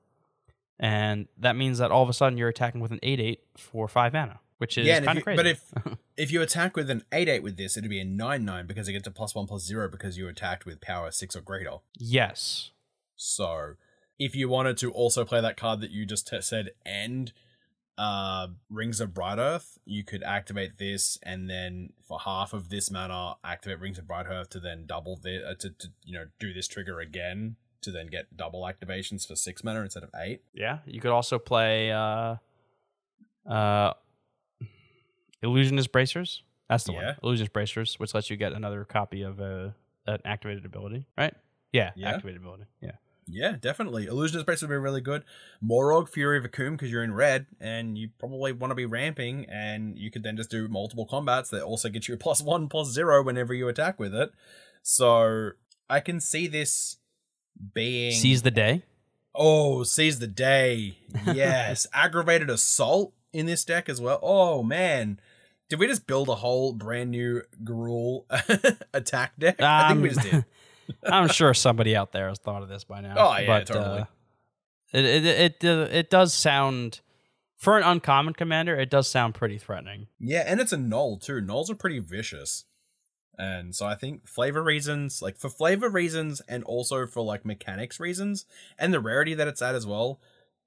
and 0.80 1.28
that 1.38 1.56
means 1.56 1.78
that 1.78 1.92
all 1.92 2.04
of 2.04 2.10
a 2.10 2.14
sudden 2.14 2.38
you're 2.38 2.50
attacking 2.50 2.82
with 2.82 2.92
an 2.92 3.00
8-8 3.02 3.38
for 3.58 3.88
5 3.88 4.14
mana 4.14 4.40
which 4.58 4.78
is 4.78 4.86
yeah, 4.86 5.00
kind 5.02 5.18
of 5.18 5.24
crazy 5.24 5.38
but 5.38 5.48
if 5.48 5.72
if 6.18 6.32
you 6.32 6.42
attack 6.42 6.76
with 6.76 6.90
an 6.90 7.04
8 7.12 7.28
8 7.28 7.44
with 7.44 7.58
this, 7.58 7.78
it'd 7.78 7.90
be 7.90 8.00
a 8.00 8.06
9 8.06 8.46
9 8.46 8.68
because 8.68 8.88
it 8.88 8.94
gets 8.94 9.08
a 9.08 9.12
plus 9.12 9.36
1 9.36 9.48
plus 9.48 9.64
0 9.64 9.90
because 9.90 10.18
you 10.18 10.28
attacked 10.28 10.66
with 10.66 10.82
power 10.82 11.12
6 11.12 11.36
or 11.36 11.42
greater. 11.42 11.78
yes. 11.98 12.72
So, 13.18 13.76
if 14.20 14.36
you 14.36 14.50
wanted 14.50 14.78
to 14.78 14.92
also 14.92 15.24
play 15.24 15.40
that 15.40 15.56
card 15.56 15.80
that 15.80 15.92
you 15.92 16.06
just 16.06 16.28
t- 16.28 16.42
said 16.42 16.72
and 16.86 17.32
uh, 17.98 18.48
Rings 18.70 19.00
of 19.00 19.12
Brighthearth, 19.12 19.78
you 19.86 20.04
could 20.04 20.22
activate 20.22 20.78
this 20.80 21.18
and 21.24 21.50
then 21.50 21.94
for 22.06 22.20
half 22.20 22.52
of 22.52 22.68
this 22.68 22.92
mana, 22.92 23.36
activate 23.44 23.80
Rings 23.80 23.98
of 23.98 24.06
Brighthearth 24.06 24.50
to 24.50 24.60
then 24.60 24.86
double 24.86 25.16
the 25.16 25.50
uh, 25.50 25.56
to, 25.56 25.70
to 25.70 25.88
you 26.04 26.14
know 26.14 26.26
do 26.40 26.54
this 26.54 26.68
trigger 26.68 27.00
again 27.00 27.56
to 27.86 27.92
then 27.92 28.08
get 28.08 28.36
double 28.36 28.64
activations 28.64 29.26
for 29.28 29.36
six 29.36 29.64
mana 29.64 29.82
instead 29.82 30.04
of 30.04 30.10
eight. 30.16 30.42
yeah 30.54 30.80
you 30.86 31.00
could 31.00 31.12
also 31.12 31.40
play 31.40 31.92
uh 31.92 32.36
uh 33.50 33.94
illusionist 35.42 35.92
bracers 35.92 36.44
that's 36.70 36.84
the 36.86 36.94
Yeah. 36.94 37.06
one 37.06 37.16
illusionist 37.24 37.54
bracers 37.54 38.00
which 38.00 38.14
lets 38.14 38.30
you 38.30 38.38
get 38.38 38.54
another 38.54 38.84
copy 38.86 39.22
of 39.22 39.40
a 39.40 39.76
an 40.08 40.20
activated 40.26 40.66
ability 40.66 41.06
right 41.18 41.34
yeah, 41.72 41.92
Yeah. 41.96 42.10
activated 42.10 42.42
ability 42.42 42.66
yeah 42.82 42.94
Yeah, 43.28 43.56
definitely. 43.60 44.06
Illusionist 44.06 44.46
Brace 44.46 44.62
would 44.62 44.70
be 44.70 44.76
really 44.76 45.02
good. 45.02 45.24
Moraug, 45.60 46.10
Fury 46.10 46.38
of 46.38 46.44
Akoum, 46.44 46.74
because 46.74 46.92
you're 46.92 47.04
in 47.04 47.12
red, 47.12 47.48
and 47.60 47.98
you 47.98 48.10
probably 48.20 48.52
want 48.52 48.70
to 48.70 48.76
be 48.76 48.86
ramping, 48.86 49.48
and 49.50 49.98
you 49.98 50.12
could 50.12 50.22
then 50.22 50.38
just 50.38 50.52
do 50.52 50.68
multiple 50.68 51.08
combats 51.08 51.50
that 51.50 51.64
also 51.64 51.90
get 51.90 52.08
you 52.08 52.14
a 52.14 52.18
plus 52.18 52.40
one, 52.44 52.70
plus 52.70 52.90
zero 52.92 53.24
whenever 53.24 53.52
you 53.56 53.68
attack 53.68 54.00
with 54.00 54.14
it. 54.14 54.30
So 54.84 55.50
I 55.90 56.02
can 56.02 56.20
see 56.22 56.46
this 56.46 56.98
being 57.74 58.12
seize 58.12 58.42
the 58.42 58.52
day 58.52 58.84
Oh, 59.36 59.84
seize 59.84 60.20
the 60.20 60.28
day. 60.28 60.98
Yes. 61.26 61.88
Aggravated 61.94 62.50
assault 62.50 63.14
in 63.34 63.46
this 63.46 63.66
deck 63.66 63.90
as 63.90 64.00
well. 64.00 64.20
Oh 64.24 64.64
man. 64.64 65.20
Did 65.68 65.80
we 65.80 65.88
just 65.88 66.08
build 66.08 66.30
a 66.30 66.36
whole 66.36 66.74
brand 66.74 67.12
new 67.12 67.42
Gruul 67.64 68.26
attack 68.94 69.34
deck? 69.38 69.62
I 69.62 69.90
think 69.90 70.04
we 70.04 70.10
just 70.10 70.22
did. 70.22 70.46
I'm 71.04 71.28
sure 71.28 71.54
somebody 71.54 71.96
out 71.96 72.12
there 72.12 72.30
has 72.30 72.38
thought 72.38 72.62
of 72.62 72.70
this 72.70 72.84
by 72.84 73.02
now. 73.02 73.16
Oh, 73.18 73.38
yeah, 73.38 73.48
but, 73.48 73.68
totally. 73.68 74.02
Uh, 74.02 74.06
it 74.94 75.06
it 75.06 75.26
it 75.26 75.66
uh, 75.66 75.88
it 75.92 76.10
does 76.12 76.34
sound 76.34 77.02
for 77.58 77.78
an 77.78 77.84
uncommon 77.84 78.36
commander. 78.36 78.76
It 78.76 78.92
does 78.92 79.08
sound 79.08 79.34
pretty 79.34 79.58
threatening. 79.58 80.08
Yeah, 80.20 80.44
and 80.46 80.62
it's 80.62 80.72
a 80.72 80.78
gnoll 80.78 81.20
too. 81.20 81.42
Gnolls 81.42 81.72
are 81.72 81.76
pretty 81.76 81.98
vicious. 82.00 82.66
And 83.38 83.76
so 83.76 83.86
I 83.86 83.96
think 83.96 84.28
flavor 84.28 84.64
reasons, 84.64 85.22
like 85.22 85.38
for 85.38 85.50
flavor 85.50 85.90
reasons 85.90 86.42
and 86.48 86.64
also 86.64 87.06
for 87.06 87.24
like 87.24 87.46
mechanics 87.46 88.00
reasons 88.00 88.46
and 88.78 88.94
the 88.94 89.00
rarity 89.00 89.34
that 89.34 89.48
it's 89.48 89.62
at 89.62 89.76
as 89.76 89.86
well, 89.86 90.20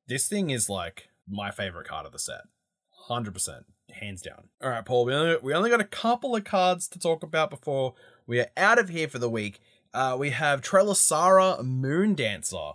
this 0.06 0.28
thing 0.28 0.50
is 0.50 0.68
like 0.68 1.08
my 1.28 1.50
favorite 1.50 1.86
card 1.86 2.06
of 2.06 2.12
the 2.12 2.18
set. 2.18 2.42
100%, 3.08 3.64
hands 3.90 4.22
down. 4.22 4.48
All 4.62 4.70
right, 4.70 4.84
Paul, 4.84 5.06
we 5.06 5.14
only, 5.14 5.36
we 5.42 5.54
only 5.54 5.70
got 5.70 5.80
a 5.80 5.84
couple 5.84 6.36
of 6.36 6.44
cards 6.44 6.88
to 6.88 6.98
talk 6.98 7.22
about 7.22 7.50
before 7.50 7.94
we 8.26 8.40
are 8.40 8.51
out 8.56 8.78
of 8.78 8.90
here 8.90 9.09
for 9.09 9.18
the 9.18 9.30
week. 9.30 9.60
Uh, 9.94 10.16
we 10.18 10.30
have 10.30 10.60
Trelasarra 10.60 11.64
Moon 11.64 12.14
Dancer. 12.14 12.72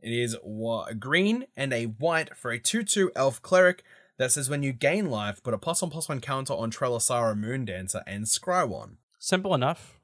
It 0.00 0.12
is 0.12 0.36
wa- 0.42 0.92
green 0.98 1.46
and 1.56 1.72
a 1.72 1.84
white 1.84 2.36
for 2.36 2.50
a 2.50 2.58
2 2.58 2.82
2 2.82 3.12
elf 3.14 3.42
cleric 3.42 3.82
that 4.18 4.32
says 4.32 4.48
when 4.48 4.62
you 4.62 4.72
gain 4.72 5.10
life, 5.10 5.42
put 5.42 5.54
a 5.54 5.58
plus 5.58 5.82
one 5.82 5.90
plus 5.90 6.08
one 6.08 6.20
counter 6.20 6.54
on 6.54 6.70
Trelasarra 6.70 7.36
Moon 7.36 7.64
Dancer 7.64 8.02
and 8.06 8.24
scry 8.24 8.66
one. 8.68 8.98
Simple 9.24 9.54
enough. 9.54 9.98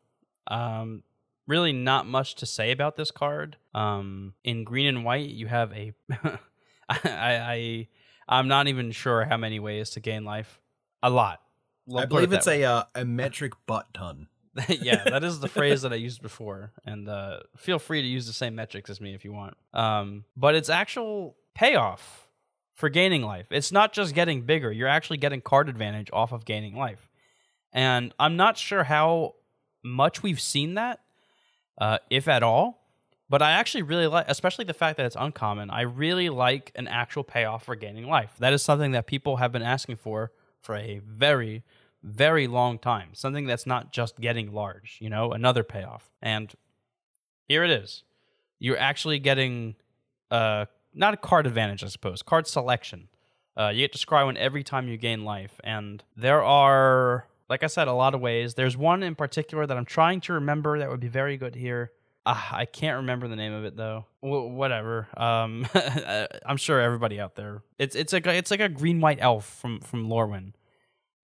Um, 0.47 1.02
really 1.47 1.74
not 1.74 2.06
much 2.06 2.36
to 2.36 2.47
say 2.47 2.70
about 2.70 2.97
this 2.97 3.10
card. 3.10 3.59
Um, 3.74 4.32
in 4.44 4.64
green 4.64 4.86
and 4.86 5.05
white, 5.05 5.28
you 5.28 5.47
have 5.47 5.74
a. 5.74 5.92
I, 6.88 6.98
I 7.05 7.88
I'm 8.26 8.48
not 8.48 8.66
even 8.66 8.92
sure 8.92 9.26
how 9.26 9.36
many 9.36 9.60
ways 9.60 9.90
to 9.90 10.01
gain 10.01 10.24
life. 10.24 10.62
A 11.02 11.10
lot. 11.10 11.42
I 11.94 12.06
believe 12.06 12.32
it's 12.32 12.47
a 12.47 12.64
uh, 12.64 12.84
a 12.94 13.05
metric 13.05 13.52
butt 13.66 13.92
ton. 13.92 14.28
yeah, 14.68 15.05
that 15.05 15.22
is 15.22 15.38
the 15.40 15.48
phrase 15.48 15.82
that 15.82 15.92
I 15.92 15.97
used 15.97 16.22
before, 16.22 16.72
and 16.86 17.06
uh, 17.06 17.40
feel 17.59 17.78
free 17.78 18.01
to 18.01 18.09
use 18.09 18.26
the 18.26 18.32
same 18.32 18.55
metrics 18.55 18.88
as 18.88 19.02
me 19.02 19.14
if 19.14 19.22
you 19.26 19.34
want. 19.34 19.55
Um, 19.74 20.24
but 20.34 20.55
it's 20.55 20.70
actual 20.70 21.36
payoff 21.55 22.26
for 22.72 22.88
gaining 22.88 23.22
life. 23.22 23.48
It's 23.51 23.70
not 23.70 23.92
just 23.92 24.14
getting 24.14 24.47
bigger; 24.47 24.72
you're 24.72 24.88
actually 24.88 25.18
getting 25.18 25.42
card 25.42 25.68
advantage 25.68 26.09
off 26.10 26.32
of 26.32 26.47
gaining 26.47 26.74
life. 26.74 27.10
And 27.72 28.12
I'm 28.18 28.36
not 28.36 28.59
sure 28.59 28.84
how 28.84 29.34
much 29.82 30.22
we've 30.22 30.40
seen 30.40 30.74
that, 30.74 31.01
uh, 31.78 31.98
if 32.10 32.28
at 32.28 32.42
all. 32.42 32.78
But 33.28 33.42
I 33.42 33.52
actually 33.52 33.82
really 33.82 34.09
like, 34.09 34.26
especially 34.28 34.64
the 34.64 34.74
fact 34.74 34.97
that 34.97 35.06
it's 35.06 35.16
uncommon. 35.18 35.70
I 35.70 35.82
really 35.82 36.28
like 36.28 36.72
an 36.74 36.88
actual 36.88 37.22
payoff 37.22 37.64
for 37.64 37.76
gaining 37.76 38.09
life. 38.09 38.32
That 38.40 38.52
is 38.52 38.62
something 38.62 38.90
that 38.92 39.06
people 39.06 39.36
have 39.36 39.52
been 39.52 39.62
asking 39.62 39.97
for 39.97 40.32
for 40.60 40.74
a 40.74 41.01
very, 41.06 41.62
very 42.02 42.48
long 42.48 42.78
time. 42.78 43.10
Something 43.12 43.47
that's 43.47 43.66
not 43.66 43.92
just 43.92 44.20
getting 44.20 44.52
large, 44.52 44.98
you 45.01 45.09
know, 45.09 45.30
another 45.32 45.62
payoff. 45.62 46.10
And 46.20 46.52
here 47.47 47.62
it 47.62 47.70
is. 47.70 48.02
You're 48.59 48.78
actually 48.78 49.20
getting 49.20 49.76
uh 50.30 50.66
not 50.92 51.14
a 51.14 51.16
card 51.16 51.47
advantage, 51.47 51.84
I 51.84 51.86
suppose, 51.86 52.22
card 52.22 52.47
selection. 52.48 53.09
Uh, 53.56 53.68
you 53.68 53.82
get 53.82 53.92
to 53.92 53.98
scry 53.98 54.24
one 54.24 54.36
every 54.36 54.64
time 54.64 54.88
you 54.88 54.97
gain 54.97 55.24
life, 55.24 55.60
and 55.62 56.02
there 56.16 56.42
are, 56.42 57.26
like 57.51 57.64
I 57.64 57.66
said, 57.66 57.89
a 57.89 57.93
lot 57.93 58.14
of 58.14 58.20
ways. 58.20 58.55
There's 58.55 58.77
one 58.77 59.02
in 59.02 59.16
particular 59.16 59.66
that 59.66 59.77
I'm 59.77 59.85
trying 59.85 60.20
to 60.22 60.35
remember 60.35 60.78
that 60.78 60.89
would 60.89 61.01
be 61.01 61.09
very 61.09 61.36
good 61.36 61.56
here. 61.56 61.90
Ah, 62.24 62.55
I 62.55 62.64
can't 62.64 62.98
remember 62.98 63.28
the 63.28 63.36
name 63.36 63.52
of 63.52 63.64
it 63.64 63.77
though. 63.77 64.06
W- 64.22 64.52
whatever. 64.52 65.09
Um, 65.16 65.66
I'm 66.47 66.56
sure 66.56 66.81
everybody 66.81 67.18
out 67.18 67.35
there. 67.35 67.62
It's 67.78 67.97
it's 67.97 68.12
like 68.12 68.27
a, 68.27 68.35
it's 68.35 68.51
like 68.51 68.60
a 68.60 68.68
green 68.68 69.01
white 69.01 69.18
elf 69.20 69.47
from 69.60 69.81
from 69.81 70.06
Lorwyn 70.09 70.52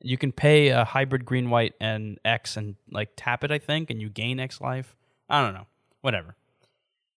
You 0.02 0.18
can 0.18 0.32
pay 0.32 0.68
a 0.68 0.84
hybrid 0.84 1.24
green 1.24 1.48
white 1.48 1.74
and 1.80 2.18
X 2.24 2.56
and 2.56 2.74
like 2.90 3.10
tap 3.16 3.44
it, 3.44 3.52
I 3.52 3.58
think, 3.58 3.90
and 3.90 4.00
you 4.02 4.08
gain 4.08 4.40
X 4.40 4.60
life. 4.60 4.96
I 5.28 5.42
don't 5.42 5.54
know. 5.54 5.66
Whatever. 6.00 6.34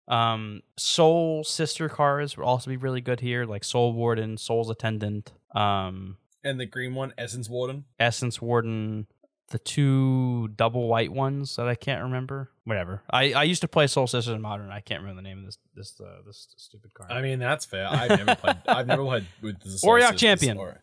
Um, 0.08 0.62
Soul 0.78 1.44
sister 1.44 1.88
cards 1.88 2.36
will 2.38 2.46
also 2.46 2.70
be 2.70 2.78
really 2.78 3.02
good 3.02 3.22
here, 3.22 3.46
like 3.46 3.64
Soul 3.64 3.94
Warden, 3.94 4.38
Soul's 4.38 4.70
Attendant, 4.70 5.32
um, 5.56 6.18
And 6.44 6.60
the 6.60 6.66
green 6.66 6.96
one, 6.96 7.14
Essence 7.18 7.50
Warden. 7.50 7.86
Essence 8.00 8.42
Warden, 8.42 9.08
the 9.50 9.60
two 9.60 10.50
double 10.50 10.88
white 10.88 11.12
ones 11.12 11.56
that 11.58 11.68
I 11.68 11.76
can't 11.76 12.04
remember. 12.04 12.52
Whatever. 12.64 13.04
I, 13.10 13.34
I 13.34 13.44
used 13.44 13.62
to 13.62 13.68
play 13.68 13.88
Soul 13.88 14.08
Sisters 14.08 14.34
in 14.34 14.42
Modern. 14.42 14.70
I 14.70 14.80
can't 14.80 15.02
remember 15.02 15.22
the 15.22 15.28
name 15.28 15.40
of 15.40 15.46
this 15.46 15.58
this 15.76 16.00
uh, 16.00 16.22
this 16.26 16.48
stupid 16.58 16.94
card. 16.94 17.12
I 17.12 17.22
mean, 17.22 17.40
that's 17.40 17.66
fair. 17.66 17.88
I've 17.90 18.10
never 18.10 18.36
played. 18.36 18.58
I've 18.68 18.88
never 18.88 19.04
played 19.04 19.26
with 19.42 19.60
the 19.60 19.72
Soul 19.72 20.00
Sisters 20.00 20.20
Champion. 20.20 20.58
Or, 20.58 20.82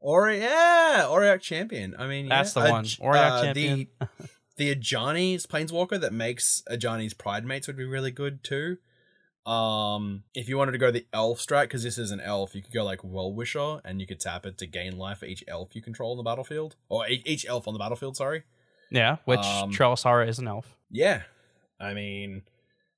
or 0.00 0.30
yeah, 0.30 1.06
Auriok 1.08 1.40
Champion. 1.40 1.94
I 1.98 2.06
mean, 2.06 2.28
That's 2.28 2.52
the 2.52 2.60
one. 2.60 2.84
Auriok 2.84 3.30
uh, 3.30 3.42
Champion. 3.44 3.86
The, 3.98 4.08
the 4.56 4.74
Ajani's 4.74 5.46
Planeswalker 5.46 6.00
that 6.00 6.12
makes 6.12 6.62
Ajani's 6.70 7.14
Pridemates 7.14 7.66
would 7.66 7.76
be 7.76 7.84
really 7.84 8.10
good 8.10 8.44
too. 8.44 8.78
Um, 9.44 10.22
if 10.34 10.48
you 10.48 10.56
wanted 10.56 10.72
to 10.72 10.78
go 10.78 10.90
the 10.90 11.06
elf 11.12 11.38
strat, 11.40 11.62
because 11.62 11.82
this 11.82 11.98
is 11.98 12.10
an 12.12 12.20
elf, 12.20 12.54
you 12.54 12.62
could 12.62 12.72
go 12.72 12.84
like 12.84 13.00
Wellwisher, 13.00 13.80
and 13.84 14.00
you 14.00 14.06
could 14.06 14.20
tap 14.20 14.46
it 14.46 14.58
to 14.58 14.66
gain 14.66 14.96
life 14.96 15.18
for 15.18 15.26
each 15.26 15.42
elf 15.48 15.74
you 15.74 15.82
control 15.82 16.12
on 16.12 16.16
the 16.16 16.22
battlefield, 16.22 16.76
or 16.88 17.06
each 17.08 17.46
elf 17.46 17.66
on 17.66 17.74
the 17.74 17.78
battlefield. 17.78 18.16
Sorry. 18.16 18.44
yeah, 18.90 19.16
which 19.24 19.40
um, 19.40 19.72
Trelasarra 19.72 20.28
is 20.28 20.38
an 20.38 20.46
elf. 20.46 20.76
Yeah, 20.90 21.22
I 21.80 21.92
mean, 21.94 22.42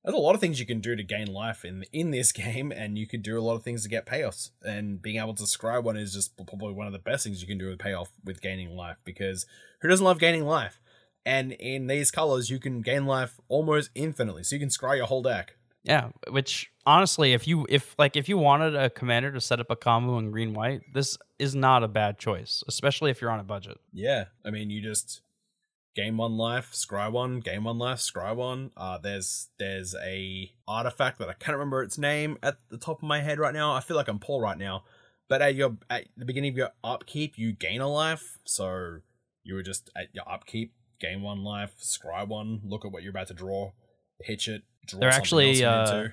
there's 0.04 0.14
a 0.14 0.18
lot 0.18 0.34
of 0.34 0.40
things 0.40 0.60
you 0.60 0.66
can 0.66 0.80
do 0.80 0.94
to 0.94 1.02
gain 1.02 1.32
life 1.32 1.64
in 1.64 1.84
in 1.92 2.10
this 2.10 2.30
game, 2.44 2.70
and 2.70 2.98
you 2.98 3.06
could 3.06 3.22
do 3.22 3.38
a 3.38 3.42
lot 3.42 3.54
of 3.54 3.62
things 3.62 3.82
to 3.84 3.88
get 3.88 4.04
payoffs. 4.04 4.50
And 4.62 5.00
being 5.00 5.16
able 5.18 5.34
to 5.34 5.44
scry 5.44 5.82
one 5.82 5.96
is 5.96 6.12
just 6.12 6.36
probably 6.36 6.74
one 6.74 6.86
of 6.86 6.92
the 6.92 6.98
best 6.98 7.24
things 7.24 7.40
you 7.40 7.48
can 7.48 7.58
do 7.58 7.68
with 7.70 7.78
payoff 7.78 8.10
with 8.22 8.42
gaining 8.42 8.70
life. 8.70 8.98
Because 9.04 9.46
who 9.80 9.88
doesn't 9.88 10.04
love 10.04 10.18
gaining 10.18 10.44
life? 10.44 10.78
And 11.26 11.52
in 11.52 11.86
these 11.86 12.10
colors, 12.10 12.50
you 12.50 12.58
can 12.58 12.82
gain 12.82 13.06
life 13.06 13.40
almost 13.48 13.88
infinitely, 13.94 14.44
so 14.44 14.56
you 14.56 14.60
can 14.60 14.68
scry 14.68 14.98
your 14.98 15.06
whole 15.06 15.22
deck. 15.22 15.56
Yeah, 15.84 16.10
which 16.30 16.70
honestly, 16.86 17.34
if 17.34 17.46
you 17.46 17.66
if 17.68 17.94
like 17.98 18.16
if 18.16 18.28
you 18.28 18.38
wanted 18.38 18.74
a 18.74 18.90
commander 18.90 19.30
to 19.32 19.40
set 19.40 19.60
up 19.60 19.70
a 19.70 19.76
combo 19.76 20.18
in 20.18 20.30
green 20.30 20.54
white, 20.54 20.80
this 20.92 21.18
is 21.38 21.54
not 21.54 21.84
a 21.84 21.88
bad 21.88 22.18
choice, 22.18 22.64
especially 22.66 23.10
if 23.10 23.20
you're 23.20 23.30
on 23.30 23.40
a 23.40 23.44
budget. 23.44 23.78
Yeah, 23.92 24.24
I 24.44 24.50
mean, 24.50 24.70
you 24.70 24.82
just 24.82 25.20
game 25.94 26.16
one 26.16 26.36
life, 26.36 26.72
scry 26.72 27.12
one, 27.12 27.40
game 27.40 27.64
one 27.64 27.78
life, 27.78 27.98
scry 27.98 28.34
one. 28.34 28.70
Uh, 28.76 28.98
there's 28.98 29.48
there's 29.58 29.94
a 30.02 30.50
artifact 30.66 31.18
that 31.18 31.28
I 31.28 31.34
can't 31.34 31.56
remember 31.56 31.82
its 31.82 31.98
name 31.98 32.38
at 32.42 32.56
the 32.70 32.78
top 32.78 33.02
of 33.02 33.08
my 33.08 33.20
head 33.20 33.38
right 33.38 33.54
now. 33.54 33.74
I 33.74 33.80
feel 33.80 33.96
like 33.96 34.08
I'm 34.08 34.18
poor 34.18 34.42
right 34.42 34.58
now, 34.58 34.84
but 35.28 35.42
at 35.42 35.54
your 35.54 35.76
at 35.90 36.06
the 36.16 36.24
beginning 36.24 36.52
of 36.52 36.56
your 36.56 36.70
upkeep, 36.82 37.36
you 37.36 37.52
gain 37.52 37.82
a 37.82 37.88
life. 37.88 38.38
So 38.44 39.00
you 39.42 39.54
were 39.54 39.62
just 39.62 39.90
at 39.94 40.14
your 40.14 40.28
upkeep 40.30 40.72
gain 41.00 41.22
one 41.22 41.44
life, 41.44 41.74
scry 41.82 42.26
one, 42.26 42.60
look 42.64 42.84
at 42.84 42.92
what 42.92 43.02
you're 43.02 43.10
about 43.10 43.28
to 43.28 43.34
draw, 43.34 43.72
pitch 44.22 44.48
it. 44.48 44.62
They're 44.92 45.10
actually, 45.10 45.48
else 45.48 45.58
you 45.60 45.64
need 45.66 46.04
uh. 46.06 46.08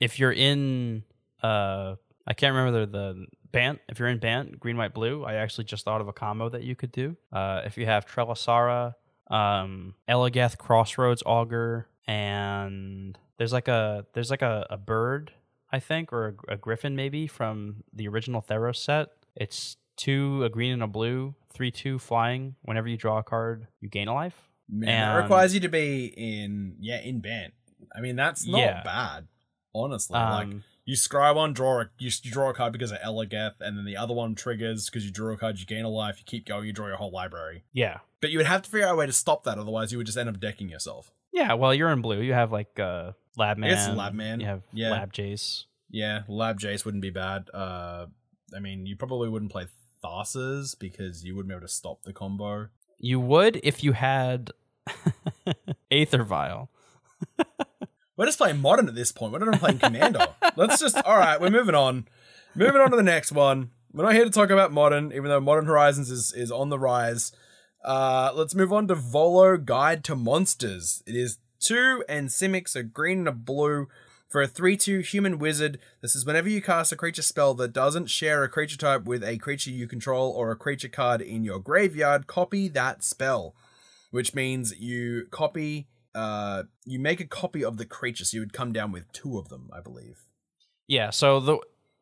If 0.00 0.18
you're 0.18 0.32
in 0.32 1.02
uh 1.42 1.96
I 2.26 2.34
can't 2.34 2.54
remember 2.54 2.86
the, 2.86 2.86
the 2.86 3.26
Bant. 3.50 3.80
If 3.88 3.98
you're 3.98 4.08
in 4.08 4.18
Bant, 4.18 4.60
green, 4.60 4.76
white, 4.76 4.92
blue, 4.94 5.24
I 5.24 5.34
actually 5.34 5.64
just 5.64 5.84
thought 5.84 6.00
of 6.00 6.08
a 6.08 6.12
combo 6.12 6.48
that 6.50 6.62
you 6.62 6.74
could 6.76 6.92
do. 6.92 7.16
Uh 7.32 7.62
if 7.64 7.76
you 7.78 7.86
have 7.86 8.06
Trelasarra, 8.06 8.94
um 9.30 9.94
Elagath 10.08 10.56
Crossroads 10.58 11.22
Augur, 11.26 11.88
and 12.06 13.18
there's 13.38 13.52
like 13.52 13.68
a 13.68 14.06
there's 14.14 14.30
like 14.30 14.42
a, 14.42 14.66
a 14.70 14.76
bird, 14.76 15.32
I 15.72 15.78
think, 15.80 16.12
or 16.12 16.36
a, 16.48 16.54
a 16.54 16.56
griffin 16.56 16.96
maybe 16.96 17.26
from 17.26 17.84
the 17.92 18.08
original 18.08 18.42
Theros 18.42 18.76
set. 18.76 19.08
It's 19.36 19.76
two, 19.96 20.42
a 20.44 20.48
green 20.48 20.72
and 20.72 20.82
a 20.82 20.86
blue, 20.86 21.34
three 21.52 21.70
two 21.70 21.98
flying. 21.98 22.56
Whenever 22.62 22.88
you 22.88 22.96
draw 22.96 23.18
a 23.18 23.22
card, 23.22 23.66
you 23.80 23.88
gain 23.88 24.08
a 24.08 24.14
life. 24.14 24.48
Man, 24.68 24.88
and- 24.88 25.16
that 25.18 25.22
requires 25.22 25.54
you 25.54 25.60
to 25.60 25.68
be 25.68 26.06
in 26.16 26.76
yeah 26.80 27.00
in 27.00 27.20
Bant. 27.20 27.54
I 27.94 28.00
mean, 28.00 28.16
that's 28.16 28.46
not 28.46 28.58
Yeah. 28.58 28.82
bad, 28.82 29.28
honestly. 29.74 30.18
like 30.18 30.46
Um, 30.48 30.64
You 30.84 30.94
scry 30.96 31.34
one, 31.34 31.52
draw 31.52 31.82
a 31.82 31.90
you, 31.98 32.10
draw 32.22 32.48
a 32.50 32.54
card 32.54 32.72
because 32.72 32.92
of 32.92 32.98
Elagath, 33.00 33.60
and 33.60 33.76
then 33.76 33.84
the 33.84 33.96
other 33.98 34.14
one 34.14 34.34
triggers 34.34 34.86
because 34.86 35.04
you 35.04 35.10
draw 35.10 35.32
a 35.34 35.36
card, 35.36 35.58
you 35.58 35.66
gain 35.66 35.84
a 35.84 35.88
life, 35.90 36.16
you 36.18 36.24
keep 36.24 36.46
going, 36.46 36.64
you 36.66 36.72
draw 36.72 36.86
your 36.86 36.96
whole 36.96 37.10
library. 37.10 37.64
yeah. 37.72 37.98
But 38.20 38.30
you 38.30 38.38
would 38.38 38.46
have 38.46 38.62
to 38.62 38.70
figure 38.70 38.86
out 38.86 38.94
a 38.94 38.96
way 38.96 39.06
to 39.06 39.12
stop 39.12 39.44
that, 39.44 39.58
otherwise 39.58 39.92
you 39.92 39.98
would 39.98 40.06
just 40.06 40.16
end 40.18 40.28
up 40.30 40.40
decking 40.40 40.68
yourself. 40.70 41.12
Yeah, 41.32 41.52
well, 41.54 41.74
you're 41.74 41.90
in 41.92 42.00
blue. 42.00 42.20
You 42.22 42.32
have 42.32 42.50
like 42.52 42.80
uh, 42.80 43.12
Lab 43.36 43.58
Man. 43.58 43.70
I 43.70 43.74
guess 43.74 43.88
Lab 43.94 44.14
Man. 44.14 44.40
You 44.40 44.46
have 44.46 44.62
Yeah. 44.72 44.90
Lab 44.90 45.12
Jace. 45.12 45.64
Yeah, 45.90 46.22
Lab 46.26 46.58
Jace 46.58 46.84
wouldn't 46.86 47.02
be 47.02 47.10
bad. 47.10 47.48
Uh, 47.52 48.06
I 48.56 48.58
mean, 48.60 48.86
you 48.86 48.96
probably 48.96 49.28
wouldn't 49.28 49.52
play 49.52 49.66
Thassa's 50.02 50.74
because 50.74 51.22
you 51.24 51.36
wouldn't 51.36 51.50
be 51.50 51.54
able 51.54 51.66
to 51.66 51.72
stop 51.72 52.02
the 52.02 52.12
combo. 52.14 52.68
You 52.98 53.20
would 53.20 53.60
if 53.62 53.84
you 53.84 53.92
had 53.92 54.52
Aether 55.90 56.24
Vial. 56.24 56.70
We're 58.18 58.26
just 58.26 58.38
playing 58.38 58.60
modern 58.60 58.88
at 58.88 58.96
this 58.96 59.12
point. 59.12 59.32
We're 59.32 59.38
not 59.38 59.48
even 59.48 59.60
playing 59.60 59.78
Commander. 59.78 60.26
Let's 60.56 60.80
just 60.80 61.00
all 61.04 61.16
right. 61.16 61.40
We're 61.40 61.50
moving 61.50 61.76
on. 61.76 62.08
Moving 62.56 62.80
on 62.80 62.90
to 62.90 62.96
the 62.96 63.02
next 63.04 63.30
one. 63.30 63.70
We're 63.92 64.02
not 64.02 64.14
here 64.14 64.24
to 64.24 64.30
talk 64.30 64.50
about 64.50 64.72
modern, 64.72 65.12
even 65.12 65.26
though 65.26 65.40
Modern 65.40 65.66
Horizons 65.66 66.10
is 66.10 66.32
is 66.32 66.50
on 66.50 66.68
the 66.68 66.80
rise. 66.80 67.30
Uh, 67.84 68.32
let's 68.34 68.56
move 68.56 68.72
on 68.72 68.88
to 68.88 68.96
Volo 68.96 69.56
Guide 69.56 70.02
to 70.02 70.16
Monsters. 70.16 71.00
It 71.06 71.14
is 71.14 71.38
two 71.60 72.04
and 72.08 72.28
Simics, 72.28 72.74
a 72.74 72.82
green 72.82 73.20
and 73.20 73.28
a 73.28 73.32
blue. 73.32 73.86
For 74.26 74.42
a 74.42 74.48
3 74.48 74.76
2 74.76 74.98
human 74.98 75.38
wizard, 75.38 75.78
this 76.02 76.14
is 76.14 76.26
whenever 76.26 76.50
you 76.50 76.60
cast 76.60 76.92
a 76.92 76.96
creature 76.96 77.22
spell 77.22 77.54
that 77.54 77.72
doesn't 77.72 78.10
share 78.10 78.42
a 78.42 78.48
creature 78.48 78.76
type 78.76 79.04
with 79.04 79.24
a 79.24 79.38
creature 79.38 79.70
you 79.70 79.86
control 79.86 80.32
or 80.32 80.50
a 80.50 80.56
creature 80.56 80.88
card 80.88 81.22
in 81.22 81.44
your 81.44 81.60
graveyard, 81.60 82.26
copy 82.26 82.68
that 82.68 83.04
spell. 83.04 83.54
Which 84.10 84.34
means 84.34 84.78
you 84.78 85.28
copy, 85.30 85.86
uh, 86.18 86.64
you 86.84 86.98
make 86.98 87.20
a 87.20 87.26
copy 87.26 87.64
of 87.64 87.76
the 87.76 87.86
creature, 87.86 88.24
so 88.24 88.36
you 88.36 88.40
would 88.40 88.52
come 88.52 88.72
down 88.72 88.92
with 88.92 89.10
two 89.12 89.38
of 89.38 89.48
them, 89.48 89.70
I 89.72 89.80
believe. 89.80 90.18
Yeah, 90.88 91.10
so 91.10 91.40
the 91.40 91.58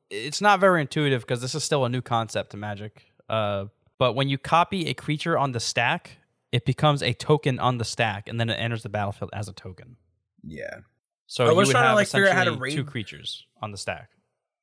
it's 0.09 0.41
not 0.41 0.61
very 0.61 0.81
intuitive 0.81 1.23
because 1.23 1.41
this 1.41 1.55
is 1.55 1.65
still 1.65 1.85
a 1.85 1.89
new 1.89 2.01
concept 2.01 2.51
to 2.51 2.57
Magic. 2.57 3.07
Uh, 3.29 3.67
but 3.99 4.15
when 4.15 4.29
you 4.29 4.39
copy 4.39 4.89
a 4.89 4.95
creature 4.95 5.37
on 5.37 5.53
the 5.53 5.61
stack, 5.61 6.19
it 6.53 6.65
becomes 6.65 7.03
a 7.03 7.13
token 7.13 7.59
on 7.59 7.79
the 7.79 7.85
stack, 7.85 8.29
and 8.29 8.41
then 8.41 8.49
it 8.49 8.55
enters 8.55 8.83
the 8.83 8.89
battlefield 8.89 9.31
as 9.33 9.49
a 9.49 9.53
token. 9.53 9.97
Yeah. 10.43 10.79
So 11.27 11.45
I 11.45 11.51
you 11.51 11.57
was 11.57 11.69
would 11.69 11.73
trying 11.73 11.91
to, 11.91 11.95
like, 11.95 12.09
figure 12.09 12.29
out 12.29 12.37
how 12.37 12.45
to 12.45 12.53
essentially 12.53 12.77
two 12.77 12.85
creatures 12.85 13.47
on 13.61 13.73
the 13.73 13.79
stack. 13.79 14.11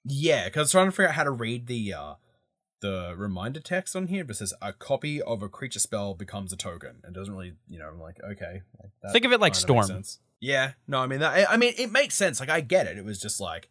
Yeah, 0.05 0.45
because 0.45 0.57
I 0.57 0.61
was 0.61 0.71
trying 0.71 0.87
to 0.87 0.91
figure 0.91 1.09
out 1.09 1.15
how 1.15 1.23
to 1.25 1.31
read 1.31 1.67
the 1.67 1.93
uh 1.93 2.13
the 2.83 3.15
reminder 3.17 3.59
text 3.59 3.95
on 3.95 4.07
here, 4.07 4.23
but 4.23 4.35
it 4.35 4.37
says 4.39 4.53
a 4.61 4.71
copy 4.73 5.19
of 5.21 5.41
a 5.41 5.49
creature 5.49 5.79
spell 5.79 6.13
becomes 6.13 6.53
a 6.53 6.55
token. 6.55 6.97
It 7.07 7.13
doesn't 7.13 7.33
really, 7.33 7.53
you 7.67 7.79
know, 7.79 7.87
I'm 7.87 7.99
like, 7.99 8.17
okay. 8.23 8.61
That 9.01 9.11
Think 9.11 9.25
of 9.25 9.31
it 9.31 9.39
like 9.41 9.55
Storm. 9.55 9.87
Yeah, 10.39 10.73
no, 10.87 10.99
I 10.99 11.07
mean, 11.07 11.19
that, 11.21 11.33
I- 11.33 11.53
I 11.53 11.57
mean, 11.57 11.73
it 11.77 11.91
makes 11.91 12.15
sense. 12.15 12.39
Like, 12.39 12.49
I 12.49 12.61
get 12.61 12.85
it. 12.85 12.97
It 12.97 13.05
was 13.05 13.19
just 13.19 13.39
like 13.39 13.69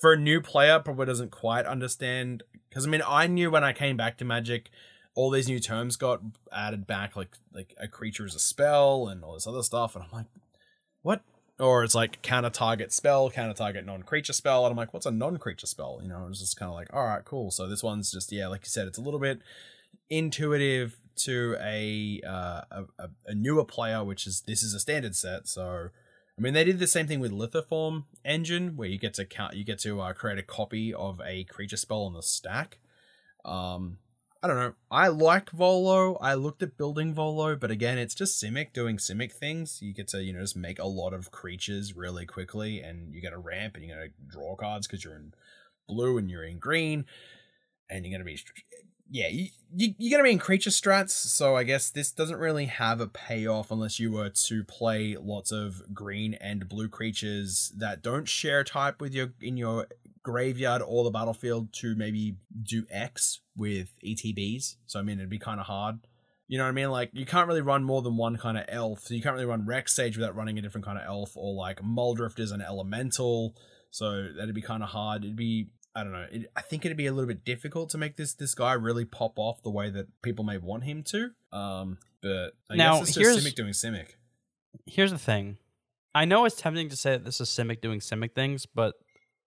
for 0.00 0.12
a 0.12 0.16
new 0.16 0.40
player, 0.40 0.78
probably 0.78 1.06
doesn't 1.06 1.30
quite 1.32 1.66
understand. 1.66 2.42
Because 2.68 2.86
I 2.86 2.90
mean, 2.90 3.02
I 3.06 3.26
knew 3.26 3.50
when 3.50 3.64
I 3.64 3.72
came 3.72 3.96
back 3.96 4.18
to 4.18 4.24
Magic, 4.24 4.70
all 5.14 5.30
these 5.30 5.48
new 5.48 5.58
terms 5.58 5.96
got 5.96 6.20
added 6.52 6.86
back, 6.86 7.16
like 7.16 7.30
like 7.52 7.74
a 7.80 7.88
creature 7.88 8.26
is 8.26 8.34
a 8.34 8.38
spell 8.38 9.08
and 9.08 9.24
all 9.24 9.32
this 9.34 9.46
other 9.46 9.62
stuff, 9.62 9.96
and 9.96 10.04
I'm 10.04 10.10
like, 10.12 10.26
what? 11.02 11.22
Or 11.58 11.84
it's 11.84 11.94
like 11.94 12.20
counter 12.20 12.50
target 12.50 12.92
spell, 12.92 13.30
counter 13.30 13.54
target 13.54 13.86
non 13.86 14.02
creature 14.02 14.34
spell, 14.34 14.66
and 14.66 14.72
I'm 14.72 14.76
like, 14.76 14.92
what's 14.92 15.06
a 15.06 15.10
non 15.10 15.38
creature 15.38 15.66
spell? 15.66 16.00
You 16.02 16.08
know, 16.08 16.24
it 16.24 16.28
was 16.28 16.40
just 16.40 16.58
kind 16.58 16.68
of 16.68 16.74
like, 16.74 16.92
all 16.92 17.04
right, 17.04 17.24
cool. 17.24 17.50
So 17.50 17.66
this 17.66 17.82
one's 17.82 18.12
just 18.12 18.30
yeah, 18.30 18.48
like 18.48 18.62
you 18.62 18.68
said, 18.68 18.86
it's 18.86 18.98
a 18.98 19.02
little 19.02 19.20
bit 19.20 19.40
intuitive 20.10 20.96
to 21.16 21.56
a 21.58 22.20
uh, 22.26 22.60
a, 22.98 23.08
a 23.26 23.34
newer 23.34 23.64
player, 23.64 24.04
which 24.04 24.26
is 24.26 24.42
this 24.42 24.62
is 24.62 24.74
a 24.74 24.80
standard 24.80 25.16
set, 25.16 25.48
so. 25.48 25.88
I 26.38 26.42
mean, 26.42 26.52
they 26.52 26.64
did 26.64 26.80
the 26.80 26.86
same 26.86 27.06
thing 27.06 27.20
with 27.20 27.32
Lithoform 27.32 28.04
Engine, 28.22 28.76
where 28.76 28.86
you 28.86 28.98
get 28.98 29.14
to 29.14 29.24
count, 29.24 29.54
you 29.54 29.64
get 29.64 29.78
to 29.78 30.02
uh, 30.02 30.12
create 30.12 30.36
a 30.36 30.42
copy 30.42 30.92
of 30.92 31.18
a 31.24 31.44
creature 31.44 31.78
spell 31.78 32.02
on 32.02 32.12
the 32.12 32.22
stack. 32.22 32.76
Um, 33.42 33.96
I 34.42 34.48
don't 34.48 34.56
know. 34.56 34.74
I 34.90 35.08
like 35.08 35.50
Volo. 35.50 36.16
I 36.16 36.34
looked 36.34 36.62
at 36.62 36.76
building 36.76 37.14
Volo, 37.14 37.56
but 37.56 37.70
again, 37.70 37.98
it's 37.98 38.14
just 38.14 38.42
Simic 38.42 38.72
doing 38.72 38.98
Simic 38.98 39.32
things. 39.32 39.80
You 39.80 39.92
get 39.92 40.08
to, 40.08 40.22
you 40.22 40.32
know, 40.32 40.40
just 40.40 40.56
make 40.56 40.78
a 40.78 40.86
lot 40.86 41.14
of 41.14 41.30
creatures 41.30 41.96
really 41.96 42.26
quickly, 42.26 42.80
and 42.80 43.14
you 43.14 43.20
get 43.20 43.32
a 43.32 43.38
ramp, 43.38 43.76
and 43.76 43.84
you're 43.84 43.96
gonna 43.96 44.10
draw 44.26 44.54
cards 44.54 44.86
because 44.86 45.02
you're 45.04 45.16
in 45.16 45.32
blue 45.88 46.18
and 46.18 46.30
you're 46.30 46.44
in 46.44 46.58
green, 46.58 47.06
and 47.88 48.04
you're 48.04 48.12
gonna 48.12 48.24
be, 48.24 48.38
yeah, 49.10 49.28
you, 49.28 49.48
you 49.74 49.94
you're 49.98 50.10
gonna 50.10 50.24
be 50.24 50.32
in 50.32 50.38
creature 50.38 50.70
strats. 50.70 51.10
So 51.10 51.56
I 51.56 51.64
guess 51.64 51.90
this 51.90 52.10
doesn't 52.10 52.38
really 52.38 52.66
have 52.66 53.00
a 53.00 53.06
payoff 53.06 53.70
unless 53.70 54.00
you 54.00 54.10
were 54.10 54.30
to 54.30 54.64
play 54.64 55.16
lots 55.20 55.52
of 55.52 55.82
green 55.94 56.34
and 56.34 56.68
blue 56.68 56.88
creatures 56.88 57.72
that 57.76 58.02
don't 58.02 58.28
share 58.28 58.64
type 58.64 59.00
with 59.00 59.14
your 59.14 59.32
in 59.40 59.56
your 59.56 59.86
graveyard 60.22 60.82
or 60.84 61.04
the 61.04 61.10
battlefield 61.10 61.72
to 61.72 61.94
maybe 61.94 62.36
do 62.62 62.84
X 62.90 63.40
with 63.56 63.90
ETBs. 64.04 64.76
So 64.86 64.98
I 64.98 65.02
mean, 65.02 65.18
it'd 65.18 65.30
be 65.30 65.38
kind 65.38 65.60
of 65.60 65.66
hard. 65.66 66.00
You 66.48 66.58
know 66.58 66.64
what 66.64 66.70
I 66.70 66.72
mean? 66.72 66.90
Like 66.90 67.10
you 67.12 67.26
can't 67.26 67.48
really 67.48 67.60
run 67.60 67.84
more 67.84 68.02
than 68.02 68.16
one 68.16 68.36
kind 68.36 68.58
of 68.58 68.64
elf. 68.68 69.00
So 69.00 69.14
you 69.14 69.22
can't 69.22 69.34
really 69.34 69.46
run 69.46 69.66
Rec 69.66 69.88
Sage 69.88 70.16
without 70.16 70.36
running 70.36 70.58
a 70.58 70.62
different 70.62 70.84
kind 70.84 70.98
of 70.98 71.04
elf, 71.06 71.36
or 71.36 71.54
like 71.54 71.80
Muldrift 71.80 72.38
is 72.38 72.50
an 72.50 72.60
elemental. 72.60 73.54
So 73.90 74.28
that'd 74.36 74.54
be 74.54 74.62
kind 74.62 74.82
of 74.82 74.90
hard. 74.90 75.24
It'd 75.24 75.36
be 75.36 75.68
I 75.96 76.02
don't 76.04 76.12
know. 76.12 76.26
It, 76.30 76.46
I 76.54 76.60
think 76.60 76.84
it'd 76.84 76.96
be 76.98 77.06
a 77.06 77.12
little 77.12 77.26
bit 77.26 77.44
difficult 77.44 77.88
to 77.90 77.98
make 77.98 78.16
this 78.16 78.34
this 78.34 78.54
guy 78.54 78.74
really 78.74 79.04
pop 79.06 79.38
off 79.38 79.62
the 79.62 79.70
way 79.70 79.88
that 79.90 80.06
people 80.22 80.44
may 80.44 80.58
want 80.58 80.84
him 80.84 81.02
to. 81.04 81.30
Um, 81.52 81.98
but 82.22 82.52
I 82.70 82.76
Now, 82.76 82.98
guess 82.98 83.08
it's 83.08 83.16
here's- 83.18 83.34
just 83.36 83.46
Simic 83.46 83.54
doing 83.56 83.72
Simic. 83.72 84.10
Here's 84.84 85.10
the 85.10 85.18
thing. 85.18 85.56
I 86.14 86.26
know 86.26 86.44
it's 86.44 86.56
tempting 86.56 86.90
to 86.90 86.96
say 86.96 87.12
that 87.12 87.24
this 87.24 87.40
is 87.40 87.48
Simic 87.48 87.80
doing 87.80 88.00
Simic 88.00 88.34
things, 88.34 88.66
but 88.66 88.94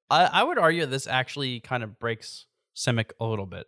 I, 0.09 0.25
I 0.25 0.43
would 0.43 0.57
argue 0.57 0.85
this 0.87 1.05
actually 1.07 1.59
kind 1.59 1.83
of 1.83 1.99
breaks 1.99 2.47
Simic 2.75 3.11
a 3.19 3.25
little 3.25 3.45
bit. 3.45 3.67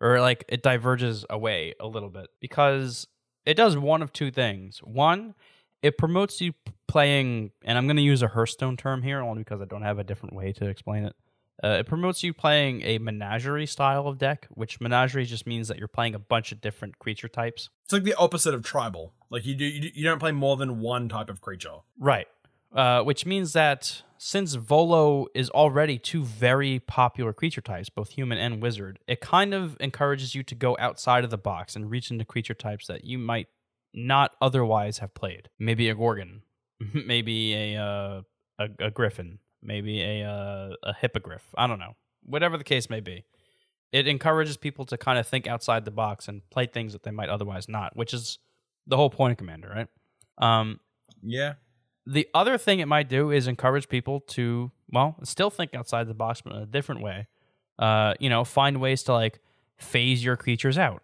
Or 0.00 0.20
like 0.20 0.44
it 0.48 0.62
diverges 0.62 1.24
away 1.30 1.74
a 1.78 1.86
little 1.86 2.08
bit. 2.08 2.28
Because 2.40 3.06
it 3.44 3.54
does 3.54 3.76
one 3.76 4.00
of 4.02 4.12
two 4.12 4.30
things. 4.30 4.78
One, 4.78 5.34
it 5.82 5.98
promotes 5.98 6.40
you 6.40 6.54
playing, 6.88 7.50
and 7.64 7.76
I'm 7.76 7.86
going 7.86 7.96
to 7.96 8.02
use 8.02 8.22
a 8.22 8.28
Hearthstone 8.28 8.76
term 8.76 9.02
here 9.02 9.20
only 9.20 9.42
because 9.44 9.60
I 9.60 9.64
don't 9.66 9.82
have 9.82 9.98
a 9.98 10.04
different 10.04 10.34
way 10.34 10.52
to 10.54 10.66
explain 10.68 11.04
it. 11.04 11.14
Uh, 11.62 11.76
it 11.80 11.86
promotes 11.86 12.22
you 12.22 12.32
playing 12.32 12.82
a 12.82 12.98
menagerie 12.98 13.66
style 13.66 14.08
of 14.08 14.18
deck, 14.18 14.48
which 14.50 14.80
menagerie 14.80 15.24
just 15.24 15.46
means 15.46 15.68
that 15.68 15.78
you're 15.78 15.88
playing 15.88 16.14
a 16.14 16.18
bunch 16.18 16.50
of 16.50 16.60
different 16.60 16.98
creature 16.98 17.28
types. 17.28 17.70
It's 17.84 17.92
like 17.92 18.02
the 18.02 18.14
opposite 18.14 18.52
of 18.54 18.64
tribal. 18.64 19.14
Like 19.30 19.46
you 19.46 19.54
do, 19.54 19.64
you, 19.64 19.80
do- 19.82 19.90
you 19.94 20.04
don't 20.04 20.18
play 20.18 20.32
more 20.32 20.56
than 20.56 20.80
one 20.80 21.08
type 21.08 21.30
of 21.30 21.40
creature. 21.40 21.76
Right. 21.98 22.26
Uh, 22.74 23.02
which 23.02 23.26
means 23.26 23.52
that 23.52 24.02
since 24.18 24.54
Volo 24.54 25.26
is 25.34 25.50
already 25.50 25.98
two 25.98 26.24
very 26.24 26.78
popular 26.80 27.32
creature 27.32 27.60
types, 27.60 27.90
both 27.90 28.10
human 28.10 28.38
and 28.38 28.62
wizard, 28.62 28.98
it 29.06 29.20
kind 29.20 29.52
of 29.52 29.76
encourages 29.78 30.34
you 30.34 30.42
to 30.44 30.54
go 30.54 30.76
outside 30.80 31.22
of 31.22 31.30
the 31.30 31.38
box 31.38 31.76
and 31.76 31.90
reach 31.90 32.10
into 32.10 32.24
creature 32.24 32.54
types 32.54 32.86
that 32.86 33.04
you 33.04 33.18
might 33.18 33.48
not 33.92 34.34
otherwise 34.40 34.98
have 34.98 35.12
played. 35.12 35.50
Maybe 35.58 35.88
a 35.88 35.94
Gorgon, 35.94 36.42
maybe 36.94 37.54
a 37.54 37.76
uh, 37.82 38.22
a, 38.58 38.68
a 38.86 38.90
Griffin, 38.90 39.38
maybe 39.62 40.02
a 40.02 40.24
uh, 40.28 40.74
a 40.82 40.94
Hippogriff. 40.94 41.42
I 41.56 41.66
don't 41.66 41.78
know. 41.78 41.94
Whatever 42.24 42.56
the 42.56 42.64
case 42.64 42.88
may 42.90 43.00
be, 43.00 43.24
it 43.92 44.06
encourages 44.08 44.56
people 44.56 44.84
to 44.86 44.96
kind 44.96 45.18
of 45.18 45.26
think 45.26 45.46
outside 45.46 45.84
the 45.84 45.90
box 45.90 46.28
and 46.28 46.42
play 46.50 46.66
things 46.66 46.92
that 46.92 47.02
they 47.02 47.10
might 47.10 47.28
otherwise 47.28 47.68
not, 47.68 47.96
which 47.96 48.14
is 48.14 48.38
the 48.86 48.96
whole 48.96 49.10
point 49.10 49.32
of 49.32 49.38
Commander, 49.38 49.68
right? 49.68 49.88
Um, 50.38 50.80
Yeah. 51.22 51.54
the 52.06 52.28
other 52.34 52.58
thing 52.58 52.80
it 52.80 52.86
might 52.88 53.08
do 53.08 53.30
is 53.30 53.46
encourage 53.46 53.88
people 53.88 54.20
to 54.20 54.70
well 54.90 55.16
still 55.22 55.50
think 55.50 55.72
outside 55.74 56.08
the 56.08 56.14
box 56.14 56.40
but 56.40 56.52
in 56.52 56.62
a 56.62 56.66
different 56.66 57.00
way 57.00 57.28
uh 57.78 58.12
you 58.18 58.28
know 58.28 58.44
find 58.44 58.80
ways 58.80 59.04
to 59.04 59.12
like 59.12 59.38
phase 59.78 60.24
your 60.24 60.36
creatures 60.36 60.76
out 60.76 61.02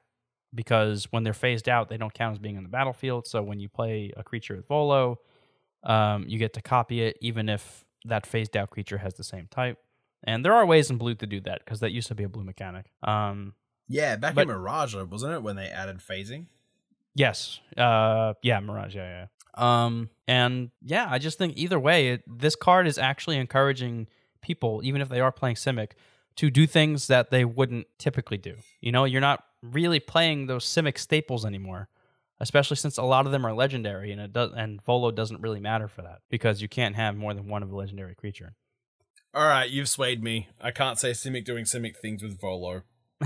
because 0.52 1.06
when 1.12 1.22
they're 1.22 1.32
phased 1.32 1.68
out 1.68 1.88
they 1.88 1.96
don't 1.96 2.12
count 2.14 2.32
as 2.32 2.38
being 2.40 2.56
in 2.56 2.64
the 2.64 2.68
battlefield 2.68 3.26
so 3.28 3.42
when 3.42 3.60
you 3.60 3.68
play 3.68 4.12
a 4.16 4.24
creature 4.24 4.56
with 4.56 4.66
volo 4.66 5.18
um, 5.84 6.24
you 6.26 6.38
get 6.38 6.52
to 6.54 6.62
copy 6.62 7.00
it 7.02 7.16
even 7.20 7.48
if 7.48 7.84
that 8.08 8.26
phased 8.26 8.56
out 8.56 8.70
creature 8.70 8.98
has 8.98 9.14
the 9.14 9.24
same 9.24 9.46
type 9.50 9.78
and 10.24 10.44
there 10.44 10.52
are 10.52 10.66
ways 10.66 10.90
in 10.90 10.96
blue 10.98 11.14
to 11.14 11.26
do 11.26 11.40
that 11.40 11.60
because 11.64 11.80
that 11.80 11.92
used 11.92 12.08
to 12.08 12.14
be 12.14 12.24
a 12.24 12.28
blue 12.28 12.44
mechanic 12.44 12.86
um 13.02 13.54
Yeah, 13.88 14.16
back 14.16 14.34
But- 14.34 14.42
in 14.42 14.48
Mirage, 14.48 14.94
wasn't 14.94 15.32
it, 15.34 15.42
when 15.42 15.56
they 15.56 15.68
added 15.68 15.98
phasing? 15.98 16.46
Yes. 17.14 17.60
Uh 17.76 18.34
yeah, 18.42 18.60
Mirage, 18.60 18.94
yeah, 18.96 19.26
yeah. 19.56 19.82
Um 19.84 20.10
and 20.26 20.70
yeah, 20.82 21.06
I 21.10 21.18
just 21.18 21.38
think 21.38 21.54
either 21.56 21.78
way, 21.80 22.08
it, 22.12 22.22
this 22.26 22.54
card 22.56 22.86
is 22.86 22.98
actually 22.98 23.36
encouraging 23.38 24.06
people 24.42 24.80
even 24.84 25.00
if 25.00 25.08
they 25.08 25.20
are 25.20 25.32
playing 25.32 25.56
Simic 25.56 25.92
to 26.36 26.50
do 26.50 26.66
things 26.66 27.08
that 27.08 27.30
they 27.30 27.44
wouldn't 27.44 27.86
typically 27.98 28.36
do. 28.38 28.54
You 28.80 28.92
know, 28.92 29.04
you're 29.04 29.20
not 29.20 29.42
really 29.62 29.98
playing 30.00 30.46
those 30.46 30.64
Simic 30.64 30.96
staples 30.98 31.44
anymore. 31.44 31.88
Especially 32.40 32.76
since 32.76 32.98
a 32.98 33.02
lot 33.02 33.26
of 33.26 33.32
them 33.32 33.44
are 33.44 33.52
legendary 33.52 34.12
and 34.12 34.20
it 34.20 34.32
does 34.32 34.52
and 34.56 34.80
Volo 34.82 35.10
doesn't 35.10 35.40
really 35.40 35.60
matter 35.60 35.88
for 35.88 36.02
that 36.02 36.20
because 36.30 36.62
you 36.62 36.68
can't 36.68 36.94
have 36.94 37.16
more 37.16 37.34
than 37.34 37.48
one 37.48 37.62
of 37.62 37.72
a 37.72 37.76
legendary 37.76 38.14
creature. 38.14 38.54
All 39.34 39.46
right, 39.46 39.68
you've 39.68 39.88
swayed 39.88 40.22
me. 40.22 40.48
I 40.60 40.70
can't 40.70 40.98
say 40.98 41.10
Simic 41.10 41.44
doing 41.44 41.64
Simic 41.64 41.96
things 41.96 42.22
with 42.22 42.40
Volo. 42.40 42.82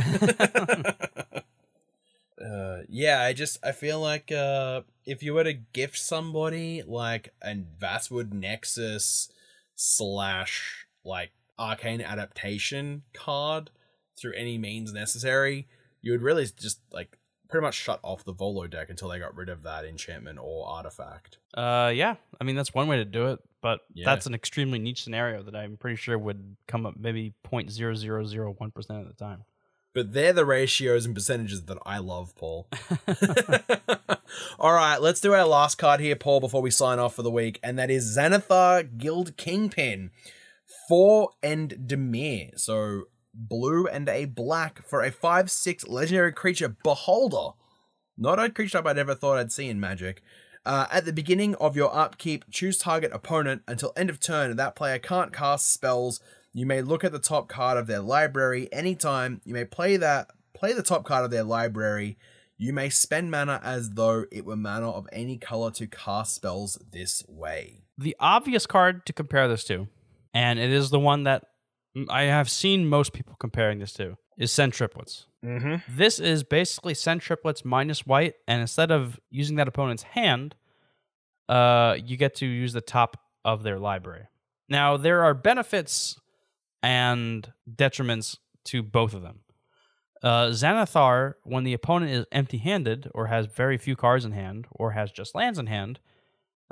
uh, 2.45 2.83
yeah, 2.89 3.23
I 3.23 3.33
just 3.33 3.59
I 3.65 3.73
feel 3.73 4.01
like 4.01 4.33
uh, 4.33 4.83
if 5.05 5.23
you 5.23 5.35
were 5.35 5.45
to 5.45 5.53
gift 5.53 5.99
somebody 5.99 6.83
like 6.87 7.33
a 7.43 7.55
Vastwood 7.55 8.33
Nexus 8.33 9.31
slash 9.75 10.87
like 11.05 11.31
arcane 11.59 12.01
adaptation 12.01 13.03
card 13.15 13.71
through 14.19 14.35
any 14.35 14.59
means 14.59 14.93
necessary, 14.93 15.69
you 16.01 16.13
would 16.13 16.23
really 16.23 16.45
just 16.45 16.81
like 16.91 17.17
pretty 17.53 17.65
much 17.65 17.75
shut 17.75 18.01
off 18.03 18.25
the 18.25 18.33
Volo 18.33 18.67
deck 18.67 18.91
until 18.91 19.09
they 19.09 19.21
got 19.21 19.37
rid 19.37 19.49
of 19.49 19.63
that 19.63 19.85
enchantment 19.85 20.39
or 20.43 20.67
artifact. 20.69 21.39
Uh, 21.55 21.93
yeah. 21.95 22.17
I 22.41 22.45
mean, 22.45 22.57
that's 22.57 22.75
one 22.75 22.89
way 22.89 22.97
to 22.97 23.05
do 23.05 23.29
it, 23.29 23.39
but 23.61 23.81
Yeah. 23.95 24.07
that's 24.07 24.27
an 24.27 24.35
extremely 24.35 24.81
niche 24.81 25.05
scenario 25.05 25.43
that 25.45 25.55
I'm 25.55 25.77
pretty 25.77 25.97
sure 25.97 26.19
would 26.19 26.57
come 26.67 26.85
up 26.87 26.95
maybe 26.99 27.35
0.0001% 27.45 29.01
of 29.01 29.07
the 29.07 29.15
time. 29.15 29.45
But 29.95 30.15
they're 30.15 30.33
the 30.33 30.47
ratios 30.47 31.05
and 31.05 31.15
percentages 31.15 31.67
that 31.67 31.77
I 31.85 31.99
love, 31.99 32.35
Paul. 32.35 32.67
All 34.59 34.73
right, 34.73 34.97
let's 35.01 35.21
do 35.21 35.35
our 35.35 35.45
last 35.47 35.77
card 35.77 36.01
here, 36.01 36.17
Paul, 36.17 36.41
before 36.41 36.63
we 36.63 36.71
sign 36.71 36.99
off 36.99 37.15
for 37.15 37.23
the 37.23 37.31
week, 37.31 37.61
and 37.63 37.79
that 37.79 37.91
is 37.91 38.17
Xanathar 38.17 38.97
Guild 38.99 39.37
Kingpin. 39.37 40.11
Four 40.89 41.31
and 41.43 41.71
Dimir. 41.87 42.59
So 42.59 43.03
blue 43.35 43.87
and 43.87 44.09
a 44.09 44.27
black 44.27 44.87
for 44.87 45.03
a 45.03 45.11
5 45.11 45.51
6 45.51 45.89
legendary 45.89 46.33
creature, 46.33 46.77
Beholder. 46.83 47.57
Not 48.17 48.39
a 48.39 48.51
creature 48.51 48.79
type 48.79 48.87
I'd 48.87 48.99
ever 48.99 49.15
thought 49.15 49.39
I'd 49.39 49.53
see 49.53 49.69
in 49.69 49.81
Magic. 49.81 50.23
Uh, 50.65 50.87
at 50.93 51.05
the 51.05 51.13
beginning 51.13 51.55
of 51.57 51.77
your 51.77 51.95
upkeep, 51.95 52.45
choose 52.51 52.79
target 52.79 53.11
opponent 53.13 53.63
until 53.67 53.93
end 53.97 54.11
of 54.11 54.21
turn. 54.21 54.55
That 54.57 54.77
player 54.77 54.99
can't 54.99 55.33
cast 55.33 55.73
spells. 55.73 56.21
You 56.53 56.67
may 56.67 56.83
look 56.83 57.03
at 57.03 57.13
the 57.13 57.19
top 57.19 57.49
card 57.49 57.79
of 57.79 57.87
their 57.87 58.01
library 58.01 58.69
anytime. 58.73 59.41
You 59.45 59.55
may 59.55 59.65
play 59.65 59.97
that 59.97 60.31
play 60.55 60.73
the 60.73 60.83
top 60.83 61.05
card 61.05 61.25
of 61.25 61.33
their 61.33 61.43
library. 61.43 62.17
You 62.57 62.73
may 62.73 62.91
spend 62.91 63.33
mana 63.33 63.61
as 63.65 63.91
though 63.91 64.27
it 64.31 64.45
were 64.45 64.55
mana 64.55 64.91
of 64.91 65.09
any 65.11 65.37
color 65.37 65.73
to 65.73 65.89
cast 65.89 66.37
spells 66.37 66.79
this 66.93 67.25
way. 67.27 67.83
The 67.99 68.15
obvious 68.21 68.67
card 68.67 69.05
to 69.07 69.13
compare 69.13 69.49
this 69.49 69.65
to, 69.65 69.89
and 70.33 70.61
it 70.61 70.71
is 70.71 70.91
the 70.91 71.01
one 71.01 71.25
that 71.25 71.43
I 72.09 72.23
have 72.23 72.51
seen 72.51 72.89
most 72.89 73.13
people 73.13 73.37
comparing 73.39 73.79
this 73.79 73.93
to, 73.95 74.17
is 74.39 74.51
Sen 74.51 74.71
Triplets. 74.71 75.27
Mm-hmm. 75.45 75.77
This 75.89 76.19
is 76.19 76.43
basically 76.43 76.95
Sen 76.95 77.19
Triplets 77.19 77.65
minus 77.65 78.07
white, 78.07 78.35
and 78.49 78.61
instead 78.61 78.91
of 78.91 79.21
using 79.31 79.57
that 79.57 79.69
opponent's 79.69 80.03
hand, 80.03 80.55
uh, 81.49 81.97
you 82.03 82.17
get 82.17 82.35
to 82.37 82.47
use 82.47 82.73
the 82.73 82.81
top 82.81 83.19
of 83.45 83.63
their 83.63 83.79
library. 83.79 84.29
Now, 84.69 84.97
there 84.97 85.23
are 85.25 85.35
benefits 85.35 86.19
and 86.83 87.53
detriments 87.71 88.39
to 88.65 88.83
both 88.83 89.13
of 89.13 89.23
them. 89.23 89.41
Uh, 90.23 90.47
Xanathar, 90.47 91.35
when 91.43 91.65
the 91.65 91.75
opponent 91.75 92.13
is 92.13 92.25
empty 92.31 92.59
handed 92.59 93.11
or 93.13 93.27
has 93.27 93.47
very 93.47 93.77
few 93.77 93.97
cards 93.97 94.25
in 94.25 94.33
hand 94.33 94.67
or 94.71 94.93
has 94.93 95.11
just 95.11 95.35
lands 95.35 95.59
in 95.59 95.67
hand, 95.67 95.99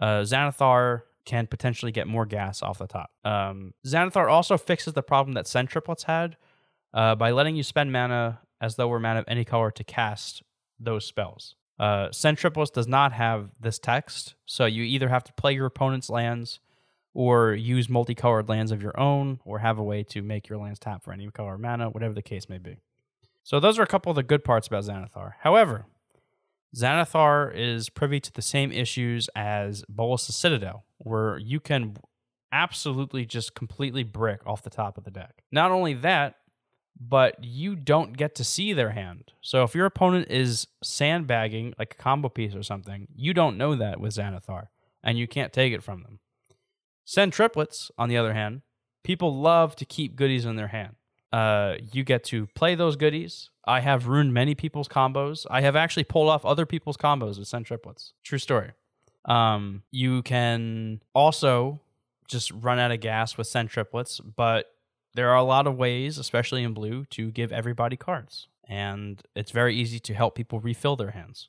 uh, 0.01 0.20
Xanathar 0.20 1.02
can 1.24 1.47
potentially 1.47 1.92
get 1.92 2.06
more 2.06 2.26
gas 2.26 2.62
off 2.62 2.78
the 2.78 2.86
top. 2.86 3.10
Um, 3.24 3.74
Xanathar 3.86 4.30
also 4.30 4.56
fixes 4.56 4.94
the 4.94 5.02
problem 5.02 5.34
that 5.34 5.47
Sen 5.47 5.66
Triplets 5.66 6.05
had 6.05 6.36
uh, 6.94 7.14
by 7.14 7.30
letting 7.30 7.56
you 7.56 7.62
spend 7.62 7.92
mana 7.92 8.40
as 8.60 8.76
though 8.76 8.88
we're 8.88 8.98
mana 8.98 9.20
of 9.20 9.24
any 9.28 9.44
color 9.44 9.70
to 9.70 9.84
cast 9.84 10.42
those 10.78 11.05
spells. 11.05 11.55
Uh, 11.78 12.09
Triplets 12.10 12.70
does 12.70 12.86
not 12.86 13.12
have 13.12 13.51
this 13.59 13.78
text, 13.78 14.34
so 14.44 14.66
you 14.66 14.82
either 14.82 15.09
have 15.09 15.24
to 15.24 15.32
play 15.34 15.55
your 15.55 15.66
opponent's 15.66 16.10
lands 16.10 16.60
or 17.14 17.52
use 17.55 17.88
multicolored 17.88 18.48
lands 18.48 18.70
of 18.70 18.82
your 18.82 18.98
own, 18.98 19.40
or 19.44 19.59
have 19.59 19.78
a 19.78 19.82
way 19.82 20.05
to 20.05 20.22
make 20.22 20.48
your 20.48 20.59
lands 20.59 20.78
tap 20.78 21.02
for 21.02 21.12
any 21.12 21.28
color 21.30 21.59
mana, 21.59 21.90
whatever 21.90 22.14
the 22.14 22.22
case 22.22 22.48
may 22.48 22.59
be. 22.59 22.76
So 23.42 23.59
those 23.59 23.78
are 23.78 23.82
a 23.82 23.86
couple 23.86 24.10
of 24.10 24.16
the 24.16 24.22
good 24.22 24.44
parts 24.44 24.68
about 24.68 24.84
Xanathar. 24.84 25.32
However, 25.40 25.86
Xanathar 26.76 27.52
is 27.52 27.88
privy 27.88 28.20
to 28.20 28.32
the 28.32 28.42
same 28.42 28.70
issues 28.70 29.28
as 29.34 29.84
Bolas' 29.88 30.36
Citadel, 30.36 30.84
where 31.01 31.39
you 31.39 31.60
can 31.60 31.97
absolutely 32.52 33.24
just 33.24 33.55
completely 33.55 34.02
brick 34.02 34.40
off 34.47 34.62
the 34.62 34.70
top 34.70 34.98
of 34.98 35.05
the 35.05 35.10
deck. 35.10 35.43
Not 35.52 35.70
only 35.70 35.94
that, 35.94 36.36
but 36.98 37.43
you 37.43 37.77
don't 37.77 38.16
get 38.16 38.35
to 38.35 38.44
see 38.44 38.72
their 38.72 38.90
hand. 38.90 39.32
So 39.40 39.62
if 39.62 39.74
your 39.74 39.86
opponent 39.86 40.28
is 40.31 40.66
sandbagging 40.82 41.74
like 41.78 41.94
a 41.94 42.02
combo 42.02 42.28
piece 42.28 42.55
or 42.55 42.62
something, 42.62 43.09
you 43.14 43.32
don't 43.32 43.56
know 43.56 43.74
that 43.77 44.01
with 44.01 44.14
Xanathar, 44.14 44.66
and 45.02 45.18
you 45.18 45.27
can't 45.27 45.52
take 45.52 45.72
it 45.72 45.82
from 45.82 46.02
them. 46.02 46.18
Sen 47.05 47.31
Triplets, 47.31 47.90
on 47.97 48.09
the 48.09 48.16
other 48.16 48.35
hand, 48.35 48.62
people 49.02 49.35
love 49.40 49.74
to 49.77 49.85
keep 49.85 50.16
goodies 50.16 50.44
in 50.44 50.56
their 50.56 50.68
hand. 50.68 50.97
Uh, 51.32 51.77
you 51.93 52.05
get 52.05 52.24
to 52.24 52.47
play 52.48 52.74
those 52.74 52.97
goodies. 52.97 53.51
I 53.64 53.81
have 53.81 54.09
ruined 54.09 54.35
many 54.35 54.55
people's 54.55 54.89
combos. 54.89 55.47
I 55.48 55.60
have 55.60 55.77
actually 55.77 56.05
pulled 56.05 56.28
off 56.28 56.44
other 56.44 56.66
people's 56.66 56.97
combos 56.97 57.39
with 57.39 57.48
Sen 57.48 57.64
Triplets. 57.64 58.14
True 58.24 58.39
story. 58.39 58.72
Um, 59.24 59.82
you 59.90 60.22
can 60.22 61.01
also 61.14 61.80
just 62.28 62.51
run 62.52 62.78
out 62.78 62.92
of 62.92 63.01
gas 63.01 63.36
with 63.36 63.47
Sen 63.47 63.66
Triplets, 63.66 64.20
but 64.20 64.66
there 65.14 65.30
are 65.30 65.36
a 65.36 65.42
lot 65.42 65.66
of 65.66 65.76
ways, 65.76 66.18
especially 66.18 66.62
in 66.62 66.72
blue, 66.72 67.05
to 67.06 67.30
give 67.30 67.52
everybody 67.52 67.97
cards. 67.97 68.48
And 68.68 69.20
it's 69.34 69.51
very 69.51 69.74
easy 69.74 69.98
to 70.01 70.14
help 70.14 70.36
people 70.36 70.60
refill 70.60 70.97
their 70.97 71.10
hands. 71.10 71.48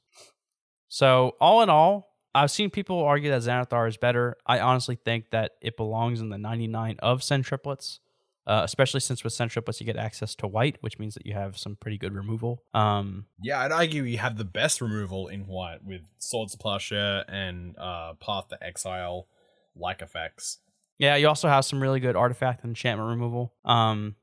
So, 0.87 1.35
all 1.39 1.61
in 1.61 1.69
all, 1.69 2.15
I've 2.33 2.51
seen 2.51 2.69
people 2.69 2.99
argue 3.03 3.29
that 3.29 3.41
Xanathar 3.41 3.87
is 3.87 3.97
better. 3.97 4.37
I 4.45 4.59
honestly 4.59 4.95
think 4.95 5.29
that 5.31 5.51
it 5.61 5.77
belongs 5.77 6.21
in 6.21 6.29
the 6.29 6.37
99 6.37 6.97
of 6.99 7.23
Sen 7.23 7.43
Triplets. 7.43 7.99
Uh, 8.47 8.61
especially 8.63 8.99
since 8.99 9.23
with 9.23 9.33
Sen 9.33 9.49
Triplets 9.49 9.79
you 9.79 9.85
get 9.85 9.97
access 9.97 10.33
to 10.35 10.47
white, 10.47 10.77
which 10.81 10.97
means 10.97 11.13
that 11.13 11.25
you 11.27 11.33
have 11.33 11.57
some 11.57 11.75
pretty 11.75 11.97
good 11.97 12.13
removal. 12.13 12.63
Um, 12.73 13.25
Yeah, 13.41 13.59
I'd 13.61 13.71
argue 13.71 14.03
you 14.03 14.17
have 14.17 14.37
the 14.37 14.45
best 14.45 14.81
removal 14.81 15.27
in 15.27 15.45
white 15.45 15.83
with 15.83 16.01
Swords 16.17 16.55
Plowshare 16.55 17.23
and 17.27 17.77
uh, 17.77 18.13
Path 18.15 18.47
to 18.49 18.63
Exile 18.63 19.27
like 19.75 20.01
effects. 20.01 20.57
yeah, 20.97 21.15
you 21.15 21.27
also 21.27 21.47
have 21.47 21.65
some 21.65 21.81
really 21.81 21.99
good 21.99 22.15
artifact 22.15 22.63
and 22.63 22.71
enchantment 22.71 23.09
removal. 23.09 23.53
Um, 23.63 24.15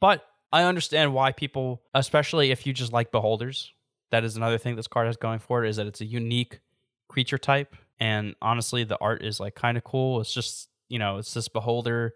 but 0.00 0.24
I 0.52 0.62
understand 0.62 1.12
why 1.12 1.32
people, 1.32 1.82
especially 1.94 2.50
if 2.52 2.66
you 2.66 2.72
just 2.72 2.92
like 2.92 3.10
beholders, 3.10 3.72
that 4.10 4.24
is 4.24 4.36
another 4.36 4.56
thing 4.58 4.76
this 4.76 4.86
card 4.86 5.06
has 5.06 5.16
going 5.16 5.40
for 5.40 5.64
it 5.64 5.68
is 5.68 5.76
that 5.76 5.86
it's 5.86 6.00
a 6.00 6.04
unique 6.06 6.60
creature 7.08 7.38
type, 7.38 7.74
and 7.98 8.34
honestly, 8.40 8.84
the 8.84 8.98
art 9.00 9.24
is 9.24 9.40
like 9.40 9.54
kind 9.56 9.76
of 9.76 9.84
cool. 9.84 10.20
It's 10.20 10.32
just 10.32 10.68
you 10.88 10.98
know, 11.00 11.18
it's 11.18 11.34
this 11.34 11.48
beholder 11.48 12.14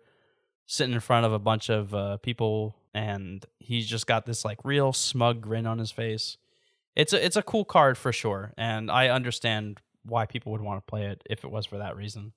sitting 0.70 0.94
in 0.94 1.00
front 1.00 1.26
of 1.26 1.32
a 1.32 1.38
bunch 1.38 1.68
of 1.68 1.92
uh, 1.92 2.16
people, 2.18 2.76
and 2.94 3.44
he's 3.58 3.88
just 3.88 4.06
got 4.06 4.24
this 4.24 4.44
like 4.44 4.64
real 4.64 4.92
smug 4.92 5.40
grin 5.40 5.66
on 5.66 5.78
his 5.78 5.90
face. 5.90 6.36
It's 6.94 7.12
a 7.12 7.24
it's 7.24 7.36
a 7.36 7.42
cool 7.42 7.64
card 7.64 7.98
for 7.98 8.12
sure, 8.12 8.52
and 8.56 8.88
I 8.88 9.08
understand 9.08 9.80
why 10.04 10.26
people 10.26 10.52
would 10.52 10.60
want 10.60 10.78
to 10.78 10.88
play 10.88 11.06
it 11.06 11.22
if 11.28 11.42
it 11.42 11.50
was 11.50 11.66
for 11.66 11.78
that 11.78 11.96
reason. 11.96 12.32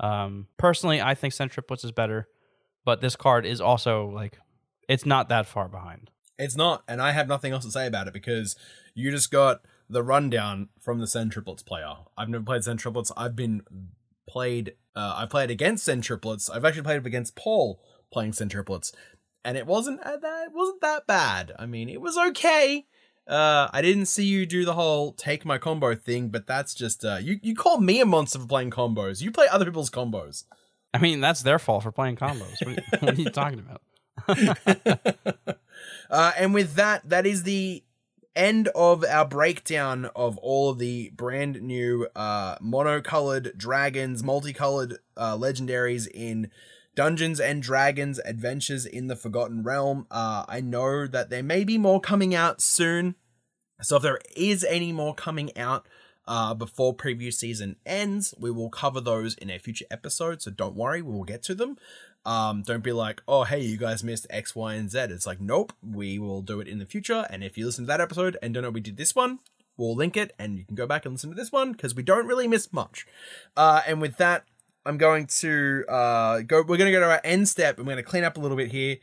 Um, 0.00 0.48
personally, 0.58 1.00
I 1.00 1.14
think 1.14 1.32
Sen 1.32 1.48
Triplets 1.48 1.82
is 1.82 1.92
better, 1.92 2.28
but 2.84 3.00
this 3.00 3.16
card 3.16 3.46
is 3.46 3.60
also 3.60 4.06
like 4.06 4.38
it's 4.86 5.06
not 5.06 5.30
that 5.30 5.46
far 5.46 5.68
behind. 5.68 6.10
It's 6.38 6.56
not, 6.56 6.82
and 6.86 7.00
I 7.00 7.12
have 7.12 7.28
nothing 7.28 7.52
else 7.52 7.64
to 7.64 7.70
say 7.70 7.86
about 7.86 8.06
it 8.06 8.12
because 8.12 8.54
you 8.94 9.10
just 9.10 9.30
got 9.30 9.62
the 9.88 10.02
rundown 10.02 10.68
from 10.78 10.98
the 10.98 11.06
Sen 11.06 11.30
Triplets 11.30 11.62
player. 11.62 11.94
I've 12.18 12.28
never 12.28 12.44
played 12.44 12.64
Sen 12.64 12.76
Triplets. 12.76 13.12
I've 13.16 13.36
been 13.36 13.62
played. 14.28 14.74
Uh, 14.94 15.14
I 15.16 15.26
played 15.26 15.50
against 15.50 15.84
Sen 15.84 16.00
Triplets. 16.00 16.50
I've 16.50 16.64
actually 16.64 16.82
played 16.82 17.06
against 17.06 17.36
Paul 17.36 17.80
playing 18.12 18.34
Sen 18.34 18.48
Triplets, 18.48 18.92
and 19.44 19.56
it 19.56 19.66
wasn't 19.66 20.00
uh, 20.00 20.16
that 20.18 20.46
it 20.46 20.52
wasn't 20.52 20.80
that 20.82 21.06
bad. 21.06 21.52
I 21.58 21.66
mean, 21.66 21.88
it 21.88 22.00
was 22.00 22.16
okay. 22.16 22.86
Uh, 23.26 23.68
I 23.72 23.82
didn't 23.82 24.06
see 24.06 24.24
you 24.24 24.46
do 24.46 24.64
the 24.64 24.74
whole 24.74 25.12
take 25.12 25.44
my 25.44 25.56
combo 25.56 25.94
thing, 25.94 26.28
but 26.28 26.46
that's 26.46 26.74
just 26.74 27.04
uh, 27.04 27.18
you. 27.20 27.38
You 27.42 27.54
call 27.54 27.80
me 27.80 28.00
a 28.00 28.06
monster 28.06 28.38
for 28.38 28.46
playing 28.46 28.70
combos. 28.70 29.22
You 29.22 29.30
play 29.30 29.46
other 29.50 29.64
people's 29.64 29.90
combos. 29.90 30.44
I 30.94 30.98
mean, 30.98 31.20
that's 31.20 31.42
their 31.42 31.58
fault 31.58 31.84
for 31.84 31.92
playing 31.92 32.16
combos. 32.16 32.54
What, 32.64 33.02
what 33.02 33.18
are 33.18 33.22
you 33.22 33.30
talking 33.30 33.60
about? 33.60 33.80
uh, 36.10 36.32
and 36.36 36.52
with 36.52 36.74
that, 36.74 37.08
that 37.08 37.26
is 37.26 37.44
the 37.44 37.82
end 38.34 38.68
of 38.68 39.04
our 39.04 39.24
breakdown 39.24 40.10
of 40.16 40.38
all 40.38 40.70
of 40.70 40.78
the 40.78 41.10
brand 41.10 41.60
new 41.62 42.08
uh, 42.16 42.56
monocolored 42.58 43.56
dragons, 43.56 44.22
multicolored 44.22 44.98
uh, 45.16 45.36
legendaries 45.36 46.08
in 46.12 46.50
Dungeons 46.94 47.40
and 47.40 47.62
Dragons 47.62 48.18
Adventures 48.24 48.84
in 48.84 49.06
the 49.06 49.16
Forgotten 49.16 49.62
Realm. 49.62 50.06
Uh, 50.10 50.44
I 50.48 50.60
know 50.60 51.06
that 51.06 51.30
there 51.30 51.42
may 51.42 51.64
be 51.64 51.78
more 51.78 52.00
coming 52.00 52.34
out 52.34 52.60
soon. 52.60 53.14
So 53.80 53.96
if 53.96 54.02
there 54.02 54.20
is 54.36 54.64
any 54.64 54.92
more 54.92 55.14
coming 55.14 55.56
out 55.56 55.86
uh, 56.26 56.54
before 56.54 56.94
preview 56.94 57.32
season 57.32 57.76
ends, 57.84 58.34
we 58.38 58.50
will 58.50 58.70
cover 58.70 59.00
those 59.00 59.34
in 59.34 59.50
a 59.50 59.58
future 59.58 59.86
episode. 59.90 60.42
So 60.42 60.50
don't 60.50 60.76
worry, 60.76 61.02
we 61.02 61.12
will 61.12 61.24
get 61.24 61.42
to 61.44 61.54
them. 61.54 61.76
Um, 62.24 62.62
don't 62.62 62.84
be 62.84 62.92
like, 62.92 63.22
oh, 63.26 63.44
hey, 63.44 63.60
you 63.60 63.76
guys 63.76 64.04
missed 64.04 64.26
X, 64.30 64.54
Y, 64.54 64.74
and 64.74 64.90
Z. 64.90 64.98
It's 65.10 65.26
like, 65.26 65.40
nope, 65.40 65.72
we 65.82 66.18
will 66.18 66.40
do 66.40 66.60
it 66.60 66.68
in 66.68 66.78
the 66.78 66.86
future. 66.86 67.26
And 67.30 67.42
if 67.42 67.58
you 67.58 67.66
listen 67.66 67.84
to 67.84 67.88
that 67.88 68.00
episode 68.00 68.36
and 68.42 68.54
don't 68.54 68.62
know 68.62 68.70
we 68.70 68.80
did 68.80 68.96
this 68.96 69.14
one, 69.14 69.40
we'll 69.76 69.96
link 69.96 70.16
it 70.16 70.32
and 70.38 70.58
you 70.58 70.64
can 70.64 70.76
go 70.76 70.86
back 70.86 71.04
and 71.04 71.14
listen 71.14 71.30
to 71.30 71.36
this 71.36 71.50
one 71.50 71.72
because 71.72 71.94
we 71.94 72.02
don't 72.02 72.26
really 72.26 72.46
miss 72.46 72.72
much. 72.72 73.06
Uh, 73.56 73.82
and 73.86 74.00
with 74.00 74.18
that, 74.18 74.44
I'm 74.84 74.98
going 74.98 75.26
to 75.26 75.84
uh, 75.88 76.40
go. 76.40 76.58
We're 76.58 76.76
going 76.76 76.92
to 76.92 76.92
go 76.92 77.00
to 77.00 77.10
our 77.10 77.20
end 77.22 77.48
step. 77.48 77.78
I'm 77.78 77.84
going 77.84 77.96
to 77.96 78.02
clean 78.02 78.24
up 78.24 78.36
a 78.36 78.40
little 78.40 78.56
bit 78.56 78.70
here. 78.70 78.96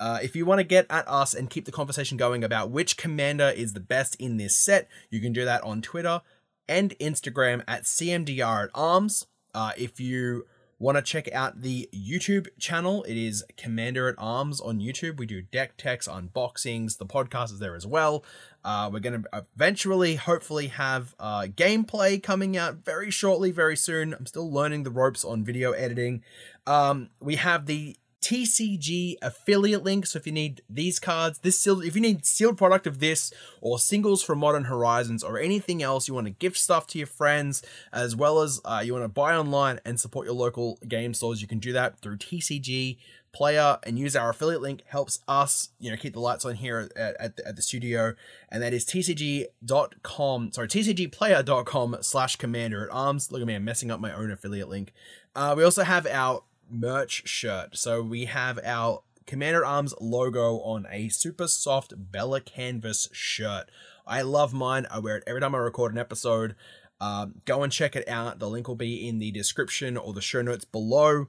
Uh, 0.00 0.18
if 0.22 0.34
you 0.34 0.46
want 0.46 0.58
to 0.58 0.64
get 0.64 0.86
at 0.88 1.06
us 1.06 1.34
and 1.34 1.50
keep 1.50 1.66
the 1.66 1.72
conversation 1.72 2.16
going 2.16 2.42
about 2.42 2.70
which 2.70 2.96
commander 2.96 3.48
is 3.48 3.74
the 3.74 3.80
best 3.80 4.16
in 4.16 4.38
this 4.38 4.56
set, 4.56 4.88
you 5.10 5.20
can 5.20 5.32
do 5.32 5.44
that 5.44 5.62
on 5.62 5.82
Twitter 5.82 6.22
and 6.70 6.96
Instagram 7.00 7.64
at 7.66 7.82
CMDR 7.82 8.64
at 8.64 8.70
Arms. 8.74 9.26
Uh, 9.52 9.72
if 9.76 9.98
you 9.98 10.46
want 10.78 10.96
to 10.96 11.02
check 11.02 11.30
out 11.32 11.60
the 11.60 11.90
YouTube 11.92 12.46
channel, 12.58 13.02
it 13.02 13.16
is 13.16 13.44
Commander 13.56 14.08
at 14.08 14.14
Arms 14.16 14.60
on 14.60 14.78
YouTube. 14.78 15.18
We 15.18 15.26
do 15.26 15.42
deck 15.42 15.76
techs, 15.76 16.06
unboxings, 16.06 16.96
the 16.96 17.04
podcast 17.04 17.52
is 17.52 17.58
there 17.58 17.74
as 17.74 17.86
well. 17.86 18.24
Uh, 18.64 18.88
we're 18.92 19.00
going 19.00 19.22
to 19.22 19.44
eventually, 19.56 20.14
hopefully, 20.14 20.68
have 20.68 21.14
uh, 21.18 21.42
gameplay 21.42 22.22
coming 22.22 22.56
out 22.56 22.76
very 22.84 23.10
shortly, 23.10 23.50
very 23.50 23.76
soon. 23.76 24.14
I'm 24.14 24.26
still 24.26 24.50
learning 24.50 24.84
the 24.84 24.90
ropes 24.90 25.24
on 25.24 25.44
video 25.44 25.72
editing. 25.72 26.22
Um, 26.66 27.10
we 27.20 27.36
have 27.36 27.66
the 27.66 27.96
TCG 28.20 29.16
affiliate 29.22 29.82
link. 29.82 30.06
So 30.06 30.18
if 30.18 30.26
you 30.26 30.32
need 30.32 30.62
these 30.68 30.98
cards, 30.98 31.38
this 31.38 31.58
sealed, 31.58 31.84
if 31.84 31.94
you 31.94 32.02
need 32.02 32.26
sealed 32.26 32.58
product 32.58 32.86
of 32.86 32.98
this 33.00 33.32
or 33.60 33.78
singles 33.78 34.22
from 34.22 34.38
Modern 34.38 34.64
Horizons 34.64 35.24
or 35.24 35.38
anything 35.38 35.82
else, 35.82 36.06
you 36.06 36.14
want 36.14 36.26
to 36.26 36.32
gift 36.32 36.58
stuff 36.58 36.86
to 36.88 36.98
your 36.98 37.06
friends, 37.06 37.62
as 37.92 38.14
well 38.14 38.40
as 38.40 38.60
uh, 38.64 38.82
you 38.84 38.92
want 38.92 39.04
to 39.04 39.08
buy 39.08 39.34
online 39.34 39.80
and 39.84 39.98
support 39.98 40.26
your 40.26 40.34
local 40.34 40.78
game 40.86 41.14
stores, 41.14 41.40
you 41.40 41.48
can 41.48 41.58
do 41.58 41.72
that 41.72 41.98
through 42.00 42.18
TCG 42.18 42.98
player 43.32 43.78
and 43.84 43.98
use 43.98 44.16
our 44.16 44.30
affiliate 44.30 44.60
link. 44.60 44.82
Helps 44.86 45.20
us 45.28 45.70
you 45.78 45.90
know 45.90 45.96
keep 45.96 46.12
the 46.12 46.20
lights 46.20 46.44
on 46.44 46.56
here 46.56 46.90
at, 46.96 47.16
at, 47.20 47.36
the, 47.36 47.48
at 47.48 47.56
the 47.56 47.62
studio. 47.62 48.14
And 48.50 48.62
that 48.62 48.72
is 48.72 48.84
tcg.com 48.84 50.52
sorry 50.52 50.68
tcgplayer.com 50.68 51.96
slash 52.00 52.36
commander 52.36 52.84
at 52.84 52.94
arms. 52.94 53.30
Look 53.30 53.40
at 53.40 53.46
me 53.46 53.54
i'm 53.54 53.64
messing 53.64 53.90
up 53.90 54.00
my 54.00 54.12
own 54.12 54.30
affiliate 54.30 54.68
link. 54.68 54.92
Uh, 55.34 55.54
we 55.56 55.64
also 55.64 55.84
have 55.84 56.06
our 56.06 56.42
merch 56.70 57.28
shirt. 57.28 57.76
So 57.76 58.02
we 58.02 58.26
have 58.26 58.58
our 58.64 59.02
commander 59.26 59.64
arms 59.64 59.94
logo 60.00 60.60
on 60.60 60.86
a 60.90 61.08
super 61.08 61.46
soft 61.46 61.94
bella 61.96 62.40
canvas 62.40 63.08
shirt. 63.12 63.70
I 64.06 64.22
love 64.22 64.52
mine. 64.52 64.86
I 64.90 64.98
wear 64.98 65.16
it 65.16 65.24
every 65.26 65.40
time 65.40 65.54
i 65.54 65.58
record 65.58 65.92
an 65.92 65.98
episode. 65.98 66.56
Um, 67.00 67.36
go 67.44 67.62
and 67.62 67.72
check 67.72 67.96
it 67.96 68.08
out. 68.08 68.38
The 68.38 68.48
link 68.48 68.68
will 68.68 68.74
be 68.74 69.08
in 69.08 69.18
the 69.18 69.30
description 69.30 69.96
or 69.96 70.12
the 70.12 70.20
show 70.20 70.42
notes 70.42 70.64
below. 70.64 71.26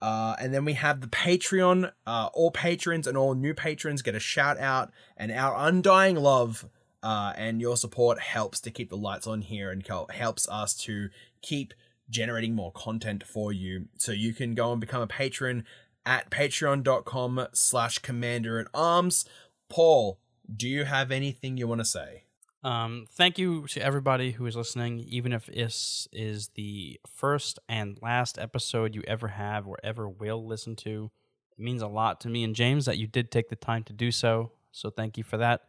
Uh, 0.00 0.36
and 0.38 0.54
then 0.54 0.64
we 0.64 0.74
have 0.74 1.00
the 1.00 1.08
Patreon. 1.08 1.92
Uh, 2.06 2.28
all 2.32 2.50
patrons 2.50 3.06
and 3.06 3.16
all 3.16 3.34
new 3.34 3.54
patrons 3.54 4.02
get 4.02 4.14
a 4.14 4.20
shout 4.20 4.58
out, 4.58 4.92
and 5.16 5.32
our 5.32 5.54
undying 5.56 6.16
love 6.16 6.66
uh, 7.02 7.32
and 7.36 7.60
your 7.60 7.76
support 7.76 8.20
helps 8.20 8.60
to 8.60 8.70
keep 8.70 8.90
the 8.90 8.96
lights 8.96 9.26
on 9.26 9.42
here 9.42 9.70
and 9.70 9.86
helps 10.10 10.48
us 10.48 10.74
to 10.74 11.08
keep 11.42 11.74
generating 12.10 12.54
more 12.54 12.72
content 12.72 13.24
for 13.24 13.52
you. 13.52 13.86
So 13.96 14.12
you 14.12 14.32
can 14.32 14.54
go 14.54 14.72
and 14.72 14.80
become 14.80 15.02
a 15.02 15.06
patron 15.06 15.64
at 16.06 16.30
patreon.com 16.30 17.48
slash 17.52 17.98
commander 17.98 18.58
at 18.58 18.66
arms. 18.72 19.24
Paul, 19.68 20.18
do 20.54 20.68
you 20.68 20.84
have 20.84 21.10
anything 21.10 21.56
you 21.56 21.68
want 21.68 21.80
to 21.80 21.84
say? 21.84 22.24
Um, 22.64 23.06
thank 23.12 23.38
you 23.38 23.66
to 23.68 23.80
everybody 23.80 24.32
who 24.32 24.46
is 24.46 24.56
listening, 24.56 25.00
even 25.00 25.32
if 25.32 25.46
this 25.46 26.08
is 26.12 26.48
the 26.54 26.98
first 27.06 27.58
and 27.68 27.98
last 28.02 28.38
episode 28.38 28.94
you 28.94 29.02
ever 29.06 29.28
have 29.28 29.66
or 29.66 29.78
ever 29.84 30.08
will 30.08 30.44
listen 30.44 30.74
to. 30.76 31.10
It 31.56 31.62
means 31.62 31.82
a 31.82 31.88
lot 31.88 32.20
to 32.22 32.28
me 32.28 32.42
and 32.42 32.54
James 32.54 32.86
that 32.86 32.98
you 32.98 33.06
did 33.06 33.30
take 33.30 33.48
the 33.48 33.56
time 33.56 33.84
to 33.84 33.92
do 33.92 34.10
so. 34.10 34.52
So 34.72 34.90
thank 34.90 35.18
you 35.18 35.24
for 35.24 35.36
that. 35.36 35.62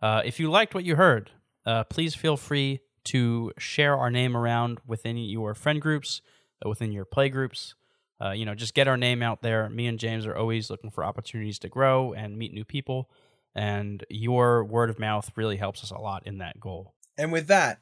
Uh, 0.00 0.22
if 0.24 0.40
you 0.40 0.50
liked 0.50 0.74
what 0.74 0.84
you 0.84 0.96
heard, 0.96 1.30
uh, 1.64 1.84
please 1.84 2.14
feel 2.14 2.36
free 2.36 2.80
to 3.04 3.52
share 3.58 3.96
our 3.96 4.10
name 4.10 4.36
around 4.36 4.80
within 4.86 5.16
your 5.16 5.54
friend 5.54 5.80
groups, 5.80 6.22
uh, 6.64 6.68
within 6.68 6.92
your 6.92 7.04
play 7.04 7.28
groups. 7.28 7.74
Uh, 8.20 8.30
you 8.30 8.44
know, 8.44 8.54
just 8.54 8.74
get 8.74 8.86
our 8.86 8.96
name 8.96 9.22
out 9.22 9.42
there. 9.42 9.68
Me 9.68 9.86
and 9.86 9.98
James 9.98 10.26
are 10.26 10.36
always 10.36 10.70
looking 10.70 10.90
for 10.90 11.04
opportunities 11.04 11.58
to 11.58 11.68
grow 11.68 12.12
and 12.12 12.38
meet 12.38 12.52
new 12.52 12.64
people 12.64 13.10
and 13.54 14.04
your 14.08 14.64
word 14.64 14.90
of 14.90 14.98
mouth 14.98 15.30
really 15.36 15.56
helps 15.56 15.82
us 15.82 15.90
a 15.90 15.98
lot 15.98 16.26
in 16.26 16.38
that 16.38 16.58
goal. 16.60 16.94
And 17.18 17.32
with 17.32 17.46
that, 17.48 17.80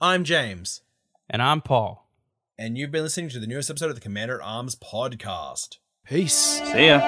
I'm 0.00 0.24
James. 0.24 0.82
And 1.30 1.42
I'm 1.42 1.60
Paul. 1.60 2.08
And 2.58 2.76
you've 2.76 2.90
been 2.90 3.04
listening 3.04 3.30
to 3.30 3.40
the 3.40 3.46
newest 3.46 3.70
episode 3.70 3.88
of 3.90 3.94
the 3.94 4.00
Commander 4.00 4.42
Arms 4.42 4.74
podcast. 4.74 5.78
Peace. 6.04 6.34
See 6.34 6.86
ya. 6.86 6.98